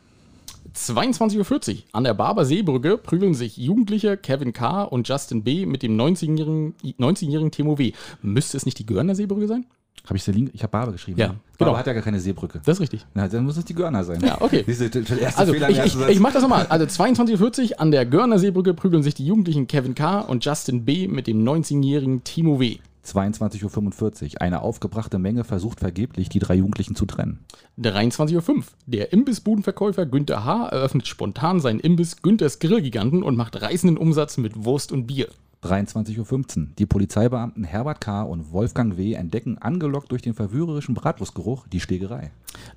22.40 0.74 1.70
Uhr. 1.74 1.82
An 1.92 2.04
der 2.04 2.14
Barber 2.14 2.44
Seebrücke 2.44 2.98
prügeln 2.98 3.34
sich 3.34 3.56
Jugendliche 3.56 4.16
Kevin 4.16 4.52
K. 4.52 4.82
und 4.82 5.08
Justin 5.08 5.42
B. 5.44 5.66
mit 5.66 5.82
dem 5.82 5.96
19-jährigen 5.96 6.74
19 6.98 7.50
Timo 7.50 7.78
W. 7.78 7.92
Müsste 8.22 8.56
es 8.56 8.66
nicht 8.66 8.78
die 8.78 8.86
Görner 8.86 9.14
Seebrücke 9.14 9.46
sein? 9.46 9.66
Habe 10.06 10.16
ich 10.16 10.24
Selin, 10.24 10.50
ich 10.52 10.62
habe 10.62 10.70
Barber 10.70 10.92
geschrieben. 10.92 11.18
Ja, 11.18 11.28
ne? 11.28 11.34
genau. 11.56 11.70
Barber 11.70 11.78
hat 11.78 11.86
ja 11.86 11.94
gar 11.94 12.02
keine 12.02 12.20
Seebrücke. 12.20 12.60
Das 12.64 12.76
ist 12.76 12.80
richtig. 12.80 13.06
Na, 13.14 13.26
dann 13.26 13.44
muss 13.44 13.56
es 13.56 13.64
die 13.64 13.74
Görner 13.74 14.04
sein. 14.04 14.20
Ja, 14.20 14.40
okay. 14.40 14.62
Erste 14.68 15.38
Also, 15.38 15.52
Fehler 15.54 15.70
ich, 15.70 15.78
ich, 15.78 16.08
ich 16.08 16.20
mach 16.20 16.32
das 16.32 16.42
nochmal. 16.42 16.66
Also, 16.68 16.84
22.40 16.84 17.70
Uhr 17.72 17.80
an 17.80 17.90
der 17.90 18.04
Görner 18.04 18.38
Seebrücke 18.38 18.74
prügeln 18.74 19.02
sich 19.02 19.14
die 19.14 19.24
Jugendlichen 19.24 19.66
Kevin 19.66 19.94
K. 19.94 20.20
und 20.20 20.44
Justin 20.44 20.84
B. 20.84 21.08
mit 21.08 21.26
dem 21.26 21.42
19-jährigen 21.42 22.22
Timo 22.24 22.60
W. 22.60 22.78
22.45 23.04 24.34
Uhr. 24.34 24.42
Eine 24.42 24.62
aufgebrachte 24.62 25.18
Menge 25.18 25.44
versucht 25.44 25.80
vergeblich, 25.80 26.28
die 26.28 26.38
drei 26.38 26.54
Jugendlichen 26.54 26.94
zu 26.96 27.06
trennen. 27.06 27.44
23.05 27.78 28.48
Uhr. 28.48 28.64
Der 28.86 29.12
Imbissbudenverkäufer 29.12 30.06
Günther 30.06 30.44
H. 30.44 30.68
eröffnet 30.68 31.06
spontan 31.06 31.60
seinen 31.60 31.80
Imbiss 31.80 32.22
Günthers 32.22 32.58
Grillgiganten 32.58 33.22
und 33.22 33.36
macht 33.36 33.60
reißenden 33.60 33.98
Umsatz 33.98 34.36
mit 34.36 34.64
Wurst 34.64 34.92
und 34.92 35.06
Bier. 35.06 35.28
23.15 35.64 36.58
Uhr. 36.58 36.66
Die 36.78 36.84
Polizeibeamten 36.84 37.64
Herbert 37.64 38.00
K. 38.00 38.22
und 38.22 38.52
Wolfgang 38.52 38.98
W. 38.98 39.14
entdecken, 39.14 39.56
angelockt 39.58 40.12
durch 40.12 40.20
den 40.20 40.34
verführerischen 40.34 40.94
Bratwurstgeruch, 40.94 41.66
die 41.68 41.80
Stegerei. 41.80 42.32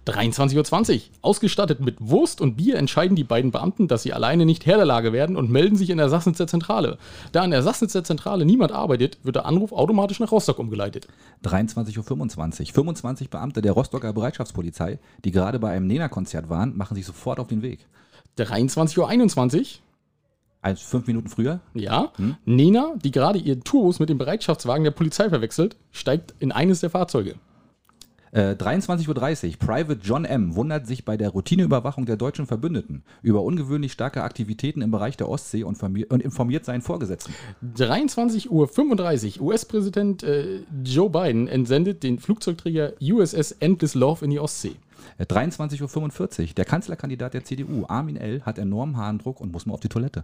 23.20 0.07 0.95
Uhr. 0.95 1.01
Ausgestattet 1.21 1.81
mit 1.81 1.97
Wurst 1.99 2.39
und 2.39 2.55
Bier 2.55 2.77
entscheiden 2.77 3.15
die 3.15 3.25
beiden 3.25 3.51
Beamten, 3.51 3.89
dass 3.89 4.03
sie 4.03 4.13
alleine 4.13 4.45
nicht 4.45 4.65
Herr 4.65 4.77
der 4.77 4.85
Lage 4.85 5.11
werden 5.11 5.35
und 5.35 5.51
melden 5.51 5.75
sich 5.75 5.89
in 5.89 5.97
der 5.97 6.09
Sassnitzer 6.09 6.47
Zentrale. 6.47 6.97
Da 7.33 7.43
in 7.43 7.51
der 7.51 7.61
Sassnitzer 7.61 8.05
Zentrale 8.05 8.45
niemand 8.45 8.71
arbeitet, 8.71 9.17
wird 9.23 9.35
der 9.35 9.45
Anruf 9.45 9.73
automatisch 9.73 10.19
nach 10.21 10.31
Rostock 10.31 10.59
umgeleitet. 10.59 11.07
23.25 11.43 11.97
Uhr. 11.97 12.73
25 12.73 13.29
Beamte 13.29 13.61
der 13.61 13.73
Rostocker 13.73 14.13
Bereitschaftspolizei, 14.13 14.99
die 15.25 15.31
gerade 15.31 15.59
bei 15.59 15.71
einem 15.71 15.87
Nena-Konzert 15.87 16.49
waren, 16.49 16.77
machen 16.77 16.95
sich 16.95 17.05
sofort 17.05 17.39
auf 17.39 17.47
den 17.47 17.61
Weg. 17.61 17.85
23.21 18.37 19.57
Uhr. 19.57 19.65
Als 20.67 20.81
fünf 20.81 21.07
Minuten 21.07 21.29
früher. 21.29 21.61
Ja, 21.73 22.11
Nena, 22.43 22.95
die 23.01 23.11
gerade 23.11 23.39
ihren 23.39 23.63
Tourbus 23.63 23.99
mit 23.99 24.09
dem 24.09 24.17
Bereitschaftswagen 24.17 24.83
der 24.83 24.91
Polizei 24.91 25.29
verwechselt, 25.29 25.77
steigt 25.93 26.33
in 26.39 26.51
eines 26.51 26.81
der 26.81 26.89
Fahrzeuge. 26.89 27.35
Äh, 28.31 28.55
23.30 28.55 29.07
Uhr. 29.07 29.57
Private 29.57 29.99
John 30.03 30.25
M. 30.25 30.55
wundert 30.55 30.85
sich 30.85 31.05
bei 31.05 31.15
der 31.15 31.29
Routineüberwachung 31.29 32.05
der 32.05 32.17
deutschen 32.17 32.47
Verbündeten 32.47 33.03
über 33.21 33.43
ungewöhnlich 33.43 33.93
starke 33.93 34.23
Aktivitäten 34.23 34.81
im 34.81 34.91
Bereich 34.91 35.15
der 35.15 35.29
Ostsee 35.29 35.63
und, 35.63 35.81
und 35.81 36.21
informiert 36.21 36.65
seinen 36.65 36.81
Vorgesetzten. 36.81 37.33
23.35 37.77 39.39
Uhr. 39.39 39.47
US-Präsident 39.47 40.23
äh, 40.23 40.63
Joe 40.83 41.09
Biden 41.09 41.47
entsendet 41.47 42.03
den 42.03 42.19
Flugzeugträger 42.19 42.91
USS 43.01 43.53
Endless 43.53 43.95
Love 43.95 44.25
in 44.25 44.31
die 44.31 44.39
Ostsee. 44.39 44.75
Äh, 45.17 45.23
23.45 45.23 46.41
Uhr. 46.41 46.53
Der 46.55 46.65
Kanzlerkandidat 46.65 47.33
der 47.33 47.43
CDU, 47.43 47.85
Armin 47.87 48.17
L., 48.17 48.41
hat 48.43 48.57
enormen 48.57 48.97
Harndruck 48.97 49.41
und 49.41 49.51
muss 49.51 49.65
mal 49.65 49.73
auf 49.73 49.79
die 49.79 49.89
Toilette. 49.89 50.23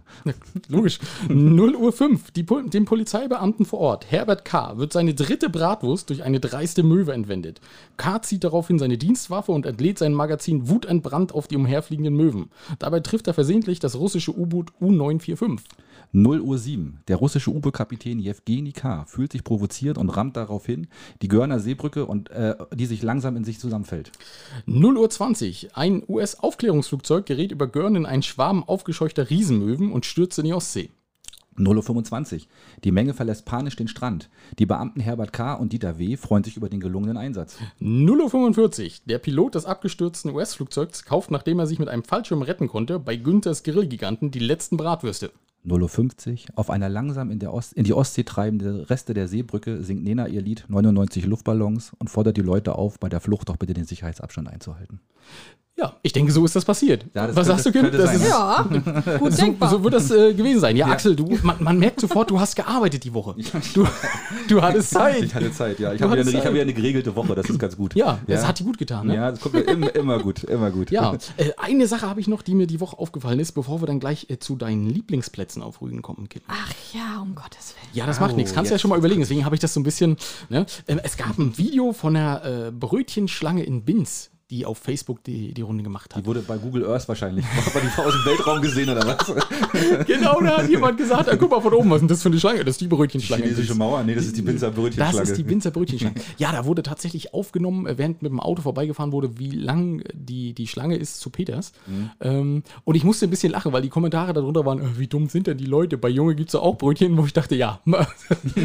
Logisch. 0.68 0.98
0 1.28 1.74
Uhr 1.76 1.92
5. 1.92 2.30
Die, 2.32 2.44
dem 2.44 2.84
Polizeibeamten 2.84 3.66
vor 3.66 3.80
Ort, 3.80 4.10
Herbert 4.10 4.44
K., 4.44 4.76
wird 4.78 4.92
seine 4.92 5.14
dritte 5.14 5.48
Bratwurst 5.50 6.10
durch 6.10 6.22
eine 6.22 6.40
dreiste 6.40 6.82
Möwe 6.82 7.12
entwendet. 7.12 7.60
K. 7.96 8.22
zieht 8.22 8.44
daraufhin 8.44 8.78
seine 8.78 8.98
Dienstwaffe 8.98 9.52
und 9.52 9.66
entlädt 9.66 9.98
sein 9.98 10.14
Magazin 10.14 10.68
wutentbrannt 10.68 11.34
auf 11.34 11.48
die 11.48 11.56
umherfliegenden 11.56 12.14
Möwen. 12.14 12.50
Dabei 12.78 13.00
trifft 13.00 13.26
er 13.26 13.34
versehentlich 13.34 13.80
das 13.80 13.96
russische 13.96 14.36
U-Boot 14.36 14.72
U-945. 14.80 15.60
0 16.16 16.42
Uhr 16.42 16.58
7. 16.58 17.00
Der 17.08 17.16
russische 17.16 17.50
U-Boot-Kapitän 17.50 18.20
Jewgeni 18.20 18.70
K. 18.70 19.04
fühlt 19.08 19.32
sich 19.32 19.42
provoziert 19.42 19.98
und 19.98 20.10
rammt 20.10 20.36
daraufhin 20.36 20.86
die 21.22 21.26
Görner 21.26 21.58
Seebrücke, 21.58 22.06
und, 22.06 22.30
äh, 22.30 22.54
die 22.72 22.86
sich 22.86 23.02
langsam 23.02 23.36
in 23.36 23.42
sich 23.42 23.58
zusammenfällt. 23.58 24.12
0 24.66 24.96
Uhr 24.96 25.10
20. 25.10 25.76
Ein 25.76 26.04
US-Aufklärungsflugzeug 26.06 27.26
gerät 27.26 27.50
über 27.50 27.66
Görn 27.66 27.96
in 27.96 28.06
einen 28.06 28.22
Schwarm 28.22 28.62
aufgescheuchter 28.62 29.28
Riesenmöwen 29.28 29.90
und 29.90 30.06
stürzt 30.06 30.38
in 30.38 30.44
die 30.44 30.54
Ostsee. 30.54 30.90
0 31.56 31.78
Uhr 31.78 31.82
25. 31.82 32.46
Die 32.84 32.92
Menge 32.92 33.12
verlässt 33.12 33.44
panisch 33.44 33.74
den 33.74 33.88
Strand. 33.88 34.30
Die 34.60 34.66
Beamten 34.66 35.00
Herbert 35.00 35.32
K. 35.32 35.54
und 35.54 35.72
Dieter 35.72 35.98
W. 35.98 36.16
freuen 36.16 36.44
sich 36.44 36.56
über 36.56 36.68
den 36.68 36.78
gelungenen 36.78 37.16
Einsatz. 37.16 37.56
0.45 37.80 38.84
Uhr. 38.84 38.90
Der 39.06 39.18
Pilot 39.18 39.56
des 39.56 39.64
abgestürzten 39.64 40.30
US-Flugzeugs 40.30 41.04
kauft, 41.04 41.32
nachdem 41.32 41.58
er 41.58 41.66
sich 41.66 41.80
mit 41.80 41.88
einem 41.88 42.04
Fallschirm 42.04 42.42
retten 42.42 42.68
konnte, 42.68 43.00
bei 43.00 43.16
Günthers 43.16 43.64
Grillgiganten 43.64 44.30
die 44.30 44.38
letzten 44.38 44.76
Bratwürste. 44.76 45.32
0.50 45.66 46.32
Uhr. 46.50 46.58
Auf 46.58 46.70
einer 46.70 46.88
langsam 46.88 47.30
in, 47.30 47.44
Ost 47.46 47.72
in 47.72 47.84
die 47.84 47.94
Ostsee 47.94 48.24
treibende 48.24 48.88
Reste 48.90 49.14
der 49.14 49.28
Seebrücke 49.28 49.82
singt 49.82 50.04
Nena 50.04 50.26
ihr 50.26 50.42
Lied 50.42 50.64
99 50.68 51.26
Luftballons 51.26 51.92
und 51.98 52.10
fordert 52.10 52.36
die 52.36 52.42
Leute 52.42 52.76
auf, 52.76 52.98
bei 52.98 53.08
der 53.08 53.20
Flucht 53.20 53.48
doch 53.48 53.56
bitte 53.56 53.74
den 53.74 53.84
Sicherheitsabstand 53.84 54.48
einzuhalten. 54.48 55.00
Ja, 55.76 55.92
ich 56.02 56.12
denke, 56.12 56.30
so 56.30 56.44
ist 56.44 56.54
das 56.54 56.64
passiert. 56.64 57.04
Ja, 57.14 57.26
das 57.26 57.34
Was 57.34 57.48
könnte- 57.48 57.62
sagst 57.62 57.66
du, 57.66 57.72
Kim? 57.72 57.82
könnte 57.82 57.98
Das 57.98 58.06
sein. 58.06 58.20
ist, 58.20 58.28
Ja, 58.28 59.18
gut 59.18 59.32
so, 59.32 59.42
denkbar. 59.42 59.70
so 59.70 59.82
wird 59.82 59.94
das 59.94 60.08
äh, 60.12 60.32
gewesen 60.32 60.60
sein. 60.60 60.76
Ja, 60.76 60.86
Axel, 60.86 61.16
du, 61.16 61.36
man, 61.42 61.56
man 61.58 61.76
merkt 61.80 62.00
sofort, 62.00 62.30
du 62.30 62.38
hast 62.38 62.54
gearbeitet 62.54 63.02
die 63.02 63.12
Woche. 63.12 63.34
Du, 63.74 63.84
du 64.46 64.62
hattest 64.62 64.90
Zeit. 64.94 65.20
Ich 65.24 65.34
hatte 65.34 65.50
Zeit, 65.50 65.80
ja. 65.80 65.92
Ich 65.92 66.00
habe 66.00 66.12
wieder, 66.12 66.20
hattest 66.20 66.36
eine- 66.36 66.44
ich 66.44 66.50
wieder 66.52 66.62
eine 66.62 66.74
geregelte 66.74 67.16
Woche, 67.16 67.34
das 67.34 67.50
ist 67.50 67.58
ganz 67.58 67.76
gut. 67.76 67.96
Ja, 67.96 68.18
das 68.28 68.46
hat 68.46 68.60
dir 68.60 68.64
gut 68.64 68.78
getan. 68.78 69.08
Ne? 69.08 69.16
Ja, 69.16 69.30
das 69.32 69.40
kommt 69.40 69.54
mir 69.54 69.62
immer, 69.62 69.92
immer 69.96 70.18
gut, 70.20 70.44
immer 70.44 70.70
gut. 70.70 70.92
Ja, 70.92 71.12
äh, 71.38 71.50
eine 71.56 71.88
Sache 71.88 72.08
habe 72.08 72.20
ich 72.20 72.28
noch, 72.28 72.42
die 72.42 72.54
mir 72.54 72.68
die 72.68 72.78
Woche 72.78 72.96
aufgefallen 72.96 73.40
ist, 73.40 73.50
bevor 73.52 73.82
wir 73.82 73.86
dann 73.88 73.98
gleich 73.98 74.30
äh, 74.30 74.38
zu 74.38 74.54
deinen 74.54 74.86
Lieblingsplätzen 74.86 75.60
auf 75.60 75.80
Rügen 75.82 76.02
kommen, 76.02 76.28
Kim. 76.28 76.42
Ach 76.46 76.72
ja, 76.92 77.20
um 77.20 77.34
Gottes 77.34 77.74
Willen. 77.74 77.90
Ja, 77.94 78.06
das 78.06 78.20
macht 78.20 78.34
Au, 78.34 78.36
nichts. 78.36 78.54
Kannst 78.54 78.70
du 78.70 78.74
ja 78.76 78.78
schon 78.78 78.90
mal 78.90 78.98
überlegen. 78.98 79.22
Deswegen 79.22 79.44
habe 79.44 79.56
ich 79.56 79.60
das 79.60 79.74
so 79.74 79.80
ein 79.80 79.82
bisschen. 79.82 80.16
Ne? 80.50 80.66
Ähm, 80.86 81.00
Es 81.02 81.16
gab 81.16 81.36
ein 81.36 81.58
Video 81.58 81.92
von 81.92 82.14
einer 82.14 82.44
äh, 82.44 82.70
Brötchenschlange 82.70 83.64
in 83.64 83.82
Binz, 83.84 84.30
die 84.50 84.66
auf 84.66 84.78
Facebook 84.78 85.24
die, 85.24 85.54
die 85.54 85.62
Runde 85.62 85.82
gemacht 85.82 86.14
hat. 86.14 86.22
Die 86.22 86.26
wurde 86.26 86.40
bei 86.40 86.58
Google 86.58 86.86
Earth 86.86 87.08
wahrscheinlich. 87.08 87.44
Hat 87.66 87.74
man 87.74 87.82
die 87.82 88.00
aus 88.00 88.12
dem 88.12 88.24
Weltraum 88.24 88.60
gesehen 88.60 88.90
oder 88.90 89.06
was? 89.06 90.06
genau, 90.06 90.40
da 90.40 90.58
hat 90.58 90.68
jemand 90.68 90.98
gesagt: 90.98 91.28
ah, 91.28 91.36
guck 91.36 91.50
mal 91.50 91.60
von 91.60 91.72
oben, 91.72 91.90
was 91.90 91.96
ist 91.96 92.00
denn 92.02 92.08
das 92.08 92.22
für 92.22 92.28
eine 92.28 92.38
Schlange? 92.38 92.64
Das 92.64 92.74
ist 92.74 92.80
die 92.80 92.86
Brötchenschlange. 92.86 93.42
in 93.42 93.48
Chinesische. 93.50 93.74
Mauer? 93.74 94.02
Nee, 94.02 94.14
das 94.14 94.26
ist 94.26 94.36
die 94.36 94.42
Binzer 94.42 94.70
Das 94.70 95.14
ist 95.16 95.36
die 95.36 95.42
Binzer 95.42 95.70
Brötchenschlange. 95.70 96.14
Ja, 96.38 96.52
da 96.52 96.64
wurde 96.64 96.82
tatsächlich 96.82 97.32
aufgenommen, 97.32 97.86
äh, 97.86 97.96
während 97.96 98.22
mit 98.22 98.30
dem 98.30 98.40
Auto 98.40 98.62
vorbeigefahren 98.62 99.12
wurde, 99.12 99.38
wie 99.38 99.50
lang 99.50 100.02
die, 100.12 100.52
die 100.52 100.66
Schlange 100.66 100.96
ist 100.96 101.20
zu 101.20 101.30
Peters. 101.30 101.72
Mhm. 101.86 102.10
Ähm, 102.20 102.62
und 102.84 102.94
ich 102.96 103.04
musste 103.04 103.26
ein 103.26 103.30
bisschen 103.30 103.52
lachen, 103.52 103.72
weil 103.72 103.82
die 103.82 103.88
Kommentare 103.88 104.32
darunter 104.32 104.64
waren, 104.66 104.80
äh, 104.80 104.98
wie 104.98 105.06
dumm 105.06 105.28
sind 105.28 105.46
denn 105.46 105.58
die 105.58 105.66
Leute? 105.66 105.96
Bei 105.96 106.08
Junge 106.08 106.34
gibt 106.34 106.50
es 106.50 106.54
auch 106.54 106.76
Brötchen, 106.76 107.16
wo 107.16 107.24
ich 107.24 107.32
dachte, 107.32 107.54
ja, 107.54 107.80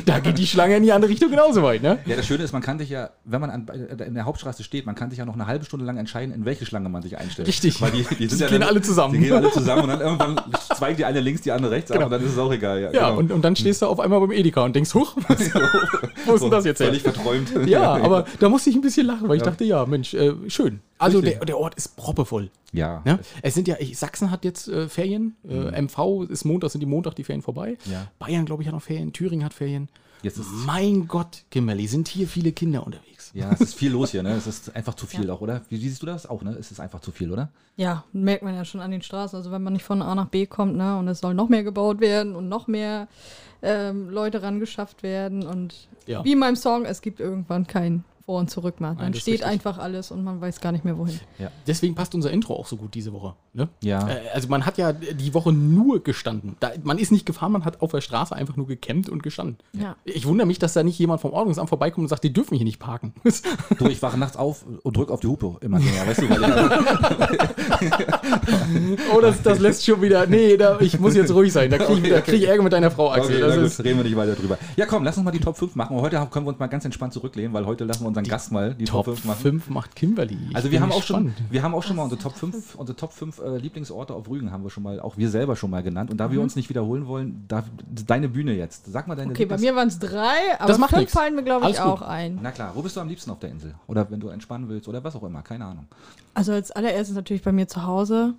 da 0.06 0.20
geht 0.20 0.38
die 0.38 0.48
Schlange 0.48 0.78
in 0.78 0.84
die 0.84 0.92
andere 0.92 1.12
Richtung 1.12 1.30
genauso 1.30 1.62
weit, 1.64 1.84
ne? 1.84 2.00
Ja, 2.06 2.16
das 2.16 2.26
Schöne 2.26 2.44
ist, 2.44 2.54
man 2.54 2.62
kann 2.62 2.80
sich 2.80 2.90
ja, 2.90 3.12
wenn 3.26 3.42
man 3.42 3.50
an, 3.50 3.68
äh, 3.68 4.04
in 4.06 4.14
der 4.14 4.26
Hauptstraße 4.26 4.64
steht, 4.64 4.86
man 4.86 4.96
kann 4.96 5.10
sich 5.10 5.20
ja 5.20 5.26
noch 5.26 5.36
eine 5.36 5.48
halbe 5.48 5.66
Stunde 5.70 5.86
lang 5.86 5.98
entscheiden, 5.98 6.34
in 6.34 6.44
welche 6.46 6.66
Schlange 6.66 6.90
man 6.90 7.02
sich 7.04 7.18
einstellt. 7.18 7.48
Richtig. 7.48 7.80
Weil 7.82 7.92
die, 7.92 8.04
die, 8.16 8.28
Die 8.28 8.36
ja 8.36 8.48
gehen 8.48 8.60
dann, 8.62 8.70
alle 8.70 8.82
zusammen. 8.82 9.14
Die 9.14 9.20
gehen 9.20 9.34
alle 9.34 9.52
zusammen 9.52 9.84
und 9.84 9.90
dann 9.90 10.02
irgendwann 10.02 10.42
zweigen 10.76 10.98
die 10.98 11.06
eine 11.06 11.20
links, 11.20 11.42
die 11.42 11.52
andere 11.52 11.72
rechts 11.72 11.92
ab 11.92 11.96
Genau. 11.98 12.06
und 12.08 12.12
dann 12.12 12.24
ist 12.26 12.32
es 12.32 12.38
auch 12.38 12.52
egal. 12.52 12.82
Ja, 12.82 12.92
Ja, 12.92 13.08
genau. 13.10 13.20
und, 13.20 13.32
und 13.32 13.42
dann 13.44 13.56
stehst 13.56 13.82
du 13.82 13.86
auf 13.86 14.00
einmal 14.00 14.20
beim 14.20 14.32
Edeka 14.32 14.64
und 14.66 14.76
denkst, 14.76 14.94
huch, 14.96 15.16
was, 15.28 15.54
wo 16.26 16.34
ist 16.34 16.44
denn 16.44 16.52
das 16.52 16.66
jetzt 16.66 16.80
her? 16.80 16.88
Völlig 16.88 17.04
verträumt. 17.04 17.50
Ja, 17.70 17.94
aber 17.94 18.26
da 18.40 18.50
musste 18.50 18.70
ich 18.72 18.76
ein 18.76 18.82
bisschen 18.82 19.06
lachen, 19.06 19.30
weil 19.30 19.38
ich 19.38 19.44
dachte, 19.44 19.64
ja, 19.64 19.86
Mensch, 19.86 20.14
äh, 20.16 20.34
schön. 20.48 20.80
Also 20.98 21.22
der, 21.22 21.46
der 21.46 21.58
Ort 21.58 21.76
ist 21.76 21.96
proppevoll. 21.96 22.50
Ja. 22.74 23.02
Ne? 23.06 23.20
Es 23.42 23.54
sind 23.54 23.68
ja, 23.68 23.76
ich, 23.80 23.98
Sachsen 23.98 24.32
hat 24.32 24.44
jetzt 24.44 24.68
äh, 24.68 24.90
Ferien, 24.90 25.36
äh, 25.48 25.80
MV 25.82 26.24
ist 26.30 26.46
Montag, 26.46 26.72
sind 26.72 26.82
die 26.82 26.88
Montag 26.88 27.16
die 27.16 27.24
Ferien 27.24 27.42
vorbei. 27.42 27.78
Ja. 27.86 28.08
Bayern, 28.20 28.46
glaube 28.46 28.64
ich, 28.64 28.68
hat 28.68 28.74
noch 28.76 28.82
Ferien, 28.82 29.14
Thüringen 29.14 29.46
hat 29.46 29.54
Ferien. 29.54 29.88
Jetzt 30.22 30.38
ist 30.38 30.48
Mein 30.66 31.08
Gott, 31.08 31.44
Kimberly, 31.52 31.88
sind 31.88 32.08
hier 32.10 32.28
viele 32.28 32.52
Kinder 32.52 32.86
unterwegs. 32.86 33.09
Ja, 33.34 33.52
es 33.54 33.62
ist 33.62 33.76
viel 33.76 33.92
los 33.92 34.12
hier, 34.12 34.24
ne? 34.24 34.34
Es 34.34 34.48
ist 34.48 34.76
einfach 34.76 34.94
zu 34.96 35.06
viel 35.06 35.30
auch, 35.30 35.42
oder? 35.42 35.62
Wie, 35.70 35.76
wie 35.82 35.88
siehst 35.90 36.02
du 36.02 36.06
das 36.06 36.26
auch, 36.28 36.42
ne? 36.42 36.56
Es 36.60 36.72
ist 36.72 36.80
einfach 36.80 37.00
zu 37.02 37.12
viel, 37.12 37.32
oder? 37.32 37.50
Ja, 37.78 38.04
merkt 38.12 38.44
man 38.44 38.56
ja 38.56 38.66
schon 38.66 38.82
an 38.82 38.92
den 38.92 39.02
Straßen. 39.02 39.38
Also 39.38 39.52
wenn 39.52 39.64
man 39.64 39.74
nicht 39.74 39.84
von 39.86 40.02
A 40.02 40.16
nach 40.16 40.28
B 40.28 40.46
kommt, 40.46 40.76
ne, 40.76 40.98
und 40.98 41.08
es 41.08 41.20
soll 41.20 41.34
noch 41.34 41.50
mehr 41.50 41.64
gebaut 41.64 42.00
werden 42.00 42.36
und 42.36 42.50
noch 42.50 42.68
mehr 42.68 43.08
ähm, 43.62 44.10
Leute 44.10 44.42
rangeschafft 44.42 45.04
werden. 45.04 45.46
Und 45.46 45.88
Ja. 46.06 46.24
wie 46.24 46.32
in 46.34 46.40
meinem 46.40 46.56
Song, 46.56 46.86
es 46.86 47.02
gibt 47.02 47.20
irgendwann 47.20 47.68
kein 47.68 48.04
Vor 48.30 48.42
und 48.42 48.52
Zurück 48.52 48.80
mehr. 48.80 48.94
Dann 48.94 49.16
steht 49.16 49.42
einfach 49.42 49.80
alles 49.80 50.12
und 50.12 50.24
man 50.24 50.40
weiß 50.40 50.62
gar 50.62 50.72
nicht 50.72 50.86
mehr 50.86 51.00
wohin. 51.00 51.20
Deswegen 51.66 51.96
passt 51.96 52.14
unser 52.14 52.30
Intro 52.30 52.54
auch 52.54 52.68
so 52.68 52.78
gut 52.78 52.94
diese 52.94 53.12
Woche. 53.12 53.34
Ne? 53.54 53.70
Ja. 53.82 54.08
Äh, 54.08 54.30
also 54.36 54.50
man 54.50 54.68
hat 54.68 54.78
ja 54.78 54.94
die 54.94 55.34
Woche 55.34 55.52
nur 55.52 56.04
gestanden. 56.04 56.56
Da, 56.60 56.70
man 56.84 57.00
ist 57.00 57.12
nicht 57.12 57.26
gefahren, 57.26 57.52
man 57.52 57.66
hat 57.66 57.82
auf 57.82 57.90
der 57.90 58.02
Straße 58.02 58.36
einfach 58.36 58.56
nur 58.56 58.68
gecampt 58.68 59.10
und 59.10 59.24
gestanden. 59.24 59.58
Ja. 59.74 59.96
Ich 60.04 60.28
wundere 60.28 60.46
mich, 60.46 60.60
dass 60.60 60.74
da 60.74 60.84
nicht 60.84 61.00
jemand 61.00 61.22
vom 61.22 61.32
Ordnungsamt 61.32 61.70
vorbeikommt 61.70 62.04
und 62.04 62.10
sagt, 62.10 62.24
die 62.24 62.32
dürfen 62.32 62.56
hier 62.56 62.66
nicht 62.66 62.78
parken. 62.78 63.16
Du, 63.80 63.88
ich 63.88 64.00
wache 64.04 64.20
nachts 64.20 64.38
auf 64.38 64.64
und 64.84 64.96
drück 64.96 65.10
auf 65.10 65.22
die 65.22 65.28
Hupe 65.28 65.58
immer 65.62 65.80
mehr, 65.80 66.06
weißt 66.06 66.22
du? 66.22 66.28
Oh, 69.16 69.22
das, 69.22 69.42
das 69.42 69.60
lässt 69.60 69.86
schon 69.86 70.02
wieder. 70.02 70.26
Nee, 70.28 70.58
da, 70.58 70.80
ich 70.80 71.00
muss 71.00 71.16
jetzt 71.16 71.34
ruhig 71.34 71.52
sein. 71.52 71.70
Da 71.70 71.78
kriege 71.78 72.08
ich, 72.08 72.14
Okay, 72.14 72.22
krieg 72.22 72.42
ich 72.42 72.48
Ärger 72.48 72.64
mit 72.64 72.74
deiner 72.74 72.92
Frau, 72.92 73.12
Axel. 73.12 73.36
okay, 73.36 73.42
das 73.42 73.56
na 73.56 73.64
ist, 73.64 73.84
reden 73.84 73.98
wir 73.98 74.04
nicht 74.04 74.16
weiter 74.16 74.36
drüber. 74.36 74.58
Ja, 74.76 74.86
komm, 74.86 75.04
lass 75.04 75.18
uns 75.18 75.26
mal 75.26 75.32
die 75.32 75.40
Top 75.40 75.58
5 75.58 75.76
machen. 75.76 76.00
Heute 76.00 76.16
können 76.32 76.46
wir 76.46 76.50
uns 76.50 76.60
mal 76.60 76.68
ganz 76.68 76.86
entspannt 76.86 77.14
zurücklehnen, 77.14 77.54
weil 77.54 77.66
heute 77.66 77.86
lassen 77.86 78.04
wir 78.04 78.08
unseren 78.20 78.32
Gast 78.32 78.52
mal 78.52 78.74
die 78.76 78.86
Top, 78.86 79.06
Top 79.06 79.16
5 79.16 79.26
machen. 79.26 79.40
5 79.42 79.70
macht 79.70 79.96
Kimberly. 79.96 80.38
Ich 80.50 80.56
Also 80.56 80.72
wir 80.72 80.82
haben 80.82 80.92
auch 80.92 81.04
schon, 81.04 81.34
wir 81.50 81.64
haben 81.64 81.74
auch 81.76 81.84
schon 81.84 81.96
mal 81.96 82.04
unsere 82.04 82.22
Top 82.22 82.36
5, 82.36 82.76
unsere 82.76 82.96
Top 82.96 83.12
5 83.14 83.40
äh, 83.40 83.58
Lieblingsorte 83.58 84.14
auf 84.14 84.30
Rügen 84.30 84.52
haben 84.52 84.64
wir 84.64 84.70
schon 84.70 84.84
mal, 84.84 85.00
auch 85.00 85.18
wir 85.18 85.30
selber 85.30 85.56
schon 85.56 85.70
mal 85.72 85.84
genannt. 85.84 86.12
Und 86.12 86.18
da 86.18 86.32
wir 86.32 86.42
uns 86.42 86.56
nicht 86.56 86.70
wiederholen 86.70 87.08
wollen, 87.08 87.46
da, 87.48 87.64
deine 88.08 88.30
Bühne 88.30 88.54
jetzt. 88.54 88.86
Sag 88.92 89.08
mal 89.08 89.16
deine 89.16 89.32
Okay, 89.32 89.46
bei 89.46 89.56
Lieblings- 89.56 89.62
mir 89.62 89.76
waren 89.76 89.88
es 89.88 90.00
drei, 90.00 90.60
aber 90.60 90.68
Das 90.68 90.78
macht 90.78 90.92
fünf 90.92 91.02
nix. 91.02 91.14
fallen 91.14 91.36
mir, 91.36 91.44
glaube 91.44 91.70
ich, 91.70 91.80
Alles 91.80 91.92
gut. 91.92 92.02
auch 92.04 92.08
ein. 92.08 92.40
Na 92.42 92.52
klar, 92.52 92.72
wo 92.76 92.82
bist 92.82 92.96
du 92.96 93.02
am 93.02 93.08
liebsten 93.10 93.32
auf 93.32 93.40
der 93.40 93.50
Insel? 93.52 93.76
Oder 93.88 94.10
wenn 94.12 94.20
du 94.20 94.30
entspannen 94.30 94.70
willst 94.70 94.88
oder 94.88 95.04
was 95.04 95.16
auch 95.16 95.24
immer, 95.24 95.42
keine 95.42 95.66
Ahnung. 95.66 95.88
Also 96.34 96.52
als 96.54 96.72
allererstes 96.72 97.16
natürlich 97.16 97.42
bei 97.44 97.52
mir 97.52 97.68
zu 97.68 97.86
Hause. 97.86 98.36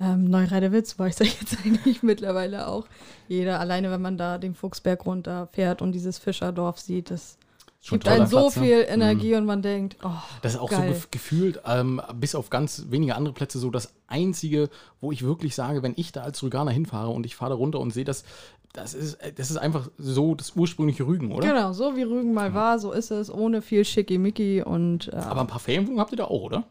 Ähm, 0.00 0.24
Neureidewitz 0.24 0.98
weiß 0.98 1.20
ja 1.20 1.26
jetzt 1.40 1.58
eigentlich 1.64 2.02
mittlerweile 2.02 2.66
auch. 2.66 2.86
Jeder, 3.28 3.60
alleine 3.60 3.90
wenn 3.90 4.02
man 4.02 4.16
da 4.18 4.38
den 4.38 4.54
Fuchsberg 4.54 5.06
runterfährt 5.06 5.80
und 5.80 5.92
dieses 5.92 6.18
Fischerdorf 6.18 6.80
sieht, 6.80 7.10
das 7.10 7.36
Schon 7.84 7.98
gibt 7.98 8.08
einem 8.08 8.26
so 8.26 8.38
Platz, 8.38 8.56
ne? 8.56 8.62
viel 8.62 8.86
Energie 8.88 9.34
und 9.34 9.44
man 9.44 9.60
denkt, 9.60 9.96
oh, 10.04 10.10
Das 10.40 10.54
ist 10.54 10.60
auch 10.60 10.70
so 10.70 10.76
geil. 10.76 10.90
gef 10.90 11.10
gefühlt, 11.10 11.60
ähm, 11.66 12.00
bis 12.14 12.36
auf 12.36 12.48
ganz 12.48 12.86
wenige 12.90 13.16
andere 13.16 13.34
Plätze, 13.34 13.58
so 13.58 13.70
das 13.70 13.92
einzige, 14.06 14.70
wo 15.00 15.10
ich 15.10 15.24
wirklich 15.24 15.56
sage, 15.56 15.82
wenn 15.82 15.94
ich 15.96 16.12
da 16.12 16.22
als 16.22 16.40
Rüganer 16.44 16.70
hinfahre 16.70 17.10
und 17.10 17.26
ich 17.26 17.34
fahre 17.34 17.50
da 17.50 17.56
runter 17.56 17.80
und 17.80 17.90
sehe 17.92 18.04
das 18.04 18.22
das 18.72 18.94
ist, 18.94 19.14
äh, 19.14 19.32
das 19.32 19.50
ist 19.50 19.56
einfach 19.56 19.90
so 19.98 20.34
das 20.34 20.52
ursprüngliche 20.56 21.06
Rügen, 21.06 21.32
oder? 21.32 21.46
Genau, 21.46 21.72
so 21.72 21.96
wie 21.96 22.02
Rügen 22.02 22.32
mal 22.32 22.54
war, 22.54 22.78
so 22.78 22.92
ist 22.92 23.10
es, 23.10 23.32
ohne 23.32 23.62
viel 23.62 23.84
Schickimicki 23.84 24.62
und 24.62 25.08
äh, 25.12 25.16
Aber 25.16 25.42
ein 25.42 25.46
paar 25.46 25.60
Ferienwohnungen 25.60 26.00
habt 26.00 26.12
ihr 26.12 26.18
da 26.18 26.24
auch, 26.24 26.42
oder? 26.42 26.64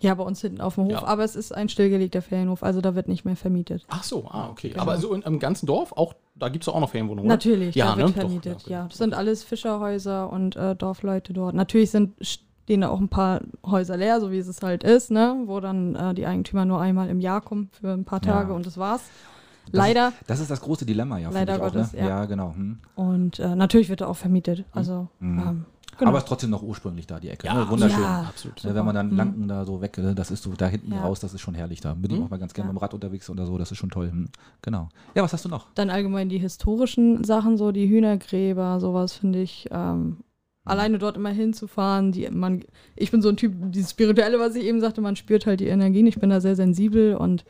Ja, 0.00 0.14
bei 0.14 0.22
uns 0.24 0.40
hinten 0.40 0.60
auf 0.60 0.76
dem 0.76 0.84
Hof, 0.84 0.92
Ja. 0.92 1.04
aber 1.04 1.24
es 1.24 1.34
ist 1.36 1.52
ein 1.54 1.68
stillgelegter 1.68 2.22
Ferienhof, 2.22 2.62
also 2.62 2.80
da 2.80 2.94
wird 2.94 3.08
nicht 3.08 3.24
mehr 3.24 3.36
vermietet. 3.36 3.84
Ach 3.88 4.02
so, 4.04 4.26
ah, 4.30 4.48
okay. 4.50 4.70
Genau. 4.70 4.82
Aber 4.82 4.96
so 4.98 5.12
in, 5.12 5.22
im 5.22 5.38
ganzen 5.38 5.66
Dorf, 5.66 5.92
auch, 5.92 6.14
da 6.36 6.48
gibt 6.48 6.64
es 6.64 6.68
auch 6.68 6.78
noch 6.80 6.90
Ferienwohnungen, 6.90 7.26
oder? 7.26 7.34
Natürlich, 7.34 7.74
Ja, 7.74 7.92
da 7.92 7.96
wird 7.96 8.08
ne? 8.08 8.12
Doch, 8.14 8.20
vermietet, 8.20 8.62
ja, 8.66 8.70
ja. 8.70 8.78
okay. 8.80 8.88
Das 8.90 8.98
sind 8.98 9.14
alles 9.14 9.42
Fischerhäuser 9.44 10.30
und 10.32 10.54
äh, 10.56 10.76
Dorfleute 10.76 11.32
dort. 11.32 11.54
Natürlich 11.54 11.90
sind 11.90 12.14
stehen 12.20 12.82
da 12.82 12.90
auch 12.90 13.00
ein 13.00 13.08
paar 13.08 13.40
Häuser 13.66 13.96
leer, 13.96 14.20
so 14.20 14.30
wie 14.30 14.38
es 14.38 14.62
halt 14.62 14.84
ist, 14.84 15.10
ne? 15.10 15.42
Wo 15.46 15.58
dann 15.58 15.94
äh, 15.94 16.12
die 16.14 16.26
Eigentümer 16.26 16.64
nur 16.66 16.80
einmal 16.80 17.08
im 17.08 17.18
Jahr 17.18 17.40
kommen 17.40 17.70
für 17.72 17.92
ein 17.92 18.04
paar 18.04 18.22
Ja. 18.24 18.32
Tage 18.32 18.52
und 18.52 18.66
das 18.66 18.76
war's. 18.76 19.00
Das 19.72 19.78
Leider. 19.78 20.08
Ist, 20.08 20.16
das 20.26 20.40
ist 20.40 20.50
das 20.50 20.60
große 20.60 20.84
Dilemma, 20.86 21.18
ja. 21.18 21.30
Leider 21.30 21.54
ich 21.56 21.60
auch, 21.60 21.64
Gottes, 21.72 21.92
ne? 21.92 22.00
ja. 22.00 22.08
ja. 22.08 22.24
genau. 22.26 22.54
Hm. 22.54 22.78
Und 22.94 23.38
äh, 23.38 23.56
natürlich 23.56 23.88
wird 23.88 24.02
er 24.02 24.08
auch 24.10 24.16
vermietet. 24.16 24.64
Also, 24.72 25.08
Mhm. 25.18 25.38
ähm, 25.40 25.64
genau. 25.98 26.08
Aber 26.10 26.18
es 26.18 26.24
ist 26.24 26.28
trotzdem 26.28 26.50
noch 26.50 26.62
ursprünglich 26.62 27.06
da, 27.06 27.20
die 27.20 27.28
Ecke. 27.28 27.46
Ja, 27.46 27.54
ne? 27.54 27.68
Wunderschön. 27.68 28.00
Ja. 28.02 28.22
Absolut. 28.28 28.64
Ne, 28.64 28.74
wenn 28.74 28.84
man 28.84 28.94
dann 28.94 29.10
Mhm. 29.10 29.16
Lanken 29.16 29.48
da 29.48 29.64
so 29.64 29.80
weg, 29.80 29.98
ne, 29.98 30.14
das 30.14 30.30
ist 30.30 30.42
so 30.42 30.52
da 30.52 30.66
hinten 30.68 30.92
Ja. 30.92 31.02
raus, 31.02 31.20
das 31.20 31.34
ist 31.34 31.40
schon 31.40 31.54
herrlich 31.54 31.80
da. 31.80 31.94
Bin 31.94 32.10
ich 32.12 32.18
Mhm. 32.18 32.24
auch 32.26 32.30
mal 32.30 32.38
ganz 32.38 32.54
gerne 32.54 32.68
Ja. 32.68 32.72
mit 32.72 32.80
dem 32.80 32.82
Rad 32.82 32.94
unterwegs 32.94 33.28
oder 33.28 33.44
so, 33.46 33.58
das 33.58 33.70
ist 33.70 33.78
schon 33.78 33.90
toll. 33.90 34.10
Hm. 34.10 34.28
Genau. 34.62 34.88
Ja, 35.14 35.22
was 35.22 35.32
hast 35.32 35.44
du 35.44 35.48
noch? 35.48 35.66
Dann 35.74 35.90
allgemein 35.90 36.28
die 36.28 36.38
historischen 36.38 37.24
Sachen, 37.24 37.56
so 37.58 37.72
die 37.72 37.88
Hühnergräber, 37.88 38.80
sowas 38.80 39.12
finde 39.14 39.40
ich. 39.42 39.68
Ähm, 39.70 40.18
Alleine 40.68 40.98
dort 40.98 41.16
immer 41.16 41.30
hinzufahren, 41.30 42.12
die 42.12 42.28
man, 42.30 42.62
ich 42.96 43.10
bin 43.10 43.22
so 43.22 43.28
ein 43.28 43.36
Typ, 43.36 43.52
dieses 43.72 43.90
Spirituelle, 43.90 44.38
was 44.38 44.54
ich 44.54 44.64
eben 44.64 44.80
sagte, 44.80 45.00
man 45.00 45.16
spürt 45.16 45.46
halt 45.46 45.60
die 45.60 45.66
Energien. 45.68 46.06
Ich 46.06 46.18
bin 46.20 46.30
da 46.30 46.40
sehr 46.40 46.56
sensibel 46.56 47.14
und 47.16 47.44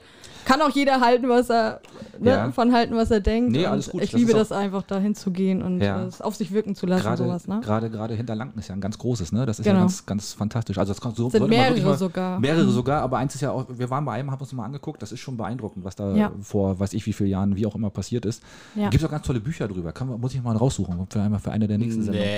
kann 0.44 0.62
auch 0.62 0.70
jeder 0.70 1.00
halten, 1.00 1.28
was 1.28 1.50
er 1.50 1.80
ne, 2.18 2.30
Ja. 2.30 2.52
von 2.52 2.72
halten, 2.72 2.94
was 2.96 3.10
er 3.10 3.20
denkt. 3.20 3.50
Nee, 3.52 3.66
und 3.66 3.72
alles 3.72 3.90
gut. 3.90 4.02
Ich 4.02 4.12
Das 4.12 4.20
liebe 4.20 4.32
das 4.32 4.50
einfach, 4.50 4.82
da 4.82 4.98
hinzugehen 4.98 5.62
und 5.62 5.80
Ja. 5.82 6.02
es 6.04 6.22
auf 6.22 6.36
sich 6.36 6.52
wirken 6.52 6.74
zu 6.74 6.86
lassen, 6.86 7.02
Gerade, 7.02 7.24
sowas. 7.24 7.46
Ne? 7.46 7.60
gerade, 7.62 7.90
gerade 7.90 8.14
hinter 8.14 8.34
Lanken 8.34 8.58
ist 8.58 8.68
ja 8.68 8.74
ein 8.74 8.80
ganz 8.80 8.96
großes, 8.98 9.32
ne? 9.32 9.44
Das 9.44 9.58
ist 9.58 9.66
ja 9.66 9.72
Genau. 9.72 9.84
ganz, 9.84 10.06
ganz 10.06 10.32
fantastisch. 10.32 10.78
Also 10.78 10.92
das 10.92 11.00
kann, 11.00 11.14
so 11.14 11.28
Sind 11.28 11.46
mehrere 11.48 11.78
mal, 11.82 11.98
sogar. 11.98 12.40
Mehrere 12.40 12.68
sogar, 12.70 13.02
aber 13.02 13.18
eins 13.18 13.34
ist 13.34 13.42
ja 13.42 13.50
auch, 13.50 13.66
wir 13.68 13.90
waren 13.90 14.04
bei 14.06 14.12
einem, 14.12 14.30
haben 14.30 14.40
uns 14.40 14.52
mal 14.54 14.64
angeguckt, 14.64 15.02
das 15.02 15.12
ist 15.12 15.20
schon 15.20 15.36
beeindruckend, 15.36 15.84
was 15.84 15.96
da 15.96 16.14
Ja. 16.14 16.32
vor 16.40 16.80
weiß 16.80 16.94
ich 16.94 17.04
wie 17.06 17.12
vielen 17.12 17.30
Jahren, 17.30 17.56
wie 17.56 17.66
auch 17.66 17.74
immer 17.74 17.90
passiert 17.90 18.24
ist. 18.24 18.42
Ja. 18.74 18.88
Gibt 18.88 19.02
es 19.02 19.06
auch 19.06 19.10
ganz 19.12 19.26
tolle 19.26 19.40
Bücher 19.40 19.68
drüber. 19.68 19.92
Kann, 19.92 20.08
man- 20.08 20.18
muss 20.20 20.34
ich 20.34 20.42
mal 20.42 20.56
raussuchen, 20.56 21.06
für 21.10 21.20
einmal 21.20 21.40
für 21.40 21.50
eine 21.50 21.66
der 21.68 21.76
nächsten 21.78 22.02
Sendungen. 22.02 22.28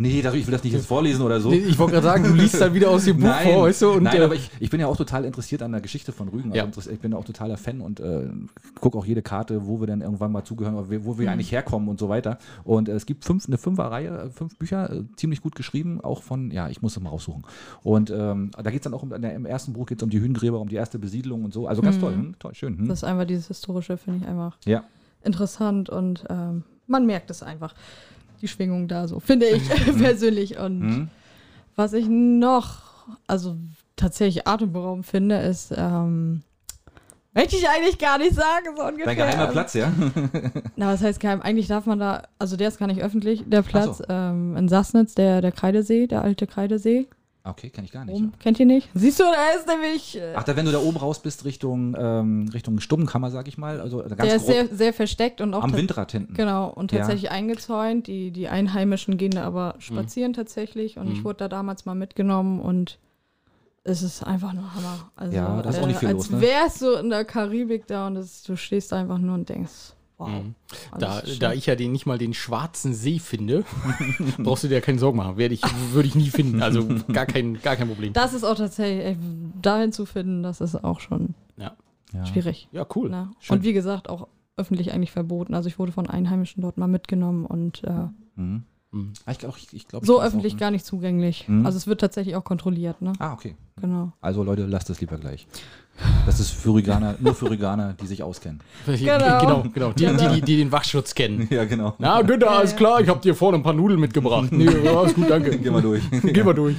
Nee. 0.00 0.20
Ich 0.20 0.46
will 0.46 0.52
das 0.52 0.64
nicht 0.64 0.72
jetzt 0.72 0.86
vorlesen 0.86 1.20
oder 1.22 1.40
so. 1.42 1.50
Nee, 1.50 1.58
Ich 1.58 1.78
wollte 1.78 1.92
gerade 1.92 2.06
sagen, 2.06 2.24
du 2.24 2.32
liest 2.32 2.58
dann 2.58 2.72
wieder 2.72 2.88
aus 2.90 3.04
dem 3.04 3.16
Buch 3.18 3.24
Nein, 3.24 3.46
vor, 3.52 3.64
weißt 3.64 3.82
du? 3.82 3.90
Und, 3.90 4.04
nein 4.04 4.16
äh, 4.16 4.24
aber 4.24 4.34
ich, 4.34 4.50
ich 4.58 4.70
bin 4.70 4.80
ja 4.80 4.86
auch 4.86 4.96
total 4.96 5.26
interessiert 5.26 5.60
an 5.62 5.72
der 5.72 5.82
Geschichte 5.82 6.12
von 6.12 6.28
Rügen. 6.28 6.54
Ja. 6.54 6.64
Also 6.64 6.90
ich 6.90 7.00
bin 7.00 7.12
auch 7.12 7.24
totaler 7.24 7.58
Fan 7.58 7.82
und 7.82 8.00
äh, 8.00 8.28
gucke 8.80 8.96
auch 8.96 9.04
jede 9.04 9.20
Karte, 9.20 9.66
wo 9.66 9.78
wir 9.80 9.86
dann 9.86 10.00
irgendwann 10.00 10.32
mal 10.32 10.42
zugehören, 10.42 10.74
wo 11.04 11.18
wir 11.18 11.26
Mhm. 11.26 11.32
eigentlich 11.32 11.52
herkommen 11.52 11.88
und 11.90 12.00
so 12.00 12.08
weiter. 12.08 12.38
Und 12.64 12.88
äh, 12.88 12.92
es 12.92 13.04
gibt 13.04 13.26
fünf, 13.26 13.46
eine 13.46 13.58
Fünferreihe, 13.58 14.08
äh, 14.08 14.30
fünf 14.30 14.56
Bücher, 14.56 14.90
äh, 14.90 15.02
ziemlich 15.16 15.42
gut 15.42 15.54
geschrieben, 15.54 16.00
auch 16.00 16.22
von, 16.22 16.50
ja, 16.50 16.68
ich 16.70 16.80
muss 16.80 16.96
es 16.96 17.02
mal 17.02 17.10
raussuchen. 17.10 17.42
Und 17.82 18.08
ähm, 18.10 18.52
da 18.56 18.70
geht 18.70 18.80
es 18.80 18.84
dann 18.84 18.94
auch 18.94 19.02
um, 19.02 19.10
der, 19.10 19.34
im 19.34 19.44
ersten 19.44 19.74
Buch 19.74 19.84
geht 19.86 19.98
es 19.98 20.02
um 20.02 20.08
die 20.08 20.20
Hühngräber, 20.20 20.60
um 20.60 20.68
die 20.70 20.76
erste 20.76 20.98
Besiedlung 20.98 21.44
und 21.44 21.52
so. 21.52 21.66
Also 21.66 21.82
ganz 21.82 21.98
toll, 21.98 22.14
hm? 22.14 22.34
toll, 22.38 22.54
schön. 22.54 22.78
Hm? 22.78 22.84
Mhm. 22.84 22.88
Das 22.88 23.00
ist 23.00 23.04
einfach 23.04 23.26
dieses 23.26 23.48
Historische, 23.48 23.98
finde 23.98 24.20
ich 24.22 24.28
einfach 24.30 24.56
Ja. 24.64 24.82
interessant 25.22 25.90
und 25.90 26.24
ähm, 26.30 26.64
man 26.86 27.04
merkt 27.04 27.30
es 27.30 27.42
einfach. 27.42 27.74
Die 28.42 28.48
Schwingung 28.48 28.88
da 28.88 29.06
so, 29.08 29.20
finde 29.20 29.46
ich 29.46 29.68
persönlich. 29.98 30.58
Und 30.58 30.80
Hm? 30.80 31.08
was 31.76 31.92
ich 31.92 32.06
noch, 32.08 32.80
also 33.26 33.56
tatsächlich 33.96 34.46
atemberaubend 34.48 35.04
finde, 35.06 35.36
ist, 35.38 35.72
ähm, 35.76 36.42
möchte 37.34 37.56
ich 37.56 37.68
eigentlich 37.68 37.98
gar 37.98 38.18
nicht 38.18 38.34
sagen, 38.34 38.66
so 38.76 38.82
ungefähr. 38.84 39.06
Dein 39.06 39.16
geheimer 39.16 39.46
Platz, 39.48 39.74
ja? 39.74 39.92
Na, 40.76 40.92
was 40.92 41.02
heißt 41.02 41.20
geheim? 41.20 41.42
Eigentlich 41.42 41.66
darf 41.68 41.86
man 41.86 41.98
da, 41.98 42.22
also 42.38 42.56
der 42.56 42.68
ist 42.68 42.78
gar 42.78 42.86
nicht 42.86 43.02
öffentlich, 43.02 43.44
der 43.46 43.62
Platz 43.62 43.98
so. 43.98 44.04
ähm, 44.08 44.56
in 44.56 44.68
Sassnitz, 44.68 45.14
der, 45.14 45.40
der 45.42 45.52
Kreidesee, 45.52 46.06
der 46.06 46.22
alte 46.22 46.46
Kreidesee. 46.46 47.08
Okay, 47.42 47.70
kenne 47.70 47.86
ich 47.86 47.92
gar 47.92 48.04
nicht. 48.04 48.14
Oben. 48.14 48.32
Kennt 48.38 48.60
ihr 48.60 48.66
nicht? 48.66 48.88
Siehst 48.94 49.18
du, 49.18 49.24
da 49.24 49.58
ist 49.58 49.66
nämlich. 49.66 50.16
äh, 50.18 50.34
Ach, 50.36 50.42
da, 50.44 50.56
wenn 50.56 50.66
du 50.66 50.72
da 50.72 50.78
oben 50.78 50.98
raus 50.98 51.20
bist, 51.22 51.44
Richtung, 51.46 51.96
ähm, 51.98 52.48
Richtung 52.52 52.80
Stummkammer, 52.80 53.30
sag 53.30 53.48
ich 53.48 53.56
mal, 53.56 53.80
also 53.80 53.98
ganz 54.02 54.18
der 54.20 54.36
ist 54.36 54.46
sehr, 54.46 54.68
sehr 54.68 54.92
versteckt 54.92 55.40
und 55.40 55.54
auch 55.54 55.62
am 55.62 55.74
Windrad 55.74 56.12
hinten. 56.12 56.34
Genau, 56.34 56.68
und 56.68 56.92
Ja. 56.92 56.98
tatsächlich 56.98 57.30
eingezäunt. 57.30 58.06
Die, 58.08 58.30
die 58.30 58.48
Einheimischen 58.48 59.16
gehen 59.16 59.30
da 59.32 59.44
aber 59.44 59.74
Mhm. 59.76 59.80
spazieren 59.80 60.32
tatsächlich. 60.34 60.98
Und 60.98 61.10
ich 61.10 61.24
wurde 61.24 61.38
da 61.38 61.48
damals 61.48 61.86
mal 61.86 61.94
mitgenommen 61.94 62.60
und 62.60 62.98
es 63.84 64.02
ist 64.02 64.22
einfach 64.22 64.52
nur 64.52 64.74
Hammer. 64.74 65.10
Also, 65.16 65.34
Ja, 65.36 65.62
da 65.62 65.70
ist 65.70 65.78
auch 65.78 65.86
nicht 65.86 65.98
viel 65.98 66.08
als 66.08 66.16
los, 66.18 66.30
ne? 66.30 66.40
wärst 66.42 66.82
du 66.82 66.92
in 66.92 67.08
der 67.08 67.24
Karibik 67.24 67.86
da 67.86 68.06
und 68.06 68.16
das, 68.16 68.42
du 68.42 68.54
stehst 68.56 68.92
einfach 68.92 69.16
nur 69.18 69.34
und 69.34 69.48
denkst, 69.48 69.94
wow. 70.20 70.28
Mhm. 70.28 70.54
Da, 70.98 71.22
da 71.40 71.52
ich 71.52 71.66
ja 71.66 71.74
den, 71.74 71.90
nicht 71.92 72.06
mal 72.06 72.18
den 72.18 72.34
schwarzen 72.34 72.94
See 72.94 73.18
finde, 73.18 73.64
brauchst 74.38 74.62
du 74.64 74.68
dir 74.68 74.74
ja 74.76 74.80
keine 74.80 74.98
Sorgen 74.98 75.16
machen. 75.16 75.36
Werde 75.36 75.54
ich, 75.54 75.62
würde 75.92 76.06
ich 76.08 76.14
nie 76.14 76.30
finden. 76.30 76.62
Also 76.62 76.86
gar 77.12 77.26
kein, 77.26 77.60
gar 77.60 77.74
kein 77.76 77.88
Problem. 77.88 78.12
das 78.12 78.34
ist 78.34 78.44
auch 78.44 78.54
tatsächlich, 78.54 79.04
ey, 79.04 79.16
dahin 79.60 79.92
zu 79.92 80.06
finden, 80.06 80.42
das 80.42 80.60
ist 80.60 80.82
auch 80.84 81.00
schon 81.00 81.34
Ja, 81.56 81.72
Ja. 82.12 82.24
schwierig. 82.26 82.68
ja 82.72 82.86
cool. 82.94 83.08
Ne? 83.10 83.30
Schön. 83.40 83.56
Und 83.58 83.64
wie 83.64 83.72
gesagt, 83.72 84.08
auch 84.08 84.28
öffentlich 84.56 84.92
eigentlich 84.92 85.10
verboten. 85.12 85.54
Also 85.54 85.68
ich 85.68 85.78
wurde 85.78 85.90
von 85.92 86.06
Einheimischen 86.08 86.60
dort 86.62 86.76
mal 86.78 86.86
mitgenommen 86.88 87.46
und 87.46 87.82
äh, 87.84 88.08
Mhm. 88.36 88.62
Mhm. 88.92 89.12
Ah, 89.24 89.30
Ich 89.32 89.38
glaube, 89.38 89.56
ich, 89.58 89.72
ich 89.72 89.86
glaub, 89.88 90.04
so 90.04 90.20
öffentlich 90.20 90.54
auch, 90.54 90.56
ne? 90.56 90.60
gar 90.60 90.70
nicht 90.70 90.84
zugänglich. 90.84 91.48
Mhm. 91.48 91.64
Also 91.64 91.76
es 91.78 91.86
wird 91.86 92.00
tatsächlich 92.00 92.34
auch 92.36 92.44
kontrolliert, 92.44 93.00
ne? 93.02 93.12
Ah, 93.18 93.32
okay. 93.32 93.54
Genau. 93.80 94.12
Also 94.20 94.42
Leute, 94.42 94.66
lasst 94.66 94.90
es 94.90 95.00
lieber 95.00 95.16
gleich. 95.16 95.46
Das 96.26 96.40
ist 96.40 96.50
für 96.50 96.74
Riganer, 96.74 97.14
nur 97.20 97.34
für 97.34 97.50
Riganer, 97.50 97.92
die 97.94 98.06
sich 98.06 98.22
auskennen. 98.22 98.60
Genau, 98.86 99.40
genau. 99.40 99.62
genau. 99.72 99.92
Die, 99.92 100.04
Genau. 100.06 100.28
Die, 100.28 100.34
die, 100.36 100.42
die 100.42 100.56
den 100.56 100.72
Wachschutz 100.72 101.14
kennen. 101.14 101.46
Ja, 101.50 101.64
genau. 101.64 101.94
Na, 101.98 102.22
Günther, 102.22 102.46
Ja, 102.46 102.58
alles 102.58 102.74
klar, 102.74 103.00
ich 103.00 103.08
habe 103.08 103.20
dir 103.20 103.34
vorne 103.34 103.58
ein 103.58 103.62
paar 103.62 103.72
Nudeln 103.74 104.00
mitgebracht. 104.00 104.50
Nee, 104.50 104.64
ja, 104.84 105.02
ist 105.04 105.14
gut, 105.14 105.30
danke. 105.30 105.56
Geh 105.58 105.70
mal 105.70 105.82
durch. 105.82 106.02
Geh 106.10 106.42
mal 106.42 106.54
durch. 106.54 106.76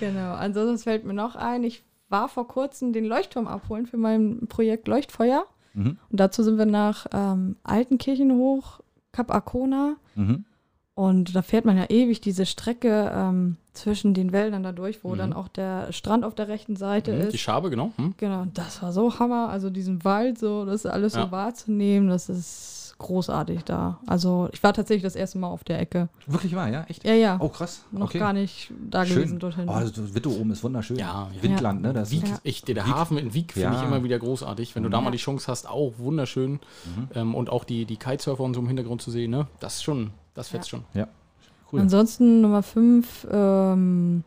Genau. 0.00 0.34
Ansonsten 0.34 0.78
fällt 0.82 1.04
mir 1.04 1.14
noch 1.14 1.34
ein, 1.36 1.64
ich 1.64 1.84
war 2.08 2.28
vor 2.28 2.46
kurzem 2.48 2.92
den 2.92 3.04
Leuchtturm 3.04 3.46
abholen 3.46 3.86
für 3.86 3.96
mein 3.96 4.46
Projekt 4.48 4.86
Leuchtfeuer. 4.88 5.44
Mhm. 5.74 5.98
Und 6.10 6.20
dazu 6.20 6.42
sind 6.42 6.56
wir 6.56 6.66
nach 6.66 7.06
ähm, 7.12 7.56
Altenkirchen 7.64 8.32
hoch, 8.32 8.80
Kap 9.12 9.30
Arkona. 9.32 9.96
Mhm. 10.14 10.44
Und 10.96 11.36
da 11.36 11.42
fährt 11.42 11.66
man 11.66 11.76
ja 11.76 11.84
ewig 11.90 12.22
diese 12.22 12.46
Strecke 12.46 13.12
ähm, 13.14 13.58
zwischen 13.74 14.14
den 14.14 14.32
Wäldern 14.32 14.62
da 14.62 14.72
durch, 14.72 15.04
wo 15.04 15.10
Mhm. 15.10 15.18
dann 15.18 15.32
auch 15.34 15.46
der 15.48 15.92
Strand 15.92 16.24
auf 16.24 16.34
der 16.34 16.48
rechten 16.48 16.74
Seite 16.74 17.12
Mhm, 17.12 17.20
ist. 17.20 17.32
Die 17.34 17.38
Schabe, 17.38 17.68
genau. 17.68 17.92
Hm? 17.96 18.14
Genau, 18.16 18.46
das 18.54 18.82
war 18.82 18.92
so 18.94 19.18
Hammer. 19.18 19.50
Also 19.50 19.68
diesen 19.68 20.02
Wald 20.04 20.38
so, 20.38 20.64
das 20.64 20.86
alles 20.86 21.14
Ja. 21.14 21.26
so 21.26 21.30
wahrzunehmen, 21.32 22.08
das 22.08 22.30
ist 22.30 22.94
großartig 22.96 23.62
da. 23.64 23.98
Also 24.06 24.48
ich 24.54 24.62
war 24.62 24.72
tatsächlich 24.72 25.02
das 25.02 25.16
erste 25.16 25.36
Mal 25.36 25.48
auf 25.48 25.64
der 25.64 25.78
Ecke. 25.80 26.08
Wirklich 26.26 26.56
wahr, 26.56 26.70
ja? 26.70 26.84
Echt? 26.88 27.04
Ja, 27.04 27.12
ja. 27.12 27.36
Oh, 27.42 27.50
krass. 27.50 27.84
noch 27.92 28.06
okay. 28.06 28.18
gar 28.18 28.32
nicht 28.32 28.72
da 28.90 29.04
Schön. 29.04 29.16
gewesen 29.16 29.38
dorthin. 29.38 29.68
Oh, 29.68 29.72
also 29.72 30.14
Witte 30.14 30.30
oben 30.30 30.50
ist 30.52 30.64
wunderschön. 30.64 30.96
Ja, 30.96 31.28
ja. 31.36 31.42
Windland, 31.42 31.82
ne? 31.82 31.92
Das 31.92 32.10
Wieg, 32.10 32.26
Ja. 32.26 32.38
ich, 32.42 32.62
der 32.62 32.86
Hafen 32.86 33.18
in 33.18 33.34
Wieg 33.34 33.52
finde 33.52 33.68
Ja. 33.74 33.82
ich 33.82 33.86
immer 33.86 34.02
wieder 34.02 34.18
großartig. 34.18 34.74
Wenn 34.74 34.82
du 34.82 34.88
da 34.88 35.02
mal 35.02 35.10
die 35.10 35.18
Chance 35.18 35.46
hast, 35.48 35.68
auch 35.68 35.92
wunderschön. 35.98 36.52
Mhm. 36.52 37.08
Ähm, 37.14 37.34
und 37.34 37.50
auch 37.50 37.64
die, 37.64 37.84
die 37.84 37.98
Kitesurfer 37.98 38.42
und 38.42 38.54
so 38.54 38.60
im 38.60 38.66
Hintergrund 38.66 39.02
zu 39.02 39.10
sehen, 39.10 39.30
ne? 39.30 39.46
Das 39.60 39.74
ist 39.74 39.82
schon, 39.82 40.12
das 40.36 40.48
fetzt 40.48 40.68
schon. 40.68 40.84
Ja. 40.94 41.08
Cool. 41.72 41.80
Ansonsten 41.80 42.40
Nummer 42.40 42.62
5, 42.62 43.26
ähm, 43.30 44.22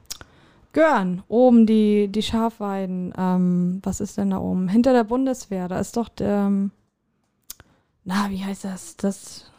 Görn, 0.73 1.23
oben 1.27 1.65
die, 1.65 2.09
die 2.09 2.21
Schafweiden. 2.21 3.13
Ähm, 3.17 3.79
was 3.83 4.01
ist 4.01 4.17
denn 4.17 4.31
da 4.31 4.37
oben? 4.39 4.67
Hinter 4.67 4.93
der 4.93 5.05
Bundeswehr, 5.05 5.67
da 5.67 5.79
ist 5.79 5.95
doch 5.95 6.09
der, 6.09 6.47
ähm, 6.47 6.71
na, 8.03 8.29
wie 8.29 8.43
heißt 8.43 8.65
das? 8.65 8.97
Das, 8.97 9.51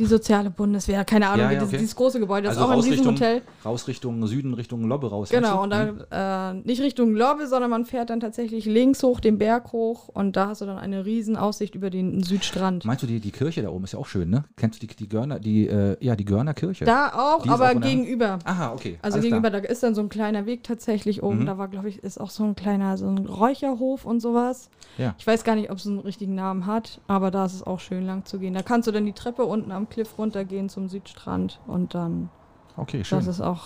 die 0.00 0.06
soziale 0.06 0.50
Bundeswehr, 0.50 1.04
keine 1.04 1.28
Ahnung, 1.28 1.46
Ja, 1.46 1.52
ja, 1.52 1.58
dieses, 1.58 1.68
okay. 1.68 1.78
dieses 1.78 1.94
große 1.94 2.18
Gebäude, 2.18 2.48
das 2.48 2.56
Also 2.58 2.72
ist 2.72 2.78
auch 2.78 2.84
ein 2.84 2.90
Riesenhotel. 2.90 3.42
Raus 3.64 3.86
Richtung 3.86 4.26
Süden, 4.26 4.54
Richtung 4.54 4.88
Lobbe 4.88 5.08
raus. 5.08 5.28
Genau, 5.28 5.62
und 5.62 5.70
du? 5.70 6.06
da 6.10 6.50
äh, 6.50 6.54
nicht 6.64 6.82
Richtung 6.82 7.14
Lobbe, 7.14 7.46
sondern 7.46 7.70
man 7.70 7.84
fährt 7.84 8.10
dann 8.10 8.18
tatsächlich 8.18 8.64
links 8.64 9.04
hoch, 9.04 9.20
den 9.20 9.38
Berg 9.38 9.72
hoch 9.72 10.08
und 10.08 10.34
da 10.34 10.48
hast 10.48 10.62
du 10.62 10.66
dann 10.66 10.78
eine 10.78 11.04
riesen 11.04 11.36
Aussicht 11.36 11.76
über 11.76 11.90
den 11.90 12.24
Südstrand. 12.24 12.84
Meinst 12.84 13.04
du, 13.04 13.06
die, 13.06 13.20
die 13.20 13.30
Kirche 13.30 13.62
da 13.62 13.68
oben 13.68 13.84
ist 13.84 13.92
ja 13.92 14.00
auch 14.00 14.06
schön, 14.08 14.30
ne? 14.30 14.44
Kennst 14.56 14.82
du 14.82 14.86
die, 14.86 14.96
die 14.96 15.08
Görner, 15.08 15.38
die, 15.38 15.68
äh, 15.68 15.96
ja, 16.00 16.16
die 16.16 16.24
Görner 16.24 16.54
Kirche? 16.54 16.84
Da 16.84 17.12
auch, 17.14 17.46
aber 17.46 17.70
auch 17.70 17.80
gegenüber. 17.80 18.40
Aha, 18.44 18.72
okay. 18.72 18.98
Also 19.00 19.16
alles 19.16 19.24
gegenüber, 19.24 19.50
klar. 19.50 19.62
da 19.62 19.68
ist 19.68 19.84
dann 19.84 19.94
so 19.94 20.00
ein 20.00 20.08
kleiner 20.08 20.44
Weg 20.46 20.64
tatsächlich 20.64 21.22
oben. 21.22 21.40
Mhm. 21.42 21.46
Da 21.46 21.58
war, 21.58 21.68
glaube 21.68 21.88
ich, 21.88 22.02
ist 22.02 22.20
auch 22.20 22.30
so 22.30 22.42
ein 22.42 22.56
kleiner, 22.56 22.98
so 22.98 23.06
ein 23.06 23.26
Räucherhof 23.26 24.04
und 24.04 24.18
sowas. 24.18 24.70
Ja. 24.98 25.14
Ich 25.18 25.26
weiß 25.26 25.44
gar 25.44 25.54
nicht, 25.54 25.70
ob 25.70 25.78
es 25.78 25.86
einen 25.86 26.00
richtigen 26.00 26.34
Namen 26.34 26.66
hat, 26.66 27.00
aber 27.06 27.30
da 27.30 27.46
ist 27.46 27.54
es 27.54 27.62
auch 27.62 27.78
schön 27.78 28.04
lang 28.06 28.24
zu 28.24 28.40
gehen. 28.40 28.54
Da 28.54 28.62
kannst 28.62 28.88
du 28.88 28.92
dann 28.92 29.06
die 29.06 29.12
Treppe 29.12 29.44
unten 29.44 29.70
am 29.70 29.83
Cliff 29.88 30.18
runtergehen 30.18 30.68
zum 30.68 30.88
Südstrand 30.88 31.60
und 31.66 31.94
dann, 31.94 32.30
Okay, 32.76 33.04
schön. 33.04 33.18
das 33.18 33.26
ist 33.28 33.40
auch 33.40 33.62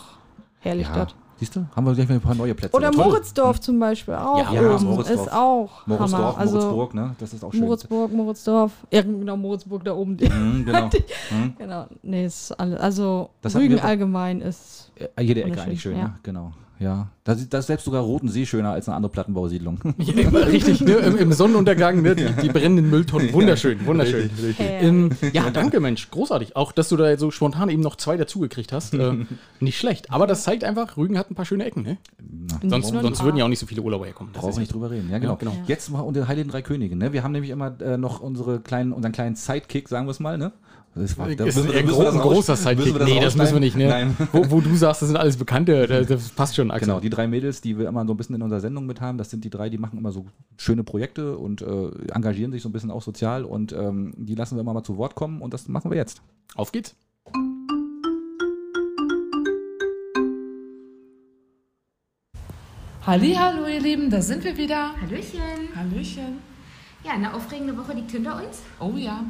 herrlich 0.60 0.86
ja. 0.88 0.94
dort. 0.94 1.16
Siehst 1.36 1.54
du? 1.54 1.64
Haben 1.76 1.86
wir 1.86 1.94
gleich 1.94 2.08
mal 2.08 2.16
ein 2.16 2.20
paar 2.20 2.34
neue 2.34 2.52
Plätze. 2.52 2.76
Oder. 2.76 2.90
Moritzdorf 2.92 3.60
zum 3.60 3.78
Beispiel 3.78 4.14
auch. 4.14 4.52
Ja, 4.52 4.60
Ja. 4.60 4.78
Moritzdorf. 4.78 5.08
Ist 5.10 5.32
auch 5.32 5.86
Moritzdorf, 5.86 6.12
Hammer. 6.12 6.36
Also 6.38 6.56
Moritzburg, 6.58 6.94
ne? 6.94 7.14
Das 7.18 7.32
ist 7.32 7.44
auch 7.44 7.52
schön. 7.52 7.60
Moritzburg, 7.60 8.12
Moritzdorf. 8.12 8.72
Ja, 8.90 9.02
genau, 9.02 9.36
Moritzburg 9.36 9.84
da 9.84 9.94
oben. 9.94 10.14
Mhm, 10.14 10.64
genau. 10.66 10.86
Mhm. 10.86 11.54
genau. 11.56 11.86
Nee, 12.02 12.24
ist 12.26 12.50
alles. 12.58 12.80
Also 12.80 13.30
Das 13.40 13.54
Rügen 13.54 13.78
allgemein 13.78 14.40
ist. 14.40 14.90
Äh, 14.96 15.22
Jede 15.22 15.44
Ecke 15.44 15.62
eigentlich 15.62 15.80
schön, 15.80 15.96
ja. 15.96 16.04
ne? 16.04 16.14
Genau. 16.24 16.52
Ja. 16.80 17.08
Da 17.24 17.32
ist 17.32 17.66
selbst 17.66 17.84
sogar 17.84 18.02
Roten 18.02 18.28
See 18.28 18.46
schöner 18.46 18.72
als 18.72 18.88
eine 18.88 18.96
andere 18.96 19.12
Plattenbausiedlung. 19.12 19.80
Ja, 19.98 20.28
richtig, 20.30 20.80
ne? 20.80 20.94
Im, 20.94 21.16
Im 21.16 21.32
Sonnenuntergang, 21.32 22.02
ne? 22.02 22.16
Die, 22.16 22.26
die 22.42 22.48
brennenden 22.48 22.88
Mülltonnen. 22.88 23.32
Wunderschön, 23.32 23.84
wunderschön. 23.86 24.22
Richtig, 24.22 24.44
richtig. 24.44 24.66
Ähm, 24.80 25.10
ja, 25.32 25.50
danke, 25.50 25.80
Mensch. 25.80 26.10
Großartig. 26.10 26.56
Auch, 26.56 26.72
dass 26.72 26.88
du 26.88 26.96
da 26.96 27.16
so 27.18 27.30
spontan 27.30 27.68
eben 27.68 27.82
noch 27.82 27.96
zwei 27.96 28.16
dazugekriegt 28.16 28.72
hast. 28.72 28.94
Äh, 28.94 29.26
nicht 29.60 29.78
schlecht. 29.78 30.10
Aber 30.10 30.26
das 30.26 30.44
zeigt 30.44 30.64
einfach, 30.64 30.96
Rügen 30.96 31.18
hat 31.18 31.30
ein 31.30 31.34
paar 31.34 31.44
schöne 31.44 31.64
Ecken, 31.64 31.82
ne? 31.82 31.98
Sonst, 32.62 32.88
sonst 32.88 33.22
würden 33.22 33.36
ja 33.36 33.44
auch 33.44 33.48
nicht 33.48 33.58
so 33.58 33.66
viele 33.66 33.82
Urlauber 33.82 34.06
herkommen. 34.06 34.32
Das 34.32 34.40
Brauchen 34.40 34.50
ist 34.50 34.56
wir 34.56 34.60
nicht 34.60 34.72
drüber 34.72 34.90
reden. 34.90 35.10
Ja, 35.10 35.18
genau. 35.18 35.36
genau. 35.36 35.52
Jetzt 35.66 35.90
mal 35.90 36.00
unter 36.00 36.26
Heiligen 36.28 36.50
Drei 36.50 36.62
Königen. 36.62 36.98
Ne? 36.98 37.12
Wir 37.12 37.22
haben 37.22 37.32
nämlich 37.32 37.50
immer 37.50 37.80
äh, 37.80 37.98
noch 37.98 38.20
unsere 38.20 38.60
kleinen, 38.60 38.92
unseren 38.92 39.12
kleinen 39.12 39.36
Sidekick, 39.36 39.88
sagen 39.88 40.06
wir 40.06 40.12
es 40.12 40.20
mal. 40.20 40.38
Ne? 40.38 40.52
Das 40.98 41.16
war, 41.16 41.28
da 41.34 41.44
ist 41.44 41.56
müssen 41.56 41.70
ein, 41.72 41.86
gro 41.86 42.02
das 42.02 42.14
ein 42.14 42.20
raus- 42.20 42.32
großer 42.34 42.52
müssen 42.52 42.64
Sidekick. 42.84 43.04
Nee, 43.04 43.20
das 43.20 43.36
müssen 43.36 43.52
wir 43.54 43.60
nicht, 43.60 43.76
ne? 43.76 43.88
Nein. 43.88 44.16
Wo, 44.32 44.50
wo 44.50 44.60
du 44.60 44.74
sagst, 44.76 45.00
das 45.02 45.08
sind 45.08 45.16
alles 45.16 45.36
Bekannte, 45.36 45.86
das, 45.86 46.06
das 46.06 46.28
passt 46.30 46.56
schon, 46.56 46.70
Axel. 46.70 46.86
Genau, 46.88 47.00
die 47.00 47.10
drei 47.10 47.26
Mädels, 47.26 47.60
die 47.60 47.78
wir 47.78 47.88
immer 47.88 48.04
so 48.06 48.12
ein 48.14 48.16
bisschen 48.16 48.34
in 48.34 48.42
unserer 48.42 48.60
Sendung 48.60 48.86
mit 48.86 49.00
haben, 49.00 49.16
das 49.18 49.30
sind 49.30 49.44
die 49.44 49.50
drei, 49.50 49.68
die 49.70 49.78
machen 49.78 49.98
immer 49.98 50.12
so 50.12 50.26
schöne 50.56 50.84
Projekte 50.84 51.38
und 51.38 51.62
äh, 51.62 51.90
engagieren 52.12 52.52
sich 52.52 52.62
so 52.62 52.68
ein 52.68 52.72
bisschen 52.72 52.90
auch 52.90 53.02
sozial 53.02 53.44
und 53.44 53.72
ähm, 53.72 54.12
die 54.16 54.34
lassen 54.34 54.56
wir 54.56 54.60
immer 54.60 54.74
mal 54.74 54.82
zu 54.84 54.96
Wort 54.96 55.14
kommen 55.14 55.40
und 55.40 55.54
das 55.54 55.68
machen 55.68 55.90
wir 55.90 55.96
jetzt. 55.98 56.20
Auf 56.54 56.72
geht's. 56.72 56.94
Hallo, 63.06 63.66
ihr 63.66 63.80
Lieben, 63.80 64.10
da 64.10 64.20
sind 64.20 64.44
wir 64.44 64.56
wieder. 64.56 64.94
Hallöchen. 65.00 65.40
Hallöchen. 65.74 66.38
Ja, 67.04 67.12
eine 67.12 67.32
aufregende 67.32 67.76
Woche 67.76 67.94
liegt 67.94 68.10
hinter 68.10 68.36
uns. 68.36 68.60
Oh 68.80 68.92
ja. 68.96 69.24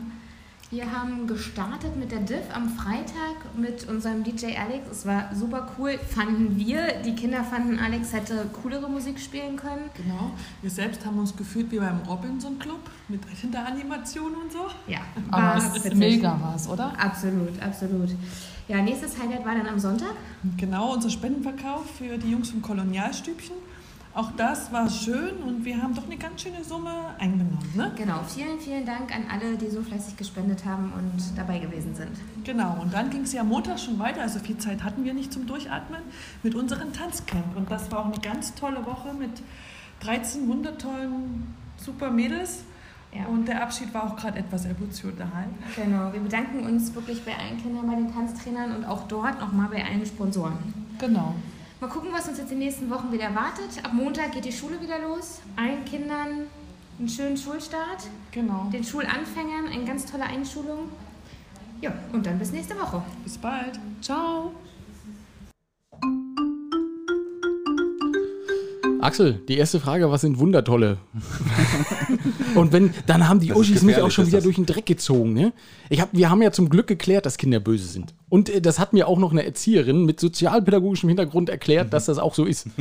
Wir 0.71 0.93
haben 0.93 1.27
gestartet 1.27 1.97
mit 1.97 2.13
der 2.13 2.19
Div 2.19 2.43
am 2.53 2.69
Freitag 2.69 3.57
mit 3.57 3.89
unserem 3.89 4.23
DJ 4.23 4.55
Alex. 4.55 4.91
Es 4.91 5.07
war 5.07 5.35
super 5.35 5.67
cool, 5.79 5.99
fanden 5.99 6.59
wir. 6.59 7.01
Die 7.03 7.15
Kinder 7.15 7.43
fanden, 7.43 7.79
Alex 7.79 8.13
hätte 8.13 8.45
coolere 8.63 8.87
Musik 8.87 9.19
spielen 9.19 9.57
können. 9.57 9.89
Genau. 9.97 10.33
Wir 10.61 10.69
selbst 10.69 11.07
haben 11.07 11.19
uns 11.19 11.35
gefühlt 11.35 11.73
wie 11.73 11.79
beim 11.79 12.01
Robinson 12.07 12.59
Club 12.59 12.81
mit 13.09 13.25
Hinteranimation 13.41 14.35
und 14.35 14.53
so. 14.53 14.67
Ja, 14.87 14.99
Aber 15.31 15.57
es 15.57 15.95
mega 15.95 16.39
was, 16.43 16.69
oder? 16.69 16.93
Absolut, 16.99 17.59
absolut. 17.63 18.11
Ja, 18.69 18.83
nächstes 18.83 19.19
Highlight 19.19 19.47
war 19.47 19.55
dann 19.55 19.69
am 19.69 19.79
Sonntag. 19.79 20.13
Genau, 20.59 20.93
unser 20.93 21.09
Spendenverkauf 21.09 21.87
für 21.97 22.19
die 22.19 22.31
Jungs 22.31 22.51
vom 22.51 22.61
Kolonialstübchen. 22.61 23.57
Auch 24.19 24.33
das 24.37 24.73
war 24.73 24.91
schön 24.91 25.37
und 25.47 25.65
wir 25.65 25.81
haben 25.81 25.95
doch 25.95 26.05
eine 26.05 26.17
ganz 26.17 26.43
schöne 26.43 26.65
Summe 26.65 26.91
eingenommen. 27.21 27.71
Ne? 27.77 27.93
Genau, 27.95 28.19
vielen, 28.27 28.59
vielen 28.59 28.85
Dank 28.85 29.15
an 29.15 29.27
alle, 29.31 29.57
die 29.57 29.71
so 29.71 29.81
fleißig 29.81 30.17
gespendet 30.17 30.65
haben 30.65 30.93
und 30.93 31.39
dabei 31.39 31.61
gewesen 31.61 31.95
sind. 31.95 32.11
Genau, 32.43 32.79
und 32.83 32.93
dann 32.93 33.11
ging 33.11 33.21
es 33.21 33.33
ja 33.33 33.43
am 33.43 33.49
Montag 33.49 33.79
schon 33.79 33.97
weiter, 34.01 34.23
also 34.23 34.41
viel 34.41 34.59
Zeit 34.59 34.83
hatten 34.83 35.05
wir 35.05 35.15
nicht 35.15 35.33
zum 35.33 35.47
Durchatmen, 35.47 36.01
mit 36.43 36.57
unserem 36.57 36.93
Tanzcamp. 36.93 37.57
Und 37.57 37.71
das 37.71 37.93
war 37.93 38.01
auch 38.01 38.07
eine 38.07 38.19
ganz 38.19 38.57
tolle 38.57 38.85
Woche 38.85 39.15
mit 39.15 39.31
13 40.01 40.49
wundertollen, 40.49 41.55
super 41.77 42.11
Mädels. 42.11 42.65
Ja. 43.15 43.27
Und 43.27 43.47
der 43.47 43.63
Abschied 43.63 43.95
war 43.95 44.03
auch 44.03 44.17
gerade 44.17 44.41
etwas 44.41 44.65
emotional. 44.65 45.45
Genau, 45.77 46.13
wir 46.13 46.19
bedanken 46.19 46.67
uns 46.67 46.93
wirklich 46.93 47.25
bei 47.25 47.37
allen 47.39 47.63
Kindern, 47.63 47.87
bei 47.87 47.95
den 47.95 48.13
Tanztrainern 48.13 48.75
und 48.75 48.85
auch 48.85 49.07
dort 49.07 49.39
nochmal 49.39 49.69
bei 49.69 49.85
allen 49.85 50.05
Sponsoren. 50.05 50.75
Genau. 50.99 51.37
Mal 51.81 51.89
gucken, 51.89 52.11
was 52.13 52.27
uns 52.29 52.39
jetzt 52.39 52.51
die 52.51 52.57
nächsten 52.57 52.91
Wochen 52.91 53.13
wieder 53.13 53.25
erwartet. 53.25 53.85
Ab 53.85 53.93
Montag 53.95 54.33
geht 54.33 54.45
die 54.45 54.53
Schule 54.53 54.81
wieder 54.81 54.99
los. 54.99 55.41
Allen 55.55 55.85
Kindern 55.85 56.49
einen 56.99 57.09
schönen 57.09 57.37
Schulstart. 57.37 58.09
Genau. 58.33 58.69
Den 58.73 58.83
Schulanfängern 58.83 59.69
eine 59.73 59.85
ganz 59.85 60.05
tolle 60.05 60.25
Einschulung. 60.25 60.89
Ja, 61.81 61.93
und 62.13 62.27
dann 62.27 62.37
bis 62.41 62.51
nächste 62.51 62.75
Woche. 62.75 63.01
Bis 63.23 63.39
bald. 63.39 63.79
Ciao. 64.01 64.51
Axel, 69.01 69.41
die 69.47 69.57
erste 69.57 69.79
Frage, 69.79 70.11
was 70.11 70.23
sind 70.23 70.41
Wundertolle? 70.41 70.99
Und 72.57 72.73
wenn, 72.73 72.93
dann 73.07 73.29
haben 73.29 73.39
die 73.39 73.47
Das 73.49 73.57
Uschis 73.57 73.83
mich 73.83 73.97
auch 73.99 74.11
schon 74.11 74.27
wieder 74.27 74.39
das. 74.39 74.45
durch 74.45 74.57
den 74.57 74.67
Dreck 74.67 74.87
gezogen. 74.87 75.35
Ne? 75.35 75.53
Ich 75.89 76.01
hab, 76.01 76.13
wir 76.13 76.29
haben 76.29 76.43
ja 76.43 76.51
zum 76.51 76.69
Glück 76.69 76.89
geklärt, 76.89 77.25
dass 77.25 77.37
Kinder 77.37 77.61
böse 77.61 77.87
sind. 77.87 78.13
Und 78.31 78.49
äh, 78.51 78.61
das 78.61 78.79
hat 78.79 78.93
mir 78.93 79.09
auch 79.09 79.19
noch 79.19 79.33
eine 79.33 79.45
Erzieherin 79.45 80.05
mit 80.05 80.21
sozialpädagogischem 80.21 81.09
Hintergrund 81.09 81.49
erklärt, 81.49 81.93
dass 81.93 82.07
das 82.07 82.19
auch 82.19 82.35
so 82.35 82.45
ist. 82.45 82.67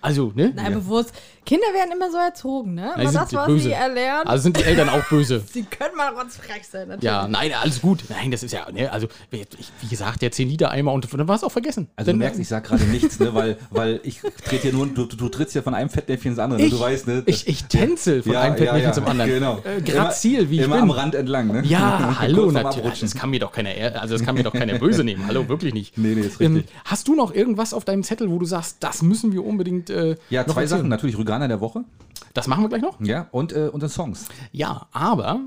Also, 0.00 0.32
ne? 0.34 0.52
Nein, 0.54 0.74
bewusst. 0.74 1.12
Kinder 1.44 1.66
werden 1.74 1.90
immer 1.92 2.10
so 2.10 2.18
erzogen, 2.18 2.74
ne? 2.74 2.92
Immer 2.94 3.10
sind 3.10 3.14
das, 3.22 3.32
was 3.32 3.46
böse. 3.46 3.64
sie 3.64 3.72
erlernen. 3.72 4.28
Also 4.28 4.42
sind 4.44 4.56
die 4.56 4.62
Eltern 4.62 4.88
auch 4.88 5.02
böse. 5.08 5.42
sie 5.52 5.64
können 5.64 5.96
mal 5.96 6.14
rotzfrech 6.14 6.66
sein, 6.68 6.88
natürlich. 6.88 7.04
Ja, 7.04 7.26
nein, 7.26 7.50
alles 7.60 7.80
gut. 7.80 8.04
Nein, 8.08 8.30
das 8.30 8.42
ist 8.42 8.52
ja, 8.52 8.70
ne, 8.70 8.92
also, 8.92 9.08
ich, 9.30 9.46
wie 9.80 9.88
gesagt, 9.88 10.22
der 10.22 10.30
10 10.30 10.48
Liter 10.48 10.70
Eimer 10.70 10.92
und 10.92 11.12
dann 11.12 11.26
war 11.26 11.36
es 11.36 11.42
auch 11.42 11.50
vergessen. 11.50 11.88
Also 11.96 12.10
Dann- 12.10 12.18
du 12.18 12.24
merkst, 12.24 12.40
ich 12.40 12.48
sag 12.48 12.64
gerade 12.64 12.84
nichts, 12.92 13.18
ne, 13.18 13.34
weil, 13.34 13.56
weil 13.70 14.00
ich 14.04 14.20
trete 14.44 14.62
hier 14.62 14.72
nur, 14.72 14.86
du, 14.86 15.06
du, 15.06 15.28
trittst 15.28 15.54
ja 15.54 15.62
von 15.62 15.74
einem 15.74 15.90
Fettnäpfchen 15.90 16.32
ins 16.32 16.38
andere, 16.38 16.60
ne? 16.60 16.70
du 16.70 16.78
weißt, 16.78 17.06
ne? 17.08 17.22
ich, 17.26 17.48
ich 17.48 17.64
tänzel 17.64 18.22
von 18.22 18.32
Ja, 18.32 18.42
einem 18.42 18.52
ja, 18.54 18.58
Fettnäpfchen 18.58 18.88
ja, 18.88 18.92
zum 18.92 19.06
anderen. 19.06 19.30
Genau. 19.30 19.62
Äh, 19.64 19.80
grazil, 19.82 20.50
wie 20.50 20.56
ich 20.56 20.62
immer 20.62 20.76
bin. 20.76 20.84
am 20.84 20.90
Rand 20.90 21.14
entlang, 21.14 21.48
ne? 21.48 21.62
Ja, 21.64 22.18
hallo, 22.20 22.50
natürlich. 22.50 23.00
Das 23.00 23.14
kann 23.14 23.30
mir 23.30 23.40
doch 23.40 23.52
keiner, 23.52 23.70
also 24.00 24.16
das 24.16 24.24
kann 24.24 24.37
mir 24.38 24.44
doch 24.44 24.52
keiner 24.52 24.78
böse 24.78 25.04
nehmen. 25.04 25.26
Hallo, 25.26 25.48
wirklich 25.48 25.74
nicht. 25.74 25.98
Nee, 25.98 26.14
nee, 26.14 26.22
ist 26.22 26.40
Ähm, 26.40 26.56
richtig. 26.56 26.74
hast 26.84 27.06
du 27.08 27.14
noch 27.14 27.34
irgendwas 27.34 27.74
auf 27.74 27.84
deinem 27.84 28.02
Zettel, 28.02 28.30
wo 28.30 28.38
du 28.38 28.46
sagst, 28.46 28.78
das 28.80 29.02
müssen 29.02 29.32
wir 29.32 29.44
unbedingt 29.44 29.90
äh, 29.90 30.16
Ja, 30.30 30.46
zwei? 30.46 30.66
Sachen. 30.66 30.88
Natürlich 30.88 31.18
Rüganer 31.18 31.48
der 31.48 31.60
Woche. 31.60 31.84
Das 32.34 32.46
machen 32.46 32.62
wir 32.64 32.68
gleich 32.68 32.82
noch. 32.82 33.00
Ja, 33.00 33.28
und 33.32 33.52
äh, 33.52 33.68
unsere 33.72 33.90
Songs. 33.90 34.26
Ja, 34.52 34.86
aber 34.92 35.40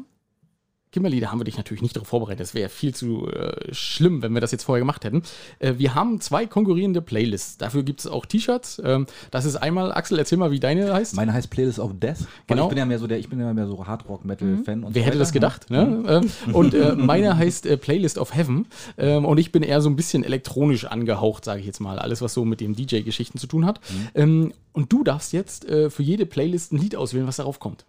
Kimberly, 0.92 1.22
da 1.22 1.32
haben 1.32 1.40
wir 1.40 1.46
dich 1.46 1.56
natürlich 1.56 1.82
nicht 1.82 1.96
darauf 1.96 2.10
vorbereitet. 2.10 2.42
Das 2.42 2.54
wäre 2.54 2.68
viel 2.68 2.94
zu 2.94 3.30
äh, 3.30 3.74
schlimm, 3.74 4.22
wenn 4.22 4.34
wir 4.34 4.42
das 4.42 4.52
jetzt 4.52 4.64
vorher 4.64 4.82
gemacht 4.82 5.06
hätten. 5.06 5.24
Äh, 5.60 5.76
wir 5.78 5.96
haben 5.96 6.20
zwei 6.20 6.46
konkurrierende 6.46 7.02
Playlists. 7.02 7.58
Dafür 7.58 7.84
gibt 7.84 8.02
es 8.02 8.08
auch 8.08 8.26
T-Shirts. 8.26 8.82
Ähm, 8.84 9.06
das 9.32 9.46
ist 9.46 9.56
einmal, 9.56 9.94
Axel, 9.94 10.20
erzähl 10.20 10.38
mal, 10.38 10.52
wie 10.52 10.60
deine 10.60 10.94
heißt. 10.94 11.16
Meine 11.16 11.32
heißt 11.32 11.50
Playlist 11.50 11.80
of 11.80 11.92
Death. 11.98 12.28
Genau. 12.48 12.64
Ich 12.64 12.70
bin 12.70 12.78
ja 12.78 12.86
mehr 12.86 13.00
so 13.00 13.08
der, 13.08 13.20
ich 13.20 13.30
bin 13.30 13.40
ja 13.40 13.54
mehr 13.54 13.68
so 13.68 13.88
Hardrock-Metal-Fan. 13.88 14.84
und 14.84 14.94
Wer 14.94 15.02
so 15.02 15.06
hätte 15.06 15.16
weiter, 15.16 15.20
das 15.20 15.32
gedacht? 15.32 15.70
Ne? 15.70 16.04
Ähm, 16.08 16.54
und 16.54 16.74
äh, 16.74 16.94
meine 16.98 17.38
heißt 17.38 17.68
äh, 17.68 17.78
Playlist 17.78 18.18
of 18.18 18.36
Heaven. 18.36 18.68
Ähm, 18.98 19.24
und 19.24 19.38
ich 19.38 19.54
bin 19.54 19.64
eher 19.64 19.80
so 19.80 19.90
ein 19.90 19.96
bisschen 19.96 20.26
elektronisch 20.26 20.84
angehaucht, 20.84 21.46
sage 21.46 21.62
ich 21.62 21.66
jetzt 21.66 21.80
mal. 21.80 22.00
Alles, 22.00 22.22
was 22.22 22.34
so 22.34 22.44
mit 22.44 22.60
dem 22.60 22.76
DJ-Geschichten 22.76 23.38
zu 23.38 23.48
tun 23.48 23.66
hat. 23.66 23.80
Ähm, 24.14 24.52
und 24.74 24.92
du 24.92 25.06
darfst 25.06 25.32
jetzt 25.32 25.70
äh, 25.70 25.90
für 25.90 26.04
jede 26.04 26.26
Playlist 26.26 26.74
ein 26.74 26.78
Lied 26.80 26.98
auswählen, 26.98 27.28
was 27.28 27.38
darauf 27.38 27.60
kommt. 27.60 27.86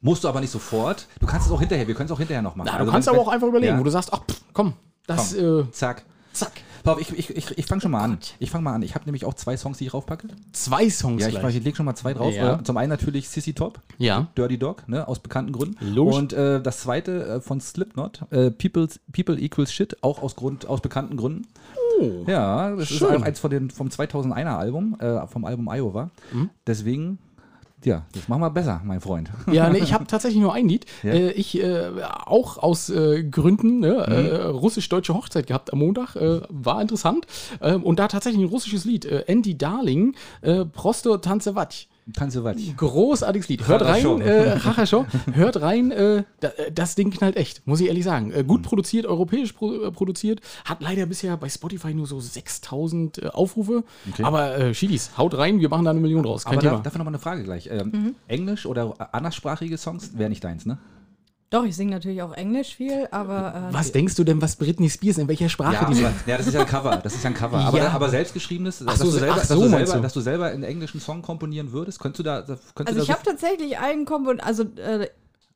Musst 0.00 0.24
du 0.24 0.28
aber 0.28 0.40
nicht 0.40 0.50
sofort. 0.50 1.06
Du 1.20 1.26
kannst 1.26 1.46
es 1.46 1.52
auch 1.52 1.60
hinterher. 1.60 1.86
Wir 1.86 1.94
können 1.94 2.06
es 2.06 2.12
auch 2.12 2.18
hinterher 2.18 2.42
noch 2.42 2.56
machen. 2.56 2.68
Na, 2.70 2.78
Also 2.78 2.86
du 2.86 2.92
kannst 2.92 3.08
wenn- 3.08 3.14
aber 3.14 3.22
auch 3.22 3.28
einfach 3.28 3.48
überlegen, 3.48 3.74
Ja. 3.74 3.80
wo 3.80 3.84
du 3.84 3.90
sagst, 3.90 4.12
ach, 4.12 4.20
pff, 4.26 4.40
komm, 4.52 4.72
das, 5.06 5.34
Komm. 5.36 5.60
äh, 5.68 5.70
Zack. 5.72 6.04
zack. 6.32 6.52
Pass 6.82 6.94
auf, 6.94 7.00
ich, 7.02 7.12
ich, 7.18 7.36
ich, 7.36 7.58
ich 7.58 7.66
fange 7.66 7.82
schon 7.82 7.90
mal 7.90 8.00
an. 8.02 8.16
Ich 8.38 8.50
fange 8.50 8.64
mal 8.64 8.72
an. 8.72 8.80
Ich 8.80 8.94
habe 8.94 9.04
nämlich 9.04 9.26
auch 9.26 9.34
zwei 9.34 9.54
Songs, 9.58 9.76
die 9.76 9.84
ich 9.84 9.92
raufpacke. 9.92 10.28
Zwei 10.52 10.88
Songs 10.88 11.20
Ja, 11.20 11.28
ich, 11.28 11.38
gleich. 11.38 11.54
ich 11.56 11.62
lege 11.62 11.76
schon 11.76 11.84
mal 11.84 11.94
zwei 11.94 12.14
drauf. 12.14 12.32
Ja. 12.32 12.54
Äh, 12.58 12.62
Zum 12.64 12.78
einen 12.78 12.88
natürlich 12.88 13.28
Sissy 13.28 13.52
Top, 13.52 13.80
Ja. 13.98 14.28
Dirty 14.38 14.56
Dog, 14.58 14.88
ne, 14.88 15.06
aus 15.06 15.18
bekannten 15.18 15.52
Gründen. 15.52 15.76
Logisch. 15.86 16.16
Und 16.16 16.32
äh, 16.32 16.62
das 16.62 16.80
zweite 16.80 17.26
äh, 17.26 17.40
von 17.42 17.60
Slipknot, 17.60 18.22
äh, 18.30 18.50
People's, 18.50 18.98
People 19.12 19.38
Equals 19.38 19.70
Shit, 19.74 20.02
auch 20.02 20.22
aus, 20.22 20.36
Grund, 20.36 20.64
aus 20.66 20.80
bekannten 20.80 21.18
Gründen. 21.18 21.46
Oh. 22.00 22.24
Ja, 22.26 22.74
das 22.74 22.88
Schön. 22.88 22.96
ist 22.96 23.02
auch 23.14 23.22
eins 23.22 23.38
von 23.40 23.50
den, 23.50 23.68
vom 23.68 23.88
2001er 23.88 24.56
Album, 24.56 24.96
äh, 25.00 25.26
vom 25.26 25.44
Album 25.44 25.68
Iowa. 25.70 26.08
Mhm. 26.32 26.48
Deswegen, 26.66 27.18
ja, 27.84 28.04
das 28.12 28.28
machen 28.28 28.42
wir 28.42 28.50
besser, 28.50 28.80
mein 28.84 29.00
Freund. 29.00 29.30
Ja, 29.52 29.68
nee, 29.68 29.78
ich 29.78 29.92
habe 29.92 30.06
tatsächlich 30.06 30.40
nur 30.40 30.52
ein 30.52 30.68
Lied. 30.68 30.86
Ja. 31.02 31.12
Äh, 31.12 31.30
ich 31.32 31.60
äh, 31.60 31.90
auch 32.26 32.58
aus 32.58 32.90
äh, 32.90 33.24
Gründen 33.24 33.80
ne, 33.80 33.94
äh, 33.94 34.42
russisch-deutsche 34.46 35.14
Hochzeit 35.14 35.46
gehabt 35.46 35.72
am 35.72 35.80
Montag. 35.80 36.14
Äh, 36.16 36.42
war 36.48 36.80
interessant. 36.80 37.26
Äh, 37.60 37.74
und 37.74 37.98
da 37.98 38.08
tatsächlich 38.08 38.42
ein 38.42 38.48
russisches 38.48 38.84
Lied. 38.84 39.04
Äh, 39.04 39.24
Andy 39.26 39.56
Darling, 39.56 40.14
äh, 40.42 40.64
Prosto 40.64 41.16
Tanzewatsch. 41.16 41.86
Was. 42.18 42.56
Großartiges 42.76 43.48
Lied. 43.48 43.66
Hört 43.68 43.82
rein, 43.82 44.02
Chachascho. 44.02 44.20
äh, 44.20 44.58
Chachascho. 44.60 45.06
hört 45.32 45.60
rein, 45.60 45.90
äh, 45.90 46.24
da, 46.40 46.48
äh, 46.48 46.72
das 46.72 46.94
Ding 46.94 47.10
knallt 47.10 47.36
echt, 47.36 47.66
muss 47.66 47.80
ich 47.80 47.88
ehrlich 47.88 48.04
sagen. 48.04 48.30
Äh, 48.32 48.44
gut 48.44 48.62
produziert, 48.62 49.06
europäisch 49.06 49.52
pro, 49.52 49.72
äh, 49.84 49.90
produziert, 49.90 50.40
hat 50.64 50.80
leider 50.82 51.06
bisher 51.06 51.36
bei 51.36 51.48
Spotify 51.48 51.94
nur 51.94 52.06
so 52.06 52.20
6000 52.20 53.18
äh, 53.22 53.26
Aufrufe. 53.28 53.84
Okay. 54.12 54.22
Aber 54.24 54.56
äh, 54.58 54.74
Schiedis, 54.74 55.10
haut 55.18 55.36
rein, 55.36 55.60
wir 55.60 55.68
machen 55.68 55.84
da 55.84 55.90
eine 55.90 56.00
Million 56.00 56.24
raus, 56.24 56.44
kein 56.44 56.54
Aber 56.54 56.62
da, 56.62 56.70
Thema. 56.70 56.82
dafür 56.82 56.98
nochmal 56.98 57.12
eine 57.14 57.18
Frage 57.20 57.42
gleich. 57.44 57.68
Ähm, 57.70 57.90
Mhm. 57.92 58.14
Englisch 58.28 58.66
oder 58.66 58.94
anderssprachige 59.14 59.76
Songs 59.76 60.16
wäre 60.16 60.30
nicht 60.30 60.44
deins, 60.44 60.64
ne? 60.66 60.78
Doch, 61.50 61.64
ich 61.64 61.74
singe 61.74 61.90
natürlich 61.90 62.22
auch 62.22 62.32
Englisch 62.32 62.76
viel, 62.76 63.08
aber. 63.10 63.70
Äh, 63.70 63.74
was 63.74 63.90
denkst 63.90 64.14
du 64.14 64.22
denn, 64.22 64.40
was 64.40 64.54
Britney 64.54 64.88
Spears, 64.88 65.18
in 65.18 65.26
welcher 65.26 65.48
Sprache 65.48 65.74
Ja, 65.74 65.84
die 65.84 65.94
singt? 65.94 66.12
ja, 66.24 66.38
das 66.38 66.46
ist 66.46 66.54
ja 66.54 66.60
ein 66.60 66.66
Cover. 66.66 66.96
Das 67.02 67.12
ist 67.12 67.24
ja 67.24 67.30
ein 67.30 67.34
Cover. 67.34 67.58
Aber, 67.58 67.76
Ja. 67.78 67.88
aber 67.90 68.08
selbstgeschriebenes, 68.08 68.78
dass, 68.84 68.98
so, 69.00 69.04
du 69.06 69.10
selber, 69.10 69.32
ach 69.34 69.38
dass, 69.40 69.48
so, 69.48 69.54
du 69.56 69.60
meinst 69.68 69.76
selber, 69.78 69.94
du? 69.94 70.02
dass 70.02 70.12
du 70.14 70.20
selber 70.20 70.46
einen 70.46 70.62
englischen 70.62 71.00
Song 71.00 71.22
komponieren 71.22 71.72
würdest, 71.72 71.98
könntest 71.98 72.20
du 72.20 72.22
da. 72.22 72.42
Könntest 72.42 72.78
Also 72.78 72.94
du 72.94 73.00
ich 73.02 73.08
da 73.08 73.14
habe 73.14 73.22
tatsächlich 73.24 73.78
einen 73.78 74.04
Kompon, 74.04 74.38
also 74.38 74.62
äh, 74.76 75.08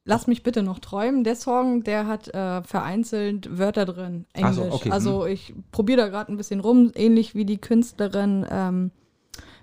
lass 0.05 0.27
mich 0.27 0.43
bitte 0.43 0.65
noch 0.65 0.81
träumen. 0.81 1.23
Der 1.23 1.37
Song, 1.37 1.85
der 1.85 2.09
hat 2.09 2.27
äh, 2.35 2.65
vereinzelt 2.65 3.57
Wörter 3.57 3.85
drin, 3.85 4.27
Ach 4.35 4.39
Englisch. 4.41 4.57
so, 4.57 4.73
okay, 4.73 4.91
Also 4.91 5.27
ich 5.27 5.55
probiere 5.71 5.99
da 6.01 6.09
gerade 6.09 6.33
ein 6.33 6.37
bisschen 6.37 6.59
rum, 6.59 6.91
ähnlich 6.97 7.37
wie 7.37 7.45
die 7.45 7.59
Künstlerin, 7.59 8.45
ähm, 8.51 8.91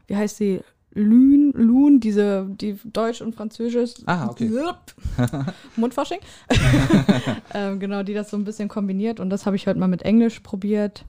wie 0.08 0.16
heißt 0.16 0.38
sie? 0.38 0.62
Lün, 0.94 1.52
Lun, 1.54 2.00
diese, 2.00 2.48
die 2.50 2.78
Deutsch 2.84 3.22
und 3.22 3.34
Französisch. 3.36 3.94
Ah, 4.06 4.28
okay. 4.30 4.52
Mundfasching. 5.78 6.20
ähm, 7.54 7.80
genau, 7.80 8.04
die 8.04 8.14
das 8.14 8.30
so 8.30 8.38
ein 8.38 8.44
bisschen 8.44 8.68
kombiniert 8.70 9.20
und 9.20 9.30
das 9.30 9.46
habe 9.46 9.56
ich 9.56 9.68
heute 9.68 9.80
mal 9.80 9.88
mit 9.88 10.02
Englisch 10.04 10.40
probiert 10.42 11.06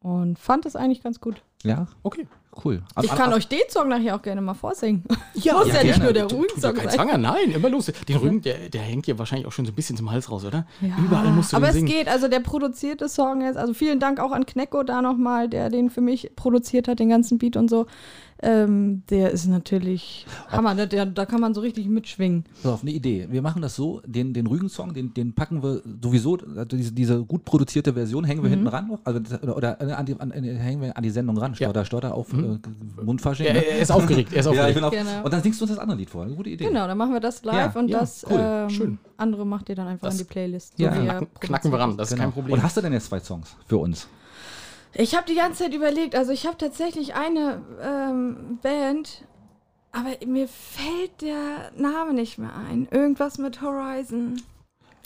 und 0.00 0.38
fand 0.38 0.66
es 0.66 0.76
eigentlich 0.76 1.02
ganz 1.02 1.20
gut. 1.20 1.42
Ja, 1.62 1.86
Okay. 2.02 2.26
cool. 2.64 2.82
Ich 3.02 3.10
kann 3.10 3.34
euch 3.34 3.46
den 3.46 3.60
Song 3.68 3.88
nachher 3.88 4.16
auch 4.16 4.22
gerne 4.22 4.40
mal 4.40 4.54
vorsingen. 4.54 5.04
Ja, 5.34 5.58
Muss 5.58 5.68
ja, 5.68 5.74
nicht 5.74 5.84
gerne. 5.84 6.04
nur 6.04 6.12
der 6.14 6.26
Ja, 6.26 6.34
Rügen-Song 6.36 6.74
kein 6.74 6.88
sein. 6.88 6.94
Zwanger, 6.96 7.18
nein, 7.18 7.50
immer 7.50 7.68
los. 7.68 7.92
Den 8.08 8.16
Rügen, 8.16 8.40
der, 8.40 8.70
der 8.70 8.80
hängt 8.80 9.06
dir 9.06 9.18
wahrscheinlich 9.18 9.46
auch 9.46 9.52
schon 9.52 9.66
so 9.66 9.72
ein 9.72 9.74
bisschen 9.74 9.94
zum 9.98 10.10
Hals 10.10 10.30
raus, 10.30 10.46
oder? 10.46 10.66
Überall 10.80 11.30
musst 11.32 11.52
du 11.52 11.56
aber 11.58 11.66
den 11.66 11.70
es 11.70 11.74
singen. 11.76 11.86
geht, 11.88 12.08
also 12.08 12.28
der 12.28 12.40
produzierte 12.40 13.10
Song 13.10 13.42
jetzt, 13.42 13.58
also 13.58 13.74
vielen 13.74 14.00
Dank 14.00 14.20
auch 14.20 14.32
an 14.32 14.46
Knecko 14.46 14.82
da 14.84 15.02
nochmal, 15.02 15.50
der 15.50 15.68
den 15.68 15.90
für 15.90 16.00
mich 16.00 16.32
produziert 16.34 16.88
hat, 16.88 16.98
den 16.98 17.10
ganzen 17.10 17.36
Beat 17.36 17.56
und 17.56 17.68
so. 17.68 17.86
Ähm, 18.42 19.02
der 19.10 19.30
ist 19.32 19.46
natürlich 19.46 20.24
Hammer, 20.48 20.72
ne? 20.74 20.86
der, 20.88 21.04
da 21.06 21.26
kann 21.26 21.40
man 21.40 21.52
so 21.52 21.60
richtig 21.60 21.86
mitschwingen. 21.88 22.44
Pass 22.62 22.72
auf, 22.72 22.82
eine 22.82 22.90
Idee. 22.92 23.28
Wir 23.30 23.42
machen 23.42 23.60
das 23.60 23.76
so, 23.76 24.00
den, 24.06 24.32
den 24.32 24.46
Rügen-Song, 24.46 24.94
den, 24.94 25.12
den 25.12 25.34
packen 25.34 25.62
wir 25.62 25.82
sowieso, 26.02 26.38
also 26.56 26.64
diese, 26.76 26.92
diese 26.92 27.22
gut 27.24 27.44
produzierte 27.44 27.92
Version 27.92 28.24
hängen 28.24 28.42
wir 28.42 28.48
Mhm. 28.48 28.54
hinten 28.54 28.66
ran 28.68 28.88
noch, 28.88 29.00
also, 29.04 29.20
oder, 29.42 29.56
oder 29.56 29.98
an 29.98 30.06
die, 30.06 30.18
an, 30.18 30.32
an, 30.32 30.42
hängen 30.44 30.80
wir 30.80 30.96
an 30.96 31.02
die 31.02 31.10
Sendung 31.10 31.36
ran, 31.36 31.54
Stotter, 31.54 31.84
Stotter 31.84 32.14
auf 32.14 32.32
Mhm. 32.32 32.60
äh, 32.98 33.02
Mundfasching. 33.04 33.46
Er, 33.46 33.52
ne? 33.54 33.64
er 33.66 33.78
ist 33.80 33.90
aufgeregt, 33.92 34.32
er 34.32 34.40
ist 34.40 34.46
ja, 34.46 34.52
ich 34.52 34.58
aufgeregt. 34.58 34.74
bin 34.76 34.84
auf, 34.84 34.90
Genau. 34.92 35.24
Und 35.24 35.32
dann 35.34 35.42
singst 35.42 35.60
du 35.60 35.64
uns 35.64 35.72
das 35.72 35.78
andere 35.78 35.98
Lied 35.98 36.08
vor. 36.10 36.22
Eine 36.24 36.34
gute 36.34 36.50
Idee. 36.50 36.64
Genau, 36.66 36.86
dann 36.86 36.96
machen 36.96 37.12
wir 37.12 37.20
das 37.20 37.44
live 37.44 37.74
Ja, 37.74 37.80
und 37.80 37.88
ja, 37.88 38.00
das 38.00 38.24
cool, 38.30 38.38
ähm, 38.40 38.70
schön. 38.70 38.98
andere 39.16 39.44
macht 39.46 39.68
ihr 39.68 39.74
dann 39.74 39.88
einfach 39.88 40.06
Das- 40.06 40.14
an 40.14 40.18
die 40.18 40.24
Playlist. 40.24 40.78
so 40.78 40.82
Ja. 40.84 40.90
Knacken, 40.92 41.26
knacken 41.40 41.72
wir 41.72 41.78
ran, 41.78 41.96
das 41.96 42.08
ist 42.08 42.14
Genau. 42.14 42.24
kein 42.24 42.32
Problem. 42.32 42.54
Und 42.54 42.62
hast 42.62 42.76
du 42.76 42.80
denn 42.80 42.92
jetzt 42.94 43.06
zwei 43.06 43.20
Songs 43.20 43.54
für 43.66 43.76
uns? 43.78 44.08
Ich 44.94 45.14
habe 45.14 45.26
die 45.26 45.34
ganze 45.36 45.64
Zeit 45.64 45.74
überlegt, 45.74 46.14
also 46.14 46.32
ich 46.32 46.46
habe 46.46 46.56
tatsächlich 46.58 47.14
eine 47.14 47.62
ähm, 47.82 48.58
Band, 48.62 49.22
aber 49.92 50.10
mir 50.26 50.48
fällt 50.48 51.22
der 51.22 51.70
Name 51.76 52.12
nicht 52.12 52.38
mehr 52.38 52.50
ein. 52.54 52.88
Irgendwas 52.90 53.38
mit 53.38 53.62
Horizon. 53.62 54.40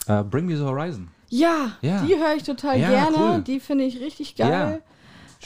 Äh, 0.06 0.22
Bring 0.22 0.46
Me 0.46 0.56
the 0.56 0.62
Horizon. 0.64 1.08
Ja, 1.28 1.72
Ja. 1.82 2.02
die 2.02 2.16
höre 2.16 2.34
ich 2.34 2.42
total 2.44 2.78
Ja, 2.78 2.88
gerne. 2.90 3.16
cool. 3.18 3.42
Die 3.42 3.60
finde 3.60 3.84
ich 3.84 4.00
richtig 4.00 4.36
geil. 4.36 4.80
Schön. 4.82 4.93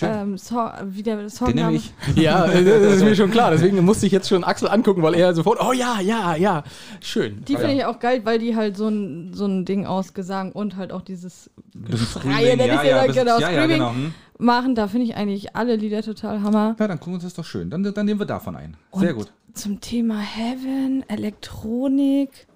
Ähm, 0.06 0.38
so, 0.38 0.56
wie 0.84 1.02
der 1.02 1.28
Song 1.30 1.54
Den 1.54 1.70
ich. 1.70 1.92
Ja, 2.14 2.46
das 2.46 2.96
ist 2.96 3.04
mir 3.04 3.14
schon 3.16 3.30
klar. 3.30 3.50
Deswegen 3.50 3.84
musste 3.84 4.06
ich 4.06 4.12
jetzt 4.12 4.28
schon 4.28 4.44
Axel 4.44 4.68
angucken, 4.68 5.02
weil 5.02 5.14
er 5.14 5.34
sofort, 5.34 5.58
oh 5.62 5.72
ja, 5.72 6.00
ja, 6.00 6.36
ja. 6.36 6.62
Schön. 7.00 7.44
Die 7.46 7.56
finde 7.56 7.74
ich 7.74 7.84
auch 7.84 7.98
geil, 7.98 8.20
weil 8.24 8.38
die 8.38 8.56
halt 8.56 8.76
so 8.76 8.88
ein, 8.88 9.32
so 9.34 9.46
ein 9.46 9.64
Ding 9.64 9.86
aus 9.86 10.14
Gesang 10.14 10.52
und 10.52 10.76
halt 10.76 10.92
auch 10.92 11.02
dieses 11.02 11.50
Freie, 11.72 11.96
Screaming, 11.96 12.56
nenn 12.58 12.74
ich's 12.74 12.84
ja, 12.84 13.02
bisschen- 13.06 13.24
genau, 13.24 13.38
ja, 13.40 13.50
ja, 13.50 13.66
genau. 13.66 13.90
Hm. 13.92 14.14
machen. 14.38 14.74
Da 14.74 14.88
finde 14.88 15.06
ich 15.06 15.16
eigentlich 15.16 15.56
alle 15.56 15.76
Lieder 15.76 16.02
total 16.02 16.42
Hammer. 16.42 16.76
Ja, 16.78 16.88
dann 16.88 16.98
gucken 16.98 17.12
wir 17.12 17.16
uns 17.16 17.24
das 17.24 17.34
doch 17.34 17.44
schön. 17.44 17.70
Dann, 17.70 17.82
dann 17.82 18.06
nehmen 18.06 18.20
wir 18.20 18.26
davon 18.26 18.56
ein. 18.56 18.76
Sehr 18.94 19.10
Und 19.10 19.18
gut. 19.18 19.32
Zum 19.54 19.80
Thema 19.80 20.18
Heaven, 20.20 21.04
Elektronik, 21.08 22.46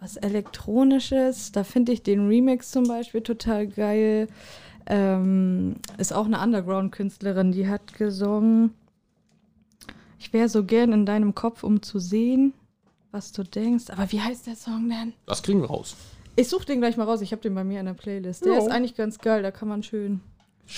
was 0.00 0.16
Elektronisches, 0.16 1.52
da 1.52 1.64
finde 1.64 1.92
ich 1.92 2.02
den 2.02 2.28
Remix 2.28 2.70
zum 2.70 2.84
Beispiel 2.86 3.20
total 3.22 3.66
geil. 3.66 4.28
Ähm, 4.86 5.76
ist 5.98 6.12
auch 6.12 6.26
eine 6.26 6.40
Underground-Künstlerin, 6.40 7.52
die 7.52 7.68
hat 7.68 7.94
gesungen. 7.94 8.74
Ich 10.18 10.32
wäre 10.32 10.48
so 10.48 10.64
gern 10.64 10.92
in 10.92 11.06
deinem 11.06 11.34
Kopf, 11.34 11.62
um 11.62 11.82
zu 11.82 11.98
sehen, 11.98 12.52
was 13.10 13.32
du 13.32 13.42
denkst. 13.42 13.90
Aber 13.90 14.10
wie 14.12 14.20
heißt 14.20 14.46
der 14.46 14.56
Song 14.56 14.88
denn? 14.88 15.12
Das 15.26 15.42
kriegen 15.42 15.60
wir 15.62 15.68
raus. 15.68 15.96
Ich 16.36 16.48
suche 16.48 16.66
den 16.66 16.80
gleich 16.80 16.96
mal 16.96 17.04
raus. 17.04 17.20
Ich 17.22 17.32
habe 17.32 17.42
den 17.42 17.54
bei 17.54 17.64
mir 17.64 17.80
in 17.80 17.86
der 17.86 17.94
Playlist. 17.94 18.44
Der 18.44 18.52
Ja. 18.54 18.58
ist 18.58 18.68
eigentlich 18.70 18.94
ganz 18.94 19.18
geil. 19.18 19.42
Da 19.42 19.50
kann 19.50 19.68
man 19.68 19.82
schön. 19.82 20.20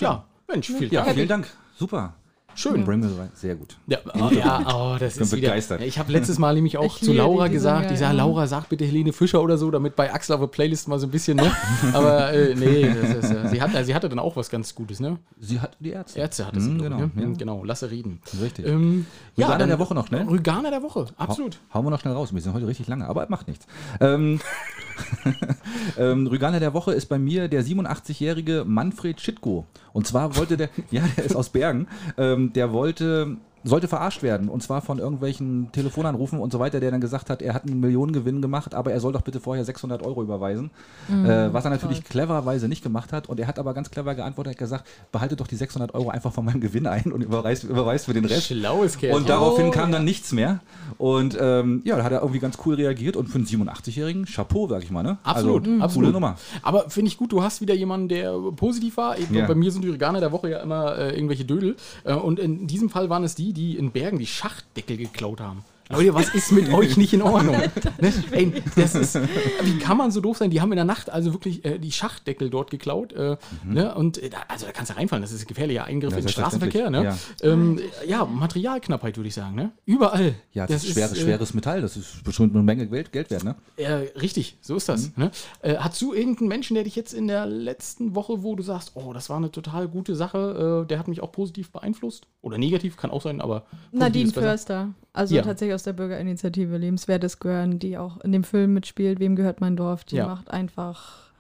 Ja, 0.01 0.25
Mensch, 0.49 0.69
viel 0.71 0.93
Ja, 0.93 1.05
vielen 1.05 1.29
Dank. 1.29 1.49
Super. 1.77 2.15
Schön. 2.55 2.85
The 2.85 2.87
Horizon. 2.87 3.29
Sehr 3.35 3.55
gut. 3.55 3.77
Ja, 3.87 3.99
oh, 4.15 4.31
ja, 4.33 4.61
oh, 4.75 4.97
das 4.99 5.15
bin 5.15 5.23
ist 5.25 5.33
wieder. 5.37 5.49
begeistert. 5.49 5.81
Ja, 5.81 5.87
Ich 5.87 5.99
habe 5.99 6.13
letztes 6.13 6.39
Mal 6.39 6.55
nämlich 6.55 6.77
auch 6.79 6.97
Ich 6.99 7.05
zu 7.05 7.13
Laura 7.13 7.45
die, 7.45 7.51
die 7.51 7.55
gesagt, 7.55 7.91
ich 7.91 7.99
sage, 7.99 8.17
ja. 8.17 8.25
Laura, 8.25 8.47
sag 8.47 8.69
bitte 8.69 8.85
Helene 8.85 9.13
Fischer 9.13 9.43
oder 9.43 9.57
so, 9.59 9.71
damit 9.71 9.97
bei 9.97 10.13
Axel 10.13 10.35
auf 10.35 10.41
der 10.41 10.47
Playlist 10.49 10.89
mal 10.89 10.99
so 10.99 11.07
ein 11.07 11.11
bisschen, 11.11 11.37
ne? 11.37 11.51
Aber 11.93 12.33
äh, 12.33 12.55
nee, 12.55 12.83
das 12.95 13.25
ist, 13.25 13.31
äh, 13.35 13.49
sie, 13.49 13.61
hat, 13.63 13.71
sie 13.87 13.95
hatte 13.95 14.09
dann 14.09 14.19
auch 14.19 14.37
was 14.37 14.51
ganz 14.51 14.75
Gutes, 14.75 15.01
ne? 15.01 15.19
Sie 15.41 15.61
hat 15.61 15.77
die 15.81 15.91
Ärzte. 15.91 16.19
Ärzte 16.21 16.47
hatte 16.47 16.61
sie, 16.61 16.71
Mhm, 16.71 16.79
glaub 16.79 16.91
genau, 16.91 17.11
ne? 17.15 17.23
ja. 17.33 17.37
Genau, 17.39 17.65
lasse 17.65 17.91
reden. 17.91 18.21
Richtig. 18.41 18.67
Ähm, 18.67 19.07
Rüganer 19.39 19.67
der 19.67 19.79
Woche 19.79 19.95
noch, 19.95 20.11
ne? 20.11 20.27
Rüganer 20.29 20.71
der 20.71 20.83
Woche, 20.83 21.07
absolut. 21.17 21.59
Hau- 21.71 21.75
Hauen 21.79 21.87
wir 21.87 21.91
noch 21.91 22.01
schnell 22.01 22.15
raus. 22.15 22.33
Wir 22.35 22.41
sind 22.41 22.53
heute 22.55 22.67
richtig 22.67 22.87
lange, 22.89 23.07
aber 23.09 23.27
macht 23.29 23.49
nichts. 23.49 23.67
Ähm, 24.01 24.41
ähm, 25.99 26.27
Rüganer 26.27 26.61
der 26.61 26.75
Woche 26.75 26.93
ist 26.93 27.07
bei 27.07 27.19
mir 27.19 27.49
der 27.49 27.65
87-jährige 27.65 28.65
Manfred 28.67 29.21
Schitko. 29.21 29.67
Und 29.93 30.07
zwar 30.07 30.37
wollte 30.37 30.57
der, 30.57 30.69
ja, 30.91 31.03
der 31.17 31.25
ist 31.25 31.37
aus 31.37 31.51
Bergen, 31.51 31.89
ähm, 32.17 32.53
der 32.53 32.73
wollte, 32.73 33.37
sollte 33.65 33.89
verarscht 33.89 34.23
werden. 34.23 34.49
Und 34.49 34.63
zwar 34.63 34.81
von 34.83 34.99
irgendwelchen 34.99 35.71
Telefonanrufen 35.73 36.39
und 36.41 36.53
so 36.53 36.59
weiter, 36.59 36.81
der 36.81 36.91
dann 36.91 37.01
gesagt 37.01 37.31
hat, 37.31 37.43
er 37.43 37.55
hat 37.55 37.65
einen 37.67 37.81
Millionengewinn 37.81 38.43
gemacht, 38.43 38.75
aber 38.75 38.93
er 38.93 39.01
soll 39.01 39.13
doch 39.13 39.23
bitte 39.23 39.41
vorher 39.41 39.65
600 39.65 40.03
Euro 40.03 40.23
überweisen. 40.23 40.71
äh, 41.11 41.53
was 41.53 41.65
er 41.65 41.71
natürlich 41.71 42.05
clevererweise 42.05 42.69
nicht 42.69 42.83
gemacht 42.83 43.13
hat. 43.13 43.29
Und 43.29 43.39
er 43.41 43.47
hat 43.47 43.59
aber 43.59 43.75
ganz 43.75 43.91
clever 43.91 44.15
geantwortet, 44.15 44.53
hat 44.55 44.59
gesagt, 44.59 44.89
behalte 45.13 45.37
doch 45.37 45.47
die 45.47 45.57
600 45.57 45.95
Euro 45.95 46.11
einfach 46.11 46.33
von 46.33 46.45
meinem 46.45 46.61
Gewinn 46.61 46.87
ein 46.87 47.13
und 47.13 47.23
überweist, 47.23 47.65
überweist 47.65 48.07
für 48.07 48.15
den 48.15 48.25
Rest. 48.25 48.47
Schlaues 48.49 48.99
Kerl. 48.99 49.15
Und 49.17 49.29
daraufhin 49.29 49.67
Oh, 49.67 49.71
kam 49.71 49.93
dann 49.93 50.05
nichts 50.05 50.33
mehr. 50.33 50.61
Und 50.99 51.37
ähm, 51.41 51.83
ja, 51.85 51.97
da 51.97 52.05
hat 52.05 52.13
er 52.13 52.21
irgendwie 52.21 52.41
ganz 52.41 52.59
cool 52.67 52.75
reagiert. 52.75 53.17
Und 53.17 53.29
für 53.29 53.37
einen 53.39 53.47
87-Jährigen, 53.47 54.25
Chapeau, 54.27 54.69
sag 54.69 54.83
ich 54.83 54.91
mal. 54.91 55.03
Ne? 55.03 55.19
Absolut, 55.23 55.67
also, 55.67 55.83
absolut. 55.83 56.05
Coole 56.07 56.13
Nummer. 56.13 56.37
Aber 56.63 56.91
finde 56.91 57.09
ich 57.09 57.17
gut, 57.17 57.33
du 57.33 57.43
hast 57.43 57.61
wieder 57.61 57.75
jemanden, 57.75 58.09
der 58.09 58.33
positiv 58.57 58.97
war. 58.97 59.19
Ich, 59.19 59.31
Ja. 59.31 59.47
Bei 59.47 59.55
mir 59.55 59.71
sind 59.71 59.83
die 59.85 59.93
Veganer 59.93 60.21
der 60.21 60.33
Woche 60.33 60.51
ja 60.51 60.59
immer 60.61 60.97
äh, 60.99 61.15
irgendwelche 61.15 61.45
Dödel. 61.45 61.77
Äh, 62.05 62.15
und 62.15 62.39
in 62.39 62.67
diesem 62.67 62.91
Fall 62.91 63.09
waren 63.09 63.25
es 63.25 63.35
die, 63.35 63.52
die 63.53 63.77
in 63.77 63.93
Bergen 63.93 64.19
die 64.19 64.27
Schachtdeckel 64.27 64.97
geklaut 64.97 65.41
haben. 65.41 65.65
Leute, 65.91 66.15
was 66.15 66.35
ist 66.35 66.53
mit 66.53 66.73
euch 66.73 66.97
nicht 66.97 67.13
in 67.13 67.23
Ordnung? 67.23 67.57
ne? 67.57 68.13
Ey, 68.31 68.53
das 68.77 68.95
ist, 68.95 69.19
wie 69.63 69.79
kann 69.79 69.97
man 69.97 70.11
so 70.11 70.21
doof 70.21 70.39
sein? 70.39 70.51
Die 70.51 70.61
haben 70.61 70.73
in 70.73 70.77
der 70.77 70.85
Nacht 70.85 71.11
also 71.11 71.33
wirklich 71.33 71.65
äh, 71.65 71.79
die 71.79 71.93
Schachtdeckel 71.93 72.51
dort 72.51 72.71
geklaut. 72.71 73.13
Äh, 73.13 73.37
ne? 73.65 73.95
Und 73.95 74.19
äh, 74.19 74.31
da, 74.31 74.39
also 74.49 74.67
da 74.67 74.73
kannst 74.73 74.91
du 74.93 74.97
reinfallen. 74.97 75.23
Das 75.23 75.33
ist 75.33 75.43
ein 75.43 75.47
gefährlicher 75.47 75.85
Eingriff 75.85 76.13
Ja, 76.13 76.19
in 76.19 76.25
den 76.25 76.31
Straßenverkehr. 76.31 76.91
Ne? 76.91 77.05
Ja. 77.05 77.17
Ähm, 77.43 77.81
ja, 78.07 78.25
Materialknappheit 78.25 79.17
würde 79.17 79.29
ich 79.29 79.35
sagen. 79.35 79.55
Ne? 79.55 79.73
Überall. 79.85 80.35
Ja, 80.53 80.67
das, 80.67 80.85
ist 80.85 80.93
schweres, 80.93 81.13
äh, 81.13 81.21
schweres 81.23 81.55
Metall. 81.55 81.83
Das 81.83 81.97
ist 81.97 82.25
bestimmt 82.25 82.55
eine 82.55 82.63
Menge 82.63 82.87
Geld, 82.87 83.13
Geld 83.13 83.31
wert, 83.31 83.45
ne? 83.45 83.57
äh, 83.77 83.93
richtig, 84.19 84.57
so 84.61 84.77
ist 84.77 84.89
das. 84.89 85.09
Mhm. 85.09 85.25
Ne? 85.25 85.31
Äh, 85.63 85.77
hast 85.77 86.01
du 86.01 86.15
irgendeinen 86.15 86.49
Menschen, 86.49 86.75
der 86.75 86.85
dich 86.85 86.97
jetzt 86.97 87.13
in 87.13 87.29
der 87.29 87.47
letzten 87.47 88.15
Woche, 88.15 88.43
wo 88.43 88.55
du 88.57 88.63
sagst, 88.63 88.93
oh, 88.95 89.13
das 89.13 89.31
war 89.31 89.37
eine 89.37 89.51
total 89.51 89.89
gute 89.89 90.15
Sache, 90.15 90.83
äh, 90.85 90.89
der 90.89 90.99
hat 90.99 91.09
mich 91.09 91.23
auch 91.23 91.33
positiv 91.33 91.71
beeinflusst? 91.71 92.27
Oder 92.41 92.59
negativ, 92.59 92.97
kann 92.97 93.11
auch 93.11 93.23
sein, 93.23 93.41
aber. 93.41 93.65
Nadine 93.93 94.29
ist. 94.29 94.35
Förster. 94.35 94.91
Also 95.15 95.35
Ja. 95.35 95.43
tatsächlich 95.43 95.75
aus 95.75 95.83
der 95.83 95.93
Bürgerinitiative 95.93 96.77
Lebenswertes 96.79 97.39
Gehören, 97.39 97.79
die 97.79 97.99
auch 97.99 98.21
in 98.21 98.33
dem 98.33 98.45
Film 98.45 98.73
mitspielt, 98.75 99.21
Wem 99.21 99.37
gehört 99.37 99.61
mein 99.61 99.77
Dorf? 99.77 100.05
Die 100.05 100.17
Ja. 100.17 100.27
macht 100.27 100.51
einfach. 100.51 101.33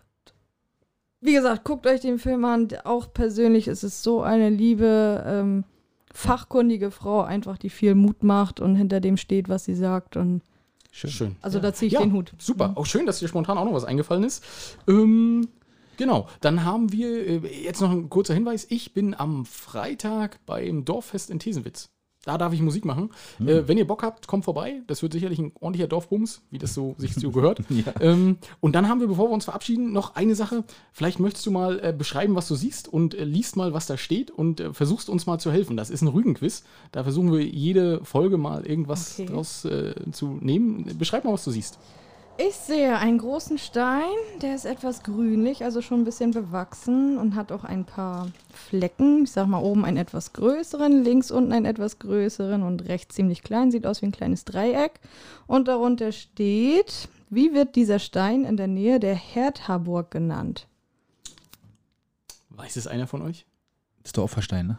Wie 1.20 1.32
gesagt, 1.34 1.64
guckt 1.64 1.86
euch 1.86 2.00
den 2.00 2.18
Film 2.18 2.44
an. 2.44 2.68
Auch 2.84 3.12
persönlich 3.12 3.68
ist 3.68 3.84
es 3.84 4.02
so 4.02 4.22
eine 4.22 4.50
liebe, 4.50 5.22
ähm, 5.26 5.64
fachkundige 6.12 6.90
Frau, 6.90 7.22
einfach, 7.22 7.56
die 7.56 7.70
viel 7.70 7.94
Mut 7.94 8.22
macht 8.22 8.60
und 8.60 8.74
hinter 8.74 9.00
dem 9.00 9.16
steht, 9.16 9.48
was 9.48 9.64
sie 9.64 9.74
sagt. 9.76 10.16
Und 10.16 10.42
Schön. 10.90 11.10
Schön. 11.10 11.36
also 11.40 11.58
da 11.58 11.72
ziehe 11.72 11.86
ich 11.86 11.94
Ja, 11.94 12.00
den 12.00 12.12
Hut. 12.12 12.32
Super. 12.38 12.72
Auch 12.74 12.84
schön, 12.86 13.06
dass 13.06 13.20
dir 13.20 13.28
spontan 13.28 13.56
auch 13.56 13.64
noch 13.64 13.72
was 13.72 13.84
eingefallen 13.84 14.24
ist. 14.24 14.44
Ähm, 14.86 15.48
genau. 15.96 16.28
Dann 16.42 16.64
haben 16.64 16.92
wir 16.92 17.08
äh, 17.26 17.64
jetzt 17.64 17.80
noch 17.80 17.90
ein 17.92 18.10
kurzer 18.10 18.34
Hinweis. 18.34 18.66
Ich 18.68 18.92
bin 18.92 19.14
am 19.14 19.46
Freitag 19.46 20.44
beim 20.44 20.84
Dorffest 20.84 21.30
in 21.30 21.38
Thesenwitz. 21.38 21.88
Da 22.24 22.38
darf 22.38 22.52
ich 22.52 22.62
Musik 22.62 22.84
machen. 22.84 23.10
Hm. 23.38 23.48
Äh, 23.48 23.68
wenn 23.68 23.78
ihr 23.78 23.86
Bock 23.86 24.02
habt, 24.04 24.28
kommt 24.28 24.44
vorbei. 24.44 24.82
Das 24.86 25.02
wird 25.02 25.12
sicherlich 25.12 25.38
ein 25.40 25.52
ordentlicher 25.60 25.88
Dorfbums, 25.88 26.42
wie 26.50 26.58
das 26.58 26.72
so 26.72 26.94
sich 26.96 27.14
so 27.14 27.30
gehört. 27.32 27.60
ähm, 28.00 28.36
und 28.60 28.74
dann 28.76 28.88
haben 28.88 29.00
wir, 29.00 29.08
bevor 29.08 29.28
wir 29.28 29.34
uns 29.34 29.44
verabschieden, 29.44 29.92
noch 29.92 30.14
eine 30.14 30.34
Sache. 30.36 30.62
Vielleicht 30.92 31.18
möchtest 31.18 31.44
du 31.46 31.50
mal 31.50 31.80
äh, 31.82 31.92
beschreiben, 31.92 32.34
was 32.36 32.46
du 32.46 32.54
siehst 32.54 32.86
und 32.86 33.14
äh, 33.14 33.24
liest 33.24 33.56
mal, 33.56 33.72
was 33.72 33.86
da 33.86 33.96
steht 33.96 34.30
und 34.30 34.60
äh, 34.60 34.72
versuchst 34.72 35.08
uns 35.08 35.26
mal 35.26 35.38
zu 35.38 35.50
helfen. 35.50 35.76
Das 35.76 35.90
ist 35.90 36.02
ein 36.02 36.08
Rügenquiz. 36.08 36.62
Da 36.92 37.02
versuchen 37.02 37.32
wir 37.32 37.44
jede 37.44 38.04
Folge 38.04 38.36
mal 38.38 38.64
irgendwas 38.66 39.18
Okay. 39.18 39.26
draus 39.26 39.64
äh, 39.64 39.94
zu 40.12 40.38
nehmen. 40.40 40.96
Beschreib 40.98 41.24
mal, 41.24 41.32
was 41.32 41.44
du 41.44 41.50
siehst. 41.50 41.78
Ich 42.48 42.56
sehe 42.56 42.96
einen 42.98 43.18
großen 43.18 43.56
Stein, 43.58 44.08
der 44.40 44.56
ist 44.56 44.64
etwas 44.64 45.04
grünlich, 45.04 45.62
also 45.62 45.80
schon 45.80 46.00
ein 46.00 46.04
bisschen 46.04 46.32
bewachsen 46.32 47.16
und 47.16 47.36
hat 47.36 47.52
auch 47.52 47.62
ein 47.62 47.84
paar 47.84 48.32
Flecken. 48.52 49.24
Ich 49.24 49.30
sag 49.30 49.46
mal 49.46 49.62
oben 49.62 49.84
einen 49.84 49.96
etwas 49.96 50.32
größeren, 50.32 51.04
links 51.04 51.30
unten 51.30 51.52
einen 51.52 51.66
etwas 51.66 52.00
größeren 52.00 52.64
und 52.64 52.88
rechts 52.88 53.14
ziemlich 53.14 53.44
klein, 53.44 53.70
sieht 53.70 53.86
aus 53.86 54.02
wie 54.02 54.06
ein 54.06 54.12
kleines 54.12 54.44
Dreieck. 54.44 54.98
Und 55.46 55.68
darunter 55.68 56.10
steht, 56.10 57.08
wie 57.30 57.54
wird 57.54 57.76
dieser 57.76 58.00
Stein 58.00 58.44
in 58.44 58.56
der 58.56 58.66
Nähe 58.66 58.98
der 58.98 59.14
Herdharburg 59.14 60.10
genannt? 60.10 60.66
Weiß 62.50 62.74
es 62.74 62.88
einer 62.88 63.06
von 63.06 63.22
euch? 63.22 63.46
Das 64.02 64.08
ist 64.08 64.16
der 64.16 64.24
Opferstein, 64.24 64.66
ne? 64.66 64.78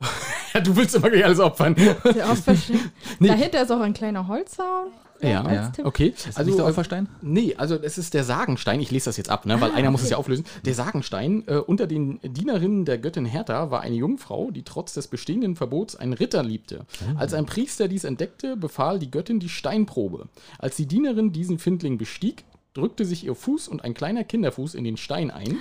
Ja, 0.54 0.60
du 0.60 0.76
willst 0.76 0.94
immer 0.94 1.10
gleich 1.10 1.24
alles 1.24 1.40
opfern. 1.40 1.74
Der 1.74 2.30
Opferstein. 2.30 2.78
Nee. 3.18 3.26
Dahinter 3.26 3.62
ist 3.62 3.72
auch 3.72 3.80
ein 3.80 3.92
kleiner 3.92 4.28
Holzzaun. 4.28 4.92
Ja, 5.20 5.42
als 5.42 5.72
Tipp. 5.72 5.86
okay. 5.86 6.08
Ist 6.16 6.26
Also, 6.36 6.44
nicht 6.44 6.58
der 6.58 6.66
Opferstein? 6.66 7.08
nee, 7.22 7.54
also 7.56 7.76
es 7.76 7.96
ist 7.98 8.14
der 8.14 8.24
Sagenstein. 8.24 8.80
Ich 8.80 8.90
lese 8.90 9.06
das 9.06 9.16
jetzt 9.16 9.30
ab, 9.30 9.46
ne, 9.46 9.60
weil 9.60 9.70
einer 9.72 9.90
muss 9.90 10.02
es 10.02 10.10
ja 10.10 10.16
auflösen. 10.16 10.44
Der 10.64 10.74
Sagenstein 10.74 11.44
äh, 11.46 11.56
unter 11.56 11.86
den 11.86 12.20
Dienerinnen 12.22 12.84
der 12.84 12.98
Göttin 12.98 13.24
Hertha 13.24 13.70
war 13.70 13.80
eine 13.80 13.94
Jungfrau, 13.96 14.50
die 14.50 14.62
trotz 14.62 14.92
des 14.94 15.08
bestehenden 15.08 15.56
Verbots 15.56 15.96
einen 15.96 16.12
Ritter 16.12 16.42
liebte. 16.42 16.84
Als 17.16 17.32
ein 17.34 17.46
Priester 17.46 17.88
dies 17.88 18.04
entdeckte, 18.04 18.56
befahl 18.56 18.98
die 18.98 19.10
Göttin 19.10 19.40
die 19.40 19.48
Steinprobe. 19.48 20.28
Als 20.58 20.76
die 20.76 20.86
Dienerin 20.86 21.32
diesen 21.32 21.58
Findling 21.58 21.96
bestieg, 21.98 22.44
drückte 22.74 23.04
sich 23.04 23.24
ihr 23.24 23.34
Fuß 23.34 23.68
und 23.68 23.84
ein 23.84 23.94
kleiner 23.94 24.24
Kinderfuß 24.24 24.74
in 24.74 24.84
den 24.84 24.96
Stein 24.96 25.30
ein. 25.30 25.56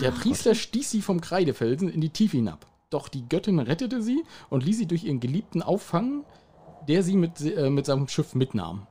Der 0.00 0.10
Priester 0.12 0.54
stieß 0.54 0.90
sie 0.90 1.02
vom 1.02 1.20
Kreidefelsen 1.20 1.88
in 1.88 2.00
die 2.00 2.10
Tiefe 2.10 2.36
hinab. 2.36 2.66
doch 2.90 3.08
die 3.08 3.28
Göttin 3.28 3.58
rettete 3.58 4.00
sie 4.02 4.22
und 4.48 4.64
ließ 4.64 4.78
sie 4.78 4.86
durch 4.86 5.04
ihren 5.04 5.20
Geliebten 5.20 5.62
auffangen, 5.62 6.24
der 6.88 7.02
sie 7.02 7.14
mit, 7.16 7.40
äh, 7.40 7.70
mit 7.70 7.86
seinem 7.86 8.08
Schiff 8.08 8.34
mitnahm. 8.34 8.86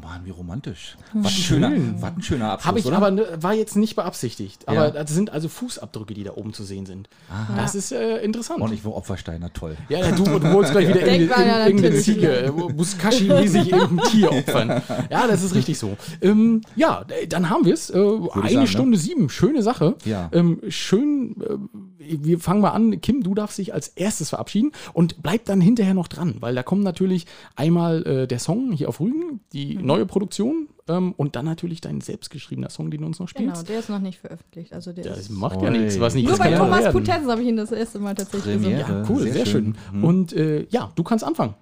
Mann, 0.00 0.24
wie 0.24 0.30
romantisch. 0.30 0.96
Was 1.12 1.32
ein 1.32 1.36
schöner, 1.36 1.72
was 2.00 2.12
ein 2.14 2.22
schöner 2.22 2.52
Abschluss, 2.52 2.66
Habe 2.68 2.78
ich 2.78 2.86
oder? 2.86 2.96
aber 2.98 3.10
ne, 3.10 3.26
war 3.40 3.54
jetzt 3.54 3.74
nicht 3.74 3.96
beabsichtigt. 3.96 4.68
Aber 4.68 4.84
Ja. 4.86 4.90
das 4.90 5.10
sind 5.10 5.30
also 5.30 5.48
Fußabdrücke, 5.48 6.14
die 6.14 6.22
da 6.22 6.34
oben 6.34 6.52
zu 6.52 6.62
sehen 6.62 6.86
sind. 6.86 7.08
Das 7.56 7.74
ist 7.74 7.90
äh, 7.90 8.18
interessant. 8.18 8.60
Und 8.60 8.72
ich 8.72 8.84
war 8.84 8.94
Opfersteiner, 8.94 9.52
toll. 9.52 9.76
Ja, 9.88 9.98
ja, 9.98 10.12
du, 10.12 10.22
du 10.24 10.52
wolltest 10.52 10.72
gleich 10.72 10.88
wieder 10.88 11.04
irgendeine, 11.04 11.94
Ziege, 11.96 12.30
äh, 12.30 12.48
Muskashi-mäßig 12.50 13.72
irgendein 13.72 14.08
Tier 14.08 14.30
opfern. 14.30 14.82
Ja, 15.10 15.26
das 15.26 15.42
ist 15.42 15.56
richtig 15.56 15.78
so. 15.78 15.96
Ähm, 16.20 16.60
ja, 16.76 17.04
dann 17.28 17.50
haben 17.50 17.64
wir 17.64 17.74
es. 17.74 17.90
Äh, 17.90 17.96
eine 17.98 18.28
sagen, 18.30 18.54
ne? 18.54 18.66
Stunde 18.68 18.98
sieben, 18.98 19.28
schöne 19.28 19.62
Sache. 19.62 19.96
Ja. 20.04 20.30
Ähm, 20.32 20.60
schön, 20.68 21.34
äh, 21.42 21.97
wir 22.10 22.38
fangen 22.38 22.60
mal 22.60 22.70
an. 22.70 23.00
Kim, 23.00 23.22
du 23.22 23.34
darfst 23.34 23.58
dich 23.58 23.74
als 23.74 23.88
erstes 23.88 24.30
verabschieden 24.30 24.72
und 24.92 25.22
bleib 25.22 25.44
dann 25.44 25.60
hinterher 25.60 25.94
noch 25.94 26.08
dran, 26.08 26.36
weil 26.40 26.54
da 26.54 26.62
kommt 26.62 26.82
natürlich 26.82 27.26
einmal 27.56 28.06
äh, 28.06 28.26
der 28.26 28.38
Song 28.38 28.72
hier 28.72 28.88
auf 28.88 29.00
Rügen, 29.00 29.40
die 29.52 29.76
Mhm. 29.76 29.86
neue 29.86 30.06
Produktion 30.06 30.68
ähm, 30.88 31.12
und 31.16 31.36
dann 31.36 31.44
natürlich 31.44 31.80
dein 31.80 32.00
selbstgeschriebener 32.00 32.70
Song, 32.70 32.90
den 32.90 33.00
du 33.02 33.06
uns 33.06 33.18
noch 33.18 33.28
Genau, 33.32 33.50
spielst. 33.54 33.68
der 33.68 33.78
ist 33.80 33.88
noch 33.90 33.98
nicht 34.00 34.18
veröffentlicht. 34.18 34.72
Also 34.72 34.92
der 34.92 35.04
Das 35.04 35.18
ist 35.18 35.30
macht 35.30 35.60
ja 35.62 35.70
nichts, 35.70 36.00
was 36.00 36.14
nicht 36.14 36.24
nur 36.24 36.32
ist, 36.34 36.38
bei 36.38 36.52
Thomas 36.56 36.80
werden. 36.84 36.92
Putenz 36.92 37.26
habe 37.28 37.42
ich 37.42 37.48
ihn 37.48 37.56
das 37.56 37.72
erste 37.72 37.98
Mal 37.98 38.14
tatsächlich 38.14 38.54
Premiere. 38.56 38.80
gesungen. 38.82 39.04
Ja, 39.04 39.10
cool, 39.10 39.22
sehr, 39.22 39.32
Sehr 39.32 39.46
schön. 39.46 39.74
schön. 39.90 39.98
Mhm. 39.98 40.04
Und 40.04 40.32
äh, 40.32 40.66
ja, 40.70 40.90
du 40.94 41.02
kannst 41.02 41.24
anfangen. 41.24 41.54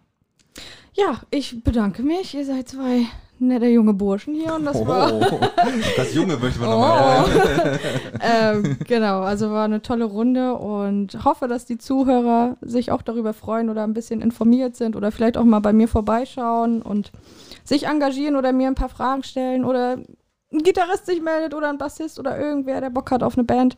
Ja, 0.95 1.21
ich 1.31 1.63
bedanke 1.63 2.03
mich. 2.03 2.35
Ihr 2.35 2.45
seid 2.47 2.69
zwei 2.69 3.03
nette 3.39 3.67
junge 3.67 3.93
Burschen 3.93 4.35
hier 4.35 4.55
und 4.55 4.65
das 4.65 4.87
war. 4.87 5.13
Oh, 5.13 5.41
das 5.97 6.15
Junge 6.15 6.37
möchte 6.37 6.61
man 6.61 6.71
nochmal. 6.71 7.25
Oh. 7.25 8.19
ähm, 8.21 8.77
genau, 8.87 9.21
also 9.21 9.51
war 9.51 9.65
eine 9.65 9.83
tolle 9.83 10.05
Runde 10.05 10.55
und 10.55 11.25
hoffe, 11.25 11.49
dass 11.49 11.65
die 11.65 11.79
Zuhörer 11.79 12.57
sich 12.61 12.91
auch 12.91 13.03
darüber 13.03 13.33
freuen 13.33 13.69
oder 13.69 13.85
ein 13.85 13.95
bisschen 13.95 14.21
informiert 14.21 14.77
sind 14.77 14.97
oder 14.97 15.13
vielleicht 15.13 15.37
auch 15.37 15.45
mal 15.45 15.61
bei 15.61 15.73
mir 15.73 15.89
vorbeischauen 15.89 16.83
und 16.83 17.13
sich 17.65 17.87
engagieren 17.87 18.37
oder 18.37 18.53
mir 18.53 18.69
ein 18.69 18.75
paar 18.75 18.89
Fragen 18.89 19.23
stellen 19.23 19.65
oder 19.65 19.99
ein 20.53 20.63
Gitarrist 20.63 21.07
sich 21.07 21.21
meldet 21.21 21.55
oder 21.55 21.69
ein 21.69 21.79
Bassist 21.79 22.19
oder 22.19 22.39
irgendwer, 22.39 22.81
der 22.81 22.91
Bock 22.91 23.11
hat 23.11 23.23
auf 23.23 23.37
eine 23.37 23.45
Band. 23.45 23.77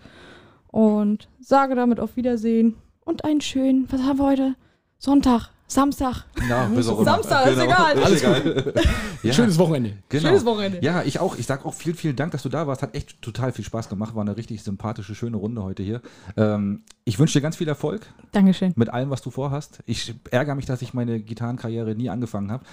Und 0.68 1.28
sage 1.40 1.74
damit 1.74 1.98
auf 1.98 2.16
Wiedersehen 2.16 2.76
und 3.04 3.24
einen 3.24 3.40
schönen, 3.40 3.88
was 3.90 4.02
haben 4.02 4.18
wir 4.18 4.26
heute? 4.26 4.54
Sonntag, 4.98 5.50
Samstag. 5.68 6.24
Ja, 6.48 6.64
bis 6.64 6.88
auch 6.88 6.96
immer. 7.00 7.04
Samstag, 7.04 7.46
ist 7.46 7.62
egal. 7.62 8.02
Alles 8.02 8.22
gut. 8.22 8.74
Ja. 9.24 9.32
Schönes 9.32 9.58
Wochenende. 9.58 9.94
Genau. 10.08 10.28
Schönes 10.28 10.44
Wochenende. 10.44 10.78
Ja, 10.80 11.02
ich 11.02 11.18
auch. 11.18 11.36
Ich 11.36 11.46
sag 11.46 11.66
auch 11.66 11.74
vielen, 11.74 11.96
vielen 11.96 12.14
Dank, 12.14 12.30
dass 12.30 12.44
du 12.44 12.48
da 12.48 12.68
warst. 12.68 12.82
Hat 12.82 12.94
echt 12.94 13.20
total 13.20 13.50
viel 13.50 13.64
Spaß 13.64 13.88
gemacht. 13.88 14.14
War 14.14 14.22
eine 14.22 14.36
richtig 14.36 14.62
sympathische, 14.62 15.16
schöne 15.16 15.36
Runde 15.36 15.64
heute 15.64 15.82
hier. 15.82 16.00
Ähm, 16.36 16.82
ich 17.04 17.18
wünsche 17.18 17.38
dir 17.38 17.40
ganz 17.42 17.56
viel 17.56 17.66
Erfolg 17.66 18.06
Dankeschön. 18.32 18.74
mit 18.76 18.90
allem, 18.90 19.10
was 19.10 19.22
du 19.22 19.30
vorhast. 19.30 19.80
Ich 19.86 20.14
ärgere 20.30 20.54
mich, 20.54 20.66
dass 20.66 20.82
ich 20.82 20.92
meine 20.92 21.20
Gitarrenkarriere 21.20 21.94
nie 21.94 22.10
angefangen 22.10 22.52
habe. 22.52 22.64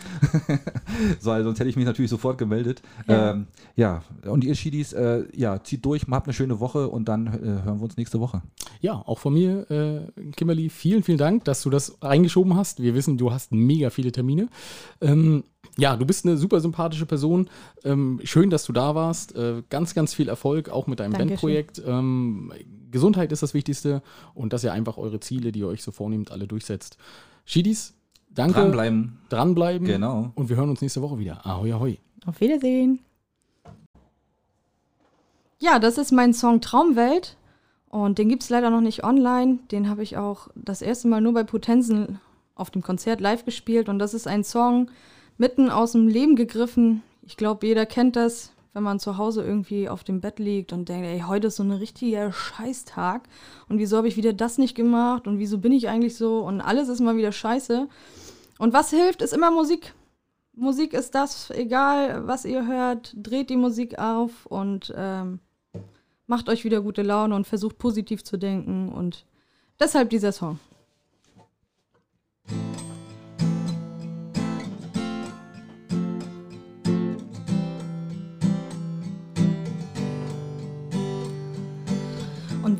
so, 1.19 1.31
also 1.31 1.45
sonst 1.45 1.59
hätte 1.59 1.69
ich 1.69 1.77
mich 1.77 1.85
natürlich 1.85 2.11
sofort 2.11 2.37
gemeldet. 2.37 2.81
Ja. 3.07 3.31
Ähm, 3.31 3.47
ja. 3.75 4.03
und 4.25 4.43
ihr 4.43 4.53
Schiedis, 4.55 4.93
äh, 4.93 5.23
ja, 5.33 5.63
zieht 5.63 5.85
durch, 5.85 6.05
habt 6.11 6.27
eine 6.27 6.33
schöne 6.33 6.59
Woche 6.59 6.89
und 6.89 7.05
dann 7.07 7.27
äh, 7.27 7.63
hören 7.63 7.79
wir 7.79 7.83
uns 7.83 7.97
nächste 7.97 8.19
Woche. 8.19 8.41
Ja, 8.81 9.01
auch 9.05 9.19
von 9.19 9.33
mir, 9.33 9.71
äh, 9.71 10.31
Kimberly, 10.33 10.69
vielen, 10.69 11.01
vielen 11.03 11.17
Dank, 11.17 11.45
dass 11.45 11.61
du 11.61 11.69
das 11.69 12.01
eingeschoben 12.01 12.55
hast. 12.55 12.81
Wir 12.85 12.95
wissen, 12.95 13.17
du 13.17 13.31
hast 13.31 13.51
mega 13.51 13.89
viele 13.89 14.11
Termine. 14.11 14.47
Ähm, 15.01 15.43
ja, 15.75 15.97
du 15.97 16.05
bist 16.05 16.25
eine 16.25 16.37
super 16.37 16.61
sympathische 16.61 17.05
Person. 17.05 17.49
Ähm, 17.83 18.21
schön, 18.23 18.49
dass 18.49 18.63
du 18.65 18.73
da 18.73 18.95
warst. 18.95 19.35
Äh, 19.35 19.63
ganz, 19.69 19.93
ganz 19.93 20.13
viel 20.13 20.29
Erfolg, 20.29 20.69
auch 20.69 20.87
mit 20.87 20.99
deinem 20.99 21.13
Dankeschön. 21.13 21.29
Bandprojekt. 21.29 21.81
Ähm, 21.85 22.53
Gesundheit 22.91 23.31
ist 23.31 23.43
das 23.43 23.53
Wichtigste 23.53 24.01
und 24.33 24.53
dass 24.53 24.63
ihr 24.63 24.71
einfach 24.71 24.97
eure 24.97 25.19
Ziele, 25.19 25.51
die 25.51 25.59
ihr 25.59 25.67
euch 25.67 25.83
so 25.83 25.91
vornehmt, 25.91 26.31
alle 26.31 26.47
durchsetzt. 26.47 26.97
Schiedis, 27.43 27.93
danke. 28.29 28.59
Dranbleiben. 28.59 29.17
Dranbleiben. 29.29 29.87
Genau. 29.87 30.31
Und 30.35 30.49
wir 30.49 30.55
hören 30.55 30.69
uns 30.69 30.81
nächste 30.81 31.01
Woche 31.01 31.19
wieder. 31.19 31.45
Ahoi, 31.45 31.73
ahoi. 31.73 31.97
Auf 32.25 32.39
Wiedersehen. 32.39 32.99
Ja, 35.59 35.79
das 35.79 35.97
ist 35.97 36.11
mein 36.11 36.33
Song 36.33 36.61
Traumwelt. 36.61 37.37
Und 37.89 38.17
den 38.17 38.27
gibt 38.27 38.43
es 38.43 38.49
leider 38.49 38.69
noch 38.69 38.81
nicht 38.81 39.03
online. 39.03 39.59
Den 39.71 39.89
habe 39.89 40.03
ich 40.03 40.17
auch 40.17 40.49
das 40.53 40.81
erste 40.81 41.07
Mal 41.07 41.21
nur 41.21 41.33
bei 41.33 41.43
Potenzen 41.43 42.19
auf 42.55 42.71
dem 42.71 42.81
Konzert 42.81 43.21
live 43.21 43.45
gespielt. 43.45 43.89
Und 43.89 43.99
das 43.99 44.13
ist 44.13 44.27
ein 44.27 44.43
Song 44.43 44.89
mitten 45.37 45.69
aus 45.69 45.91
dem 45.91 46.07
Leben 46.07 46.35
gegriffen. 46.35 47.03
Ich 47.21 47.37
glaube, 47.37 47.67
jeder 47.67 47.85
kennt 47.85 48.15
das, 48.15 48.53
wenn 48.73 48.83
man 48.83 48.99
zu 48.99 49.17
Hause 49.17 49.43
irgendwie 49.43 49.87
auf 49.89 50.03
dem 50.03 50.21
Bett 50.21 50.39
liegt 50.39 50.73
und 50.73 50.89
denkt, 50.89 51.05
ey, 51.05 51.23
heute 51.27 51.47
ist 51.47 51.57
so 51.57 51.63
ein 51.63 51.71
richtiger 51.71 52.31
Scheißtag. 52.31 53.23
Und 53.69 53.79
wieso 53.79 53.97
habe 53.97 54.07
ich 54.07 54.17
wieder 54.17 54.33
das 54.33 54.57
nicht 54.57 54.75
gemacht? 54.75 55.27
Und 55.27 55.39
wieso 55.39 55.59
bin 55.59 55.71
ich 55.71 55.87
eigentlich 55.89 56.15
so? 56.17 56.39
Und 56.39 56.61
alles 56.61 56.89
ist 56.89 56.99
mal 56.99 57.17
wieder 57.17 57.31
scheiße. 57.31 57.87
Und 58.57 58.73
was 58.73 58.89
hilft, 58.89 59.21
ist 59.21 59.33
immer 59.33 59.51
Musik. 59.51 59.93
Musik 60.53 60.93
ist 60.93 61.15
das, 61.15 61.51
egal 61.51 62.27
was 62.27 62.45
ihr 62.45 62.65
hört, 62.65 63.13
dreht 63.17 63.49
die 63.49 63.57
Musik 63.57 63.99
auf 63.99 64.45
und 64.45 64.93
ähm, 64.95 65.39
macht 66.27 66.47
euch 66.47 66.63
wieder 66.63 66.81
gute 66.81 67.01
Laune 67.01 67.35
und 67.35 67.45
versucht 67.45 67.77
positiv 67.77 68.23
zu 68.23 68.37
denken 68.37 68.89
und 68.89 69.25
deshalb 69.79 70.09
dieser 70.09 70.31
Song. 70.31 70.59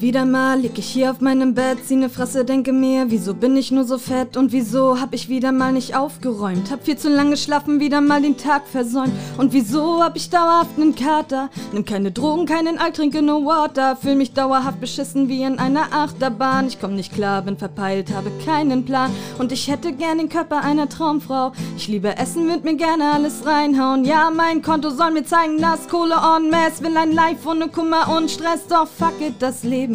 Wieder 0.06 0.24
mal 0.24 0.60
lieg 0.60 0.78
ich 0.78 0.86
hier 0.86 1.10
auf 1.10 1.20
meinem 1.20 1.56
Bett, 1.56 1.80
zieh 1.84 1.96
ne 1.96 2.10
Fresse, 2.10 2.46
denke 2.46 2.72
mir, 2.72 3.06
wieso 3.10 3.34
bin 3.34 3.58
ich 3.58 3.72
nur 3.72 3.86
so 3.86 3.98
fett 3.98 4.38
und 4.38 4.52
wieso 4.52 5.02
hab 5.02 5.16
ich 5.16 5.30
wieder 5.30 5.52
mal 5.52 5.72
nicht 5.72 5.96
aufgeräumt? 5.96 6.70
Hab 6.70 6.86
viel 6.86 6.96
zu 6.96 7.10
lange 7.10 7.32
geschlafen, 7.32 7.80
wieder 7.80 8.02
mal 8.02 8.22
den 8.22 8.38
Tag 8.38 8.68
versäumt. 8.68 9.14
Und 9.40 9.52
wieso 9.52 10.04
hab 10.04 10.16
ich 10.16 10.30
dauerhaft 10.30 10.78
nen 10.78 10.94
Kater? 10.94 11.50
Nimm 11.74 11.86
keine 11.86 12.12
Drogen, 12.12 12.46
keinen 12.46 12.78
Alk, 12.78 12.94
trinke 12.94 13.24
no 13.24 13.46
Water. 13.46 13.96
Fühl 13.96 14.14
mich 14.14 14.34
dauerhaft 14.34 14.80
beschissen 14.80 15.28
wie 15.28 15.42
in 15.42 15.58
einer 15.58 15.92
Achterbahn. 15.92 16.68
Ich 16.68 16.80
komm 16.80 16.94
nicht 16.94 17.12
klar, 17.12 17.42
bin 17.42 17.58
verpeilt, 17.58 18.14
habe 18.14 18.30
keinen 18.46 18.86
Plan. 18.86 19.10
Und 19.40 19.52
ich 19.52 19.68
hätte 19.72 19.92
gern 19.92 20.20
den 20.20 20.30
Körper 20.30 20.62
einer 20.64 20.88
Traumfrau. 20.88 21.52
Ich 21.78 21.88
liebe 21.88 22.16
Essen, 22.16 22.48
würd 22.48 22.64
mir 22.64 22.76
gerne 22.76 23.12
alles 23.12 23.44
reinhauen. 23.44 24.06
Ja, 24.06 24.30
mein 24.30 24.62
Konto 24.62 24.92
soll 24.92 25.10
mir 25.10 25.26
zeigen, 25.26 25.60
dass 25.60 25.88
Kohle 25.88 26.14
en 26.14 26.52
masse 26.52 26.84
will 26.84 26.96
ein 26.96 27.12
Life 27.12 27.50
ohne 27.50 27.70
Kummer 27.70 28.16
und 28.16 28.30
Stress. 28.30 28.68
Doch 28.68 28.88
fuck 28.88 29.20
it, 29.20 29.34
das 29.40 29.64
Leben. 29.64 29.95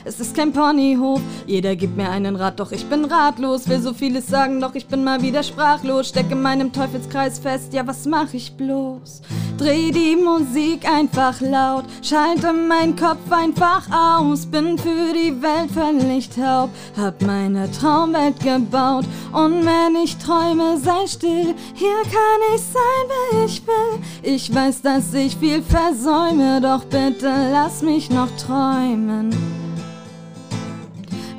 Es 0.03 0.19
ist 0.19 0.35
kein 0.35 0.51
Ponyhof. 0.51 1.21
Jeder 1.45 1.75
gibt 1.75 1.95
mir 1.95 2.09
einen 2.09 2.35
Rat, 2.35 2.59
doch 2.59 2.71
ich 2.71 2.85
bin 2.85 3.05
ratlos. 3.05 3.69
Will 3.69 3.81
so 3.81 3.93
vieles 3.93 4.27
sagen, 4.27 4.59
doch 4.59 4.73
ich 4.75 4.87
bin 4.87 5.03
mal 5.03 5.21
wieder 5.21 5.43
sprachlos. 5.43 6.09
Stecke 6.09 6.33
in 6.33 6.41
meinem 6.41 6.73
Teufelskreis 6.73 7.39
fest, 7.39 7.73
ja, 7.73 7.85
was 7.85 8.05
mach 8.05 8.33
ich 8.33 8.53
bloß? 8.53 9.21
Dreh 9.57 9.91
die 9.91 10.15
Musik 10.15 10.89
einfach 10.89 11.39
laut, 11.39 11.85
schalte 12.01 12.51
meinen 12.51 12.95
Kopf 12.95 13.31
einfach 13.31 13.87
aus. 13.91 14.47
Bin 14.47 14.77
für 14.77 15.13
die 15.13 15.39
Welt 15.41 15.69
völlig 15.71 16.29
taub, 16.29 16.71
hab 16.97 17.21
meine 17.21 17.71
Traumwelt 17.71 18.39
gebaut. 18.39 19.05
Und 19.31 19.65
wenn 19.65 19.95
ich 20.03 20.17
träume, 20.17 20.77
sei 20.79 21.05
still. 21.05 21.53
Hier 21.75 22.01
kann 22.03 22.55
ich 22.55 22.61
sein, 22.61 23.07
wer 23.31 23.45
ich 23.45 23.61
will. 23.67 23.99
Ich 24.23 24.53
weiß, 24.53 24.81
dass 24.81 25.13
ich 25.13 25.37
viel 25.37 25.61
versäume, 25.61 26.59
doch 26.59 26.85
bitte 26.85 27.31
lass 27.51 27.83
mich 27.83 28.09
noch 28.09 28.29
träumen. 28.37 29.29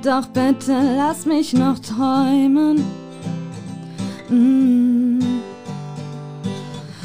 Doch 0.03 0.27
bitte 0.27 0.97
lass 0.97 1.27
mich 1.27 1.53
noch 1.53 1.79
träumen. 1.79 2.85
Mm. 4.29 5.32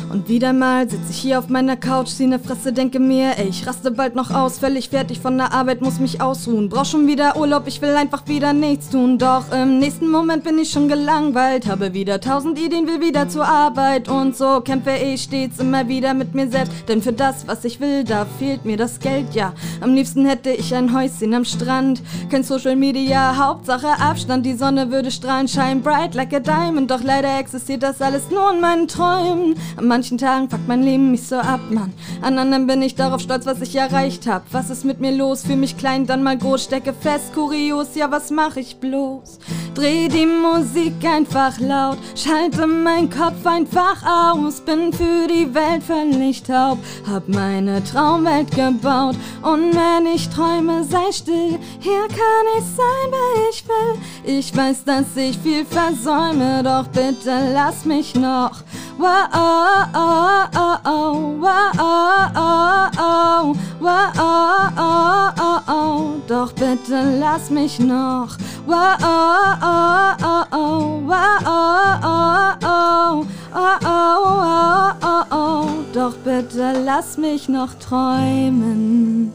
Und 0.09 0.29
wieder 0.29 0.53
mal 0.53 0.89
sitz 0.89 1.09
ich 1.09 1.17
hier 1.17 1.37
auf 1.37 1.49
meiner 1.49 1.75
Couch, 1.75 2.07
zieh 2.07 2.27
ne 2.27 2.39
Fresse, 2.39 2.71
denke 2.71 2.99
mir, 2.99 3.37
ey, 3.37 3.49
ich 3.49 3.67
raste 3.67 3.91
bald 3.91 4.15
noch 4.15 4.31
aus, 4.31 4.57
völlig 4.57 4.89
fertig 4.89 5.19
von 5.19 5.37
der 5.37 5.51
Arbeit, 5.51 5.81
muss 5.81 5.99
mich 5.99 6.21
ausruhen. 6.21 6.69
Brauch 6.69 6.85
schon 6.85 7.07
wieder 7.07 7.35
Urlaub, 7.37 7.63
ich 7.67 7.81
will 7.81 7.93
einfach 7.93 8.25
wieder 8.27 8.53
nichts 8.53 8.89
tun. 8.89 9.17
Doch 9.17 9.51
im 9.51 9.79
nächsten 9.79 10.09
Moment 10.09 10.45
bin 10.45 10.57
ich 10.59 10.71
schon 10.71 10.87
gelangweilt, 10.87 11.67
habe 11.67 11.93
wieder 11.93 12.21
tausend 12.21 12.57
Ideen, 12.57 12.87
will 12.87 13.01
wieder 13.01 13.27
zur 13.27 13.45
Arbeit. 13.45 14.07
Und 14.07 14.37
so 14.37 14.61
kämpfe 14.61 14.91
ich 14.91 15.23
stets 15.23 15.59
immer 15.59 15.87
wieder 15.89 16.13
mit 16.13 16.33
mir 16.33 16.49
selbst. 16.49 16.71
Denn 16.87 17.01
für 17.01 17.13
das, 17.13 17.45
was 17.45 17.65
ich 17.65 17.81
will, 17.81 18.05
da 18.05 18.25
fehlt 18.39 18.63
mir 18.63 18.77
das 18.77 18.99
Geld, 18.99 19.35
ja. 19.35 19.53
Am 19.81 19.93
liebsten 19.93 20.25
hätte 20.25 20.51
ich 20.51 20.73
ein 20.73 20.93
Häuschen 20.93 21.33
am 21.33 21.43
Strand. 21.43 22.01
Kein 22.31 22.43
Social 22.43 22.77
Media, 22.77 23.37
Hauptsache 23.37 23.99
Abstand. 23.99 24.45
Die 24.45 24.55
Sonne 24.55 24.89
würde 24.89 25.11
strahlen, 25.11 25.49
shine 25.49 25.81
bright 25.81 26.15
like 26.15 26.33
a 26.33 26.39
diamond. 26.39 26.89
Doch 26.89 27.03
leider 27.03 27.37
existiert 27.39 27.83
das 27.83 28.01
alles 28.01 28.29
nur 28.31 28.53
in 28.53 28.61
meinen 28.61 28.87
Träumen. 28.87 29.55
Manchmal 29.81 29.97
manchen 30.07 30.25
Tagen 30.25 30.49
fuckt 30.49 30.69
mein 30.69 30.83
Leben 30.83 31.11
mich 31.11 31.27
so 31.27 31.35
ab, 31.35 31.59
Mann. 31.69 31.91
An 32.21 32.37
anderen 32.37 32.65
bin 32.65 32.81
ich 32.81 32.95
darauf 32.95 33.19
stolz, 33.19 33.45
was 33.45 33.61
ich 33.61 33.75
erreicht 33.75 34.25
hab. 34.25 34.43
Was 34.53 34.69
ist 34.69 34.85
mit 34.85 35.01
mir 35.01 35.11
los? 35.11 35.43
Fühl 35.43 35.57
mich 35.57 35.75
klein, 35.77 36.05
dann 36.05 36.23
mal 36.23 36.37
groß, 36.37 36.63
stecke 36.63 36.93
fest, 36.93 37.33
kurios, 37.33 37.89
ja, 37.95 38.09
was 38.09 38.31
mach 38.31 38.55
ich 38.55 38.77
bloß? 38.77 39.39
Dreh 39.75 40.07
die 40.07 40.25
Musik 40.25 40.93
einfach 41.03 41.59
laut, 41.59 41.97
schalte 42.15 42.67
mein 42.67 43.09
Kopf 43.09 43.45
einfach 43.45 44.01
aus, 44.05 44.61
bin 44.61 44.93
für 44.93 45.27
die 45.27 45.53
Welt 45.53 45.83
völlig 45.83 46.41
taub, 46.43 46.77
hab 47.05 47.27
meine 47.27 47.83
Traumwelt 47.83 48.49
gebaut 48.51 49.15
und 49.41 49.75
wenn 49.75 50.05
ich 50.15 50.29
träume, 50.29 50.85
sei 50.85 51.11
still, 51.11 51.59
hier 51.79 52.07
kann 52.07 52.45
ich 52.57 52.63
sein, 52.63 53.11
wer 53.11 53.49
ich 53.51 53.65
will. 53.67 54.37
Ich 54.39 54.55
weiß, 54.55 54.85
dass 54.85 55.17
ich 55.17 55.37
viel 55.37 55.65
versäume, 55.65 56.63
doch 56.63 56.87
bitte 56.87 57.51
lass 57.53 57.83
mich 57.83 58.15
noch. 58.15 58.63
Wow, 58.97 59.86
doch 66.27 66.51
bitte 66.53 67.17
lass 67.19 67.49
mich 67.49 67.79
noch. 67.79 68.37
Doch 75.93 76.13
bitte 76.23 76.73
lass 76.85 77.17
mich 77.17 77.49
noch 77.49 77.73
träumen. 77.75 79.33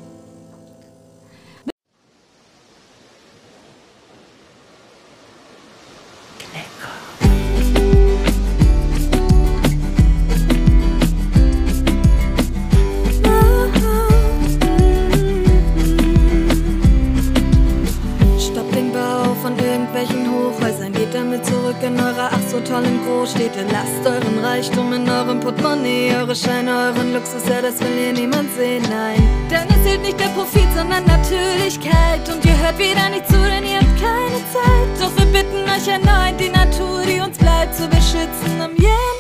Von 19.42 19.58
irgendwelchen 19.58 20.30
Hochhäusern, 20.30 20.92
geht 20.92 21.12
damit 21.12 21.44
zurück 21.44 21.76
in 21.82 21.98
eure 21.98 22.30
ach 22.30 22.44
so 22.48 22.60
tollen 22.60 23.00
Großstädte. 23.04 23.66
Lasst 23.72 24.06
euren 24.06 24.38
Reichtum 24.38 24.92
in 24.92 25.08
eurem 25.08 25.40
Portemonnaie, 25.40 26.14
eure 26.14 26.34
Scheine, 26.34 26.70
euren 26.70 27.12
Luxus, 27.12 27.42
ja, 27.48 27.60
das 27.60 27.80
will 27.80 27.96
hier 27.98 28.12
niemand 28.12 28.48
sehen, 28.56 28.84
nein. 28.88 29.20
Denn 29.50 29.66
es 29.68 29.82
zählt 29.82 30.02
nicht 30.02 30.20
der 30.20 30.30
Profit, 30.36 30.68
sondern 30.76 31.04
Natürlichkeit. 31.06 32.22
Und 32.32 32.44
ihr 32.44 32.56
hört 32.56 32.78
wieder 32.78 33.10
nicht 33.10 33.26
zu, 33.26 33.38
denn 33.42 33.64
ihr 33.64 33.80
habt 33.82 33.98
keine 34.00 34.40
Zeit. 34.54 34.90
Doch 35.00 35.12
wir 35.18 35.26
bitten 35.26 35.64
euch 35.74 35.88
erneut, 35.88 36.38
die 36.38 36.48
Natur, 36.48 37.02
die 37.02 37.20
uns 37.20 37.36
bleibt, 37.36 37.74
zu 37.74 37.88
beschützen, 37.88 38.60
um 38.64 38.76
denn 38.76 39.11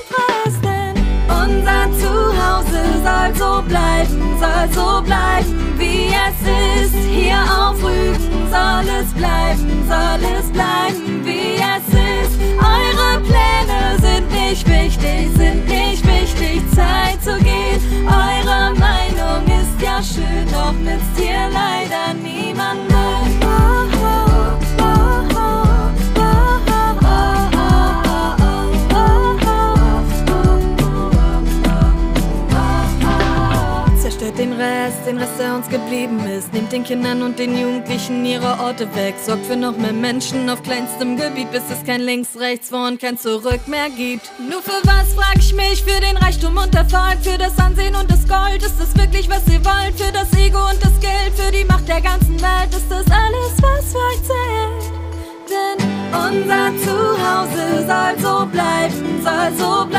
unser 1.62 1.98
Zuhause 1.98 2.82
soll 3.02 3.34
so 3.34 3.62
bleiben, 3.62 4.36
soll 4.40 4.68
so 4.72 5.02
bleiben, 5.02 5.74
wie 5.78 6.08
es 6.08 6.84
ist. 6.84 6.96
Hier 7.08 7.36
auf 7.36 7.82
Rügen 7.82 8.48
soll 8.50 8.88
es 9.00 9.12
bleiben, 9.12 9.84
soll 9.88 10.30
es 10.38 10.50
bleiben, 10.50 11.24
wie 11.24 11.54
es 11.56 11.86
ist. 11.88 12.38
Eure 12.58 13.20
Pläne 13.20 13.98
sind 14.00 14.30
nicht 14.32 14.68
wichtig, 14.68 15.30
sind 15.36 15.68
nicht 15.68 16.04
wichtig, 16.06 16.62
Zeit 16.74 17.22
zu 17.22 17.36
gehen. 17.38 17.80
Eure 18.06 18.74
Meinung 18.74 19.44
ist 19.46 19.80
ja 19.80 20.02
schön, 20.02 20.46
doch 20.50 20.72
nützt 20.72 21.16
hier 21.16 21.48
leider 21.52 22.14
niemandem. 22.14 22.92
Den 35.12 35.18
Rest, 35.18 35.38
der 35.38 35.54
uns 35.54 35.68
geblieben 35.68 36.20
ist. 36.26 36.52
Nehmt 36.52 36.72
den 36.72 36.84
Kindern 36.84 37.22
und 37.22 37.38
den 37.38 37.58
Jugendlichen 37.58 38.24
ihre 38.24 38.58
Orte 38.60 38.86
weg. 38.94 39.14
Sorgt 39.22 39.44
für 39.46 39.56
noch 39.56 39.76
mehr 39.76 39.92
Menschen 39.92 40.48
auf 40.48 40.62
kleinstem 40.62 41.16
Gebiet, 41.16 41.50
bis 41.50 41.62
es 41.70 41.84
kein 41.84 42.00
Links, 42.00 42.30
Rechts, 42.38 42.70
vor 42.70 42.86
und 42.86 43.00
kein 43.00 43.18
Zurück 43.18 43.68
mehr 43.68 43.90
gibt. 43.90 44.30
Nur 44.38 44.62
für 44.62 44.80
was, 44.84 45.12
frag 45.14 45.36
ich 45.36 45.54
mich, 45.54 45.82
für 45.82 46.00
den 46.00 46.16
Reichtum 46.16 46.56
und 46.56 46.74
Erfolg, 46.74 47.18
für 47.22 47.36
das 47.36 47.58
Ansehen 47.58 47.94
und 47.94 48.10
das 48.10 48.26
Gold. 48.26 48.62
Ist 48.62 48.80
das 48.80 48.96
wirklich, 48.96 49.28
was 49.28 49.46
ihr 49.48 49.62
wollt? 49.64 49.94
Für 50.00 50.12
das 50.12 50.32
Ego 50.32 50.58
und 50.70 50.82
das 50.82 50.98
Geld, 51.00 51.32
für 51.36 51.52
die 51.52 51.64
Macht 51.64 51.88
der 51.88 52.00
ganzen 52.00 52.40
Welt. 52.40 52.70
Ist 52.70 52.90
das 52.90 53.04
alles, 53.10 53.52
was 53.60 53.92
für 53.92 53.98
euch 53.98 54.22
zählt? 54.22 54.92
Denn 55.52 55.78
unser 56.12 56.72
Zuhause 56.78 57.84
soll 57.86 58.14
so 58.18 58.46
bleiben, 58.46 59.20
soll 59.22 59.52
so 59.58 59.84
bleiben, 59.84 59.91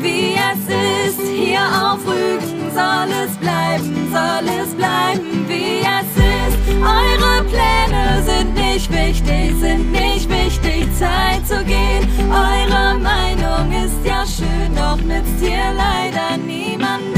wie 0.00 0.34
es 0.34 0.62
ist. 1.08 1.20
Hier 1.20 1.60
auf 1.60 2.00
Rügen 2.06 2.70
soll 2.74 3.10
es 3.24 3.36
bleiben, 3.36 4.12
soll 4.12 4.48
es 4.62 4.74
bleiben, 4.74 5.46
wie 5.48 5.80
es 5.80 6.10
ist. 6.16 6.58
Eure 6.80 7.44
Pläne 7.44 8.22
sind 8.24 8.54
nicht 8.54 8.90
wichtig, 8.90 9.54
sind 9.60 9.92
nicht 9.92 10.28
wichtig, 10.28 10.86
Zeit 10.98 11.46
zu 11.46 11.64
gehen. 11.64 12.08
Eure 12.30 12.98
Meinung 12.98 13.72
ist 13.72 14.04
ja 14.04 14.24
schön, 14.26 14.74
doch 14.74 15.00
nützt 15.04 15.38
hier 15.40 15.72
leider 15.76 16.36
niemandem. 16.38 17.12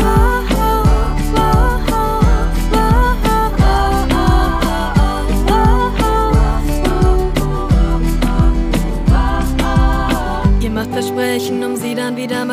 Oh, 0.00 0.04
oh, 0.50 0.53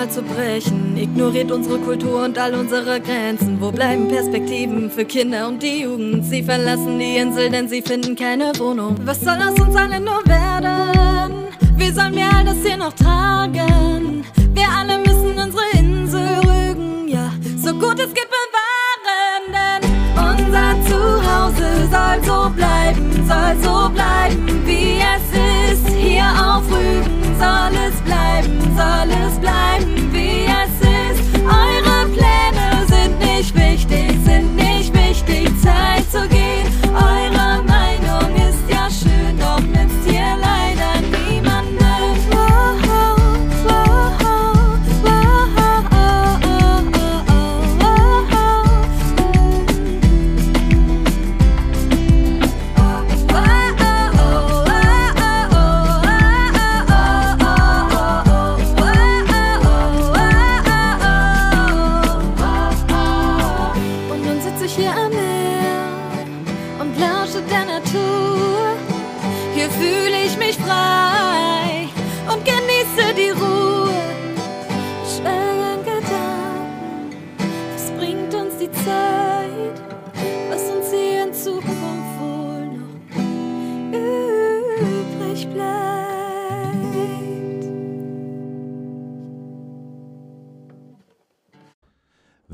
dann 0.02 0.08
wieder 0.08 0.08
mal 0.08 0.10
zu 0.10 0.22
brechen. 0.22 0.98
Ignoriert 0.98 1.52
unsere 1.52 1.80
Kultur 1.80 2.24
und 2.24 2.38
all 2.38 2.54
unsere 2.54 3.00
Grenzen. 3.00 3.60
Wo 3.60 3.72
bleiben 3.72 4.08
Perspektiven 4.08 4.90
für 4.90 5.06
Kinder 5.06 5.48
und 5.48 5.62
die 5.62 5.82
Jugend? 5.82 6.26
Sie 6.26 6.44
verlassen 6.44 7.00
die 7.00 7.18
Insel, 7.18 7.50
denn 7.50 7.68
sie 7.68 7.82
finden 7.82 8.16
keine 8.16 8.52
Wohnung. 8.58 8.96
Was 9.06 9.22
soll 9.22 9.38
aus 9.38 9.60
uns 9.60 9.76
allen 9.76 10.04
nur 10.04 10.24
werden? 10.26 11.48
Wie 11.76 11.92
sollen 11.92 12.16
wir 12.16 12.30
all 12.36 12.46
das 12.46 12.58
hier 12.64 12.78
noch 12.78 12.94
tragen? 12.94 14.24
Wir 14.54 14.68
alle 14.70 14.98
müssen 15.00 15.38
unsere 15.38 15.64
Insel 15.74 16.40
rügen, 16.46 17.08
ja, 17.08 17.32
so 17.58 17.74
gut 17.74 18.00
es 18.00 18.14
geht 18.14 18.30
bewahren, 18.30 19.48
denn 19.58 19.90
unser 20.18 20.76
Zuhause 20.88 21.88
soll 21.90 22.24
so 22.24 22.50
bleiben, 22.50 23.12
soll 23.28 23.56
so 23.64 23.90
bleiben, 23.90 24.62
wie 24.66 25.00
es 25.00 25.74
ist. 25.74 25.91
alles 29.02 29.40
bleiben 29.40 30.14
wird. 30.14 30.21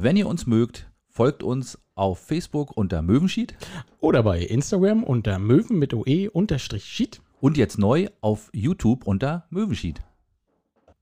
Wenn 0.08 0.16
ihr 0.16 0.28
uns 0.28 0.48
mögt, 0.48 0.90
folgt 1.10 1.44
uns 1.44 1.78
auf 1.94 2.20
Facebook 2.20 2.78
unter 2.78 3.02
Möwenschied 3.02 3.58
Oder 4.00 4.24
bei 4.24 4.40
Instagram 4.40 5.04
unter 5.04 5.38
Möwen 5.38 5.80
mit 5.80 5.94
OE 5.94 6.30
unterstrich 6.30 6.86
Sheet. 6.86 7.22
und 7.42 7.58
jetzt 7.58 7.78
neu 7.78 8.08
auf 8.22 8.50
YouTube 8.54 9.06
unter 9.06 9.48
Möwenschied. 9.50 10.00